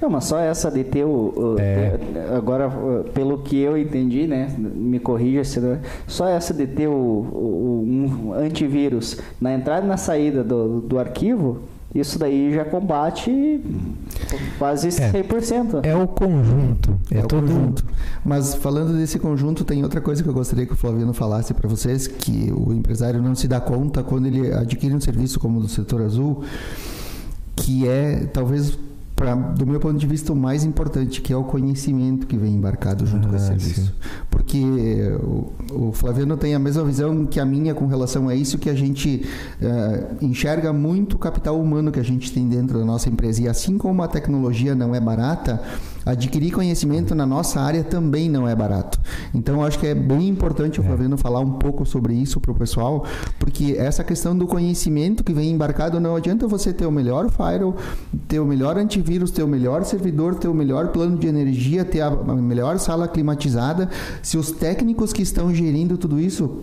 Não, 0.00 0.10
mas 0.10 0.24
só 0.24 0.38
essa 0.38 0.70
de 0.70 0.82
ter 0.82 1.04
o. 1.04 1.32
o 1.36 1.56
é. 1.58 1.90
ter, 1.90 2.34
agora, 2.36 2.68
pelo 3.14 3.38
que 3.38 3.56
eu 3.56 3.76
entendi, 3.76 4.26
né? 4.26 4.52
Me 4.58 4.98
corrija 4.98 5.44
se 5.44 5.60
não. 5.60 5.78
Só 6.06 6.26
essa 6.26 6.52
de 6.52 6.66
ter 6.66 6.88
o, 6.88 6.92
o, 6.92 7.84
um 7.86 8.32
antivírus 8.32 9.18
na 9.40 9.52
entrada 9.54 9.86
e 9.86 9.88
na 9.88 9.96
saída 9.96 10.42
do, 10.42 10.80
do 10.80 10.98
arquivo, 10.98 11.60
isso 11.94 12.18
daí 12.18 12.52
já 12.52 12.64
combate 12.64 13.60
quase 14.58 14.88
é, 14.88 15.12
100%. 15.12 15.84
É 15.84 15.94
o 15.94 16.08
conjunto. 16.08 16.98
É, 17.12 17.18
é 17.18 17.22
todo 17.22 17.46
conjunto. 17.46 17.84
Mas 18.24 18.54
falando 18.56 18.96
desse 18.96 19.20
conjunto, 19.20 19.64
tem 19.64 19.84
outra 19.84 20.00
coisa 20.00 20.20
que 20.20 20.28
eu 20.28 20.34
gostaria 20.34 20.66
que 20.66 20.72
o 20.72 20.76
Flaviano 20.76 21.12
falasse 21.12 21.54
para 21.54 21.68
vocês, 21.68 22.08
que 22.08 22.52
o 22.52 22.72
empresário 22.72 23.22
não 23.22 23.36
se 23.36 23.46
dá 23.46 23.60
conta 23.60 24.02
quando 24.02 24.26
ele 24.26 24.52
adquire 24.52 24.94
um 24.94 25.00
serviço 25.00 25.38
como 25.38 25.60
o 25.60 25.62
do 25.62 25.68
setor 25.68 26.02
azul 26.02 26.42
que 27.60 27.86
é 27.86 28.26
talvez 28.32 28.78
pra, 29.20 29.34
do 29.34 29.66
meu 29.66 29.78
ponto 29.78 29.98
de 29.98 30.06
vista, 30.06 30.32
o 30.32 30.36
mais 30.36 30.64
importante, 30.64 31.20
que 31.20 31.30
é 31.30 31.36
o 31.36 31.44
conhecimento 31.44 32.26
que 32.26 32.38
vem 32.38 32.54
embarcado 32.54 33.06
junto 33.06 33.26
ah, 33.26 33.30
com 33.30 33.36
esse 33.36 33.44
ah, 33.44 33.48
serviço. 33.48 33.82
Sim. 33.82 33.92
Porque 34.30 34.64
o, 35.22 35.52
o, 35.88 35.92
Flaviano 35.92 36.38
tem 36.38 36.54
a 36.54 36.58
mesma 36.58 36.82
visão 36.84 37.26
que 37.26 37.38
a 37.38 37.44
minha 37.44 37.74
com 37.74 37.86
relação 37.86 38.30
a 38.30 38.34
isso, 38.34 38.56
que 38.56 38.70
a 38.70 38.74
gente 38.74 39.26
uh, 39.60 40.24
enxerga 40.24 40.72
muito 40.72 41.16
o 41.16 41.18
capital 41.18 41.60
humano 41.60 41.92
que 41.92 42.00
a 42.00 42.02
gente 42.02 42.32
tem 42.32 42.48
dentro 42.48 42.78
da 42.78 42.84
nossa 42.84 43.10
empresa. 43.10 43.42
E 43.42 43.48
assim 43.48 43.76
como 43.76 44.02
a 44.02 44.08
tecnologia 44.08 44.74
não 44.74 44.94
é 44.94 45.00
barata, 45.00 45.62
adquirir 46.04 46.52
conhecimento 46.52 47.14
na 47.14 47.26
nossa 47.26 47.60
área 47.60 47.84
também 47.84 48.28
não 48.28 48.48
é 48.48 48.54
barato. 48.54 49.00
Então, 49.34 49.64
acho 49.64 49.78
que 49.78 49.86
é 49.86 49.94
bem 49.94 50.28
importante 50.28 50.80
o 50.80 50.82
é. 50.82 50.86
Flaviano 50.86 51.16
falar 51.16 51.40
um 51.40 51.52
pouco 51.52 51.84
sobre 51.84 52.14
isso 52.14 52.40
para 52.40 52.52
o 52.52 52.54
pessoal, 52.54 53.04
porque 53.38 53.74
essa 53.78 54.02
questão 54.02 54.36
do 54.36 54.46
conhecimento 54.46 55.22
que 55.22 55.32
vem 55.32 55.50
embarcado, 55.50 56.00
não 56.00 56.16
adianta 56.16 56.46
você 56.46 56.72
ter 56.72 56.86
o 56.86 56.90
melhor 56.90 57.30
firewall, 57.30 57.76
ter 58.28 58.40
o 58.40 58.46
melhor 58.46 58.76
antivírus, 58.76 59.30
ter 59.30 59.42
o 59.42 59.48
melhor 59.48 59.84
servidor, 59.84 60.34
ter 60.34 60.48
o 60.48 60.54
melhor 60.54 60.88
plano 60.88 61.16
de 61.16 61.26
energia, 61.26 61.84
ter 61.84 62.00
a 62.00 62.10
melhor 62.10 62.78
sala 62.78 63.06
climatizada, 63.06 63.88
se 64.22 64.36
os 64.36 64.50
técnicos 64.50 65.12
que 65.12 65.22
estão 65.22 65.54
gerindo 65.54 65.96
tudo 65.96 66.20
isso 66.20 66.58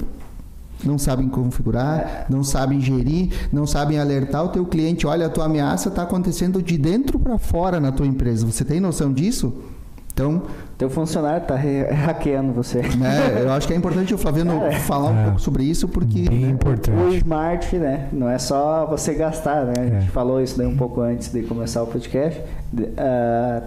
não 0.84 0.98
sabem 0.98 1.28
configurar, 1.28 2.26
não 2.30 2.44
sabem 2.44 2.80
gerir, 2.80 3.30
não 3.52 3.66
sabem 3.66 4.00
alertar 4.00 4.46
o 4.46 4.50
teu 4.50 4.66
cliente, 4.66 5.08
olha, 5.08 5.26
a 5.26 5.30
tua 5.30 5.46
ameaça 5.46 5.90
está 5.90 6.04
acontecendo 6.04 6.62
de 6.62 6.78
dentro 6.78 7.20
para 7.20 7.38
fora 7.38 7.80
na 7.80 7.92
tua 7.92 8.06
empresa. 8.06 8.46
Você 8.46 8.64
tem 8.64 8.80
noção 8.80 9.12
disso? 9.12 9.54
Então, 10.18 10.42
teu 10.80 10.90
funcionário 10.90 11.44
está 11.44 11.56
hackeando 11.56 12.52
você. 12.52 12.80
É, 12.80 13.44
eu 13.44 13.52
acho 13.52 13.68
que 13.68 13.74
é 13.74 13.76
importante 13.76 14.16
o 14.16 14.18
Flaviano 14.18 14.60
Cara, 14.60 14.80
falar 14.80 15.12
um 15.12 15.20
é, 15.20 15.24
pouco 15.26 15.40
sobre 15.40 15.64
isso, 15.64 15.88
porque 15.88 16.28
bem 16.28 16.50
importante. 16.50 16.98
o 16.98 17.14
smart, 17.14 17.76
né, 17.78 18.08
não 18.12 18.28
é 18.28 18.40
só 18.40 18.88
você 18.88 19.14
gastar, 19.14 19.66
né? 19.66 19.74
A 19.78 19.86
gente 19.86 20.08
é. 20.08 20.12
falou 20.12 20.42
isso 20.42 20.58
daí 20.58 20.66
um 20.66 20.76
pouco 20.76 21.02
antes 21.02 21.32
de 21.32 21.44
começar 21.44 21.84
o 21.84 21.88
podcast. 21.88 22.42
Uh, 22.74 23.62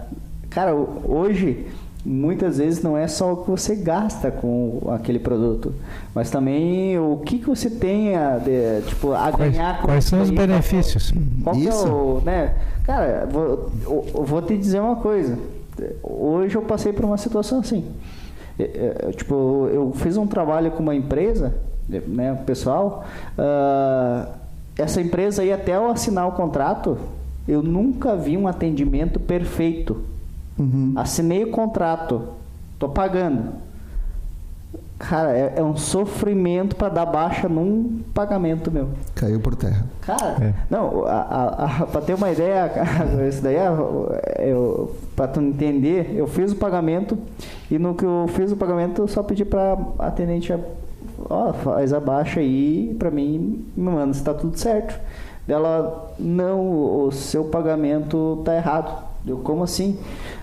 cara, 0.51 0.75
hoje 0.75 1.69
muitas 2.05 2.59
vezes 2.59 2.83
não 2.83 2.97
é 2.97 3.07
só 3.07 3.33
o 3.33 3.37
que 3.39 3.51
você 3.51 3.75
gasta 3.75 4.31
com 4.31 4.81
aquele 4.91 5.19
produto, 5.19 5.75
mas 6.15 6.31
também 6.31 6.99
o 6.99 7.19
que, 7.19 7.39
que 7.39 7.47
você 7.47 7.69
tem 7.69 8.17
a, 8.17 8.39
de, 8.39 8.83
tipo, 8.87 9.13
a 9.13 9.31
quais, 9.31 9.53
ganhar 9.53 9.81
com 9.81 9.87
Quais 9.87 10.05
são 10.05 10.23
os 10.23 10.31
benefícios? 10.31 11.13
Qual, 11.43 11.55
qual 11.55 11.57
Isso. 11.57 11.87
É 11.87 11.91
o, 11.91 12.23
né? 12.25 12.55
Cara, 12.85 13.29
vou, 13.31 13.71
eu, 13.85 14.25
vou 14.25 14.43
te 14.43 14.57
dizer 14.57 14.81
uma 14.81 14.97
coisa. 14.97 15.39
Hoje 16.03 16.57
eu 16.57 16.63
passei 16.63 16.93
por 16.93 17.05
uma 17.05 17.17
situação 17.17 17.61
assim. 17.61 17.85
tipo, 19.17 19.69
eu 19.73 19.93
fiz 19.95 20.17
um 20.17 20.27
trabalho 20.27 20.71
com 20.71 20.83
uma 20.83 20.95
empresa, 20.95 21.55
né, 21.89 22.39
pessoal. 22.47 23.05
Uh, 23.39 24.29
essa 24.77 25.01
empresa 25.01 25.43
aí 25.43 25.53
até 25.53 25.77
eu 25.77 25.91
assinar 25.91 26.27
o 26.29 26.33
contrato, 26.33 26.99
eu 27.47 27.63
nunca 27.63 28.17
vi 28.17 28.37
um 28.37 28.49
atendimento 28.49 29.21
perfeito 29.21 30.03
Uhum. 30.61 30.93
Assinei 30.95 31.43
o 31.45 31.51
contrato, 31.51 32.23
tô 32.79 32.87
pagando. 32.87 33.53
Cara, 34.99 35.33
é, 35.33 35.55
é 35.57 35.63
um 35.63 35.75
sofrimento 35.75 36.77
para 36.77 36.91
dar 36.91 37.07
baixa 37.07 37.49
num 37.49 38.03
pagamento 38.13 38.71
meu. 38.71 38.91
Caiu 39.15 39.41
por 39.41 39.57
terra. 39.57 39.87
Cara, 40.03 40.37
é. 40.39 40.55
não, 40.69 41.05
para 41.91 42.03
ter 42.03 42.13
uma 42.13 42.31
ideia, 42.31 42.71
isso 43.27 43.41
daí, 43.41 43.57
é, 43.57 44.51
eu, 44.53 44.95
para 45.17 45.27
tu 45.29 45.41
entender, 45.41 46.15
eu 46.15 46.27
fiz 46.27 46.53
o 46.53 46.57
pagamento 46.57 47.17
e 47.71 47.79
no 47.79 47.95
que 47.95 48.05
eu 48.05 48.27
fiz 48.35 48.53
o 48.53 48.57
pagamento 48.57 49.01
eu 49.01 49.09
só 49.09 49.23
pedi 49.23 49.43
para 49.43 49.79
atendente, 49.99 50.55
ó, 51.31 51.53
faz 51.55 51.95
a 51.95 52.01
baixa 52.01 52.41
aí 52.41 52.95
para 52.99 53.11
mim, 53.11 53.65
me 53.75 53.91
manda 53.91 54.13
se 54.13 54.23
tá 54.23 54.35
tudo 54.35 54.59
certo. 54.59 55.01
Ela, 55.49 56.13
não, 56.19 57.07
o 57.07 57.11
seu 57.11 57.45
pagamento 57.45 58.43
tá 58.45 58.55
errado. 58.55 59.03
Eu, 59.27 59.39
como 59.39 59.65
assim? 59.65 59.99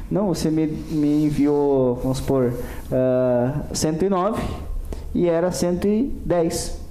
Não, 0.09 0.27
você 0.27 0.49
me, 0.49 0.67
me 0.67 1.25
enviou, 1.25 1.95
vamos 1.95 2.19
supor, 2.19 2.45
uh, 2.45 2.53
ah, 2.93 3.61
109 3.73 4.41
e 5.13 5.27
era 5.27 5.51
110. 5.51 6.87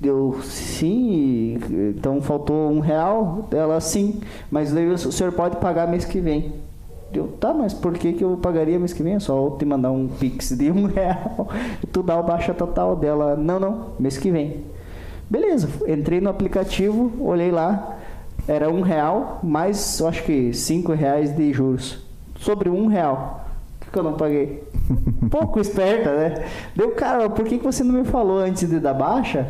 Deu 0.00 0.38
sim, 0.44 1.58
então 1.90 2.22
faltou 2.22 2.70
um 2.70 2.78
real. 2.78 3.48
Ela 3.50 3.80
sim, 3.80 4.20
mas 4.48 4.72
daí 4.72 4.88
o 4.88 4.96
senhor 4.96 5.32
pode 5.32 5.56
pagar 5.56 5.88
mês 5.88 6.04
que 6.04 6.20
vem. 6.20 6.52
Deu, 7.10 7.26
tá, 7.40 7.52
mas 7.52 7.74
por 7.74 7.94
que, 7.94 8.12
que 8.12 8.22
eu 8.22 8.36
pagaria 8.36 8.78
mês 8.78 8.92
que 8.92 9.02
vem? 9.02 9.14
É 9.14 9.18
só 9.18 9.50
te 9.58 9.64
mandar 9.64 9.90
um 9.90 10.06
pix 10.06 10.50
de 10.56 10.70
um 10.70 10.86
real 10.92 11.48
e 11.82 11.86
tu 11.86 12.02
dá 12.02 12.20
o 12.20 12.22
baixa 12.22 12.54
total 12.54 12.94
dela. 12.94 13.34
Não, 13.34 13.58
não, 13.58 13.86
mês 13.98 14.16
que 14.16 14.30
vem. 14.30 14.64
Beleza, 15.28 15.68
entrei 15.86 16.20
no 16.20 16.30
aplicativo, 16.30 17.12
olhei 17.20 17.50
lá, 17.50 17.97
era 18.48 18.70
um 18.70 18.80
real 18.80 19.40
mais, 19.42 20.00
eu 20.00 20.08
acho 20.08 20.24
que 20.24 20.54
cinco 20.54 20.92
reais 20.92 21.36
de 21.36 21.52
juros. 21.52 21.98
sobre 22.40 22.70
um 22.70 22.86
real. 22.86 23.44
Por 23.78 23.92
que 23.92 23.98
eu 23.98 24.02
não 24.02 24.14
paguei? 24.14 24.64
Pouco 25.30 25.60
esperta, 25.60 26.14
né? 26.14 26.46
Deu, 26.74 26.92
cara, 26.92 27.28
por 27.28 27.44
que, 27.44 27.58
que 27.58 27.64
você 27.64 27.84
não 27.84 27.94
me 27.94 28.04
falou 28.04 28.38
antes 28.38 28.68
de 28.68 28.80
dar 28.80 28.94
baixa? 28.94 29.46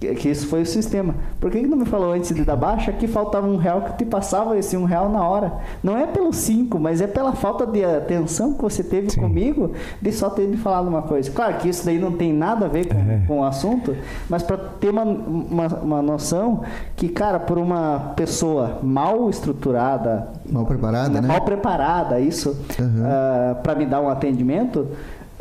Que 0.00 0.30
isso 0.30 0.46
foi 0.46 0.62
o 0.62 0.66
sistema. 0.66 1.14
Por 1.38 1.50
que, 1.50 1.60
que 1.60 1.66
não 1.66 1.76
me 1.76 1.84
falou 1.84 2.12
antes 2.12 2.34
de 2.34 2.42
dar 2.42 2.56
baixa 2.56 2.90
que 2.90 3.06
faltava 3.06 3.46
um 3.46 3.56
real 3.56 3.82
que 3.82 3.98
te 3.98 4.04
passava 4.06 4.56
esse 4.56 4.74
um 4.74 4.84
real 4.84 5.10
na 5.10 5.22
hora? 5.22 5.52
Não 5.82 5.96
é 5.96 6.06
pelo 6.06 6.32
cinco, 6.32 6.80
mas 6.80 7.02
é 7.02 7.06
pela 7.06 7.34
falta 7.34 7.66
de 7.66 7.84
atenção 7.84 8.54
que 8.54 8.62
você 8.62 8.82
teve 8.82 9.10
Sim. 9.10 9.20
comigo 9.20 9.72
de 10.00 10.10
só 10.10 10.30
ter 10.30 10.48
me 10.48 10.56
falado 10.56 10.88
uma 10.88 11.02
coisa. 11.02 11.30
Claro 11.30 11.58
que 11.58 11.68
isso 11.68 11.84
daí 11.84 11.98
não 11.98 12.12
tem 12.12 12.32
nada 12.32 12.64
a 12.64 12.68
ver 12.68 12.88
com, 12.88 12.98
é. 12.98 13.22
com 13.26 13.40
o 13.40 13.44
assunto, 13.44 13.94
mas 14.28 14.42
para 14.42 14.56
ter 14.56 14.88
uma, 14.88 15.02
uma, 15.02 15.66
uma, 15.66 16.02
noção 16.02 16.62
que, 16.96 17.08
cara, 17.10 17.38
por 17.38 17.58
uma 17.58 18.14
pessoa 18.16 18.78
mal 18.82 19.28
estruturada, 19.28 20.28
mal 20.50 20.64
preparada, 20.64 21.20
né? 21.20 21.28
Mal 21.28 21.42
preparada, 21.42 22.18
isso, 22.18 22.56
uhum. 22.78 23.02
uh, 23.02 23.06
ah, 23.06 23.54
para 23.62 23.74
me 23.74 23.84
dar 23.84 24.00
um 24.00 24.08
atendimento 24.08 24.88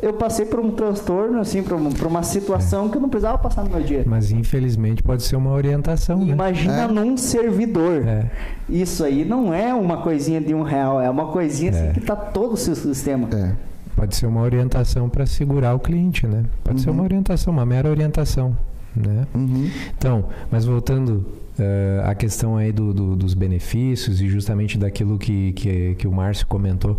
eu 0.02 0.14
passei 0.14 0.46
por 0.46 0.60
um 0.60 0.72
transtorno, 0.72 1.40
assim, 1.40 1.62
por 1.62 1.74
uma, 1.74 1.90
por 1.90 2.08
uma 2.08 2.24
situação 2.24 2.88
é. 2.88 2.90
que 2.90 2.98
eu 2.98 3.02
não 3.02 3.10
precisava 3.10 3.38
passar 3.38 3.64
no 3.64 3.70
meu 3.70 3.82
dia. 3.82 4.04
Mas 4.06 4.32
infelizmente 4.32 5.04
pode 5.04 5.24
ser 5.24 5.36
uma 5.36 5.52
orientação, 5.52 6.26
né? 6.26 6.34
Imagina 6.34 6.84
é. 6.84 6.88
num 6.88 7.18
servidor. 7.18 8.08
É. 8.08 8.30
Isso 8.70 9.04
aí 9.04 9.26
não 9.26 9.54
é 9.54 9.74
uma 9.74 9.98
coisinha 9.98 10.40
de 10.40 10.54
um 10.54 10.62
real, 10.62 11.02
é 11.02 11.10
uma 11.10 11.28
coisinha 11.32 11.72
assim 11.72 11.88
é. 11.88 11.92
que 11.92 12.00
está 12.00 12.16
todo 12.16 12.54
o 12.54 12.58
seu 12.58 12.76
sistema. 12.76 13.28
É. 13.34 13.54
Pode 13.96 14.16
ser 14.16 14.28
uma 14.28 14.42
orientação 14.42 15.10
para 15.10 15.26
segurar 15.26 15.76
o 15.76 15.80
cliente, 15.80 16.26
né? 16.26 16.46
Pode 16.64 16.78
uhum. 16.78 16.84
ser 16.84 16.90
uma 16.90 17.04
orientação, 17.04 17.52
uma 17.52 17.66
mera 17.66 17.90
orientação. 17.90 18.56
Né? 18.96 19.28
Uhum. 19.34 19.70
Então, 19.98 20.30
mas 20.52 20.66
voltando 20.66 21.26
Uh, 21.60 22.08
a 22.08 22.16
questão 22.16 22.56
aí 22.56 22.72
do, 22.72 22.94
do, 22.94 23.18
dos 23.18 23.34
benefícios 23.34 24.22
e 24.22 24.30
justamente 24.30 24.78
daquilo 24.78 25.20
que, 25.20 25.52
que, 25.52 25.96
que 25.96 26.08
o 26.08 26.12
Márcio 26.14 26.48
comentou, 26.48 26.98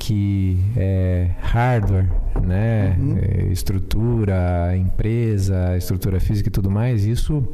que 0.00 0.58
é 0.76 1.30
hardware, 1.40 2.10
né, 2.42 2.96
uhum. 2.98 3.18
É, 3.22 3.52
estrutura, 3.52 4.76
empresa, 4.76 5.76
estrutura 5.76 6.18
física 6.18 6.48
e 6.48 6.50
tudo 6.50 6.68
mais, 6.68 7.04
isso, 7.04 7.46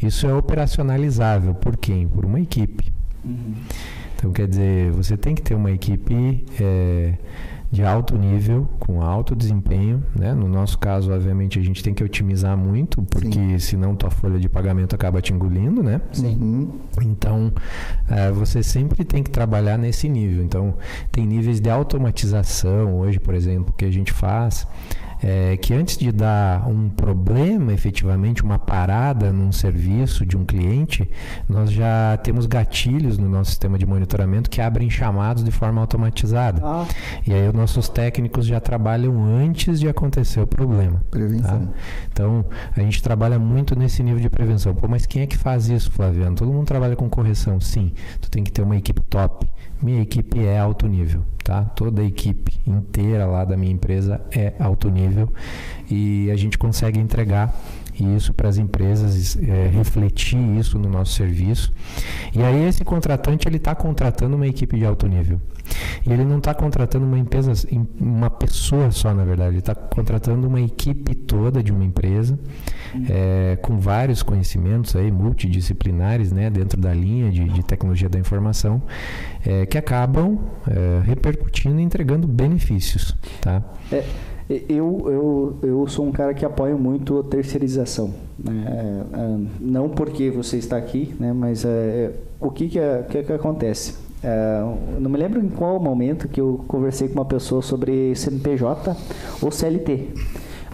isso 0.00 0.24
é 0.28 0.32
operacionalizável 0.32 1.52
por 1.52 1.76
quem? 1.76 2.06
Por 2.06 2.24
uma 2.24 2.38
equipe. 2.38 2.92
Uhum. 3.24 3.54
Então, 4.14 4.30
quer 4.30 4.46
dizer, 4.46 4.92
você 4.92 5.16
tem 5.16 5.34
que 5.34 5.42
ter 5.42 5.56
uma 5.56 5.72
equipe... 5.72 6.44
É, 6.60 7.14
de 7.72 7.82
alto 7.82 8.18
nível, 8.18 8.68
com 8.78 9.00
alto 9.00 9.34
desempenho. 9.34 10.04
Né? 10.14 10.34
No 10.34 10.46
nosso 10.46 10.78
caso, 10.78 11.10
obviamente, 11.10 11.58
a 11.58 11.62
gente 11.62 11.82
tem 11.82 11.94
que 11.94 12.04
otimizar 12.04 12.54
muito, 12.54 13.02
porque 13.04 13.32
Sim. 13.32 13.58
senão 13.58 13.96
tua 13.96 14.10
folha 14.10 14.38
de 14.38 14.46
pagamento 14.46 14.94
acaba 14.94 15.22
te 15.22 15.32
engolindo, 15.32 15.82
né? 15.82 16.02
Sim. 16.12 16.70
Então, 17.00 17.50
uh, 18.10 18.34
você 18.34 18.62
sempre 18.62 19.04
tem 19.04 19.22
que 19.22 19.30
trabalhar 19.30 19.78
nesse 19.78 20.06
nível. 20.06 20.44
Então, 20.44 20.74
tem 21.10 21.26
níveis 21.26 21.60
de 21.60 21.70
automatização 21.70 22.98
hoje, 22.98 23.18
por 23.18 23.34
exemplo, 23.34 23.72
que 23.74 23.86
a 23.86 23.90
gente 23.90 24.12
faz 24.12 24.66
é, 25.22 25.56
que 25.56 25.72
antes 25.72 25.96
de 25.96 26.10
dar 26.10 26.68
um 26.68 26.88
problema, 26.88 27.72
efetivamente, 27.72 28.42
uma 28.42 28.58
parada 28.58 29.32
num 29.32 29.52
serviço 29.52 30.26
de 30.26 30.36
um 30.36 30.44
cliente, 30.44 31.08
nós 31.48 31.70
já 31.70 32.18
temos 32.22 32.46
gatilhos 32.46 33.18
no 33.18 33.28
nosso 33.28 33.50
sistema 33.50 33.78
de 33.78 33.86
monitoramento 33.86 34.50
que 34.50 34.60
abrem 34.60 34.90
chamados 34.90 35.44
de 35.44 35.50
forma 35.50 35.80
automatizada. 35.80 36.60
Ah. 36.64 36.86
E 37.26 37.32
aí 37.32 37.48
os 37.48 37.54
nossos 37.54 37.88
técnicos 37.88 38.46
já 38.46 38.60
trabalham 38.60 39.22
antes 39.24 39.78
de 39.78 39.88
acontecer 39.88 40.40
o 40.40 40.46
problema. 40.46 41.02
Prevenção. 41.10 41.66
Tá? 41.66 41.72
Então, 42.12 42.44
a 42.76 42.80
gente 42.80 43.02
trabalha 43.02 43.38
muito 43.38 43.78
nesse 43.78 44.02
nível 44.02 44.20
de 44.20 44.28
prevenção. 44.28 44.74
Pô, 44.74 44.88
mas 44.88 45.06
quem 45.06 45.22
é 45.22 45.26
que 45.26 45.36
faz 45.36 45.68
isso, 45.68 45.90
Flaviano? 45.92 46.34
Todo 46.34 46.52
mundo 46.52 46.66
trabalha 46.66 46.96
com 46.96 47.08
correção, 47.08 47.60
sim. 47.60 47.92
Tu 48.20 48.30
tem 48.30 48.42
que 48.42 48.50
ter 48.50 48.62
uma 48.62 48.76
equipe 48.76 49.00
top. 49.02 49.46
Minha 49.82 50.02
equipe 50.02 50.38
é 50.44 50.58
alto 50.58 50.86
nível, 50.86 51.22
tá? 51.42 51.64
Toda 51.64 52.02
a 52.02 52.04
equipe 52.04 52.60
inteira 52.66 53.26
lá 53.26 53.44
da 53.44 53.56
minha 53.56 53.72
empresa 53.72 54.20
é 54.30 54.54
alto 54.58 54.88
nível 54.88 55.28
e 55.90 56.30
a 56.30 56.36
gente 56.36 56.56
consegue 56.56 57.00
entregar 57.00 57.52
isso 57.98 58.32
para 58.32 58.48
as 58.48 58.58
empresas, 58.58 59.36
é, 59.36 59.68
refletir 59.68 60.38
isso 60.58 60.78
no 60.78 60.88
nosso 60.88 61.12
serviço. 61.12 61.72
E 62.34 62.42
aí 62.42 62.66
esse 62.66 62.84
contratante 62.84 63.48
ele 63.48 63.56
está 63.56 63.74
contratando 63.74 64.36
uma 64.36 64.46
equipe 64.46 64.76
de 64.76 64.84
alto 64.84 65.06
nível. 65.06 65.40
E 66.06 66.12
ele 66.12 66.24
não 66.24 66.38
está 66.38 66.52
contratando 66.54 67.04
uma 67.04 67.18
empresa, 67.18 67.52
uma 68.00 68.30
pessoa 68.30 68.90
só, 68.90 69.14
na 69.14 69.24
verdade. 69.24 69.50
Ele 69.50 69.58
está 69.58 69.74
contratando 69.74 70.46
uma 70.46 70.60
equipe 70.60 71.14
toda 71.14 71.62
de 71.62 71.72
uma 71.72 71.84
empresa 71.84 72.38
é, 73.08 73.56
com 73.62 73.78
vários 73.78 74.22
conhecimentos 74.22 74.94
aí 74.96 75.10
multidisciplinares, 75.10 76.32
né, 76.32 76.50
dentro 76.50 76.80
da 76.80 76.92
linha 76.92 77.30
de, 77.30 77.44
de 77.44 77.62
tecnologia 77.62 78.08
da 78.08 78.18
informação, 78.18 78.82
é, 79.44 79.66
que 79.66 79.78
acabam 79.78 80.38
é, 80.68 81.02
repercutindo 81.04 81.80
e 81.80 81.82
entregando 81.82 82.26
benefícios, 82.26 83.16
tá? 83.40 83.62
É. 83.90 84.04
Eu, 84.68 85.02
eu, 85.06 85.56
eu 85.62 85.86
sou 85.88 86.06
um 86.06 86.12
cara 86.12 86.34
que 86.34 86.44
apoia 86.44 86.76
muito 86.76 87.18
a 87.18 87.22
terceirização. 87.22 88.12
Né? 88.38 88.64
É, 88.66 89.18
é, 89.18 89.38
não 89.60 89.88
porque 89.88 90.30
você 90.30 90.56
está 90.56 90.76
aqui, 90.76 91.14
né? 91.18 91.32
mas 91.32 91.64
é, 91.64 92.12
o 92.40 92.50
que, 92.50 92.68
que, 92.68 92.78
é, 92.78 93.04
que, 93.08 93.22
que 93.22 93.32
acontece? 93.32 93.94
É, 94.22 94.62
não 95.00 95.10
me 95.10 95.18
lembro 95.18 95.40
em 95.40 95.48
qual 95.48 95.80
momento 95.80 96.28
que 96.28 96.40
eu 96.40 96.64
conversei 96.68 97.08
com 97.08 97.14
uma 97.14 97.24
pessoa 97.24 97.62
sobre 97.62 98.14
CNPJ 98.14 98.96
ou 99.40 99.50
CLT. 99.50 100.08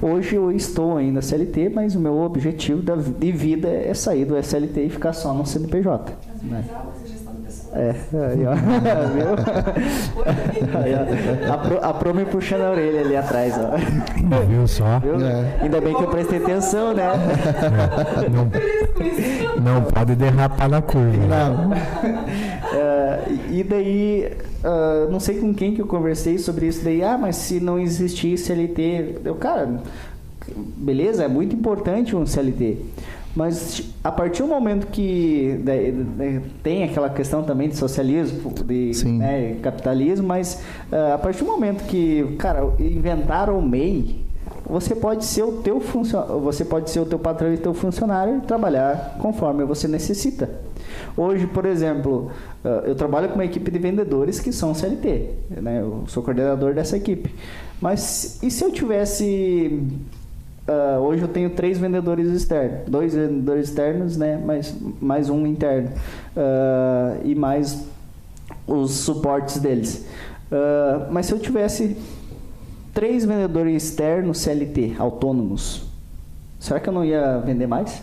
Hoje 0.01 0.37
eu 0.37 0.53
estou 0.53 0.97
ainda 0.97 1.21
CLT, 1.21 1.71
mas 1.71 1.97
o 1.97 2.01
meu 2.01 2.19
objetivo 2.19 2.83
de 2.83 3.33
vida 3.33 3.69
é 3.69 3.93
sair 3.95 4.25
do 4.25 4.37
SLT 4.37 4.83
e 4.83 4.91
ficar 4.91 5.13
só 5.13 5.35
no 5.35 5.45
CNPJ. 5.45 6.13
Né? 6.43 6.65
É, 7.73 7.90
aí, 7.90 8.47
ó. 8.47 8.55
Viu? 9.12 9.28
Aí, 10.81 10.95
ó. 10.95 11.53
A, 11.53 11.59
pro, 11.59 11.85
a 11.85 11.95
Pro 11.95 12.15
me 12.15 12.24
puxando 12.24 12.62
a 12.62 12.70
orelha 12.70 13.01
ali 13.01 13.16
atrás, 13.16 13.55
ó. 13.59 13.77
Viu 14.47 14.66
só? 14.66 14.99
Viu? 15.01 15.20
É. 15.24 15.59
Ainda 15.62 15.81
bem 15.81 15.95
que 15.95 16.03
eu 16.03 16.09
prestei 16.09 16.39
atenção, 16.39 16.95
né? 16.95 17.05
É. 17.05 18.28
Não, 18.28 18.51
não 19.62 19.82
pode 19.82 20.15
derrapar 20.15 20.69
na 20.69 20.81
curva. 20.81 21.16
Não. 21.27 21.70
Uh, 21.70 23.39
e 23.51 23.62
daí, 23.62 24.32
uh, 24.65 25.11
não 25.11 25.20
sei 25.20 25.39
com 25.39 25.53
quem 25.53 25.74
que 25.74 25.82
eu 25.82 25.86
conversei 25.86 26.39
sobre 26.39 26.66
isso 26.66 26.82
daí. 26.85 27.03
Ah, 27.03 27.19
mas 27.19 27.36
se 27.36 27.61
não 27.61 27.78
existisse 27.78 28.45
CLT... 28.45 29.19
Eu, 29.24 29.35
cara, 29.35 29.81
beleza, 30.57 31.24
é 31.24 31.28
muito 31.28 31.55
importante 31.55 32.16
um 32.16 32.24
CLT. 32.24 32.78
Mas 33.39 33.85
a 34.02 34.10
partir 34.10 34.43
do 34.43 34.48
momento 34.48 34.89
que 34.89 35.60
né, 35.65 35.93
né, 35.93 36.43
tem 36.60 36.82
aquela 36.82 37.09
questão 37.09 37.44
também 37.44 37.69
de 37.69 37.77
socialismo, 37.77 38.52
de 38.52 39.06
né, 39.06 39.56
capitalismo, 39.62 40.27
mas 40.27 40.60
uh, 40.90 41.15
a 41.15 41.19
partir 41.19 41.44
do 41.44 41.47
momento 41.47 41.85
que, 41.85 42.35
cara, 42.36 42.69
inventaram 42.81 43.56
o 43.56 43.62
MEI, 43.62 44.27
você 44.69 44.93
pode 44.93 45.24
ser 45.24 45.44
o 45.44 45.52
teu 45.62 45.78
funcionário, 45.78 46.40
você 46.40 46.65
pode 46.65 46.90
ser 46.90 46.98
o 46.98 47.06
teu 47.06 47.16
patrão 47.16 47.55
e 47.55 47.56
teu 47.56 47.73
funcionário 47.73 48.39
e 48.39 48.40
trabalhar 48.40 49.16
conforme 49.20 49.65
você 49.65 49.86
necessita. 49.86 50.51
Hoje, 51.16 51.47
por 51.47 51.65
exemplo, 51.65 52.32
uh, 52.65 52.86
eu 52.86 52.97
trabalho 52.97 53.28
com 53.28 53.36
uma 53.36 53.44
equipe 53.44 53.70
de 53.70 53.78
vendedores 53.78 54.40
que 54.40 54.51
são 54.51 54.74
CLT, 54.74 55.31
né? 55.62 55.81
Eu 55.81 56.02
sou 56.09 56.24
coordenador 56.24 56.74
dessa 56.74 56.97
equipe. 56.97 57.32
Mas 57.81 58.43
e 58.43 58.51
se 58.51 58.65
eu 58.65 58.73
tivesse 58.73 59.81
Uh, 60.69 61.01
hoje 61.01 61.23
eu 61.23 61.28
tenho 61.28 61.49
três 61.49 61.78
vendedores 61.78 62.28
externos, 62.31 62.81
dois 62.86 63.15
vendedores 63.15 63.70
externos, 63.70 64.19
né, 64.19 64.36
mais, 64.36 64.77
mais 65.01 65.31
um 65.31 65.47
interno 65.47 65.89
uh, 66.36 67.19
e 67.24 67.35
mais 67.35 67.86
os 68.66 68.90
suportes 68.90 69.61
deles. 69.61 70.07
Uh, 70.53 71.11
mas 71.11 71.24
se 71.24 71.32
eu 71.32 71.39
tivesse 71.39 71.97
três 72.93 73.24
vendedores 73.24 73.82
externos 73.82 74.40
CLT 74.40 74.97
autônomos, 74.99 75.86
será 76.61 76.78
que 76.78 76.90
eu 76.90 76.93
não 76.93 77.03
ia 77.03 77.39
vender 77.39 77.66
mais? 77.66 78.03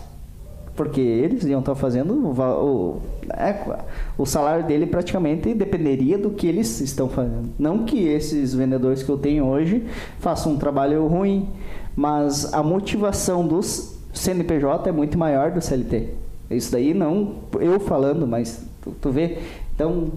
Porque 0.74 1.00
eles 1.00 1.44
iam 1.44 1.60
estar 1.60 1.76
fazendo 1.76 2.14
o, 2.14 3.00
é, 3.32 3.78
o 4.18 4.26
salário 4.26 4.66
dele 4.66 4.86
praticamente 4.86 5.54
dependeria 5.54 6.18
do 6.18 6.30
que 6.30 6.48
eles 6.48 6.80
estão 6.80 7.08
fazendo. 7.08 7.48
Não 7.56 7.84
que 7.84 8.08
esses 8.08 8.52
vendedores 8.52 9.04
que 9.04 9.08
eu 9.08 9.16
tenho 9.16 9.46
hoje 9.46 9.86
façam 10.18 10.52
um 10.52 10.58
trabalho 10.58 11.06
ruim, 11.06 11.48
mas 11.96 12.52
a 12.52 12.62
motivação 12.62 13.46
dos 13.46 13.96
CNPJ 14.12 14.88
é 14.88 14.92
muito 14.92 15.16
maior 15.16 15.50
do 15.50 15.60
CLT. 15.62 16.10
Isso 16.50 16.70
daí 16.70 16.92
não 16.92 17.36
eu 17.58 17.80
falando, 17.80 18.26
mas 18.26 18.62
tu, 18.82 18.90
tu 19.00 19.10
vê. 19.10 19.38
Então, 19.74 20.10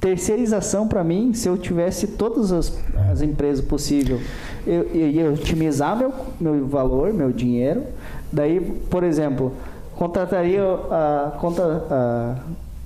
terceirização 0.00 0.86
para 0.88 1.02
mim, 1.04 1.32
se 1.32 1.48
eu 1.48 1.56
tivesse 1.56 2.08
todas 2.08 2.52
as, 2.52 2.76
as 3.10 3.22
empresas 3.22 3.64
possível, 3.64 4.20
eu, 4.66 4.82
eu 4.92 5.08
ia 5.08 5.30
otimizar 5.30 5.96
meu, 5.96 6.12
meu 6.40 6.66
valor, 6.66 7.12
meu 7.14 7.32
dinheiro. 7.32 7.84
Daí, 8.30 8.60
por 8.90 9.04
exemplo, 9.04 9.52
contrataria 9.94 10.62
a 10.62 11.32
conta 11.38 11.86
a 11.88 12.36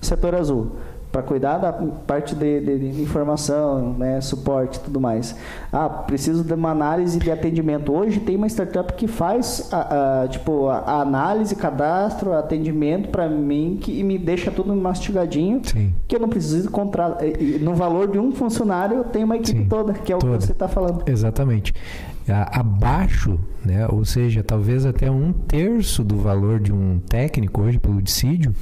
setor 0.03 0.35
azul 0.35 0.73
para 1.17 1.23
cuidar 1.23 1.57
da 1.57 1.73
parte 1.73 2.35
de, 2.35 2.61
de, 2.61 3.01
informação, 3.01 3.95
né, 3.95 4.21
suporte 4.21 4.77
e 4.77 4.81
tudo 4.81 5.01
mais. 5.01 5.35
Ah, 5.73 5.89
preciso 5.89 6.45
de 6.45 6.53
uma 6.53 6.71
análise 6.71 7.19
de 7.19 7.31
atendimento. 7.31 7.91
Hoje 7.91 8.21
tem 8.21 8.37
uma 8.37 8.47
startup 8.47 8.93
que 8.93 9.07
faz 9.07 9.67
a, 9.73 10.25
a 10.25 10.29
tipo 10.29 10.69
a 10.69 11.01
análise, 11.01 11.57
cadastro, 11.57 12.35
atendimento 12.35 13.09
para 13.09 13.29
mim 13.29 13.79
que 13.81 14.03
me 14.03 14.19
deixa 14.19 14.51
tudo 14.51 14.77
mastigadinho, 14.77 15.63
Sim. 15.65 15.95
que 16.07 16.15
eu 16.15 16.21
não 16.21 16.29
preciso 16.29 16.71
contratar. 16.71 17.19
No 17.61 17.75
valor 17.75 18.09
de 18.09 18.19
um 18.19 18.33
funcionário, 18.33 18.99
eu 18.99 19.05
tenho 19.05 19.25
uma 19.25 19.37
equipe 19.37 19.61
Sim, 19.61 19.69
toda, 19.69 19.95
que 19.95 20.13
é 20.13 20.17
o 20.17 20.19
toda. 20.19 20.37
que 20.37 20.45
você 20.45 20.53
está 20.53 20.69
falando. 20.69 21.03
Exatamente 21.07 21.73
abaixo, 22.33 23.39
né? 23.67 23.87
ou 23.89 24.05
seja, 24.05 24.43
talvez 24.43 24.87
até 24.87 25.11
um 25.11 25.33
terço 25.33 26.03
do 26.03 26.17
valor 26.17 26.61
de 26.61 26.73
um 26.73 26.99
técnico 27.01 27.63
hoje 27.63 27.79
pelo 27.79 28.01
dissídio, 28.01 28.55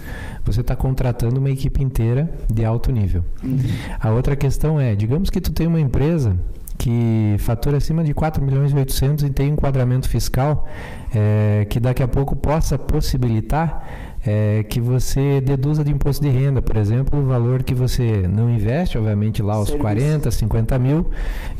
você 0.45 0.63
está 0.63 0.75
contratando 0.75 1.39
uma 1.39 1.51
equipe 1.51 1.83
inteira 1.83 2.29
de 2.53 2.65
alto 2.65 2.91
nível. 2.91 3.25
Uhum. 3.43 3.59
A 4.01 4.11
outra 4.11 4.35
questão 4.35 4.81
é, 4.81 4.97
digamos 4.97 5.31
que 5.31 5.41
tu 5.41 5.53
tem 5.53 5.67
uma 5.67 5.81
empresa 5.81 6.37
que 6.77 7.37
fatura 7.39 7.77
acima 7.77 8.03
de 8.03 8.13
4 8.13 8.45
milhões 8.45 8.73
e 8.73 8.75
800 8.75 9.25
e 9.25 9.31
tem 9.31 9.51
um 9.51 9.55
enquadramento 9.55 10.09
fiscal 10.09 10.67
é, 11.15 11.67
que 11.71 11.79
daqui 11.79 12.03
a 12.03 12.09
pouco 12.09 12.35
possa 12.35 12.77
possibilitar 12.77 14.14
é, 14.27 14.63
que 14.63 14.81
você 14.81 15.41
deduza 15.41 15.85
de 15.85 15.93
imposto 15.93 16.25
de 16.25 16.31
renda, 16.31 16.63
por 16.63 16.77
exemplo, 16.77 17.21
o 17.21 17.27
valor 17.27 17.63
que 17.63 17.75
você 17.75 18.27
não 18.27 18.49
investe, 18.49 18.97
obviamente 18.97 19.43
lá 19.43 19.61
os 19.61 19.69
Serviço. 19.69 19.83
40, 19.83 20.31
50 20.31 20.79
mil, 20.79 21.11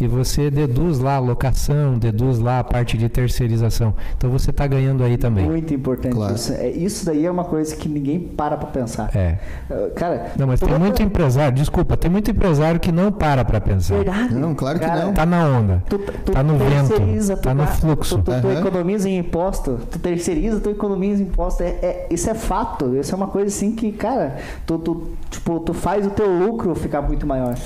e 0.01 0.07
você 0.07 0.51
deduz 0.51 0.99
lá 0.99 1.17
a 1.17 1.19
locação, 1.19 1.99
deduz 1.99 2.39
lá 2.39 2.61
a 2.61 2.65
parte 2.65 2.97
de 2.97 3.09
terceirização. 3.09 3.95
Então 4.17 4.31
você 4.31 4.51
está 4.51 4.67
ganhando 4.67 5.05
aí 5.05 5.17
também. 5.19 5.45
Muito 5.45 5.75
importante 5.75 6.15
claro. 6.15 6.35
isso. 6.35 6.53
É, 6.55 6.71
isso 6.71 7.05
daí 7.05 7.27
é 7.27 7.31
uma 7.31 7.45
coisa 7.45 7.77
que 7.77 7.89
ninguém 7.89 8.19
para 8.19 8.57
para 8.57 8.69
pensar. 8.69 9.15
É. 9.15 9.39
Uh, 9.71 9.91
cara, 9.95 10.33
não, 10.39 10.47
mas 10.47 10.61
tem 10.61 10.79
muito 10.79 11.03
empresário, 11.03 11.55
desculpa, 11.55 11.97
tem 11.97 12.11
muito 12.11 12.31
empresário 12.31 12.81
que 12.81 12.91
não 12.91 13.13
para 13.13 13.45
para 13.45 13.61
pensar. 13.61 13.97
Verdade. 13.97 14.35
Não, 14.35 14.55
claro 14.55 14.79
que 14.79 14.87
cara, 14.87 15.05
não. 15.05 15.13
Tá 15.13 15.27
na 15.27 15.47
onda. 15.47 15.83
Tu, 15.89 15.99
tu 15.99 16.33
tá 16.33 16.43
no 16.43 16.57
vento. 16.57 16.95
Tá 17.43 17.55
no 17.55 17.67
fluxo. 17.67 18.19
Tu, 18.19 18.23
tu, 18.23 18.41
tu 18.41 18.47
uhum. 18.47 18.59
economiza 18.59 19.09
em 19.09 19.19
imposto, 19.19 19.79
tu 19.91 19.99
terceiriza, 19.99 20.61
tu 20.61 20.71
economiza 20.71 21.23
em 21.23 21.27
imposto. 21.27 21.63
É, 21.63 21.67
é, 21.67 22.07
isso 22.11 22.31
é 22.31 22.35
fato 22.35 22.54
fato. 22.55 22.97
Isso 22.97 23.13
é 23.13 23.17
uma 23.17 23.27
coisa 23.27 23.49
assim 23.49 23.75
que, 23.75 23.91
cara, 23.91 24.39
tu, 24.65 24.79
tu, 24.79 25.09
tipo, 25.29 25.59
tu 25.61 25.75
faz 25.75 26.07
o 26.07 26.11
teu 26.11 26.27
lucro 26.39 26.75
ficar 26.75 27.03
muito 27.03 27.27
maior. 27.27 27.57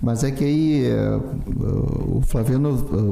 Mas 0.00 0.24
é 0.24 0.32
que 0.32 0.42
aí 0.42 0.84
eh, 0.84 1.20
o 2.08 2.20
Flaviano, 2.22 2.70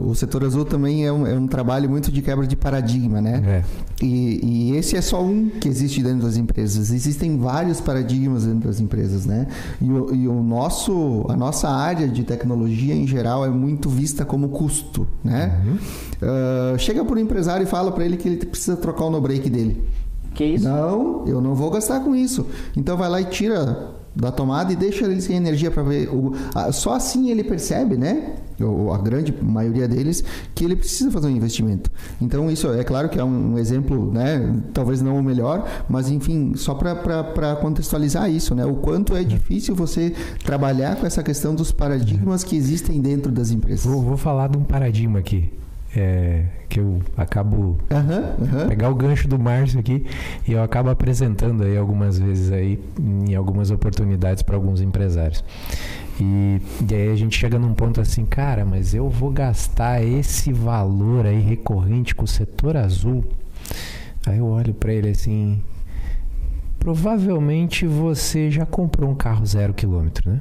o 0.09 0.13
setor 0.17 0.43
azul 0.43 0.65
também 0.65 1.07
é 1.07 1.13
um, 1.13 1.25
é 1.25 1.35
um 1.35 1.47
trabalho 1.47 1.89
muito 1.89 2.11
de 2.11 2.21
quebra 2.21 2.45
de 2.45 2.57
paradigma, 2.57 3.21
né? 3.21 3.41
É. 3.47 4.05
E, 4.05 4.41
e, 4.73 4.77
esse 4.77 4.97
é 4.97 5.01
só 5.01 5.23
um 5.23 5.49
que 5.49 5.69
existe 5.69 6.03
dentro 6.03 6.27
das 6.27 6.37
empresas. 6.37 6.91
Existem 6.91 7.39
vários 7.39 7.81
paradigmas 7.81 8.45
dentro 8.45 8.67
das 8.67 8.81
empresas, 8.81 9.25
né? 9.25 9.47
E 9.81 9.89
o, 9.89 10.13
e 10.13 10.27
o 10.27 10.43
nosso, 10.43 11.27
a 11.29 11.37
nossa 11.37 11.69
área 11.69 12.09
de 12.09 12.25
tecnologia 12.25 12.93
em 12.93 13.07
geral 13.07 13.47
é 13.47 13.51
muito 13.51 13.89
vista 13.89 14.25
como 14.25 14.49
custo, 14.49 15.07
né? 15.23 15.63
Uhum. 15.65 15.75
Uh, 15.75 16.79
chega 16.79 17.05
por 17.05 17.17
um 17.17 17.21
empresário 17.21 17.63
e 17.63 17.67
fala 17.67 17.93
para 17.93 18.05
ele 18.05 18.17
que 18.17 18.27
ele 18.27 18.47
precisa 18.47 18.77
trocar 18.77 19.05
o 19.05 19.11
no-break 19.11 19.49
dele. 19.49 19.81
Que 20.41 20.47
isso? 20.47 20.67
Não, 20.67 21.23
eu 21.27 21.39
não 21.39 21.55
vou 21.55 21.71
gastar 21.71 22.01
com 22.01 22.17
isso. 22.17 22.47
Então 22.75 22.97
vai 22.97 23.11
lá 23.11 23.21
e 23.21 23.27
tira 23.27 23.91
da 24.17 24.33
tomada 24.33 24.73
e 24.73 24.77
deixa 24.77 25.05
ele 25.05 25.21
sem 25.21 25.37
energia 25.37 25.71
para 25.71 25.83
ver. 25.83 26.09
O, 26.09 26.33
a, 26.55 26.73
só 26.73 26.95
assim 26.95 27.31
ele 27.31 27.45
percebe, 27.45 27.99
né? 27.99 28.37
Ou 28.59 28.91
a 28.91 28.97
grande 28.97 29.35
maioria 29.43 29.87
deles, 29.87 30.25
que 30.55 30.65
ele 30.65 30.77
precisa 30.77 31.11
fazer 31.11 31.27
um 31.27 31.31
investimento. 31.31 31.91
Então, 32.23 32.51
isso 32.51 32.73
é 32.73 32.83
claro 32.83 33.11
que 33.11 33.21
é 33.21 33.25
um, 33.25 33.53
um 33.53 33.59
exemplo, 33.59 34.11
né? 34.11 34.63
Talvez 34.73 35.03
não 35.03 35.19
o 35.19 35.23
melhor, 35.23 35.69
mas 35.91 36.09
enfim, 36.09 36.55
só 36.57 36.73
para 36.73 37.57
contextualizar 37.57 38.31
isso, 38.31 38.55
né? 38.55 38.65
O 38.65 38.77
quanto 38.77 39.15
é 39.15 39.23
difícil 39.23 39.75
você 39.75 40.15
trabalhar 40.43 40.97
com 40.97 41.07
essa 41.07 41.23
questão 41.23 41.55
dos 41.55 41.71
paradigmas 41.71 42.43
que 42.43 42.57
existem 42.57 42.99
dentro 42.99 43.31
das 43.31 43.51
empresas. 43.51 43.85
Vou, 43.85 44.01
vou 44.03 44.17
falar 44.17 44.49
de 44.49 44.57
um 44.57 44.65
paradigma 44.65 45.19
aqui 45.19 45.53
é, 45.97 46.45
que 46.69 46.79
eu 46.79 47.01
acabo 47.17 47.57
uhum, 47.91 48.61
uhum. 48.61 48.69
pegar 48.69 48.89
o 48.91 48.95
gancho 48.95 49.27
do 49.27 49.39
Márcio 49.39 49.81
aqui 49.81 50.07
e 50.47 50.53
eu 50.53 50.63
acabo 50.63 50.89
apresentando 50.89 51.65
aí 51.65 51.77
algumas 51.77 52.19
vezes 52.19 52.53
aí 52.53 52.79
em 52.99 53.35
algumas 53.35 53.71
oportunidades 53.71 54.43
para 54.43 54.55
alguns 54.55 54.81
empresários. 54.81 55.45
E, 56.21 56.61
e, 56.89 56.95
aí 56.95 57.09
a 57.11 57.17
gente 57.17 57.37
chega 57.37 57.59
num 57.59 57.75
ponto 57.75 58.01
assim, 58.01 58.25
cara, 58.25 58.65
mas 58.65 58.95
eu 58.95 59.09
vou 59.09 59.31
gastar 59.31 60.03
esse 60.03 60.53
valor 60.53 61.27
aí 61.27 61.41
recorrente 61.41 62.15
com 62.15 62.25
o 62.25 62.29
setor 62.29 62.77
azul. 62.77 63.25
Aí 64.27 64.39
eu 64.39 64.47
olho 64.47 64.75
para 64.75 64.93
ele 64.93 65.09
assim, 65.09 65.63
provavelmente 66.79 67.87
você 67.87 68.51
já 68.51 68.67
comprou 68.67 69.11
um 69.11 69.15
carro 69.15 69.45
zero 69.47 69.73
quilômetro, 69.73 70.31
né? 70.31 70.41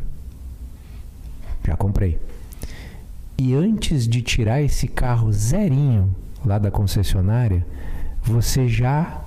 Já 1.65 1.75
comprei. 1.75 2.19
E 3.39 3.55
antes 3.55 4.05
de 4.05 4.21
tirar 4.21 4.61
esse 4.61 4.85
carro 4.85 5.31
zerinho 5.31 6.13
lá 6.45 6.59
da 6.59 6.69
concessionária, 6.69 7.65
você 8.21 8.67
já 8.67 9.21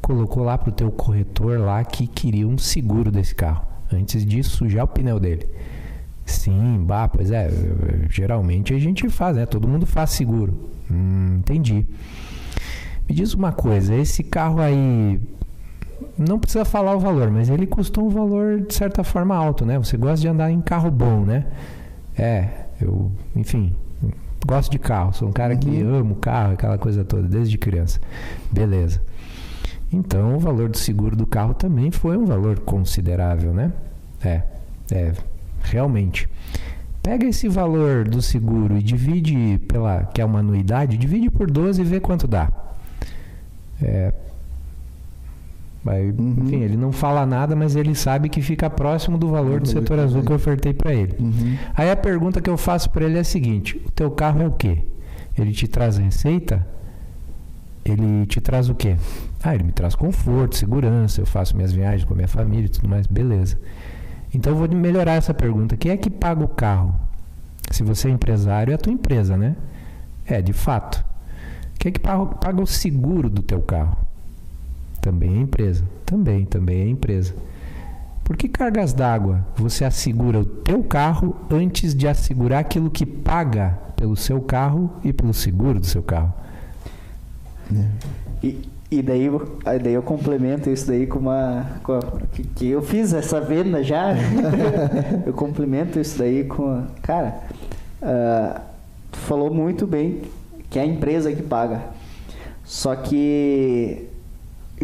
colocou 0.00 0.42
lá 0.42 0.58
para 0.58 0.70
o 0.70 0.72
teu 0.72 0.90
corretor 0.90 1.60
lá 1.60 1.84
que 1.84 2.08
queria 2.08 2.48
um 2.48 2.58
seguro 2.58 3.12
desse 3.12 3.32
carro. 3.32 3.64
Antes 3.92 4.26
disso, 4.26 4.56
sujar 4.56 4.84
o 4.84 4.88
pneu 4.88 5.20
dele. 5.20 5.46
Sim, 6.26 6.82
bah, 6.84 7.06
pois 7.06 7.30
é, 7.30 7.48
geralmente 8.10 8.74
a 8.74 8.80
gente 8.80 9.08
faz, 9.08 9.36
né? 9.36 9.46
Todo 9.46 9.68
mundo 9.68 9.86
faz 9.86 10.10
seguro. 10.10 10.68
Hum, 10.90 11.36
entendi. 11.38 11.86
Me 13.08 13.14
diz 13.14 13.32
uma 13.32 13.52
coisa, 13.52 13.94
esse 13.94 14.24
carro 14.24 14.60
aí 14.60 15.20
não 16.18 16.40
precisa 16.40 16.64
falar 16.64 16.96
o 16.96 16.98
valor, 16.98 17.30
mas 17.30 17.48
ele 17.48 17.68
custou 17.68 18.06
um 18.06 18.10
valor 18.10 18.60
de 18.60 18.74
certa 18.74 19.04
forma 19.04 19.36
alto, 19.36 19.64
né? 19.64 19.78
Você 19.78 19.96
gosta 19.96 20.20
de 20.20 20.26
andar 20.26 20.50
em 20.50 20.60
carro 20.60 20.90
bom, 20.90 21.20
né? 21.20 21.46
É, 22.18 22.61
eu, 22.82 23.10
enfim, 23.34 23.74
gosto 24.46 24.70
de 24.70 24.78
carro, 24.78 25.12
sou 25.12 25.28
um 25.28 25.32
cara 25.32 25.54
uhum. 25.54 25.60
que 25.60 25.80
amo 25.80 26.14
carro, 26.16 26.54
aquela 26.54 26.78
coisa 26.78 27.04
toda, 27.04 27.26
desde 27.26 27.56
criança. 27.58 28.00
Beleza. 28.50 29.00
Então, 29.92 30.36
o 30.36 30.38
valor 30.38 30.68
do 30.68 30.78
seguro 30.78 31.14
do 31.14 31.26
carro 31.26 31.52
também 31.52 31.90
foi 31.90 32.16
um 32.16 32.24
valor 32.24 32.58
considerável, 32.60 33.52
né? 33.52 33.72
É, 34.24 34.42
é, 34.90 35.12
realmente. 35.62 36.28
Pega 37.02 37.26
esse 37.26 37.48
valor 37.48 38.08
do 38.08 38.22
seguro 38.22 38.78
e 38.78 38.82
divide 38.82 39.58
pela, 39.68 40.04
que 40.04 40.20
é 40.20 40.24
uma 40.24 40.38
anuidade, 40.38 40.96
divide 40.96 41.28
por 41.28 41.50
12 41.50 41.82
e 41.82 41.84
vê 41.84 42.00
quanto 42.00 42.26
dá. 42.26 42.50
É, 43.82 44.12
Aí, 45.84 46.10
uhum. 46.10 46.36
Enfim, 46.38 46.60
ele 46.60 46.76
não 46.76 46.92
fala 46.92 47.26
nada, 47.26 47.56
mas 47.56 47.74
ele 47.74 47.94
sabe 47.94 48.28
que 48.28 48.40
fica 48.40 48.70
próximo 48.70 49.18
do 49.18 49.28
valor 49.28 49.60
do 49.60 49.68
setor 49.68 49.98
azul 49.98 50.22
que 50.22 50.30
eu 50.30 50.36
ofertei 50.36 50.72
para 50.72 50.94
ele. 50.94 51.16
Uhum. 51.18 51.56
Aí 51.74 51.90
a 51.90 51.96
pergunta 51.96 52.40
que 52.40 52.48
eu 52.48 52.56
faço 52.56 52.88
para 52.90 53.04
ele 53.04 53.18
é 53.18 53.20
a 53.20 53.24
seguinte: 53.24 53.80
o 53.84 53.90
teu 53.90 54.10
carro 54.10 54.42
é 54.42 54.46
o 54.46 54.52
quê? 54.52 54.78
Ele 55.36 55.52
te 55.52 55.66
traz 55.66 55.98
receita? 55.98 56.66
Ele 57.84 58.26
te 58.26 58.40
traz 58.40 58.68
o 58.68 58.74
quê? 58.76 58.96
Ah, 59.42 59.54
ele 59.54 59.64
me 59.64 59.72
traz 59.72 59.96
conforto, 59.96 60.56
segurança, 60.56 61.20
eu 61.20 61.26
faço 61.26 61.56
minhas 61.56 61.72
viagens 61.72 62.04
com 62.04 62.14
a 62.14 62.16
minha 62.16 62.28
família 62.28 62.66
e 62.66 62.68
tudo 62.68 62.88
mais, 62.88 63.08
beleza. 63.08 63.58
Então 64.32 64.52
eu 64.52 64.56
vou 64.56 64.68
melhorar 64.68 65.14
essa 65.14 65.34
pergunta. 65.34 65.76
Quem 65.76 65.90
é 65.90 65.96
que 65.96 66.08
paga 66.08 66.44
o 66.44 66.48
carro? 66.48 66.94
Se 67.72 67.82
você 67.82 68.06
é 68.06 68.12
empresário, 68.12 68.70
é 68.70 68.74
a 68.74 68.78
tua 68.78 68.92
empresa, 68.92 69.36
né? 69.36 69.56
É, 70.24 70.40
de 70.40 70.52
fato. 70.52 71.04
Quem 71.76 71.90
é 71.90 71.92
que 71.92 71.98
paga 71.98 72.62
o 72.62 72.66
seguro 72.66 73.28
do 73.28 73.42
teu 73.42 73.60
carro? 73.60 73.96
Também 75.02 75.36
é 75.36 75.40
empresa. 75.40 75.84
Também, 76.06 76.44
também 76.46 76.82
é 76.82 76.88
empresa. 76.88 77.34
Por 78.22 78.36
que 78.36 78.48
cargas 78.48 78.92
d'água 78.92 79.44
você 79.56 79.84
assegura 79.84 80.38
o 80.38 80.44
teu 80.44 80.82
carro 80.84 81.36
antes 81.50 81.92
de 81.92 82.06
assegurar 82.06 82.60
aquilo 82.60 82.88
que 82.88 83.04
paga 83.04 83.76
pelo 83.96 84.16
seu 84.16 84.40
carro 84.40 84.92
e 85.02 85.12
pelo 85.12 85.34
seguro 85.34 85.80
do 85.80 85.86
seu 85.86 86.04
carro? 86.04 86.32
É. 87.74 87.84
E, 88.46 88.68
e 88.92 89.02
daí, 89.02 89.28
daí 89.82 89.92
eu 89.92 90.02
complemento 90.02 90.70
isso 90.70 90.86
daí 90.86 91.04
com 91.04 91.18
uma. 91.18 91.66
Com 91.82 91.94
a, 91.94 92.02
que, 92.32 92.44
que, 92.44 92.68
eu 92.68 92.80
fiz 92.80 93.12
essa 93.12 93.40
venda 93.40 93.82
já. 93.82 94.14
eu 95.26 95.32
complemento 95.32 95.98
isso 95.98 96.16
daí 96.16 96.44
com. 96.44 96.86
Cara, 97.02 97.40
uh, 98.00 98.60
tu 99.10 99.18
falou 99.18 99.52
muito 99.52 99.84
bem 99.84 100.22
que 100.70 100.78
é 100.78 100.82
a 100.82 100.86
empresa 100.86 101.32
que 101.32 101.42
paga. 101.42 101.82
Só 102.62 102.94
que 102.94 104.11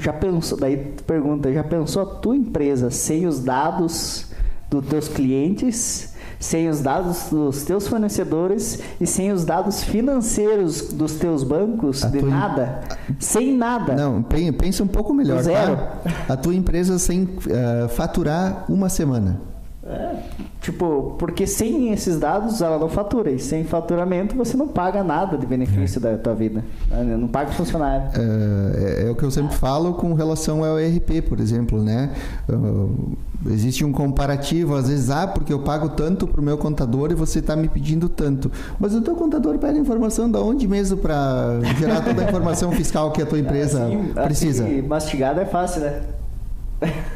já 0.00 0.12
pensou, 0.12 0.58
daí 0.58 0.76
tu 0.96 1.04
pergunta, 1.04 1.52
já 1.52 1.64
pensou 1.64 2.02
a 2.02 2.06
tua 2.06 2.36
empresa 2.36 2.90
sem 2.90 3.26
os 3.26 3.40
dados 3.40 4.26
dos 4.70 4.86
teus 4.86 5.08
clientes, 5.08 6.14
sem 6.38 6.68
os 6.68 6.80
dados 6.80 7.30
dos 7.30 7.64
teus 7.64 7.88
fornecedores 7.88 8.80
e 9.00 9.06
sem 9.06 9.32
os 9.32 9.44
dados 9.44 9.82
financeiros 9.82 10.92
dos 10.92 11.14
teus 11.14 11.42
bancos, 11.42 12.04
a 12.04 12.08
de 12.08 12.20
tua... 12.20 12.28
nada, 12.28 12.80
sem 13.18 13.56
nada. 13.56 13.94
Não, 13.94 14.22
pensa 14.22 14.82
um 14.82 14.88
pouco 14.88 15.12
melhor, 15.12 15.42
Zero. 15.42 15.76
Tá? 15.76 16.34
A 16.34 16.36
tua 16.36 16.54
empresa 16.54 16.98
sem 16.98 17.24
uh, 17.24 17.88
faturar 17.88 18.64
uma 18.68 18.88
semana. 18.88 19.47
É, 19.89 20.16
tipo, 20.60 21.16
porque 21.19 21.47
sem 21.47 21.90
esses 21.94 22.19
dados 22.19 22.60
ela 22.60 22.78
não 22.78 22.90
fatura. 22.90 23.31
E 23.31 23.39
sem 23.39 23.65
faturamento 23.65 24.36
você 24.36 24.55
não 24.55 24.69
paga 24.69 25.02
nada 25.02 25.39
de 25.39 25.47
benefício 25.47 25.98
é. 25.98 26.12
da 26.12 26.19
tua 26.19 26.35
vida. 26.35 26.62
Né? 26.90 27.16
Não 27.16 27.27
paga 27.27 27.51
funcionário. 27.52 28.10
É, 28.15 29.05
é, 29.05 29.06
é, 29.06 29.10
o 29.10 29.15
que 29.15 29.23
eu 29.23 29.31
sempre 29.31 29.56
falo 29.56 29.94
com 29.94 30.12
relação 30.12 30.62
ao 30.62 30.78
ERP, 30.78 31.23
por 31.27 31.40
exemplo, 31.40 31.82
né? 31.82 32.10
Uh, 32.47 33.16
existe 33.47 33.82
um 33.82 33.93
comparativo, 33.93 34.74
às 34.74 34.89
vezes, 34.89 35.09
ah, 35.09 35.27
porque 35.27 35.52
eu 35.52 35.60
pago 35.60 35.89
tanto 35.89 36.27
para 36.27 36.40
o 36.40 36.44
meu 36.44 36.59
contador 36.59 37.10
e 37.10 37.15
você 37.15 37.39
está 37.39 37.56
me 37.56 37.69
pedindo 37.69 38.06
tanto. 38.06 38.52
Mas 38.78 38.94
o 38.94 39.01
teu 39.01 39.15
contador 39.15 39.56
pega 39.59 39.78
informação 39.78 40.31
da 40.31 40.40
onde 40.40 40.69
mesmo 40.69 40.98
para 40.98 41.60
gerar 41.78 42.02
toda 42.02 42.20
a 42.20 42.24
informação 42.28 42.73
fiscal 42.73 43.10
que 43.10 43.23
a 43.23 43.27
tua 43.27 43.39
empresa 43.40 43.86
assim, 43.86 44.12
precisa? 44.12 44.65
Assim, 44.65 44.82
mastigado 44.82 45.40
é 45.40 45.47
fácil, 45.47 45.81
né? 45.81 46.02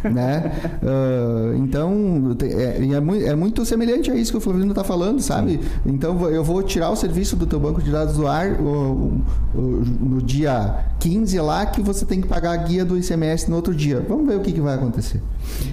Né? 0.04 0.52
Uh, 0.82 1.56
então, 1.62 2.36
é, 2.42 2.94
é, 2.94 3.00
muito, 3.00 3.24
é, 3.24 3.34
muito 3.34 3.64
semelhante 3.64 4.10
a 4.10 4.14
isso 4.14 4.32
que 4.32 4.38
o 4.38 4.40
Flavino 4.40 4.70
está 4.70 4.84
falando, 4.84 5.20
sabe? 5.20 5.60
Então, 5.86 6.28
eu 6.28 6.42
vou 6.42 6.62
tirar 6.62 6.90
o 6.90 6.96
serviço 6.96 7.36
do 7.36 7.46
teu 7.46 7.60
banco 7.60 7.82
de 7.82 7.90
dados 7.90 8.16
do 8.16 8.26
ar 8.26 8.60
o, 8.60 9.20
o, 9.54 9.58
no 9.58 10.20
dia 10.22 10.84
15 10.98 11.38
lá 11.40 11.66
que 11.66 11.80
você 11.80 12.04
tem 12.04 12.20
que 12.20 12.28
pagar 12.28 12.52
a 12.52 12.56
guia 12.56 12.84
do 12.84 12.98
ICMS 12.98 13.48
no 13.50 13.56
outro 13.56 13.74
dia. 13.74 14.04
Vamos 14.08 14.26
ver 14.26 14.36
o 14.36 14.40
que, 14.40 14.52
que 14.52 14.60
vai 14.60 14.74
acontecer. 14.74 15.20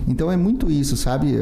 Então, 0.07 0.31
é 0.31 0.37
muito 0.37 0.69
isso, 0.71 0.97
sabe? 0.97 1.35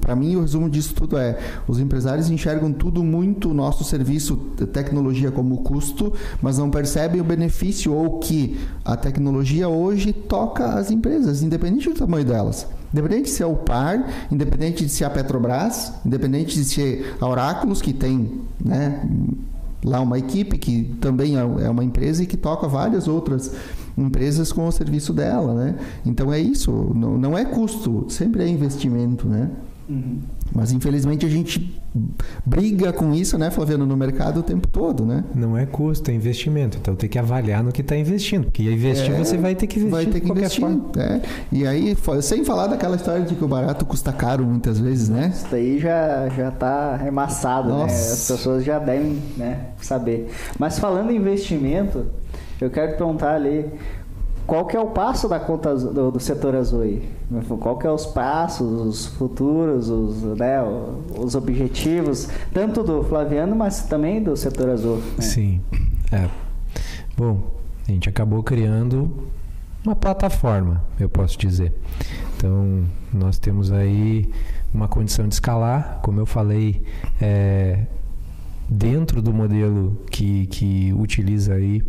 Para 0.00 0.14
mim, 0.14 0.36
o 0.36 0.40
resumo 0.40 0.68
disso 0.70 0.94
tudo 0.94 1.16
é 1.16 1.38
os 1.66 1.78
empresários 1.78 2.30
enxergam 2.30 2.72
tudo 2.72 3.02
muito 3.02 3.52
nosso 3.52 3.84
serviço, 3.84 4.36
tecnologia 4.72 5.30
como 5.30 5.58
custo, 5.58 6.12
mas 6.40 6.58
não 6.58 6.70
percebem 6.70 7.20
o 7.20 7.24
benefício 7.24 7.92
ou 7.92 8.18
que 8.18 8.58
a 8.84 8.96
tecnologia 8.96 9.68
hoje 9.68 10.12
toca 10.12 10.74
as 10.74 10.90
empresas 10.90 11.42
independente 11.42 11.88
do 11.88 11.94
tamanho 11.94 12.24
delas. 12.24 12.66
Independente 12.92 13.24
de 13.24 13.30
ser 13.30 13.44
o 13.44 13.54
PAR, 13.54 14.08
independente 14.30 14.84
de 14.84 14.90
ser 14.90 15.04
a 15.04 15.10
Petrobras, 15.10 15.92
independente 16.04 16.54
de 16.54 16.64
ser 16.64 17.16
a 17.20 17.28
Oráculos, 17.28 17.82
que 17.82 17.92
tem 17.92 18.40
né, 18.64 19.06
lá 19.84 20.00
uma 20.00 20.18
equipe 20.18 20.56
que 20.56 20.96
também 21.00 21.36
é, 21.36 21.40
é 21.40 21.70
uma 21.70 21.84
empresa 21.84 22.22
e 22.22 22.26
que 22.26 22.36
toca 22.36 22.66
várias 22.66 23.06
outras 23.08 23.48
empresas 23.48 23.85
com 24.54 24.66
o 24.66 24.72
serviço 24.72 25.12
dela. 25.12 25.54
Né? 25.54 25.74
Então 26.04 26.32
é 26.32 26.38
isso, 26.38 26.70
não 26.94 27.36
é 27.36 27.44
custo, 27.44 28.06
sempre 28.08 28.42
é 28.42 28.48
investimento. 28.48 29.26
Né? 29.26 29.50
Uhum. 29.88 30.18
Mas 30.54 30.72
infelizmente 30.72 31.24
a 31.24 31.28
gente 31.28 31.80
briga 32.44 32.92
com 32.92 33.12
isso, 33.14 33.38
né, 33.38 33.50
Flaviano, 33.50 33.86
no 33.86 33.96
mercado 33.96 34.40
o 34.40 34.42
tempo 34.42 34.68
todo, 34.68 35.04
né? 35.04 35.24
Não 35.34 35.56
é 35.56 35.64
custo, 35.64 36.10
é 36.10 36.14
investimento. 36.14 36.78
Então 36.78 36.94
tem 36.94 37.08
que 37.08 37.18
avaliar 37.18 37.62
no 37.62 37.72
que 37.72 37.80
está 37.80 37.96
investindo. 37.96 38.44
Porque 38.44 38.62
investir 38.62 39.12
é, 39.12 39.16
você 39.16 39.36
vai 39.36 39.54
ter 39.54 39.66
que 39.66 39.78
investir. 39.78 39.90
Vai 39.90 40.06
ter 40.06 40.20
que 40.20 40.30
investir. 40.30 40.64
É. 40.98 41.20
E 41.50 41.66
aí, 41.66 41.96
sem 42.22 42.44
falar 42.44 42.66
daquela 42.66 42.96
história 42.96 43.24
de 43.24 43.34
que 43.34 43.44
o 43.44 43.48
barato 43.48 43.84
custa 43.84 44.12
caro 44.12 44.44
muitas 44.44 44.78
vezes, 44.78 45.08
né? 45.08 45.32
Isso 45.34 45.46
daí 45.50 45.78
já, 45.78 46.28
já 46.28 46.50
tá 46.50 46.96
remassado, 46.96 47.68
né? 47.68 47.84
As 47.84 48.26
pessoas 48.28 48.64
já 48.64 48.78
devem 48.78 49.18
né, 49.36 49.66
saber. 49.80 50.30
Mas 50.58 50.78
falando 50.78 51.10
em 51.10 51.16
investimento, 51.16 52.06
eu 52.60 52.70
quero 52.70 52.92
te 52.92 52.98
perguntar 52.98 53.34
ali, 53.34 53.70
qual 54.46 54.64
que 54.64 54.76
é 54.76 54.80
o 54.80 54.86
passo 54.86 55.28
da 55.28 55.40
conta 55.40 55.74
do, 55.74 56.12
do 56.12 56.20
setor 56.20 56.54
azul 56.54 56.82
aí? 56.82 57.08
Qual 57.60 57.76
que 57.76 57.86
é 57.86 57.90
os 57.90 58.06
passos, 58.06 58.80
os 58.80 59.06
futuros, 59.06 59.90
os, 59.90 60.22
né, 60.38 60.58
os 61.18 61.34
objetivos, 61.34 62.28
tanto 62.52 62.84
do 62.84 63.02
Flaviano, 63.02 63.56
mas 63.56 63.82
também 63.82 64.22
do 64.22 64.36
setor 64.36 64.70
azul? 64.70 64.98
Né? 64.98 65.22
Sim. 65.22 65.60
É. 66.12 66.28
Bom, 67.16 67.42
a 67.88 67.90
gente 67.90 68.08
acabou 68.08 68.42
criando 68.42 69.10
uma 69.84 69.96
plataforma, 69.96 70.84
eu 71.00 71.08
posso 71.08 71.36
dizer. 71.36 71.72
Então, 72.36 72.84
nós 73.12 73.38
temos 73.38 73.72
aí 73.72 74.30
uma 74.72 74.86
condição 74.86 75.26
de 75.26 75.34
escalar, 75.34 75.98
como 76.02 76.20
eu 76.20 76.26
falei, 76.26 76.82
é, 77.20 77.86
dentro 78.68 79.20
do 79.20 79.32
modelo 79.32 79.96
que, 80.10 80.46
que 80.46 80.92
utiliza 80.92 81.54
aí 81.54 81.82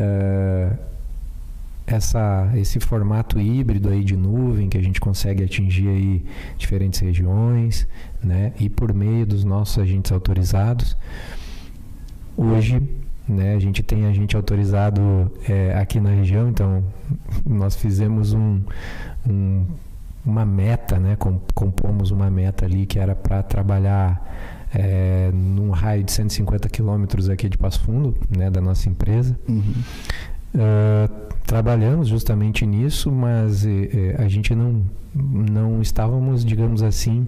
é, 0.00 0.72
essa, 1.86 2.50
esse 2.54 2.80
formato 2.80 3.38
híbrido 3.38 3.88
aí 3.88 4.02
de 4.02 4.16
nuvem 4.16 4.68
que 4.68 4.78
a 4.78 4.82
gente 4.82 5.00
consegue 5.00 5.44
atingir 5.44 5.88
aí 5.88 6.24
diferentes 6.56 7.00
regiões, 7.00 7.86
né? 8.22 8.52
E 8.58 8.68
por 8.68 8.94
meio 8.94 9.26
dos 9.26 9.44
nossos 9.44 9.78
agentes 9.78 10.10
autorizados. 10.12 10.96
Hoje, 12.36 12.80
né, 13.28 13.54
a 13.54 13.58
gente 13.58 13.82
tem 13.82 14.06
agente 14.06 14.34
autorizado 14.36 15.30
é, 15.48 15.74
aqui 15.78 16.00
na 16.00 16.10
região, 16.10 16.48
então 16.48 16.82
nós 17.44 17.76
fizemos 17.76 18.32
um, 18.32 18.60
um, 19.28 19.66
uma 20.24 20.46
meta, 20.46 20.98
né? 20.98 21.16
Compomos 21.54 22.10
uma 22.10 22.30
meta 22.30 22.64
ali 22.64 22.86
que 22.86 22.98
era 22.98 23.14
para 23.14 23.42
trabalhar 23.42 24.49
é, 24.74 25.30
num 25.32 25.70
raio 25.70 26.04
de 26.04 26.12
150 26.12 26.68
quilômetros 26.68 27.28
aqui 27.28 27.48
de 27.48 27.58
Passo 27.58 27.80
Fundo, 27.80 28.14
né, 28.36 28.50
da 28.50 28.60
nossa 28.60 28.88
empresa. 28.88 29.38
Uhum. 29.48 29.62
Uh, 30.54 31.30
trabalhamos 31.46 32.08
justamente 32.08 32.64
nisso, 32.64 33.10
mas 33.10 33.66
eh, 33.66 33.88
eh, 33.92 34.16
a 34.18 34.28
gente 34.28 34.54
não, 34.54 34.82
não 35.12 35.82
estávamos, 35.82 36.44
digamos 36.44 36.80
assim, 36.80 37.26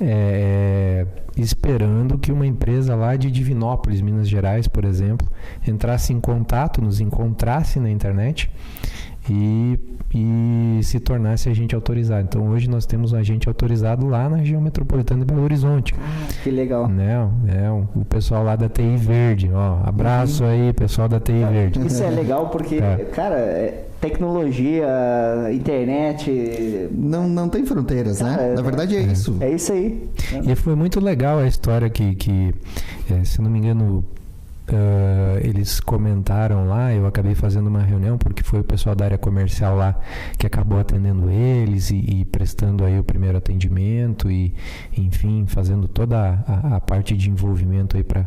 é, 0.00 1.04
esperando 1.36 2.16
que 2.16 2.30
uma 2.30 2.46
empresa 2.46 2.94
lá 2.94 3.16
de 3.16 3.30
Divinópolis, 3.30 4.00
Minas 4.00 4.28
Gerais, 4.28 4.68
por 4.68 4.84
exemplo, 4.84 5.28
entrasse 5.66 6.12
em 6.12 6.20
contato, 6.20 6.80
nos 6.80 7.00
encontrasse 7.00 7.80
na 7.80 7.90
internet 7.90 8.50
e, 9.30 9.78
e 10.12 10.80
se 10.82 10.98
tornasse 10.98 11.48
agente 11.48 11.74
autorizado. 11.74 12.26
Então 12.28 12.48
hoje 12.48 12.68
nós 12.68 12.84
temos 12.84 13.12
um 13.12 13.16
agente 13.16 13.48
autorizado 13.48 14.08
lá 14.08 14.28
na 14.28 14.38
região 14.38 14.60
metropolitana 14.60 15.24
de 15.24 15.26
Belo 15.32 15.44
Horizonte. 15.44 15.94
Ah, 15.96 16.26
que 16.42 16.50
legal. 16.50 16.88
Né? 16.88 17.28
É, 17.48 17.70
o 17.70 18.04
pessoal 18.04 18.42
lá 18.42 18.56
da 18.56 18.68
TI 18.68 18.96
Verde. 18.96 19.50
Ó, 19.52 19.78
abraço 19.84 20.42
uhum. 20.42 20.50
aí, 20.50 20.72
pessoal 20.72 21.08
da 21.08 21.20
TI 21.20 21.44
Verde. 21.44 21.86
Isso 21.86 22.02
é 22.02 22.10
legal 22.10 22.48
porque, 22.48 22.76
é. 22.76 23.08
cara, 23.12 23.36
é, 23.36 23.84
tecnologia, 24.00 24.88
internet. 25.52 26.88
Não, 26.92 27.28
não 27.28 27.48
tem 27.48 27.64
fronteiras, 27.64 28.20
né? 28.20 28.52
É, 28.52 28.54
Na 28.54 28.62
verdade 28.62 28.96
é, 28.96 29.00
é, 29.00 29.02
isso. 29.02 29.36
É 29.40 29.50
isso 29.50 29.72
aí. 29.72 30.08
E 30.44 30.54
foi 30.56 30.74
muito 30.74 30.98
legal 30.98 31.38
a 31.38 31.46
história 31.46 31.88
que, 31.88 32.16
que 32.16 32.52
é, 33.08 33.22
se 33.22 33.40
não 33.40 33.50
me 33.50 33.60
engano, 33.60 34.04
uh, 34.74 35.38
eles 35.42 35.80
comentaram 35.80 36.66
lá, 36.66 36.92
eu 36.92 37.06
acabei 37.06 37.34
fazendo 37.34 37.66
uma 37.68 37.82
reunião 37.82 38.18
porque 38.18 38.42
foi 38.42 38.60
o 38.60 38.64
pessoal 38.64 38.94
da 38.94 39.04
área 39.04 39.18
comercial 39.18 39.76
lá 39.76 39.98
que 40.38 40.46
acabou 40.46 40.78
atendendo 40.78 41.30
eles 41.30 41.90
e, 41.90 41.96
e 41.96 42.24
prestando 42.24 42.84
aí 42.84 42.98
o 42.98 43.04
primeiro 43.04 43.38
atendimento 43.38 44.30
e, 44.30 44.54
enfim, 44.96 45.46
fazendo 45.46 45.88
toda 45.88 46.42
a, 46.46 46.76
a 46.76 46.80
parte 46.80 47.16
de 47.16 47.30
envolvimento 47.30 47.96
aí 47.96 48.02
para 48.02 48.26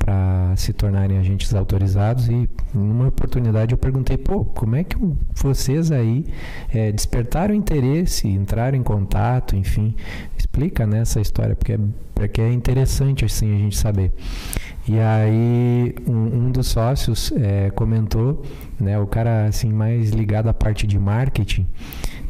para 0.00 0.56
se 0.56 0.72
tornarem 0.72 1.18
agentes 1.18 1.54
autorizados. 1.54 2.28
E 2.28 2.48
numa 2.74 3.08
oportunidade 3.08 3.72
eu 3.72 3.78
perguntei 3.78 4.16
pô 4.16 4.44
como 4.44 4.74
é 4.74 4.82
que 4.82 4.96
vocês 5.34 5.92
aí 5.92 6.24
é, 6.72 6.90
despertaram 6.90 7.54
interesse 7.54 8.26
entraram 8.26 8.78
em 8.78 8.82
contato 8.82 9.56
enfim 9.56 9.94
explica 10.38 10.86
nessa 10.86 11.18
né, 11.18 11.22
história 11.22 11.54
porque 11.54 11.72
é, 11.72 11.78
porque 12.14 12.40
é 12.40 12.52
interessante 12.52 13.24
assim 13.24 13.54
a 13.54 13.58
gente 13.58 13.76
saber 13.76 14.12
e 14.92 14.98
aí 14.98 15.94
um, 16.04 16.46
um 16.46 16.50
dos 16.50 16.66
sócios 16.66 17.30
é, 17.30 17.70
comentou, 17.70 18.44
né, 18.78 18.98
o 18.98 19.06
cara 19.06 19.44
assim 19.44 19.72
mais 19.72 20.10
ligado 20.10 20.48
à 20.48 20.52
parte 20.52 20.84
de 20.84 20.98
marketing, 20.98 21.64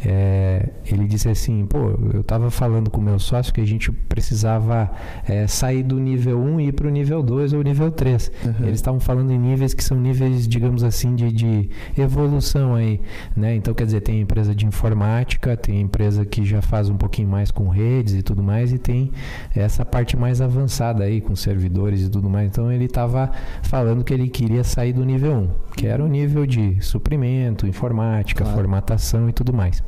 é, 0.04 0.68
ele 0.86 1.06
disse 1.06 1.28
assim, 1.28 1.66
pô, 1.66 1.90
eu 2.12 2.22
estava 2.22 2.50
falando 2.50 2.90
com 2.90 3.00
o 3.00 3.04
meu 3.04 3.18
sócio 3.18 3.52
que 3.52 3.60
a 3.60 3.66
gente 3.66 3.92
precisava 3.92 4.90
é, 5.28 5.46
sair 5.46 5.82
do 5.82 5.98
nível 5.98 6.40
1 6.40 6.60
e 6.60 6.66
ir 6.68 6.72
para 6.72 6.86
o 6.86 6.90
nível 6.90 7.22
2 7.22 7.52
ou 7.52 7.62
nível 7.62 7.90
3. 7.90 8.32
Uhum. 8.44 8.66
Eles 8.66 8.76
estavam 8.76 8.98
falando 9.00 9.30
em 9.30 9.38
níveis 9.38 9.74
que 9.74 9.84
são 9.84 9.98
níveis, 9.98 10.48
digamos 10.48 10.82
assim, 10.82 11.14
de, 11.14 11.30
de 11.30 11.70
evolução 11.98 12.74
aí, 12.74 13.00
né? 13.36 13.54
Então, 13.54 13.74
quer 13.74 13.84
dizer, 13.84 14.00
tem 14.00 14.20
empresa 14.20 14.54
de 14.54 14.66
informática, 14.66 15.56
tem 15.56 15.80
empresa 15.80 16.24
que 16.24 16.44
já 16.44 16.62
faz 16.62 16.88
um 16.88 16.96
pouquinho 16.96 17.28
mais 17.28 17.50
com 17.50 17.68
redes 17.68 18.14
e 18.14 18.22
tudo 18.22 18.42
mais, 18.42 18.72
e 18.72 18.78
tem 18.78 19.12
essa 19.54 19.84
parte 19.84 20.16
mais 20.16 20.40
avançada 20.40 21.04
aí, 21.04 21.20
com 21.20 21.36
servidores 21.36 22.02
e 22.02 22.08
tudo 22.08 22.30
mais. 22.30 22.48
Então, 22.48 22.72
ele 22.72 22.86
estava 22.86 23.30
falando 23.62 24.02
que 24.02 24.14
ele 24.14 24.28
queria 24.28 24.64
sair 24.64 24.92
do 24.92 25.04
nível 25.04 25.32
1, 25.32 25.48
que 25.70 25.86
era 25.86 26.04
o 26.04 26.08
nível 26.08 26.46
de 26.46 26.80
suprimento, 26.80 27.66
informática, 27.66 28.44
claro. 28.44 28.58
formatação 28.58 29.28
e 29.28 29.32
tudo 29.32 29.52
mais. 29.52 29.82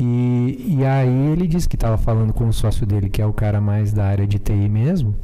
E, 0.00 0.76
e 0.78 0.84
aí 0.84 1.32
ele 1.32 1.46
disse 1.46 1.68
que 1.68 1.76
estava 1.76 1.96
falando 1.96 2.32
com 2.32 2.48
o 2.48 2.52
sócio 2.52 2.86
dele, 2.86 3.08
que 3.08 3.22
é 3.22 3.26
o 3.26 3.32
cara 3.32 3.60
mais 3.60 3.92
da 3.92 4.04
área 4.06 4.26
de 4.26 4.38
TI 4.38 4.68
mesmo, 4.68 5.14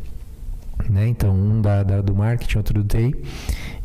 né? 0.89 1.09
Então, 1.09 1.35
um 1.35 1.61
da, 1.61 1.83
da, 1.83 2.01
do 2.01 2.15
marketing, 2.15 2.59
outro 2.59 2.83
do 2.83 2.85
TI. 2.85 3.15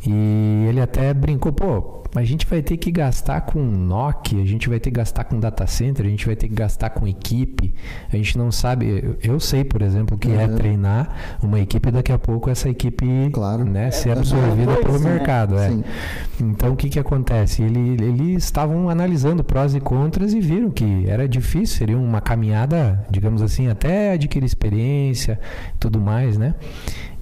E 0.06 0.66
ele 0.68 0.80
até 0.80 1.12
brincou, 1.12 1.52
pô, 1.52 1.96
a 2.14 2.24
gente 2.24 2.46
vai 2.46 2.62
ter 2.62 2.76
que 2.76 2.90
gastar 2.90 3.42
com 3.42 3.60
Nokia, 3.60 4.42
a 4.42 4.46
gente 4.46 4.68
vai 4.68 4.80
ter 4.80 4.90
que 4.90 4.96
gastar 4.96 5.24
com 5.24 5.38
data 5.38 5.66
center, 5.66 6.06
a 6.06 6.08
gente 6.08 6.24
vai 6.24 6.34
ter 6.34 6.48
que 6.48 6.54
gastar 6.54 6.90
com 6.90 7.06
equipe. 7.06 7.74
A 8.10 8.16
gente 8.16 8.38
não 8.38 8.50
sabe. 8.50 9.16
Eu 9.22 9.38
sei, 9.38 9.64
por 9.64 9.82
exemplo, 9.82 10.16
que 10.16 10.30
é 10.30 10.44
é 10.44 10.48
treinar 10.48 11.38
uma 11.42 11.60
equipe 11.60 11.88
e 11.88 11.92
daqui 11.92 12.12
a 12.12 12.18
pouco 12.18 12.48
essa 12.48 12.68
equipe 12.68 13.06
claro. 13.32 13.64
né, 13.64 13.90
ser 13.90 14.12
absorvida 14.12 14.72
é, 14.72 14.76
pelo 14.76 14.98
né? 14.98 15.14
mercado. 15.14 15.58
É. 15.58 15.70
Então 16.40 16.72
o 16.72 16.76
que, 16.76 16.88
que 16.88 16.98
acontece? 16.98 17.62
Ele, 17.62 18.02
eles 18.02 18.44
estavam 18.44 18.88
analisando 18.88 19.42
prós 19.42 19.74
e 19.74 19.80
contras 19.80 20.32
e 20.32 20.40
viram 20.40 20.70
que 20.70 21.04
era 21.08 21.28
difícil, 21.28 21.78
seria 21.78 21.98
uma 21.98 22.20
caminhada, 22.20 23.04
digamos 23.10 23.42
assim, 23.42 23.68
até 23.68 24.12
adquirir 24.12 24.46
experiência 24.46 25.38
e 25.74 25.78
tudo 25.78 26.00
mais, 26.00 26.38
né? 26.38 26.54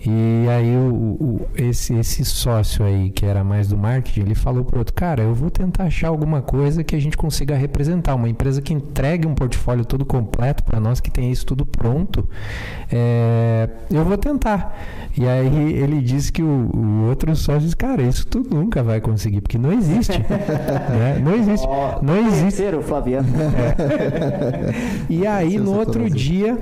E 0.07 0.49
aí 0.49 0.77
o, 0.77 1.17
o, 1.19 1.47
esse, 1.57 1.95
esse 1.95 2.25
sócio 2.25 2.85
aí, 2.85 3.11
que 3.11 3.25
era 3.25 3.43
mais 3.43 3.69
do 3.69 3.77
marketing, 3.77 4.21
ele 4.21 4.35
falou 4.35 4.65
pro 4.65 4.79
outro, 4.79 4.95
cara, 4.95 5.23
eu 5.23 5.35
vou 5.35 5.51
tentar 5.51 5.85
achar 5.85 6.09
alguma 6.09 6.43
coisa 6.43 6.85
que 6.85 6.95
a 6.95 6.99
gente 6.99 7.17
consiga 7.17 7.57
representar, 7.57 8.15
uma 8.15 8.29
empresa 8.29 8.61
que 8.61 8.73
entregue 8.73 9.27
um 9.27 9.35
portfólio 9.35 9.85
todo 9.85 10.05
completo 10.05 10.63
para 10.63 10.79
nós, 10.79 11.01
que 11.01 11.11
tenha 11.11 11.31
isso 11.31 11.47
tudo 11.47 11.65
pronto. 11.65 12.29
É, 12.93 13.69
eu 13.91 14.05
vou 14.05 14.19
tentar. 14.19 14.79
E 15.17 15.27
aí 15.27 15.73
ele 15.73 16.01
disse 16.01 16.31
que 16.31 16.43
o, 16.43 16.71
o 16.75 17.09
outro 17.09 17.35
sócio 17.35 17.63
disse, 17.63 17.77
cara, 17.77 18.03
isso 18.03 18.27
tu 18.27 18.41
nunca 18.41 18.83
vai 18.83 19.01
conseguir, 19.01 19.41
porque 19.41 19.57
não 19.57 19.73
existe. 19.73 20.19
né? 20.29 21.21
Não 21.23 21.35
existe. 21.35 21.67
Oh, 21.67 22.05
não 22.05 22.17
existe. 22.17 22.45
Terceiro, 22.65 22.83
Flaviano. 22.83 23.29
É. 23.39 25.05
E 25.15 25.27
aí, 25.27 25.59
no 25.59 25.77
outro 25.77 26.09
dia, 26.09 26.59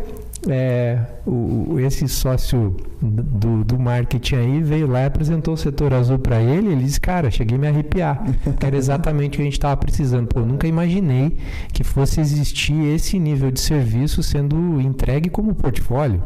é, 0.49 0.99
o, 1.27 1.79
esse 1.79 2.09
sócio 2.09 2.77
do, 3.01 3.63
do 3.65 3.79
marketing 3.79 4.35
aí 4.35 4.63
veio 4.63 4.87
lá 4.89 5.03
e 5.03 5.07
apresentou 5.07 5.55
o 5.55 5.57
setor 5.57 5.93
azul 5.93 6.19
para 6.19 6.41
ele. 6.41 6.73
Ele 6.73 6.85
disse: 6.85 7.01
Cara, 7.01 7.31
cheguei 7.31 7.57
a 7.57 7.61
me 7.61 7.69
arrepiar. 7.69 8.23
Era 8.61 8.77
exatamente 8.77 9.35
o 9.35 9.37
que 9.37 9.43
a 9.43 9.45
gente 9.45 9.55
estava 9.55 9.77
precisando. 9.77 10.27
Pô, 10.27 10.41
nunca 10.41 10.67
imaginei 10.67 11.37
que 11.73 11.85
fosse 11.85 12.21
existir 12.21 12.95
esse 12.95 13.19
nível 13.19 13.51
de 13.51 13.61
serviço 13.61 14.23
sendo 14.23 14.81
entregue 14.81 15.31
como 15.31 15.55
portfólio. 15.55 16.23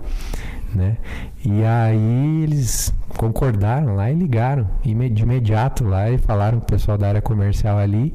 Né? 0.77 0.99
E 1.43 1.65
aí 1.65 2.43
eles 2.43 2.93
concordaram 3.17 3.97
lá 3.97 4.11
e 4.11 4.15
ligaram 4.15 4.69
de 4.83 5.23
imediato 5.23 5.85
lá 5.85 6.11
e 6.11 6.19
falaram 6.19 6.59
com 6.59 6.65
o 6.65 6.67
pessoal 6.67 6.99
da 6.99 7.09
área 7.09 7.23
comercial 7.23 7.79
ali. 7.79 8.13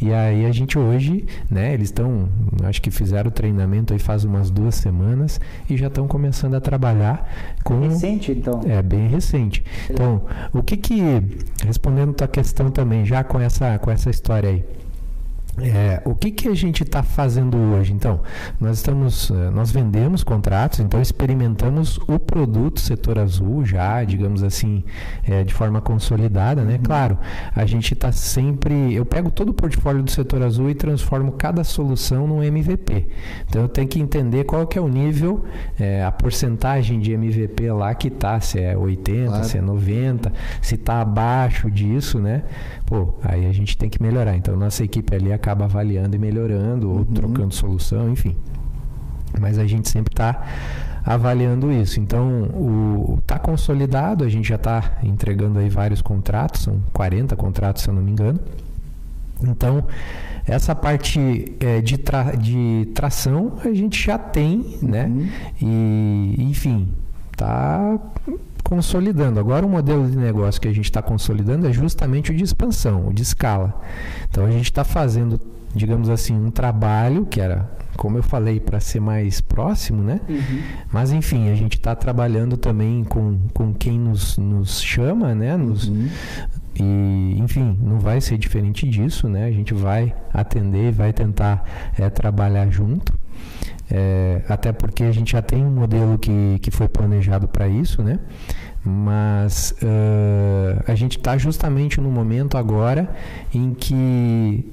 E 0.00 0.12
aí 0.12 0.46
a 0.46 0.52
gente 0.52 0.78
hoje, 0.78 1.26
né, 1.50 1.74
eles 1.74 1.88
estão, 1.88 2.28
acho 2.62 2.80
que 2.80 2.90
fizeram 2.90 3.28
o 3.28 3.32
treinamento 3.32 3.92
aí 3.92 3.98
faz 3.98 4.24
umas 4.24 4.50
duas 4.50 4.76
semanas 4.76 5.40
e 5.68 5.76
já 5.76 5.88
estão 5.88 6.06
começando 6.06 6.54
a 6.54 6.60
trabalhar 6.60 7.28
com. 7.64 7.80
Recente, 7.80 8.32
então? 8.32 8.60
É, 8.64 8.80
bem 8.80 9.08
recente. 9.08 9.64
Então, 9.90 10.22
o 10.52 10.62
que 10.62 10.76
que, 10.76 11.00
respondendo 11.66 12.14
tua 12.14 12.28
questão 12.28 12.70
também, 12.70 13.04
já 13.04 13.24
com 13.24 13.40
essa, 13.40 13.78
com 13.78 13.90
essa 13.90 14.08
história 14.08 14.50
aí. 14.50 14.83
É, 15.58 16.02
o 16.04 16.14
que, 16.14 16.32
que 16.32 16.48
a 16.48 16.54
gente 16.54 16.82
está 16.82 17.02
fazendo 17.02 17.56
hoje? 17.56 17.92
Então, 17.92 18.20
nós 18.60 18.78
estamos, 18.78 19.30
eh, 19.30 19.50
nós 19.50 19.70
vendemos 19.70 20.24
contratos, 20.24 20.80
então 20.80 21.00
experimentamos 21.00 21.96
o 22.08 22.18
produto 22.18 22.80
setor 22.80 23.20
azul 23.20 23.64
já, 23.64 24.02
digamos 24.02 24.42
assim, 24.42 24.82
é, 25.22 25.44
de 25.44 25.54
forma 25.54 25.80
consolidada, 25.80 26.64
né? 26.64 26.74
Uhum. 26.74 26.82
Claro, 26.82 27.18
a 27.54 27.64
gente 27.66 27.94
está 27.94 28.10
sempre, 28.10 28.94
eu 28.94 29.04
pego 29.04 29.30
todo 29.30 29.50
o 29.50 29.54
portfólio 29.54 30.02
do 30.02 30.10
setor 30.10 30.42
azul 30.42 30.70
e 30.70 30.74
transformo 30.74 31.32
cada 31.32 31.62
solução 31.62 32.26
num 32.26 32.42
MVP. 32.42 33.08
Então, 33.48 33.62
eu 33.62 33.68
tenho 33.68 33.86
que 33.86 34.00
entender 34.00 34.44
qual 34.44 34.66
que 34.66 34.76
é 34.76 34.82
o 34.82 34.88
nível, 34.88 35.44
é, 35.78 36.02
a 36.02 36.10
porcentagem 36.10 36.98
de 36.98 37.12
MVP 37.12 37.70
lá 37.70 37.94
que 37.94 38.08
está, 38.08 38.40
se 38.40 38.58
é 38.58 38.76
80, 38.76 39.28
claro. 39.28 39.44
se 39.44 39.58
é 39.58 39.60
90, 39.60 40.32
se 40.60 40.74
está 40.74 41.00
abaixo 41.00 41.70
disso, 41.70 42.18
né? 42.18 42.42
Pô, 42.86 43.14
aí 43.22 43.46
a 43.46 43.52
gente 43.52 43.78
tem 43.78 43.88
que 43.88 44.02
melhorar. 44.02 44.36
Então, 44.36 44.56
nossa 44.56 44.82
equipe 44.82 45.14
ali 45.14 45.32
acaba 45.44 45.66
avaliando 45.66 46.16
e 46.16 46.18
melhorando, 46.18 46.90
ou 46.90 46.98
uhum. 46.98 47.04
trocando 47.04 47.54
solução, 47.54 48.10
enfim. 48.10 48.34
Mas 49.38 49.58
a 49.58 49.66
gente 49.66 49.90
sempre 49.90 50.12
está 50.12 50.42
avaliando 51.04 51.70
isso. 51.70 52.00
Então, 52.00 52.44
o 52.44 53.18
tá 53.26 53.38
consolidado, 53.38 54.24
a 54.24 54.28
gente 54.28 54.48
já 54.48 54.54
está 54.54 54.98
entregando 55.02 55.58
aí 55.58 55.68
vários 55.68 56.00
contratos, 56.00 56.62
são 56.62 56.80
40 56.94 57.36
contratos, 57.36 57.82
se 57.82 57.90
eu 57.90 57.94
não 57.94 58.02
me 58.02 58.10
engano. 58.10 58.40
Então, 59.42 59.84
essa 60.46 60.74
parte 60.74 61.54
é, 61.60 61.82
de, 61.82 61.98
tra 61.98 62.34
de 62.34 62.88
tração 62.94 63.58
a 63.62 63.74
gente 63.74 64.02
já 64.02 64.16
tem, 64.16 64.78
né? 64.80 65.06
Uhum. 65.06 65.28
E, 65.60 66.36
enfim, 66.38 66.88
tá 67.36 67.98
consolidando. 68.64 69.38
Agora, 69.38 69.64
o 69.64 69.68
modelo 69.68 70.10
de 70.10 70.16
negócio 70.16 70.60
que 70.60 70.66
a 70.66 70.72
gente 70.72 70.86
está 70.86 71.02
consolidando 71.02 71.68
é 71.68 71.72
justamente 71.72 72.32
o 72.32 72.34
de 72.34 72.42
expansão, 72.42 73.06
o 73.08 73.12
de 73.12 73.22
escala. 73.22 73.80
Então, 74.28 74.44
a 74.44 74.50
gente 74.50 74.64
está 74.64 74.82
fazendo, 74.82 75.38
digamos 75.74 76.08
assim, 76.08 76.34
um 76.34 76.50
trabalho 76.50 77.26
que 77.26 77.40
era, 77.40 77.70
como 77.96 78.18
eu 78.18 78.22
falei, 78.22 78.58
para 78.58 78.80
ser 78.80 79.00
mais 79.00 79.40
próximo, 79.40 80.02
né? 80.02 80.20
Uhum. 80.28 80.62
Mas, 80.90 81.12
enfim, 81.12 81.50
a 81.50 81.54
gente 81.54 81.76
está 81.76 81.94
trabalhando 81.94 82.56
também 82.56 83.04
com, 83.04 83.38
com 83.52 83.72
quem 83.72 83.98
nos, 83.98 84.38
nos 84.38 84.80
chama, 84.82 85.34
né? 85.34 85.56
Nos, 85.56 85.86
uhum. 85.86 86.08
E, 86.76 87.36
enfim, 87.38 87.78
não 87.80 88.00
vai 88.00 88.20
ser 88.20 88.36
diferente 88.36 88.88
disso, 88.88 89.28
né? 89.28 89.44
A 89.44 89.50
gente 89.50 89.72
vai 89.72 90.14
atender, 90.32 90.90
vai 90.90 91.12
tentar 91.12 91.64
é, 91.96 92.10
trabalhar 92.10 92.68
junto. 92.68 93.12
É, 93.90 94.42
até 94.48 94.72
porque 94.72 95.04
a 95.04 95.12
gente 95.12 95.32
já 95.32 95.42
tem 95.42 95.64
um 95.64 95.70
modelo 95.70 96.18
que, 96.18 96.58
que 96.60 96.70
foi 96.70 96.88
planejado 96.88 97.46
para 97.46 97.68
isso, 97.68 98.02
né? 98.02 98.18
Mas 98.84 99.74
uh, 99.82 100.82
a 100.86 100.94
gente 100.94 101.16
está 101.16 101.38
justamente 101.38 102.00
no 102.00 102.10
momento 102.10 102.58
agora 102.58 103.08
em 103.52 103.72
que 103.72 104.72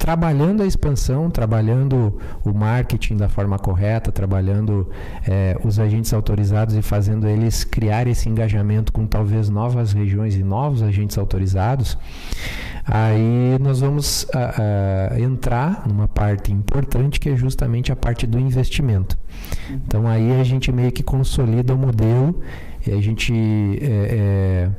trabalhando 0.00 0.62
a 0.62 0.66
expansão, 0.66 1.28
trabalhando 1.30 2.18
o 2.42 2.54
marketing 2.54 3.18
da 3.18 3.28
forma 3.28 3.58
correta, 3.58 4.10
trabalhando 4.10 4.88
é, 5.28 5.54
os 5.62 5.78
agentes 5.78 6.14
autorizados 6.14 6.74
e 6.74 6.80
fazendo 6.80 7.28
eles 7.28 7.64
criar 7.64 8.06
esse 8.06 8.26
engajamento 8.26 8.94
com 8.94 9.06
talvez 9.06 9.50
novas 9.50 9.92
regiões 9.92 10.34
e 10.36 10.42
novos 10.42 10.82
agentes 10.82 11.18
autorizados, 11.18 11.98
Aí 12.86 13.58
nós 13.60 13.80
vamos 13.80 14.26
a, 14.34 15.12
a, 15.12 15.20
entrar 15.20 15.86
numa 15.86 16.08
parte 16.08 16.50
importante 16.50 17.20
que 17.20 17.28
é 17.28 17.36
justamente 17.36 17.92
a 17.92 17.96
parte 17.96 18.26
do 18.26 18.38
investimento. 18.38 19.18
Então 19.70 20.08
aí 20.08 20.40
a 20.40 20.44
gente 20.44 20.72
meio 20.72 20.90
que 20.90 21.02
consolida 21.02 21.74
o 21.74 21.78
modelo 21.78 22.40
e 22.84 22.90
a 22.90 23.00
gente 23.00 23.32
é, 23.82 23.86
é, 23.86 24.70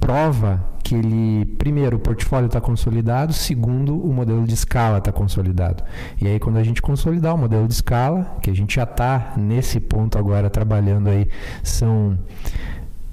prova 0.00 0.64
que 0.88 0.94
ele, 0.94 1.44
primeiro, 1.58 1.98
o 1.98 2.00
portfólio 2.00 2.46
está 2.46 2.62
consolidado, 2.62 3.34
segundo, 3.34 3.94
o 3.94 4.10
modelo 4.10 4.46
de 4.46 4.54
escala 4.54 4.96
está 4.96 5.12
consolidado. 5.12 5.84
E 6.18 6.26
aí, 6.26 6.38
quando 6.38 6.56
a 6.56 6.62
gente 6.62 6.80
consolidar 6.80 7.34
o 7.34 7.38
modelo 7.38 7.68
de 7.68 7.74
escala, 7.74 8.38
que 8.42 8.48
a 8.48 8.56
gente 8.56 8.76
já 8.76 8.84
está 8.84 9.34
nesse 9.36 9.80
ponto 9.80 10.16
agora 10.16 10.48
trabalhando 10.48 11.08
aí, 11.08 11.28
são 11.62 12.16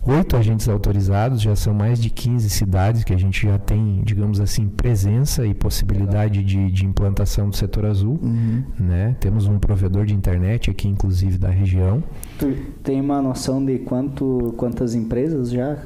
oito 0.03 0.37
agentes 0.37 0.69
autorizados, 0.69 1.41
já 1.41 1.53
são 1.53 1.73
mais 1.73 2.01
de 2.01 2.09
15 2.09 2.49
cidades 2.49 3.03
que 3.03 3.13
a 3.13 3.17
gente 3.17 3.45
já 3.45 3.57
tem, 3.57 4.01
digamos 4.05 4.39
assim, 4.39 4.69
presença 4.69 5.45
e 5.45 5.53
possibilidade 5.53 6.41
de, 6.45 6.71
de 6.71 6.85
implantação 6.85 7.49
do 7.49 7.57
setor 7.57 7.87
azul. 7.87 8.17
Uhum. 8.23 8.63
Né? 8.79 9.17
Temos 9.19 9.47
um 9.47 9.59
provedor 9.59 10.05
de 10.05 10.13
internet 10.13 10.71
aqui, 10.71 10.87
inclusive, 10.87 11.37
da 11.37 11.49
região. 11.49 12.01
Tu 12.39 12.55
tem 12.83 13.01
uma 13.01 13.21
noção 13.21 13.65
de 13.65 13.79
quanto, 13.79 14.53
quantas 14.55 14.95
empresas 14.95 15.51
já 15.51 15.77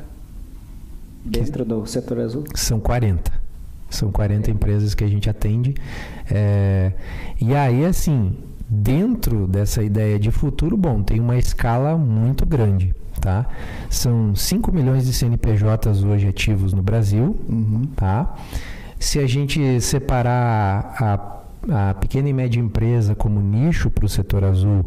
dentro 1.23 1.65
do 1.65 1.85
setor 1.85 2.19
azul? 2.19 2.43
São 2.55 2.79
40. 2.79 3.31
São 3.89 4.11
40 4.11 4.51
empresas 4.51 4.93
que 4.93 5.03
a 5.03 5.07
gente 5.07 5.29
atende. 5.29 5.73
É, 6.29 6.93
e 7.41 7.55
aí, 7.55 7.85
assim, 7.85 8.37
dentro 8.69 9.47
dessa 9.47 9.81
ideia 9.81 10.19
de 10.19 10.29
futuro, 10.31 10.77
bom, 10.77 11.01
tem 11.01 11.19
uma 11.19 11.37
escala 11.37 11.97
muito 11.97 12.45
grande. 12.45 12.93
Tá? 13.19 13.47
São 13.89 14.33
5 14.33 14.71
milhões 14.71 15.05
de 15.05 15.11
CNPJs 15.11 16.03
hoje 16.03 16.27
ativos 16.27 16.71
no 16.71 16.81
Brasil. 16.81 17.35
Uhum. 17.49 17.81
Tá? 17.95 18.35
Se 18.99 19.19
a 19.19 19.27
gente 19.27 19.81
separar 19.81 20.95
a 21.01 21.38
a 21.71 21.93
pequena 21.93 22.29
e 22.29 22.33
média 22.33 22.59
empresa 22.59 23.15
como 23.15 23.41
nicho 23.41 23.89
para 23.89 24.05
o 24.05 24.09
setor 24.09 24.43
azul, 24.43 24.85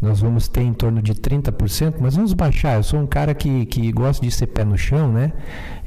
nós 0.00 0.20
vamos 0.20 0.48
ter 0.48 0.62
em 0.62 0.72
torno 0.72 1.02
de 1.02 1.14
30%, 1.14 1.94
mas 2.00 2.16
vamos 2.16 2.32
baixar. 2.32 2.76
Eu 2.76 2.82
sou 2.82 3.00
um 3.00 3.06
cara 3.06 3.34
que, 3.34 3.66
que 3.66 3.90
gosta 3.92 4.24
de 4.24 4.30
ser 4.30 4.48
pé 4.48 4.64
no 4.64 4.76
chão, 4.76 5.12
né? 5.12 5.32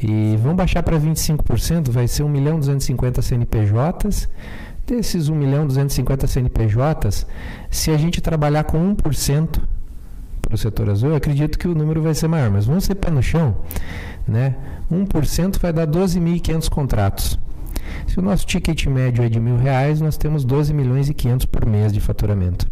E 0.02 0.36
vamos 0.38 0.57
baixar 0.57 0.84
para 0.84 0.99
25%, 0.99 1.90
vai 1.90 2.07
ser 2.07 2.24
1 2.24 2.30
milhão 2.30 2.60
250 2.60 3.22
CNPJs. 3.22 4.30
Desses 4.86 5.28
1 5.28 5.36
milhão 5.36 5.68
250 5.68 6.28
CNPJs, 6.28 7.28
se 7.69 7.91
a 7.91 7.98
gente 7.98 8.22
trabalhar 8.22 8.64
com 8.64 8.95
1%, 8.95 9.60
para 10.48 10.56
o 10.56 10.57
setor 10.57 10.90
azul, 10.90 11.10
eu 11.10 11.15
acredito 11.18 11.60
que 11.60 11.68
o 11.68 11.76
número 11.76 12.02
vai 12.02 12.14
ser 12.14 12.30
maior, 12.30 12.49
mas 12.49 12.65
vamos 12.65 12.86
ser 12.86 12.95
pé 12.95 13.11
no 13.11 13.22
chão, 13.22 13.57
né? 14.26 14.56
1% 14.90 15.60
vai 15.60 15.74
dar 15.74 15.86
12.500 15.86 16.69
contratos. 16.69 17.38
Se 18.07 18.19
o 18.19 18.22
nosso 18.22 18.45
ticket 18.45 18.85
médio 18.88 19.23
é 19.23 19.30
de 19.30 19.39
mil 19.39 19.57
reais, 19.57 20.01
nós 20.01 20.18
temos 20.18 20.43
12 20.43 20.73
milhões 20.73 21.09
e 21.09 21.14
500 21.14 21.45
por 21.45 21.65
mês 21.65 21.91
de 21.91 21.99
faturamento. 21.99 22.68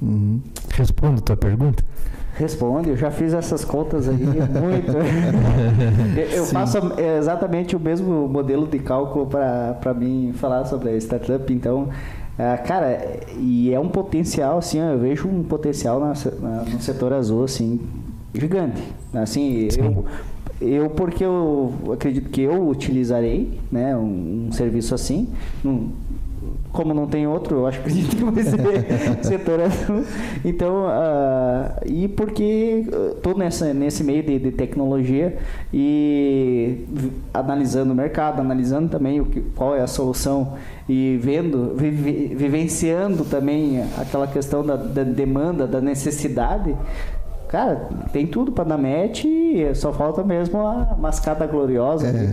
Uhum. 0.00 0.40
Respondo 0.74 1.18
a 1.18 1.22
tua 1.22 1.36
pergunta? 1.36 1.84
Responde, 2.36 2.88
eu 2.88 2.96
já 2.96 3.10
fiz 3.10 3.34
essas 3.34 3.64
contas 3.64 4.08
aí 4.08 4.16
muito. 4.16 4.96
eu 6.34 6.44
Sim. 6.44 6.52
faço 6.54 6.78
exatamente 7.18 7.76
o 7.76 7.80
mesmo 7.80 8.26
modelo 8.28 8.66
de 8.66 8.78
cálculo 8.78 9.26
para 9.26 9.92
mim 9.92 10.32
falar 10.34 10.64
sobre 10.64 10.90
a 10.90 10.96
startup, 10.96 11.52
então 11.52 11.88
é, 12.40 12.56
cara, 12.56 13.20
e 13.36 13.70
é 13.70 13.78
um 13.78 13.88
potencial, 13.88 14.56
assim, 14.56 14.78
eu 14.78 14.98
vejo 14.98 15.28
um 15.28 15.42
potencial 15.42 16.00
na, 16.00 16.14
na, 16.40 16.62
no 16.62 16.80
setor 16.80 17.12
azul, 17.12 17.44
assim, 17.44 17.78
gigante. 18.32 18.82
Assim, 19.12 19.68
eu, 19.76 20.06
eu, 20.60 20.90
porque 20.90 21.24
eu 21.24 21.72
acredito 21.92 22.28
que 22.28 22.42
eu 22.42 22.68
utilizarei, 22.68 23.58
né, 23.72 23.96
um, 23.96 24.48
um 24.48 24.52
serviço 24.52 24.94
assim, 24.94 25.28
como 26.72 26.94
não 26.94 27.06
tem 27.06 27.26
outro, 27.26 27.58
eu 27.58 27.66
acho 27.66 27.80
que 27.82 27.88
a 27.88 27.92
gente 27.92 28.16
vai 28.16 28.42
ser 28.44 29.24
setor 29.24 29.60
azul. 29.60 30.04
Então, 30.44 30.86
uh, 30.86 31.86
e 31.86 32.08
porque 32.08 32.86
estou 33.16 33.36
nesse 33.36 34.04
meio 34.04 34.22
de, 34.22 34.38
de, 34.38 34.52
tecnologia 34.52 35.36
e 35.72 36.84
analisando 37.34 37.92
o 37.92 37.96
mercado, 37.96 38.40
analisando 38.40 38.88
também 38.88 39.20
o 39.20 39.26
que, 39.26 39.40
qual 39.54 39.74
é 39.74 39.80
a 39.80 39.86
solução 39.86 40.54
e 40.88 41.18
vendo, 41.22 41.74
vive, 41.76 42.34
vivenciando 42.34 43.24
também 43.24 43.82
aquela 43.98 44.26
questão 44.26 44.64
da, 44.64 44.76
da 44.76 45.02
demanda, 45.02 45.66
da 45.66 45.80
necessidade, 45.80 46.74
Cara, 47.50 47.88
tem 48.12 48.28
tudo 48.28 48.52
para 48.52 48.62
dar 48.62 48.78
match 48.78 49.24
e 49.24 49.74
só 49.74 49.92
falta 49.92 50.22
mesmo 50.22 50.64
a 50.64 50.96
mascada 50.96 51.44
gloriosa 51.48 52.06
é. 52.06 52.30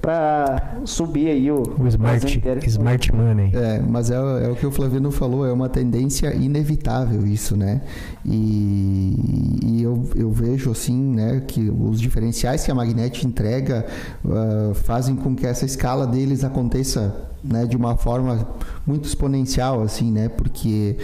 para 0.00 0.78
subir 0.84 1.28
aí 1.28 1.48
o, 1.48 1.62
o 1.78 1.86
smart, 1.86 2.42
smart 2.66 3.14
money. 3.14 3.52
É, 3.54 3.80
mas 3.80 4.10
é, 4.10 4.16
é, 4.16 4.48
o 4.48 4.56
que 4.56 4.66
o 4.66 4.72
Flaviano 4.72 5.12
falou, 5.12 5.46
é 5.46 5.52
uma 5.52 5.68
tendência 5.68 6.34
inevitável 6.34 7.24
isso, 7.24 7.56
né? 7.56 7.82
E, 8.26 9.60
e 9.64 9.80
eu, 9.80 10.10
eu 10.16 10.32
vejo 10.32 10.72
assim, 10.72 11.00
né, 11.00 11.44
que 11.46 11.70
os 11.70 12.00
diferenciais 12.00 12.64
que 12.64 12.70
a 12.72 12.74
Magnet 12.74 13.24
entrega 13.24 13.86
uh, 14.24 14.74
fazem 14.74 15.14
com 15.14 15.36
que 15.36 15.46
essa 15.46 15.64
escala 15.64 16.04
deles 16.04 16.42
aconteça 16.42 17.30
né, 17.44 17.64
de 17.64 17.76
uma 17.76 17.96
forma 17.96 18.46
muito 18.86 19.06
exponencial, 19.06 19.82
assim, 19.82 20.10
né? 20.10 20.28
Porque 20.28 20.96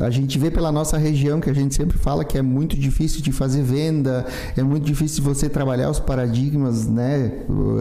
a 0.00 0.10
gente 0.10 0.38
vê 0.38 0.50
pela 0.50 0.72
nossa 0.72 0.96
região 0.96 1.40
que 1.40 1.50
a 1.50 1.52
gente 1.52 1.74
sempre 1.74 1.98
fala 1.98 2.24
que 2.24 2.38
é 2.38 2.42
muito 2.42 2.76
difícil 2.76 3.20
de 3.20 3.32
fazer 3.32 3.62
venda, 3.62 4.24
é 4.56 4.62
muito 4.62 4.84
difícil 4.84 5.22
você 5.22 5.48
trabalhar 5.48 5.90
os 5.90 6.00
paradigmas, 6.00 6.86
né, 6.86 7.32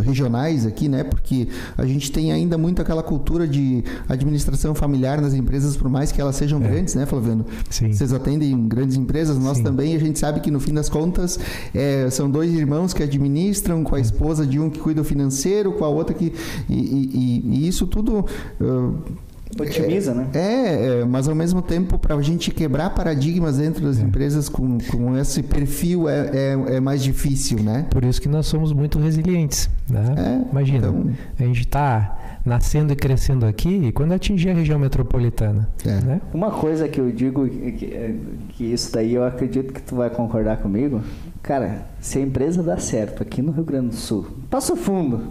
regionais 0.03 0.65
aqui, 0.65 0.89
né? 0.89 1.03
Porque 1.03 1.47
a 1.77 1.85
gente 1.85 2.11
tem 2.11 2.31
ainda 2.31 2.57
muito 2.57 2.81
aquela 2.81 3.03
cultura 3.03 3.47
de 3.47 3.83
administração 4.09 4.73
familiar 4.73 5.21
nas 5.21 5.33
empresas, 5.33 5.77
por 5.77 5.89
mais 5.89 6.11
que 6.11 6.19
elas 6.19 6.35
sejam 6.35 6.61
é. 6.63 6.67
grandes, 6.67 6.95
né, 6.95 7.05
Flaviano? 7.05 7.45
Sim. 7.69 7.93
Vocês 7.93 8.11
atendem 8.11 8.67
grandes 8.67 8.97
empresas, 8.97 9.37
nós 9.37 9.57
Sim. 9.57 9.63
também, 9.63 9.95
a 9.95 9.99
gente 9.99 10.19
sabe 10.19 10.39
que 10.39 10.51
no 10.51 10.59
fim 10.59 10.73
das 10.73 10.89
contas 10.89 11.39
é, 11.73 12.09
são 12.09 12.29
dois 12.29 12.51
irmãos 12.53 12.93
que 12.93 13.03
administram, 13.03 13.83
com 13.83 13.95
a 13.95 13.99
esposa 13.99 14.45
de 14.45 14.59
um 14.59 14.69
que 14.69 14.79
cuida 14.79 14.95
do 14.95 15.03
financeiro, 15.03 15.73
com 15.73 15.85
a 15.85 15.89
outra 15.89 16.15
que. 16.15 16.33
E, 16.69 16.73
e, 16.73 17.43
e 17.45 17.67
isso 17.67 17.85
tudo. 17.85 18.25
Uh, 18.59 19.24
Otimiza, 19.59 20.11
é, 20.11 20.13
né? 20.13 20.29
É, 20.33 20.99
é, 21.01 21.05
mas 21.05 21.27
ao 21.27 21.35
mesmo 21.35 21.61
tempo, 21.61 21.97
para 21.97 22.15
a 22.15 22.21
gente 22.21 22.51
quebrar 22.51 22.89
paradigmas 22.89 23.57
dentro 23.57 23.85
das 23.85 23.99
é. 23.99 24.03
empresas 24.03 24.49
com, 24.49 24.77
com 24.91 25.17
esse 25.17 25.41
perfil 25.41 26.09
é, 26.09 26.29
é, 26.33 26.75
é, 26.75 26.79
mais 26.79 27.01
difícil, 27.01 27.63
né? 27.63 27.85
Por 27.89 28.03
isso 28.03 28.21
que 28.21 28.27
nós 28.27 28.47
somos 28.47 28.73
muito 28.73 28.99
resilientes. 28.99 29.69
Né? 29.89 30.15
É, 30.17 30.51
Imagina, 30.51 30.87
então... 30.87 31.13
a 31.39 31.43
gente 31.43 31.61
está 31.61 32.34
nascendo 32.45 32.93
e 32.93 32.95
crescendo 32.95 33.45
aqui 33.45 33.87
e 33.87 33.91
quando 33.91 34.13
atingir 34.13 34.49
a 34.49 34.53
região 34.53 34.77
metropolitana. 34.77 35.69
É. 35.85 36.05
Né? 36.05 36.21
Uma 36.33 36.51
coisa 36.51 36.87
que 36.87 36.99
eu 36.99 37.11
digo, 37.11 37.47
que, 37.47 38.19
que 38.49 38.63
isso 38.65 38.91
daí 38.93 39.13
eu 39.15 39.23
acredito 39.23 39.73
que 39.73 39.81
tu 39.81 39.95
vai 39.95 40.09
concordar 40.09 40.57
comigo, 40.57 41.01
Cara, 41.45 41.85
se 42.01 42.17
a 42.17 42.21
empresa 42.21 42.63
dá 42.63 42.75
certo 42.79 43.21
aqui 43.21 43.39
no 43.39 43.51
Rio 43.51 43.63
Grande 43.63 43.89
do 43.89 43.95
Sul, 43.95 44.25
Passo 44.49 44.75
Fundo, 44.75 45.27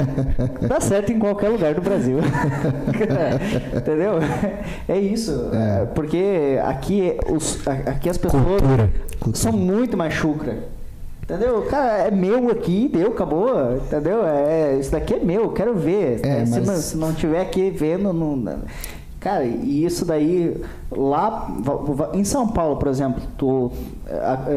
dá 0.66 0.80
certo 0.80 1.12
em 1.12 1.18
qualquer 1.18 1.50
lugar 1.50 1.74
do 1.74 1.82
Brasil. 1.82 2.16
Entendeu? 3.76 4.14
É 4.88 4.98
isso. 4.98 5.50
É. 5.52 5.84
Porque 5.94 6.58
aqui, 6.64 7.18
os, 7.30 7.60
aqui 7.68 8.08
as 8.08 8.16
pessoas 8.16 8.42
Cultura. 8.42 8.90
são 9.34 9.52
muito 9.52 9.98
mais 9.98 10.14
chucra. 10.14 10.60
Entendeu? 11.24 11.62
Cara, 11.62 12.02
é 12.02 12.10
meu 12.10 12.50
aqui, 12.50 12.88
deu, 12.92 13.08
acabou. 13.08 13.76
Entendeu? 13.76 14.26
É, 14.26 14.76
isso 14.78 14.92
daqui 14.92 15.14
é 15.14 15.20
meu, 15.20 15.50
quero 15.50 15.74
ver. 15.74 16.24
É, 16.24 16.44
se, 16.44 16.60
mas... 16.60 16.66
não, 16.66 16.76
se 16.76 16.96
não 16.96 17.14
tiver 17.14 17.40
aqui 17.40 17.70
vendo, 17.70 18.12
não. 18.12 18.58
Cara, 19.18 19.42
e 19.42 19.86
isso 19.86 20.04
daí 20.04 20.62
lá 20.90 21.50
em 22.12 22.24
São 22.24 22.46
Paulo, 22.46 22.76
por 22.76 22.88
exemplo, 22.88 23.22
tu 23.38 23.72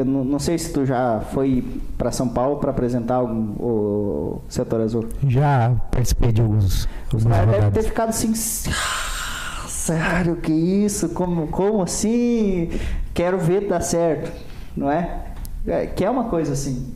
não 0.05 0.37
sei 0.39 0.57
se 0.57 0.73
tu 0.73 0.85
já 0.85 1.21
foi 1.31 1.63
para 1.97 2.11
São 2.11 2.27
Paulo 2.27 2.57
para 2.57 2.71
apresentar 2.71 3.15
algum, 3.15 3.53
o 3.63 4.41
setor 4.49 4.81
azul. 4.81 5.05
Já 5.25 5.71
participei 5.89 6.33
de 6.33 6.41
alguns. 6.41 6.85
alguns 7.05 7.23
Mas 7.23 7.49
deve 7.49 7.71
ter 7.71 7.83
ficado 7.83 8.09
assim, 8.09 8.33
sério, 8.35 10.35
que 10.35 10.51
isso? 10.51 11.07
Como, 11.09 11.47
como 11.47 11.83
assim? 11.83 12.69
Quero 13.13 13.37
ver 13.37 13.69
dar 13.69 13.79
certo, 13.79 14.29
não 14.75 14.91
é? 14.91 15.26
É 15.67 15.85
que 15.85 16.03
é 16.03 16.09
uma 16.09 16.25
coisa 16.25 16.53
assim. 16.53 16.93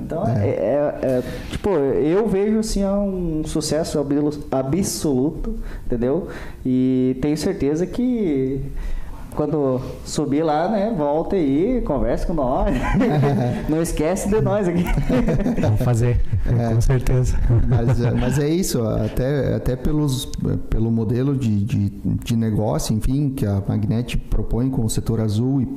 Então, 0.00 0.26
é. 0.26 0.48
É, 0.48 0.50
é, 0.50 0.98
é, 1.02 1.22
tipo, 1.50 1.70
eu 1.70 2.26
vejo 2.26 2.58
assim 2.58 2.82
é 2.82 2.90
um 2.90 3.42
sucesso 3.44 4.04
absoluto, 4.50 5.56
entendeu? 5.86 6.28
E 6.64 7.16
tenho 7.20 7.36
certeza 7.36 7.86
que 7.86 8.60
quando 9.34 9.80
subir 10.04 10.42
lá, 10.42 10.68
né, 10.68 10.94
volta 10.96 11.36
aí, 11.36 11.80
conversa 11.82 12.26
com 12.26 12.34
nós. 12.34 12.74
Não 13.68 13.80
esquece 13.80 14.28
de 14.28 14.40
nós 14.40 14.68
aqui. 14.68 14.84
Vamos 15.60 15.82
fazer, 15.82 16.20
é, 16.46 16.74
com 16.74 16.80
certeza. 16.80 17.36
Mas, 17.68 18.02
é, 18.02 18.10
mas, 18.10 18.38
é 18.38 18.48
isso, 18.48 18.82
até, 18.82 19.54
até 19.54 19.76
pelos, 19.76 20.26
pelo 20.68 20.90
modelo 20.90 21.36
de, 21.36 21.64
de, 21.64 21.90
de, 21.90 22.36
negócio, 22.36 22.94
enfim, 22.94 23.30
que 23.30 23.46
a 23.46 23.62
Magnet 23.66 24.16
propõe 24.16 24.70
com 24.70 24.84
o 24.84 24.90
setor 24.90 25.20
azul. 25.20 25.60
E, 25.60 25.68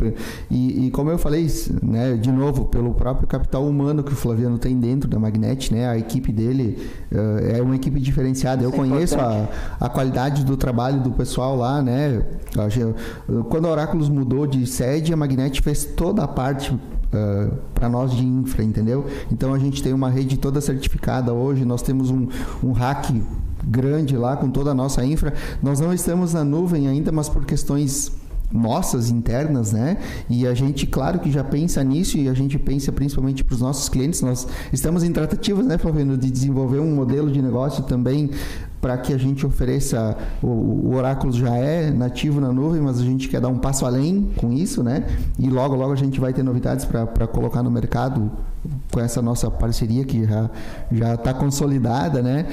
e, 0.49 0.87
e, 0.87 0.91
como 0.91 1.09
eu 1.09 1.17
falei, 1.17 1.47
né, 1.81 2.15
de 2.15 2.31
novo, 2.31 2.65
pelo 2.65 2.93
próprio 2.93 3.27
capital 3.27 3.65
humano 3.65 4.03
que 4.03 4.13
o 4.13 4.15
Flaviano 4.15 4.57
tem 4.57 4.77
dentro 4.77 5.09
da 5.09 5.19
Magnet, 5.19 5.73
né, 5.73 5.87
a 5.87 5.97
equipe 5.97 6.31
dele 6.31 6.77
uh, 7.11 7.55
é 7.55 7.61
uma 7.61 7.75
equipe 7.75 7.99
diferenciada. 7.99 8.63
Eu 8.63 8.69
Isso 8.69 8.75
é 8.75 8.79
conheço 8.79 9.19
a, 9.19 9.47
a 9.79 9.89
qualidade 9.89 10.43
do 10.43 10.57
trabalho 10.57 11.01
do 11.01 11.11
pessoal 11.11 11.55
lá, 11.55 11.81
né? 11.81 12.23
Quando 13.43 13.67
a 13.67 13.71
Oráculos 13.71 14.09
mudou 14.09 14.45
de 14.47 14.65
sede, 14.65 15.13
a 15.13 15.17
Magnet 15.17 15.61
fez 15.61 15.85
toda 15.85 16.23
a 16.23 16.27
parte 16.27 16.73
uh, 16.73 16.79
ah, 17.13 17.49
para 17.73 17.89
nós 17.89 18.11
de 18.11 18.25
infra, 18.25 18.63
entendeu? 18.63 19.05
Então 19.31 19.53
a 19.53 19.59
gente 19.59 19.81
tem 19.81 19.93
uma 19.93 20.09
rede 20.09 20.37
toda 20.37 20.59
certificada 20.61 21.33
hoje, 21.33 21.65
nós 21.65 21.81
temos 21.81 22.09
um, 22.09 22.27
um 22.63 22.71
hack 22.71 23.11
grande 23.65 24.17
lá 24.17 24.35
com 24.35 24.49
toda 24.49 24.71
a 24.71 24.73
nossa 24.73 25.05
infra. 25.05 25.33
Nós 25.61 25.79
não 25.79 25.93
estamos 25.93 26.33
na 26.33 26.43
nuvem 26.43 26.87
ainda, 26.87 27.11
mas 27.11 27.29
por 27.29 27.45
questões 27.45 28.11
nossas 28.53 29.09
internas, 29.09 29.73
né? 29.73 29.97
E 30.29 30.45
a 30.45 30.53
gente, 30.53 30.85
claro 30.85 31.19
que 31.19 31.31
já 31.31 31.43
pensa 31.43 31.83
nisso 31.83 32.17
e 32.17 32.29
a 32.29 32.33
gente 32.33 32.59
pensa 32.59 32.91
principalmente 32.91 33.43
para 33.43 33.55
os 33.55 33.61
nossos 33.61 33.89
clientes. 33.89 34.21
Nós 34.21 34.47
estamos 34.71 35.03
em 35.03 35.11
tratativas, 35.11 35.65
né, 35.65 35.77
Flaviano, 35.77 36.17
de 36.17 36.29
desenvolver 36.29 36.79
um 36.79 36.93
modelo 36.93 37.31
de 37.31 37.41
negócio 37.41 37.83
também 37.83 38.29
para 38.79 38.97
que 38.97 39.13
a 39.13 39.17
gente 39.17 39.45
ofereça 39.45 40.17
o, 40.41 40.47
o 40.47 40.95
Oráculo 40.95 41.31
já 41.31 41.55
é 41.55 41.89
nativo 41.89 42.41
na 42.41 42.51
nuvem, 42.51 42.81
mas 42.81 42.99
a 42.99 43.03
gente 43.03 43.29
quer 43.29 43.39
dar 43.39 43.47
um 43.47 43.57
passo 43.57 43.85
além 43.85 44.29
com 44.35 44.51
isso, 44.51 44.83
né? 44.83 45.05
E 45.39 45.49
logo 45.49 45.73
logo 45.73 45.93
a 45.93 45.95
gente 45.95 46.19
vai 46.19 46.33
ter 46.33 46.43
novidades 46.43 46.83
para 46.83 47.25
colocar 47.25 47.63
no 47.63 47.71
mercado 47.71 48.29
com 48.93 48.99
essa 48.99 49.21
nossa 49.21 49.49
parceria 49.49 50.05
que 50.05 50.23
já 50.25 50.49
já 50.91 51.15
está 51.15 51.33
consolidada, 51.33 52.21
né? 52.21 52.45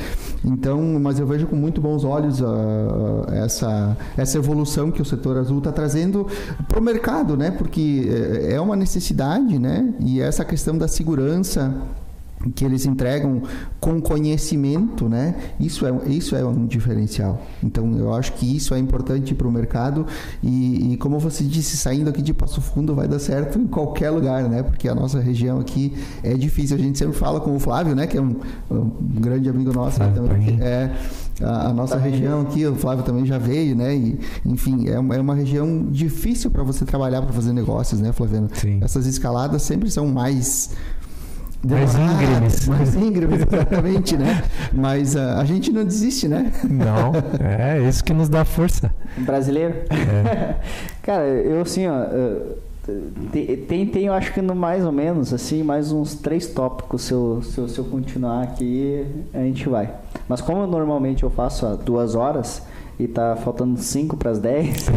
Então, 0.43 0.99
mas 0.99 1.21
eu 1.21 1.27
vejo 1.27 1.47
com 1.47 1.55
muito 1.55 1.81
bons 1.81 2.03
olhos 2.03 2.41
uh, 2.41 3.27
essa 3.31 3.97
essa 4.17 4.39
evolução 4.39 4.91
que 4.91 5.03
o 5.03 5.05
setor 5.05 5.37
azul 5.37 5.59
está 5.59 5.71
trazendo 5.71 6.27
para 6.67 6.81
o 6.81 6.83
mercado, 6.83 7.37
né? 7.37 7.51
Porque 7.51 8.09
é, 8.49 8.55
é 8.55 8.61
uma 8.61 8.75
necessidade, 8.75 9.59
né? 9.59 9.93
E 10.01 10.21
essa 10.21 10.45
questão 10.45 10.79
da 10.79 10.89
segurança 10.89 11.75
que 12.55 12.65
eles 12.65 12.87
entregam 12.87 13.43
com 13.79 14.01
conhecimento, 14.01 15.09
né? 15.09 15.35
Isso 15.59 15.87
é, 15.87 15.93
isso 16.07 16.35
é 16.35 16.45
um 16.45 16.67
diferencial. 16.67 17.43
Então, 17.63 17.97
eu 17.99 18.15
acho 18.15 18.33
que 18.33 18.57
isso 18.57 18.75
é 18.75 18.79
importante 18.79 19.35
para 19.35 19.47
o 19.47 19.53
mercado 19.53 20.07
e, 20.43 20.93
e, 20.93 20.97
como 20.97 21.19
você 21.19 21.45
disse, 21.45 21.77
saindo 21.77 22.09
aqui 22.09 22.23
de 22.23 22.33
Passo 22.33 22.61
Fundo 22.63 22.95
vai 22.95 23.07
dar 23.07 23.19
certo 23.19 23.59
em 23.59 23.67
qualquer 23.67 24.11
lugar, 24.11 24.49
né? 24.49 24.63
Porque 24.63 24.89
a 24.89 24.95
nossa 24.95 25.21
região 25.21 25.61
aqui 25.61 25.93
é 26.23 26.35
difícil. 26.35 26.77
A 26.77 26.81
gente 26.81 26.99
sempre 26.99 27.15
fala 27.15 27.41
com 27.41 27.55
o 27.55 27.61
Flávio, 27.61 27.95
né? 27.95 28.07
Que 28.07 28.17
é 28.17 28.23
um, 28.23 28.37
um 28.71 28.91
grande 29.21 29.49
amigo 29.49 29.73
nosso. 29.73 30.03
então, 30.03 30.27
é, 30.61 30.91
a, 31.43 31.69
a 31.69 31.73
nossa 31.75 31.97
tá 31.97 32.03
região 32.03 32.43
aqui, 32.43 32.67
o 32.67 32.75
Flávio 32.75 33.05
também 33.05 33.27
já 33.27 33.37
veio, 33.37 33.77
né? 33.77 33.95
E, 33.95 34.19
enfim, 34.47 34.89
é 34.89 34.99
uma, 34.99 35.15
é 35.15 35.21
uma 35.21 35.35
região 35.35 35.87
difícil 35.91 36.51
para 36.51 36.63
você 36.63 36.87
trabalhar, 36.87 37.21
para 37.21 37.33
fazer 37.33 37.53
negócios, 37.53 38.01
né, 38.01 38.13
Flaviano? 38.13 38.49
Sim. 38.55 38.79
Essas 38.83 39.07
escaladas 39.07 39.63
sempre 39.63 39.91
são 39.91 40.07
mais 40.07 40.71
mais 41.65 41.95
íngremes. 41.95 42.69
Mais 42.69 42.95
íngremes, 42.95 43.41
exatamente, 43.47 44.17
né? 44.17 44.43
Mas 44.73 45.15
uh, 45.15 45.39
a 45.39 45.45
gente 45.45 45.71
não 45.71 45.85
desiste, 45.85 46.29
né? 46.29 46.53
Não, 46.69 47.13
é 47.41 47.81
isso 47.89 48.03
que 48.03 48.13
nos 48.13 48.29
dá 48.29 48.45
força. 48.45 48.93
Brasileiro? 49.19 49.75
É. 49.91 50.55
Cara, 51.03 51.25
eu 51.25 51.61
assim, 51.61 51.87
ó, 51.87 52.07
tem, 53.69 53.87
tem, 53.87 54.05
eu 54.07 54.13
acho 54.13 54.33
que 54.33 54.41
no 54.41 54.55
mais 54.55 54.85
ou 54.85 54.93
menos, 54.93 55.33
assim, 55.33 55.63
mais 55.63 55.93
uns 55.93 56.15
três 56.15 56.47
tópicos. 56.47 57.03
Se 57.03 57.13
eu, 57.13 57.43
se 57.43 57.59
eu, 57.59 57.69
se 57.69 57.79
eu 57.79 57.85
continuar 57.85 58.43
aqui, 58.43 59.07
a 59.35 59.39
gente 59.39 59.69
vai. 59.69 59.93
Mas 60.29 60.41
como 60.41 60.67
normalmente 60.67 61.23
eu 61.23 61.31
faço 61.31 61.67
há 61.67 61.75
duas 61.75 62.15
horas, 62.15 62.63
e 63.01 63.09
tá 63.09 63.37
faltando 63.37 63.79
5 63.79 64.17
para 64.17 64.31
as 64.31 64.39
10. 64.39 64.91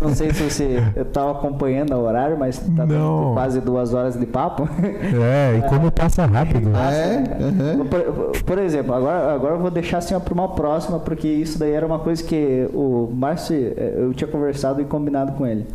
não 0.00 0.14
sei 0.14 0.32
se 0.32 0.42
você 0.42 0.82
estava 0.96 1.32
acompanhando 1.32 1.94
o 1.94 2.04
horário, 2.04 2.38
mas 2.38 2.58
tá 2.58 2.86
quase 3.32 3.60
duas 3.60 3.94
horas 3.94 4.18
de 4.18 4.26
papo. 4.26 4.68
É, 5.24 5.58
e 5.58 5.68
como 5.68 5.90
passa 5.90 6.26
rápido. 6.26 6.70
É, 6.76 7.24
uhum. 7.42 7.86
por, 7.86 8.42
por, 8.42 8.58
exemplo, 8.58 8.94
agora, 8.94 9.34
agora 9.34 9.54
eu 9.54 9.58
vou 9.58 9.70
deixar 9.70 9.98
assim 9.98 10.18
para 10.18 10.34
uma 10.34 10.48
próxima, 10.48 10.98
porque 10.98 11.26
isso 11.28 11.58
daí 11.58 11.72
era 11.72 11.86
uma 11.86 11.98
coisa 11.98 12.22
que 12.22 12.68
o 12.72 13.10
Márcio, 13.12 13.56
eh, 13.56 13.94
eu 13.96 14.12
tinha 14.12 14.28
conversado 14.28 14.80
e 14.80 14.84
combinado 14.84 15.32
com 15.32 15.46
ele. 15.46 15.66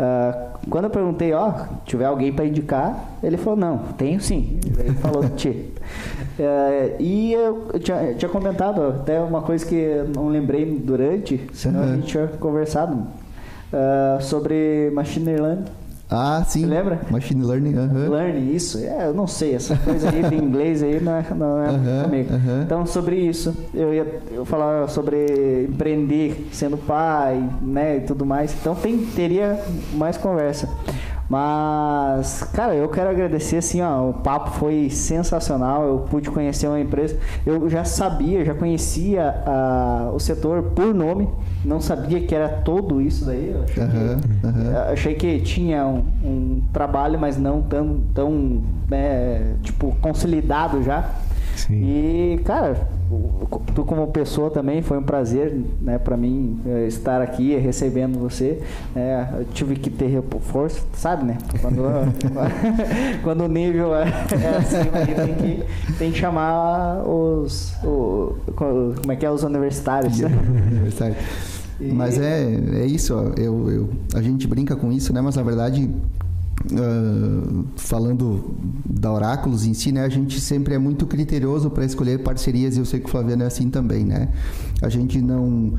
Uh, 0.00 0.58
quando 0.70 0.84
eu 0.84 0.90
perguntei, 0.90 1.34
ó, 1.34 1.50
oh, 1.50 1.74
tiver 1.84 2.06
alguém 2.06 2.32
para 2.32 2.46
indicar, 2.46 3.18
ele 3.22 3.36
falou, 3.36 3.58
não, 3.58 3.78
tenho 3.98 4.18
sim. 4.18 4.58
Ele 4.78 4.94
falou, 4.94 5.28
ti. 5.36 5.74
Uh, 6.38 6.96
e 6.98 7.34
eu, 7.34 7.68
eu 7.74 7.78
tinha, 7.78 8.02
eu 8.04 8.16
tinha, 8.16 8.28
comentado 8.30 8.82
até 8.82 9.20
uma 9.20 9.42
coisa 9.42 9.66
que 9.66 9.74
eu 9.74 10.08
não 10.08 10.28
lembrei 10.28 10.64
durante, 10.64 11.46
senão 11.52 11.80
uhum. 11.80 11.92
a 11.92 11.96
gente 11.96 12.06
tinha 12.06 12.26
conversado 12.28 12.94
uh, 12.96 14.22
sobre 14.22 14.90
machine 14.94 15.36
learning. 15.36 15.64
Ah, 16.10 16.44
sim. 16.46 16.62
Você 16.62 16.66
lembra? 16.66 17.00
Machine 17.08 17.44
Learning. 17.44 17.74
Uh 17.74 18.10
Learning, 18.10 18.52
isso. 18.52 18.78
É, 18.78 19.06
eu 19.06 19.14
não 19.14 19.26
sei, 19.26 19.54
essa 19.54 19.76
coisa 19.76 20.10
aí 20.10 20.22
de 20.28 20.34
inglês 20.34 20.82
aí 20.82 21.00
não 21.00 21.12
é, 21.14 21.24
não 21.34 21.62
é 21.62 21.70
uh 21.70 22.04
comigo. 22.04 22.30
Então, 22.64 22.84
sobre 22.84 23.16
isso, 23.16 23.54
eu 23.72 23.94
ia 23.94 24.20
eu 24.32 24.44
falar 24.44 24.88
sobre 24.88 25.66
empreender 25.68 26.48
sendo 26.52 26.76
pai, 26.76 27.48
né, 27.62 27.98
e 27.98 28.00
tudo 28.00 28.26
mais. 28.26 28.52
Então, 28.60 28.74
tem, 28.74 28.98
teria 28.98 29.62
mais 29.94 30.16
conversa. 30.16 30.68
Mas, 31.30 32.42
cara, 32.52 32.74
eu 32.74 32.88
quero 32.88 33.08
agradecer, 33.08 33.58
assim, 33.58 33.80
ó, 33.80 34.10
o 34.10 34.14
papo 34.14 34.50
foi 34.50 34.90
sensacional, 34.90 35.86
eu 35.86 35.98
pude 36.10 36.28
conhecer 36.28 36.66
uma 36.66 36.80
empresa, 36.80 37.16
eu 37.46 37.70
já 37.70 37.84
sabia, 37.84 38.44
já 38.44 38.52
conhecia 38.52 39.40
a, 39.46 40.10
o 40.12 40.18
setor 40.18 40.60
por 40.74 40.92
nome, 40.92 41.28
não 41.64 41.80
sabia 41.80 42.20
que 42.20 42.34
era 42.34 42.48
todo 42.48 43.00
isso 43.00 43.26
daí, 43.26 43.54
achei, 43.62 43.82
uhum, 43.84 43.90
que, 43.90 44.46
uhum. 44.46 44.78
achei 44.92 45.14
que 45.14 45.40
tinha 45.42 45.86
um, 45.86 46.04
um, 46.24 46.62
trabalho, 46.72 47.16
mas 47.16 47.36
não 47.36 47.62
tão, 47.62 48.00
tão 48.12 48.60
né, 48.88 49.54
tipo, 49.62 49.96
consolidado 50.00 50.82
já. 50.82 51.10
Sim. 51.66 51.82
E, 51.82 52.40
cara, 52.44 52.88
tu 53.74 53.84
como 53.84 54.06
pessoa 54.08 54.50
também 54.50 54.82
foi 54.82 54.98
um 54.98 55.02
prazer, 55.02 55.54
né, 55.80 55.98
para 55.98 56.16
mim 56.16 56.60
eh, 56.66 56.86
estar 56.86 57.20
aqui 57.20 57.56
recebendo 57.56 58.18
você. 58.18 58.60
É, 58.94 59.26
eu 59.38 59.44
tive 59.46 59.76
que 59.76 59.90
ter 59.90 60.22
força, 60.40 60.80
sabe, 60.94 61.24
né? 61.24 61.38
Quando, 61.60 61.82
quando 63.22 63.44
o 63.44 63.48
nível 63.48 63.94
é, 63.94 64.04
é 64.04 64.56
assim, 64.56 65.14
tem 65.14 65.34
que, 65.34 65.94
tem 65.98 66.12
que 66.12 66.18
chamar 66.18 67.02
os, 67.06 67.74
o, 67.84 68.36
como 68.54 69.12
é 69.12 69.16
que 69.16 69.26
é, 69.26 69.30
os 69.30 69.42
universitários. 69.42 70.20
Né? 71.80 71.94
Mas 71.94 72.18
é, 72.18 72.42
é 72.74 72.84
isso, 72.84 73.16
ó, 73.16 73.32
eu, 73.40 73.70
eu, 73.70 73.88
a 74.14 74.20
gente 74.20 74.46
brinca 74.46 74.76
com 74.76 74.92
isso, 74.92 75.14
né? 75.14 75.22
Mas 75.22 75.36
na 75.36 75.42
verdade 75.42 75.88
Uh, 76.62 77.64
falando 77.76 78.54
da 78.84 79.10
Oráculos 79.10 79.64
em 79.64 79.72
si, 79.72 79.92
né, 79.92 80.04
a 80.04 80.08
gente 80.10 80.38
sempre 80.38 80.74
é 80.74 80.78
muito 80.78 81.06
criterioso 81.06 81.70
para 81.70 81.86
escolher 81.86 82.22
parcerias 82.22 82.76
e 82.76 82.80
eu 82.80 82.84
sei 82.84 83.00
que 83.00 83.06
o 83.06 83.08
Flaviano 83.08 83.44
é 83.44 83.46
assim 83.46 83.70
também, 83.70 84.04
né? 84.04 84.28
A 84.82 84.90
gente 84.90 85.22
não 85.22 85.74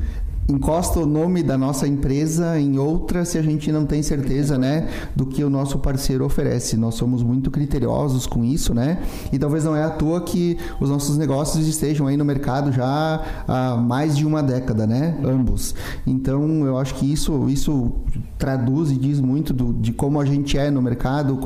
encosta 0.48 1.00
o 1.00 1.06
nome 1.06 1.42
da 1.42 1.56
nossa 1.56 1.86
empresa 1.86 2.58
em 2.58 2.78
outra 2.78 3.24
se 3.24 3.38
a 3.38 3.42
gente 3.42 3.70
não 3.70 3.86
tem 3.86 4.02
certeza, 4.02 4.58
né, 4.58 4.88
do 5.14 5.26
que 5.26 5.42
o 5.44 5.50
nosso 5.50 5.78
parceiro 5.78 6.24
oferece. 6.24 6.76
Nós 6.76 6.94
somos 6.94 7.22
muito 7.22 7.50
criteriosos 7.50 8.26
com 8.26 8.44
isso, 8.44 8.74
né? 8.74 9.02
E 9.32 9.38
talvez 9.38 9.64
não 9.64 9.76
é 9.76 9.84
à 9.84 9.90
toa 9.90 10.20
que 10.20 10.58
os 10.80 10.88
nossos 10.90 11.16
negócios 11.16 11.66
estejam 11.66 12.06
aí 12.06 12.16
no 12.16 12.24
mercado 12.24 12.72
já 12.72 13.22
há 13.46 13.76
mais 13.76 14.16
de 14.16 14.26
uma 14.26 14.42
década, 14.42 14.86
né? 14.86 15.16
Ambos. 15.24 15.74
Então, 16.06 16.64
eu 16.66 16.76
acho 16.78 16.94
que 16.94 17.10
isso 17.10 17.48
isso 17.48 17.92
traduz 18.38 18.90
e 18.90 18.96
diz 18.96 19.20
muito 19.20 19.52
do, 19.52 19.72
de 19.72 19.92
como 19.92 20.20
a 20.20 20.24
gente 20.24 20.58
é 20.58 20.70
no 20.70 20.82
mercado, 20.82 21.38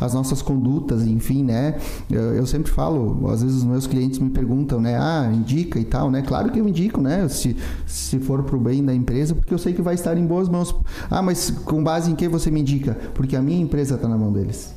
as 0.00 0.14
nossas 0.14 0.40
condutas, 0.40 1.04
enfim, 1.04 1.42
né? 1.42 1.76
Eu, 2.10 2.34
eu 2.34 2.46
sempre 2.46 2.70
falo, 2.70 3.28
às 3.28 3.42
vezes 3.42 3.58
os 3.58 3.64
meus 3.64 3.86
clientes 3.86 4.18
me 4.18 4.30
perguntam, 4.30 4.80
né? 4.80 4.96
Ah, 4.96 5.30
indica 5.32 5.78
e 5.78 5.84
tal, 5.84 6.10
né? 6.10 6.22
Claro 6.22 6.50
que 6.50 6.60
eu 6.60 6.68
indico, 6.68 7.00
né? 7.00 7.28
Se, 7.28 7.56
se 7.86 8.18
for 8.20 8.44
para 8.54 8.56
o 8.56 8.60
bem 8.60 8.84
da 8.84 8.94
empresa, 8.94 9.34
porque 9.34 9.52
eu 9.52 9.58
sei 9.58 9.72
que 9.72 9.82
vai 9.82 9.94
estar 9.94 10.16
em 10.16 10.24
boas 10.24 10.48
mãos. 10.48 10.74
Ah, 11.10 11.20
mas 11.20 11.50
com 11.50 11.82
base 11.82 12.10
em 12.10 12.14
que 12.14 12.28
você 12.28 12.50
me 12.50 12.60
indica? 12.60 12.96
Porque 13.14 13.34
a 13.34 13.42
minha 13.42 13.60
empresa 13.60 13.96
está 13.96 14.08
na 14.08 14.16
mão 14.16 14.32
deles. 14.32 14.74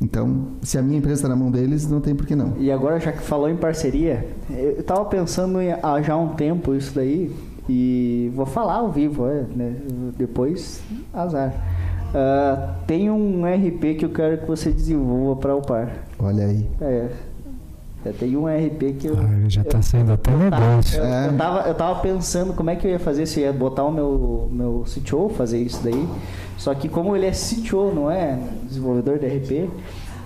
Então, 0.00 0.48
se 0.62 0.78
a 0.78 0.82
minha 0.82 0.98
empresa 0.98 1.14
está 1.14 1.28
na 1.28 1.36
mão 1.36 1.50
deles, 1.50 1.88
não 1.88 2.00
tem 2.00 2.14
por 2.14 2.26
que 2.26 2.36
não. 2.36 2.52
E 2.58 2.70
agora, 2.70 3.00
já 3.00 3.12
que 3.12 3.22
falou 3.22 3.48
em 3.48 3.56
parceria, 3.56 4.28
eu 4.50 4.80
estava 4.80 5.04
pensando 5.06 5.60
em, 5.60 5.72
há 5.72 6.02
já 6.02 6.16
um 6.16 6.34
tempo 6.34 6.74
isso 6.74 6.94
daí, 6.94 7.34
e 7.68 8.30
vou 8.34 8.46
falar 8.46 8.74
ao 8.74 8.92
vivo, 8.92 9.26
é, 9.26 9.44
né? 9.54 9.74
depois 10.16 10.80
azar. 11.12 11.52
Uh, 12.08 12.74
tem 12.86 13.10
um 13.10 13.42
RP 13.44 13.98
que 13.98 14.04
eu 14.04 14.10
quero 14.10 14.38
que 14.38 14.46
você 14.46 14.70
desenvolva 14.70 15.40
para 15.40 15.56
o 15.56 15.62
par. 15.62 16.04
Olha 16.18 16.46
aí. 16.46 16.66
É, 16.80 17.08
tem 18.12 18.36
um 18.36 18.46
RP 18.46 18.98
que 18.98 19.06
eu. 19.06 19.16
Ah, 19.18 19.48
já 19.48 19.62
está 19.62 19.80
sendo 19.82 20.12
até 20.12 20.30
negócio. 20.30 20.98
Eu, 20.98 21.04
é. 21.04 21.28
eu, 21.28 21.36
tava, 21.36 21.68
eu 21.68 21.74
tava 21.74 22.00
pensando 22.00 22.52
como 22.52 22.70
é 22.70 22.76
que 22.76 22.86
eu 22.86 22.90
ia 22.90 22.98
fazer, 22.98 23.26
se 23.26 23.40
eu 23.40 23.46
ia 23.46 23.52
botar 23.52 23.84
o 23.84 23.92
meu, 23.92 24.48
meu 24.50 24.84
CTO, 24.86 25.28
fazer 25.30 25.58
isso 25.58 25.80
daí. 25.82 26.08
Só 26.56 26.74
que 26.74 26.88
como 26.88 27.14
ele 27.14 27.26
é 27.26 27.32
CTO, 27.32 27.92
não 27.94 28.10
é 28.10 28.38
desenvolvedor 28.64 29.18
de 29.18 29.26
RP, 29.26 29.70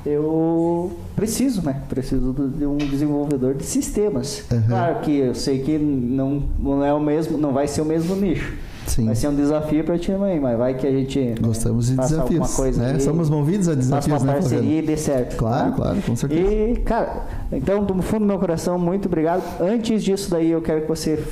eu 0.07 0.93
preciso, 1.15 1.63
né? 1.63 1.83
Preciso 1.89 2.33
de 2.33 2.65
um 2.65 2.77
desenvolvedor 2.77 3.55
de 3.55 3.65
sistemas. 3.65 4.45
Uhum. 4.51 4.63
Claro 4.69 5.01
que 5.01 5.17
eu 5.19 5.35
sei 5.35 5.61
que 5.61 5.77
não, 5.79 6.43
não 6.59 6.85
é 6.85 6.93
o 6.95 7.01
mesmo, 7.01 7.37
não 7.37 7.53
vai 7.53 7.67
ser 7.67 7.83
o 7.83 7.85
mesmo 7.85 8.15
nicho. 8.17 8.57
Sim. 8.91 9.07
Vai 9.07 9.15
ser 9.15 9.29
um 9.29 9.35
desafio 9.35 9.85
para 9.85 9.97
ti 9.97 10.11
também, 10.11 10.41
mas 10.41 10.59
vai 10.59 10.75
que 10.75 10.85
a 10.85 10.91
gente 10.91 11.35
gostamos 11.41 11.87
de 11.87 11.97
desafios, 11.97 12.55
coisa 12.57 12.83
né? 12.93 12.99
Somos 12.99 13.31
movidos 13.31 13.69
a 13.69 13.75
desafios, 13.75 14.07
faça 14.07 14.25
uma 14.25 14.33
né, 14.33 14.41
parceria 14.41 14.79
e 14.81 14.83
dê 14.83 14.97
certo. 14.97 15.37
Claro, 15.37 15.71
tá? 15.71 15.77
claro, 15.77 16.03
com 16.03 16.17
certeza. 16.17 16.51
E 16.51 16.77
cara, 16.81 17.27
então 17.53 17.85
do 17.85 18.03
fundo 18.03 18.21
do 18.23 18.27
meu 18.27 18.39
coração, 18.39 18.79
muito 18.79 19.07
obrigado. 19.07 19.43
Antes 19.61 20.03
disso 20.03 20.29
daí, 20.31 20.51
eu 20.51 20.61
quero 20.61 20.83
que 20.83 20.89
você 20.89 21.23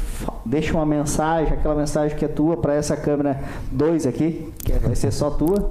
deixe 0.47 0.73
uma 0.73 0.87
mensagem, 0.87 1.53
aquela 1.53 1.75
mensagem 1.75 2.17
que 2.17 2.25
é 2.25 2.29
tua 2.29 2.57
para 2.57 2.75
essa 2.75 2.97
câmera 2.97 3.41
2 3.73 4.07
aqui, 4.07 4.53
que 4.65 4.73
vai 4.75 4.95
ser 4.95 5.13
só 5.13 5.29
tua. 5.29 5.71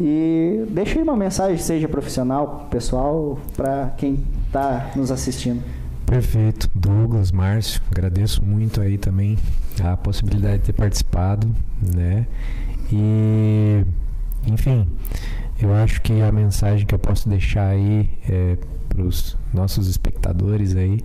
E 0.00 0.64
deixa 0.70 0.98
aí 0.98 1.02
uma 1.02 1.16
mensagem, 1.16 1.58
seja 1.58 1.88
profissional, 1.88 2.68
pessoal, 2.70 3.38
para 3.54 3.92
quem 3.98 4.24
está 4.46 4.92
nos 4.96 5.10
assistindo. 5.10 5.62
Perfeito. 6.08 6.70
Douglas, 6.74 7.30
Márcio, 7.30 7.82
agradeço 7.90 8.42
muito 8.42 8.80
aí 8.80 8.96
também 8.96 9.36
a 9.82 9.96
possibilidade 9.96 10.60
de 10.60 10.64
ter 10.64 10.72
participado, 10.72 11.54
né? 11.82 12.26
E, 12.90 13.84
enfim, 14.46 14.88
eu 15.60 15.74
acho 15.74 16.00
que 16.00 16.22
a 16.22 16.32
mensagem 16.32 16.86
que 16.86 16.94
eu 16.94 16.98
posso 16.98 17.28
deixar 17.28 17.68
aí 17.68 18.08
é, 18.28 18.56
para 18.88 19.02
os 19.02 19.36
nossos 19.52 19.86
espectadores 19.86 20.74
aí 20.74 21.00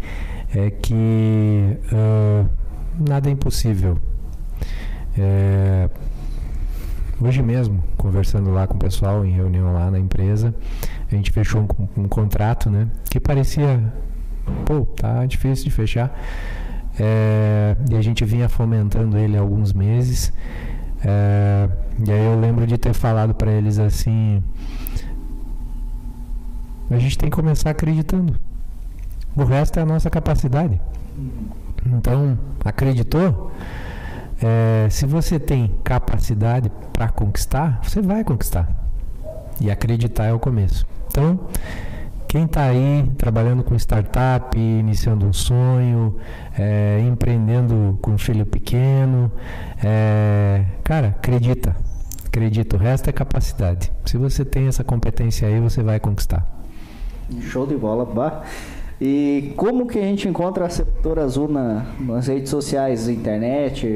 é 0.55 0.69
que 0.69 0.93
uh, 0.93 2.49
nada 2.97 3.29
é 3.29 3.33
impossível. 3.33 3.97
É, 5.17 5.89
Hoje 7.21 7.41
mesmo, 7.41 7.81
conversando 7.95 8.49
lá 8.51 8.67
com 8.67 8.73
o 8.73 8.77
pessoal 8.77 9.25
em 9.25 9.31
reunião 9.31 9.71
lá 9.71 9.89
na 9.89 9.97
empresa, 9.97 10.53
a 11.09 11.15
gente 11.15 11.31
fechou 11.31 11.61
um, 11.61 12.01
um 12.01 12.07
contrato, 12.07 12.69
né? 12.69 12.89
Que 13.05 13.17
parecia, 13.17 13.81
pô, 14.65 14.85
tá 14.85 15.25
difícil 15.25 15.65
de 15.65 15.71
fechar. 15.71 16.17
É, 16.99 17.75
e 17.89 17.95
a 17.95 18.01
gente 18.01 18.23
vinha 18.23 18.47
fomentando 18.47 19.17
ele 19.17 19.37
há 19.37 19.41
alguns 19.41 19.73
meses. 19.73 20.31
É, 21.03 21.67
e 22.05 22.11
aí 22.11 22.25
eu 22.25 22.39
lembro 22.39 22.65
de 22.65 22.77
ter 22.77 22.93
falado 22.93 23.33
para 23.33 23.51
eles 23.51 23.79
assim: 23.79 24.43
a 26.89 26.97
gente 26.97 27.17
tem 27.17 27.29
que 27.29 27.35
começar 27.35 27.71
acreditando. 27.71 28.35
O 29.35 29.43
resto 29.43 29.79
é 29.79 29.81
a 29.81 29.85
nossa 29.85 30.09
capacidade. 30.09 30.79
Então, 31.85 32.37
acreditou? 32.63 33.51
É, 34.41 34.87
se 34.89 35.05
você 35.05 35.39
tem 35.39 35.71
capacidade 35.83 36.71
para 36.91 37.09
conquistar, 37.09 37.79
você 37.81 38.01
vai 38.01 38.23
conquistar. 38.23 38.69
E 39.59 39.71
acreditar 39.71 40.25
é 40.25 40.33
o 40.33 40.39
começo. 40.39 40.85
Então, 41.07 41.39
quem 42.33 42.45
está 42.45 42.63
aí 42.63 43.07
trabalhando 43.15 43.63
com 43.63 43.75
startup, 43.75 44.57
iniciando 44.57 45.23
um 45.23 45.31
sonho, 45.31 46.17
é, 46.57 46.99
empreendendo 47.07 47.99
com 48.01 48.09
um 48.09 48.17
filho 48.17 48.43
pequeno, 48.43 49.31
é, 49.83 50.65
cara, 50.83 51.09
acredita. 51.09 51.75
Acredita, 52.25 52.75
o 52.75 52.79
resto 52.79 53.07
é 53.07 53.13
capacidade. 53.13 53.91
Se 54.03 54.17
você 54.17 54.43
tem 54.43 54.65
essa 54.65 54.83
competência 54.83 55.47
aí, 55.47 55.59
você 55.59 55.83
vai 55.83 55.99
conquistar. 55.99 56.43
Show 57.39 57.67
de 57.67 57.75
bola. 57.75 58.03
Bah. 58.03 58.41
E 59.01 59.53
como 59.57 59.87
que 59.87 59.99
a 59.99 60.03
gente 60.03 60.27
encontra 60.27 60.65
a 60.65 60.69
Setor 60.69 61.19
Azul 61.19 61.47
na, 61.47 61.85
nas 61.99 62.27
redes 62.27 62.49
sociais, 62.49 63.09
internet? 63.09 63.87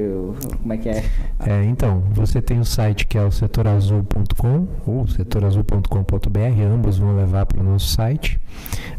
Como 0.62 0.74
é 0.74 0.78
que 0.78 0.90
é? 0.90 1.04
é? 1.46 1.64
Então, 1.66 2.04
você 2.12 2.42
tem 2.42 2.60
o 2.60 2.66
site 2.66 3.08
que 3.08 3.18
é 3.18 3.24
o 3.24 3.32
setorazul.com 3.32 4.68
ou 4.86 5.08
setorazul.com.br, 5.08 6.62
ambos 6.74 6.98
vão 6.98 7.16
levar 7.16 7.46
para 7.46 7.62
o 7.62 7.64
nosso 7.64 7.88
site. 7.88 8.40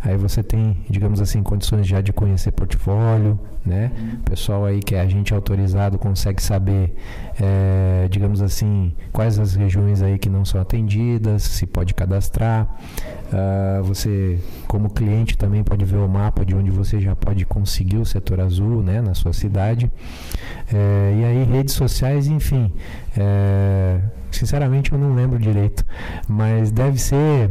Aí 0.00 0.16
você 0.16 0.42
tem, 0.42 0.76
digamos 0.88 1.20
assim, 1.20 1.42
condições 1.42 1.86
já 1.86 2.00
de 2.00 2.12
conhecer 2.12 2.52
portfólio, 2.52 3.38
né? 3.66 3.90
O 4.14 4.30
pessoal 4.30 4.64
aí 4.64 4.80
que 4.80 4.94
é 4.94 5.00
agente 5.00 5.34
autorizado 5.34 5.98
consegue 5.98 6.42
saber, 6.42 6.94
é, 7.40 8.06
digamos 8.08 8.40
assim, 8.40 8.94
quais 9.12 9.38
as 9.38 9.54
regiões 9.54 10.00
aí 10.00 10.18
que 10.18 10.28
não 10.28 10.44
são 10.44 10.60
atendidas, 10.60 11.42
se 11.42 11.66
pode 11.66 11.94
cadastrar. 11.94 12.68
Uh, 13.28 13.82
você, 13.82 14.38
como 14.66 14.88
cliente, 14.88 15.36
também 15.36 15.62
pode 15.62 15.84
ver 15.84 15.98
o 15.98 16.08
mapa 16.08 16.44
de 16.44 16.54
onde 16.54 16.70
você 16.70 16.98
já 17.00 17.14
pode 17.14 17.44
conseguir 17.44 17.98
o 17.98 18.06
setor 18.06 18.40
azul 18.40 18.82
né, 18.82 19.02
na 19.02 19.14
sua 19.14 19.32
cidade. 19.32 19.90
É, 20.72 21.16
e 21.20 21.24
aí, 21.24 21.44
redes 21.44 21.74
sociais, 21.74 22.26
enfim. 22.26 22.72
É, 23.16 24.00
sinceramente, 24.30 24.92
eu 24.92 24.98
não 24.98 25.14
lembro 25.14 25.38
direito, 25.38 25.84
mas 26.28 26.70
deve 26.70 26.98
ser 26.98 27.50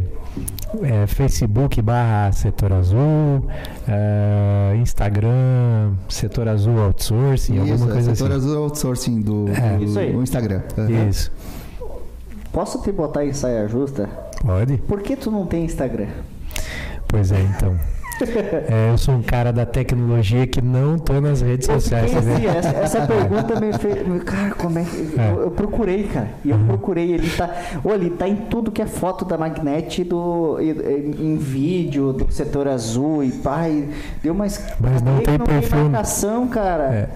é, 0.84 1.08
Facebook 1.08 1.82
barra 1.82 2.32
Setor 2.32 2.74
Azul, 2.74 3.48
é, 3.88 4.76
Instagram, 4.78 5.94
Setor 6.10 6.48
Azul 6.48 6.80
Outsourcing, 6.80 7.54
isso, 7.54 7.62
alguma 7.62 7.92
coisa 7.92 8.02
Setor 8.02 8.12
assim. 8.12 8.16
Setor 8.16 8.32
Azul 8.32 8.64
Outsourcing 8.64 9.22
do, 9.22 9.46
do, 9.46 9.84
isso 9.84 10.00
aí. 10.00 10.12
do 10.12 10.22
Instagram. 10.22 10.62
Uhum. 10.78 11.10
Isso. 11.10 11.32
Posso 12.52 12.82
te 12.82 12.92
botar 12.92 13.26
em 13.26 13.34
saia 13.34 13.68
justa? 13.68 14.10
Pode. 14.42 14.78
Por 14.78 15.02
que 15.02 15.16
tu 15.16 15.30
não 15.32 15.46
tem 15.46 15.66
Instagram? 15.66 16.08
Pois 17.08 17.32
é, 17.32 17.42
então. 17.42 17.78
É, 18.70 18.92
eu 18.92 18.98
sou 18.98 19.16
um 19.16 19.22
cara 19.22 19.52
da 19.52 19.66
tecnologia 19.66 20.46
que 20.48 20.62
não 20.62 20.98
tô 20.98 21.22
nas 21.22 21.42
redes 21.42 21.68
sociais. 21.68 22.12
Né? 22.14 22.46
Essa, 22.46 22.70
essa, 22.70 23.08
pergunta 23.08 23.60
me 23.60 23.72
fez. 23.74 24.24
Cara, 24.24 24.56
como 24.56 24.80
é 24.80 24.84
que. 24.84 25.20
É. 25.20 25.32
Eu, 25.32 25.42
eu, 25.44 25.52
procurei, 25.52 26.04
cara. 26.04 26.30
E 26.44 26.50
eu 26.50 26.58
uhum. 26.58 26.68
procurei. 26.68 27.12
Ele 27.14 27.30
tá. 27.30 27.50
Olha, 27.84 27.96
ele 27.96 28.10
tá 28.12 28.28
em 28.28 28.36
tudo 28.36 28.72
que 28.72 28.82
é 28.82 28.86
foto 28.86 29.24
da 29.24 29.38
Magnet 29.38 30.04
do, 30.04 30.58
em, 30.60 31.34
em 31.34 31.38
vídeo, 31.38 32.14
do 32.14 32.32
setor 32.32 32.68
azul 32.68 33.24
e 33.24 33.32
pai. 33.32 33.88
Deu 34.22 34.34
mais. 34.34 34.62
Mas 34.80 35.02
não 35.02 35.20
tem 35.20 35.38
não 35.38 35.46
perfil. 35.46 35.78
Tem 35.78 35.90
marcação, 35.90 36.48
cara. 36.48 36.84
É. 36.84 37.10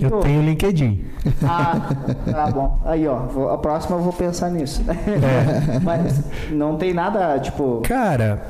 Eu 0.00 0.20
tenho 0.20 0.42
LinkedIn. 0.42 1.04
Ah, 1.42 1.94
tá 2.30 2.46
bom. 2.50 2.80
Aí, 2.84 3.06
ó, 3.06 3.52
a 3.52 3.58
próxima 3.58 3.96
eu 3.96 4.02
vou 4.02 4.12
pensar 4.12 4.50
nisso. 4.50 4.82
É. 4.88 5.78
Mas 5.80 6.22
não 6.50 6.76
tem 6.76 6.92
nada, 6.92 7.38
tipo. 7.38 7.80
Cara, 7.82 8.42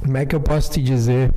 como 0.00 0.16
é 0.16 0.26
que 0.26 0.34
eu 0.34 0.40
posso 0.40 0.70
te 0.70 0.82
dizer? 0.82 1.32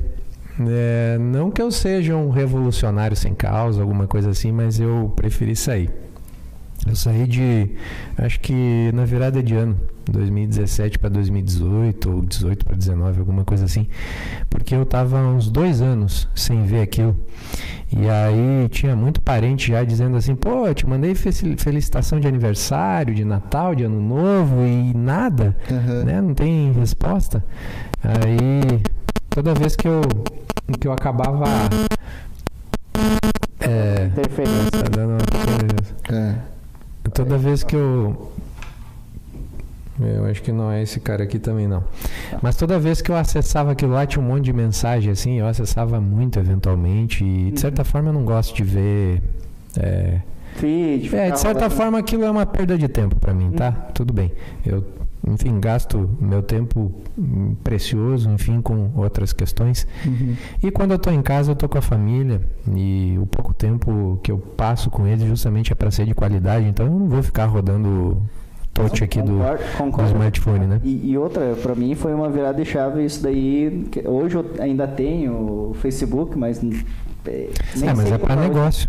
É, 0.60 1.18
não 1.18 1.50
que 1.50 1.60
eu 1.60 1.70
seja 1.70 2.16
um 2.16 2.30
revolucionário 2.30 3.16
sem 3.16 3.34
causa, 3.34 3.80
alguma 3.80 4.06
coisa 4.06 4.30
assim, 4.30 4.52
mas 4.52 4.78
eu 4.78 5.12
preferi 5.16 5.56
sair. 5.56 6.03
Eu 6.86 6.94
saí 6.94 7.26
de, 7.26 7.70
acho 8.18 8.38
que 8.40 8.90
na 8.92 9.04
virada 9.04 9.42
de 9.42 9.54
ano, 9.54 9.76
2017 10.10 10.98
para 10.98 11.08
2018, 11.08 12.10
ou 12.10 12.20
18 12.22 12.64
para 12.64 12.76
19, 12.76 13.20
alguma 13.20 13.44
coisa 13.44 13.64
assim, 13.64 13.86
porque 14.50 14.74
eu 14.74 14.82
estava 14.82 15.18
uns 15.18 15.50
dois 15.50 15.80
anos 15.80 16.28
sem 16.34 16.64
ver 16.64 16.82
aquilo. 16.82 17.16
E 17.96 18.08
aí 18.08 18.68
tinha 18.70 18.96
muito 18.96 19.20
parente 19.20 19.68
já 19.70 19.84
dizendo 19.84 20.16
assim: 20.16 20.34
pô, 20.34 20.66
eu 20.66 20.74
te 20.74 20.86
mandei 20.86 21.14
felicitação 21.14 22.18
de 22.18 22.26
aniversário, 22.26 23.14
de 23.14 23.24
Natal, 23.24 23.74
de 23.74 23.84
Ano 23.84 24.00
Novo 24.00 24.64
e 24.66 24.92
nada, 24.94 25.56
uhum. 25.70 26.04
né? 26.04 26.20
Não 26.20 26.34
tem 26.34 26.72
resposta. 26.72 27.44
Aí 28.02 28.82
toda 29.30 29.54
vez 29.54 29.76
que 29.76 29.86
eu, 29.86 30.02
que 30.80 30.88
eu 30.88 30.92
acabava. 30.92 31.44
É, 33.60 34.06
interferência. 34.06 34.70
Tá 34.70 34.88
dando 34.90 35.12
uma. 35.12 36.16
É. 36.18 36.53
Toda 37.14 37.38
vez 37.38 37.62
que 37.62 37.76
eu. 37.76 38.32
Eu 40.00 40.26
acho 40.26 40.42
que 40.42 40.50
não 40.50 40.72
é 40.72 40.82
esse 40.82 40.98
cara 40.98 41.22
aqui 41.22 41.38
também 41.38 41.68
não. 41.68 41.84
Mas 42.42 42.56
toda 42.56 42.76
vez 42.80 43.00
que 43.00 43.12
eu 43.12 43.16
acessava 43.16 43.70
aquilo 43.70 43.92
lá, 43.92 44.04
tinha 44.04 44.20
um 44.20 44.26
monte 44.26 44.44
de 44.44 44.52
mensagem 44.52 45.12
assim, 45.12 45.38
eu 45.38 45.46
acessava 45.46 46.00
muito 46.00 46.40
eventualmente. 46.40 47.24
E 47.24 47.52
de 47.52 47.60
certa 47.60 47.82
uhum. 47.82 47.86
forma 47.86 48.08
eu 48.08 48.12
não 48.12 48.24
gosto 48.24 48.56
de 48.56 48.64
ver. 48.64 49.22
É, 49.78 50.18
Feed, 50.56 51.14
é 51.14 51.30
de 51.30 51.38
certa 51.38 51.70
forma 51.70 51.98
aquilo 51.98 52.24
é 52.24 52.30
uma 52.30 52.44
perda 52.44 52.76
de 52.76 52.88
tempo 52.88 53.14
para 53.16 53.32
mim, 53.32 53.52
tá? 53.52 53.68
Uhum. 53.68 53.92
Tudo 53.94 54.12
bem. 54.12 54.32
Eu 54.66 54.84
enfim, 55.26 55.58
gasto 55.60 56.10
meu 56.20 56.42
tempo 56.42 56.92
precioso, 57.62 58.30
enfim, 58.30 58.60
com 58.60 58.90
outras 58.96 59.32
questões. 59.32 59.86
Uhum. 60.04 60.36
E 60.62 60.70
quando 60.70 60.92
eu 60.92 60.96
estou 60.96 61.12
em 61.12 61.22
casa, 61.22 61.50
eu 61.50 61.54
estou 61.54 61.68
com 61.68 61.78
a 61.78 61.82
família 61.82 62.40
e 62.74 63.16
o 63.20 63.26
pouco 63.26 63.54
tempo 63.54 64.18
que 64.22 64.30
eu 64.30 64.38
passo 64.38 64.90
com 64.90 65.06
eles 65.06 65.26
justamente 65.26 65.72
é 65.72 65.74
para 65.74 65.90
ser 65.90 66.04
de 66.06 66.14
qualidade. 66.14 66.66
Então, 66.66 66.86
eu 66.86 66.92
não 66.92 67.08
vou 67.08 67.22
ficar 67.22 67.46
rodando 67.46 68.20
touch 68.74 69.04
aqui 69.04 69.22
do, 69.22 69.38
concordo. 69.78 70.10
do 70.10 70.14
smartphone, 70.16 70.66
né? 70.66 70.80
E, 70.82 71.12
e 71.12 71.18
outra, 71.18 71.54
para 71.62 71.74
mim 71.74 71.94
foi 71.94 72.12
uma 72.12 72.28
virada 72.28 72.62
de 72.62 72.68
chave 72.68 73.04
isso 73.04 73.22
daí. 73.22 73.86
Hoje 74.04 74.36
eu 74.36 74.44
ainda 74.58 74.86
tenho 74.86 75.70
o 75.70 75.74
Facebook, 75.74 76.36
mas 76.36 76.60
nem 77.76 77.88
é, 77.88 77.94
mas 77.94 78.12
é 78.12 78.18
para 78.18 78.36
negócio. 78.36 78.88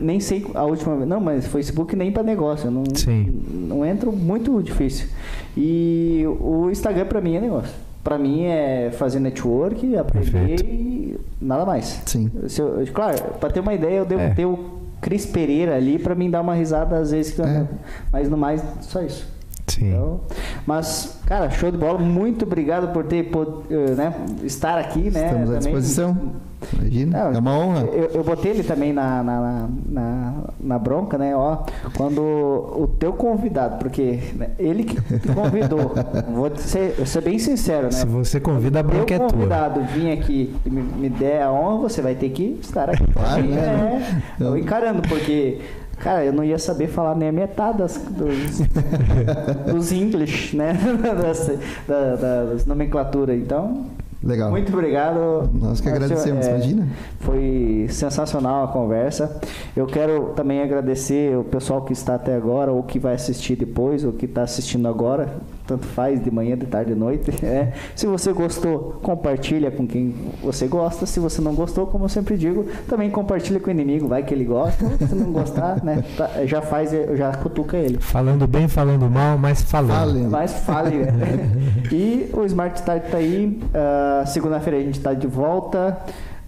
Nem 0.00 0.20
sei 0.20 0.46
a 0.54 0.64
última 0.64 0.96
vez. 0.96 1.08
Não, 1.08 1.20
mas 1.20 1.46
Facebook 1.46 1.96
nem 1.96 2.12
para 2.12 2.22
negócio. 2.22 2.70
Não, 2.70 2.84
Sim. 2.94 3.42
não 3.68 3.84
entro 3.84 4.12
muito 4.12 4.62
difícil. 4.62 5.08
E 5.56 6.24
o 6.40 6.70
Instagram 6.70 7.06
para 7.06 7.20
mim 7.20 7.36
é 7.36 7.40
negócio. 7.40 7.74
Para 8.02 8.18
mim 8.18 8.44
é 8.44 8.90
fazer 8.92 9.18
network, 9.18 9.96
aprender 9.96 10.30
Perfeito. 10.30 10.64
e 10.64 11.18
nada 11.40 11.64
mais. 11.64 12.02
Sim. 12.06 12.30
Eu, 12.58 12.86
claro, 12.92 13.18
para 13.40 13.50
ter 13.50 13.60
uma 13.60 13.72
ideia, 13.72 13.96
eu 13.96 14.04
devo 14.04 14.22
é. 14.22 14.30
ter 14.30 14.44
o 14.44 14.58
Cris 15.00 15.26
Pereira 15.26 15.76
ali 15.76 15.98
para 15.98 16.14
mim 16.14 16.30
dar 16.30 16.42
uma 16.42 16.54
risada 16.54 16.98
às 16.98 17.10
vezes. 17.10 17.38
É. 17.40 17.66
Mas 18.12 18.28
no 18.28 18.36
mais, 18.36 18.62
só 18.82 19.02
isso. 19.02 19.34
Sim. 19.66 19.88
Então, 19.88 20.20
mas, 20.66 21.20
cara, 21.26 21.50
show 21.50 21.70
de 21.70 21.78
bola. 21.78 21.98
Muito 21.98 22.44
obrigado 22.44 22.92
por 22.92 23.04
ter 23.04 23.24
por, 23.24 23.64
eh, 23.70 23.94
né, 23.94 24.14
estar 24.42 24.78
aqui, 24.78 25.10
né? 25.10 25.26
Estamos 25.26 25.50
à 25.50 25.58
disposição. 25.58 26.32
Imagina, 26.72 27.24
Não, 27.24 27.36
é 27.36 27.38
uma 27.38 27.58
honra. 27.58 27.80
Eu, 27.82 28.10
eu, 28.14 28.24
botei 28.24 28.52
ele 28.52 28.62
também 28.62 28.92
na, 28.92 29.22
na, 29.22 29.68
na, 29.88 30.34
na, 30.60 30.78
bronca, 30.78 31.18
né? 31.18 31.34
Ó, 31.36 31.58
quando 31.96 32.20
o 32.20 32.88
teu 32.98 33.12
convidado, 33.12 33.78
porque 33.78 34.20
né, 34.34 34.50
ele 34.58 34.84
que 34.84 35.00
te 35.18 35.28
convidou, 35.28 35.92
vou 36.32 36.50
ser, 36.56 37.06
ser 37.06 37.22
bem 37.22 37.38
sincero, 37.38 37.84
né? 37.84 37.92
Se 37.92 38.06
você 38.06 38.40
convida, 38.40 38.80
a 38.80 38.82
bronca 38.82 39.14
é 39.14 39.18
tua. 39.18 39.28
Se 39.28 39.34
o 39.34 39.38
convidado 39.38 39.80
vir 39.82 40.12
aqui 40.12 40.54
e 40.64 40.70
me, 40.70 40.82
me, 40.82 41.08
der 41.08 41.42
a 41.42 41.52
honra, 41.52 41.88
você 41.88 42.02
vai 42.02 42.14
ter 42.14 42.30
que 42.30 42.58
estar 42.62 42.90
aqui. 42.90 43.04
Claro, 43.14 43.42
né? 43.44 44.22
É, 44.40 44.42
eu 44.42 44.58
encarando, 44.58 45.02
porque 45.02 45.60
Cara, 45.98 46.24
eu 46.24 46.32
não 46.32 46.44
ia 46.44 46.58
saber 46.58 46.88
falar 46.88 47.14
nem 47.14 47.28
a 47.28 47.32
metade 47.32 47.78
das, 47.78 47.96
dos, 47.96 48.60
dos 49.72 49.92
English, 49.92 50.56
né? 50.56 50.76
das, 51.02 51.50
da, 51.86 52.16
das 52.16 52.66
nomenclaturas. 52.66 53.36
Então, 53.36 53.86
Legal. 54.24 54.50
Muito 54.50 54.72
obrigado. 54.72 55.50
Nós 55.52 55.80
que 55.80 55.88
agradecemos, 55.88 56.46
é, 56.46 56.50
imagina. 56.50 56.88
Foi 57.20 57.86
sensacional 57.90 58.64
a 58.64 58.68
conversa. 58.68 59.38
Eu 59.76 59.86
quero 59.86 60.32
também 60.34 60.62
agradecer 60.62 61.36
o 61.36 61.44
pessoal 61.44 61.82
que 61.82 61.92
está 61.92 62.14
até 62.14 62.34
agora, 62.34 62.72
ou 62.72 62.82
que 62.82 62.98
vai 62.98 63.14
assistir 63.14 63.54
depois, 63.54 64.02
ou 64.02 64.12
que 64.12 64.24
está 64.24 64.42
assistindo 64.42 64.88
agora 64.88 65.28
tanto 65.66 65.86
faz, 65.86 66.22
de 66.22 66.30
manhã, 66.30 66.56
de 66.56 66.66
tarde, 66.66 66.92
de 66.92 66.98
noite. 66.98 67.30
É. 67.44 67.72
Se 67.94 68.06
você 68.06 68.32
gostou, 68.32 68.98
compartilha 69.02 69.70
com 69.70 69.86
quem 69.86 70.14
você 70.42 70.66
gosta. 70.66 71.04
Se 71.04 71.20
você 71.20 71.42
não 71.42 71.54
gostou, 71.54 71.86
como 71.86 72.06
eu 72.06 72.08
sempre 72.08 72.38
digo, 72.38 72.64
também 72.88 73.10
compartilha 73.10 73.60
com 73.60 73.68
o 73.68 73.70
inimigo, 73.70 74.08
vai 74.08 74.22
que 74.22 74.32
ele 74.32 74.44
gosta. 74.44 74.84
Se 75.06 75.14
não 75.14 75.30
gostar, 75.30 75.82
né, 75.84 76.02
tá, 76.16 76.46
já 76.46 76.62
faz, 76.62 76.90
já 76.90 77.32
cutuca 77.34 77.76
ele. 77.76 77.98
Falando 77.98 78.46
bem, 78.46 78.66
falando 78.66 79.10
mal, 79.10 79.36
mas 79.36 79.62
falando. 79.62 79.90
Fale. 79.90 80.20
Mas 80.20 80.52
fale. 80.60 80.96
Né? 80.96 81.50
e 81.92 82.30
o 82.32 82.44
Smart 82.46 82.78
Start 82.78 83.04
está 83.04 83.18
aí. 83.18 83.60
Uh, 83.64 84.26
Segunda-feira 84.26 84.78
a 84.78 84.82
gente 84.82 84.98
está 84.98 85.12
de 85.12 85.26
volta. 85.26 85.98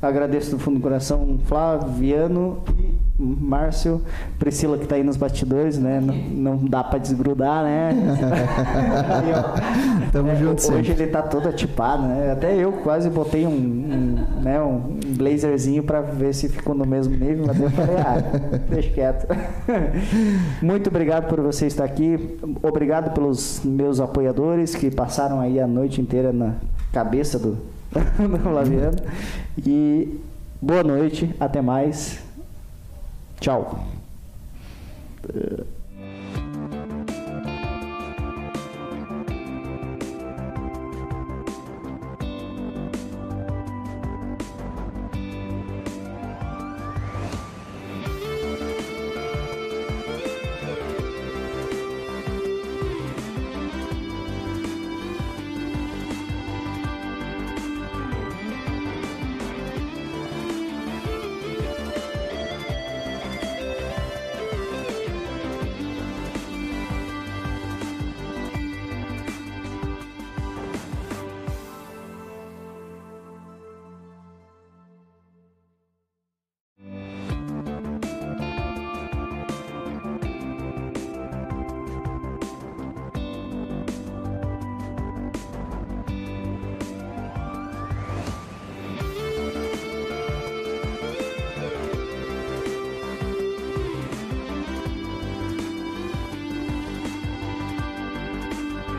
Agradeço 0.00 0.50
do 0.50 0.58
fundo 0.58 0.76
do 0.76 0.82
coração 0.82 1.38
Flaviano 1.46 2.62
e 3.18 3.18
Márcio, 3.18 4.02
Priscila 4.38 4.76
que 4.76 4.84
está 4.84 4.96
aí 4.96 5.02
nos 5.02 5.16
bastidores, 5.16 5.78
né? 5.78 5.98
Não, 6.00 6.56
não 6.56 6.64
dá 6.64 6.84
para 6.84 6.98
desgrudar, 6.98 7.64
né? 7.64 7.90
Tamo 10.12 10.28
é, 10.28 10.36
junto 10.36 10.60
Hoje 10.60 10.88
sempre. 10.88 11.04
ele 11.04 11.06
tá 11.06 11.22
todo 11.22 11.48
atipado, 11.48 12.02
né? 12.02 12.32
Até 12.32 12.54
eu 12.54 12.72
quase 12.72 13.08
botei 13.08 13.46
um, 13.46 13.50
um 13.50 14.42
né, 14.42 14.60
um 14.60 14.98
blazerzinho 15.16 15.82
para 15.82 16.02
ver 16.02 16.34
se 16.34 16.50
ficou 16.50 16.74
no 16.74 16.84
mesmo 16.84 17.16
nível, 17.16 17.46
mas 17.46 17.58
eu 17.58 17.70
falei, 17.70 17.96
ah, 17.96 18.16
deixa 18.68 18.90
quieto. 18.90 19.26
Muito 20.60 20.88
obrigado 20.88 21.26
por 21.26 21.40
você 21.40 21.66
estar 21.66 21.84
aqui. 21.84 22.38
Obrigado 22.62 23.14
pelos 23.14 23.62
meus 23.64 23.98
apoiadores 23.98 24.74
que 24.74 24.90
passaram 24.90 25.40
aí 25.40 25.58
a 25.58 25.66
noite 25.66 26.02
inteira 26.02 26.34
na 26.34 26.56
cabeça 26.92 27.38
do, 27.38 27.56
não 28.18 28.52
Laviano. 28.52 28.98
E 29.58 30.20
boa 30.60 30.82
noite, 30.82 31.34
até 31.38 31.60
mais. 31.60 32.22
Tchau. 33.40 33.86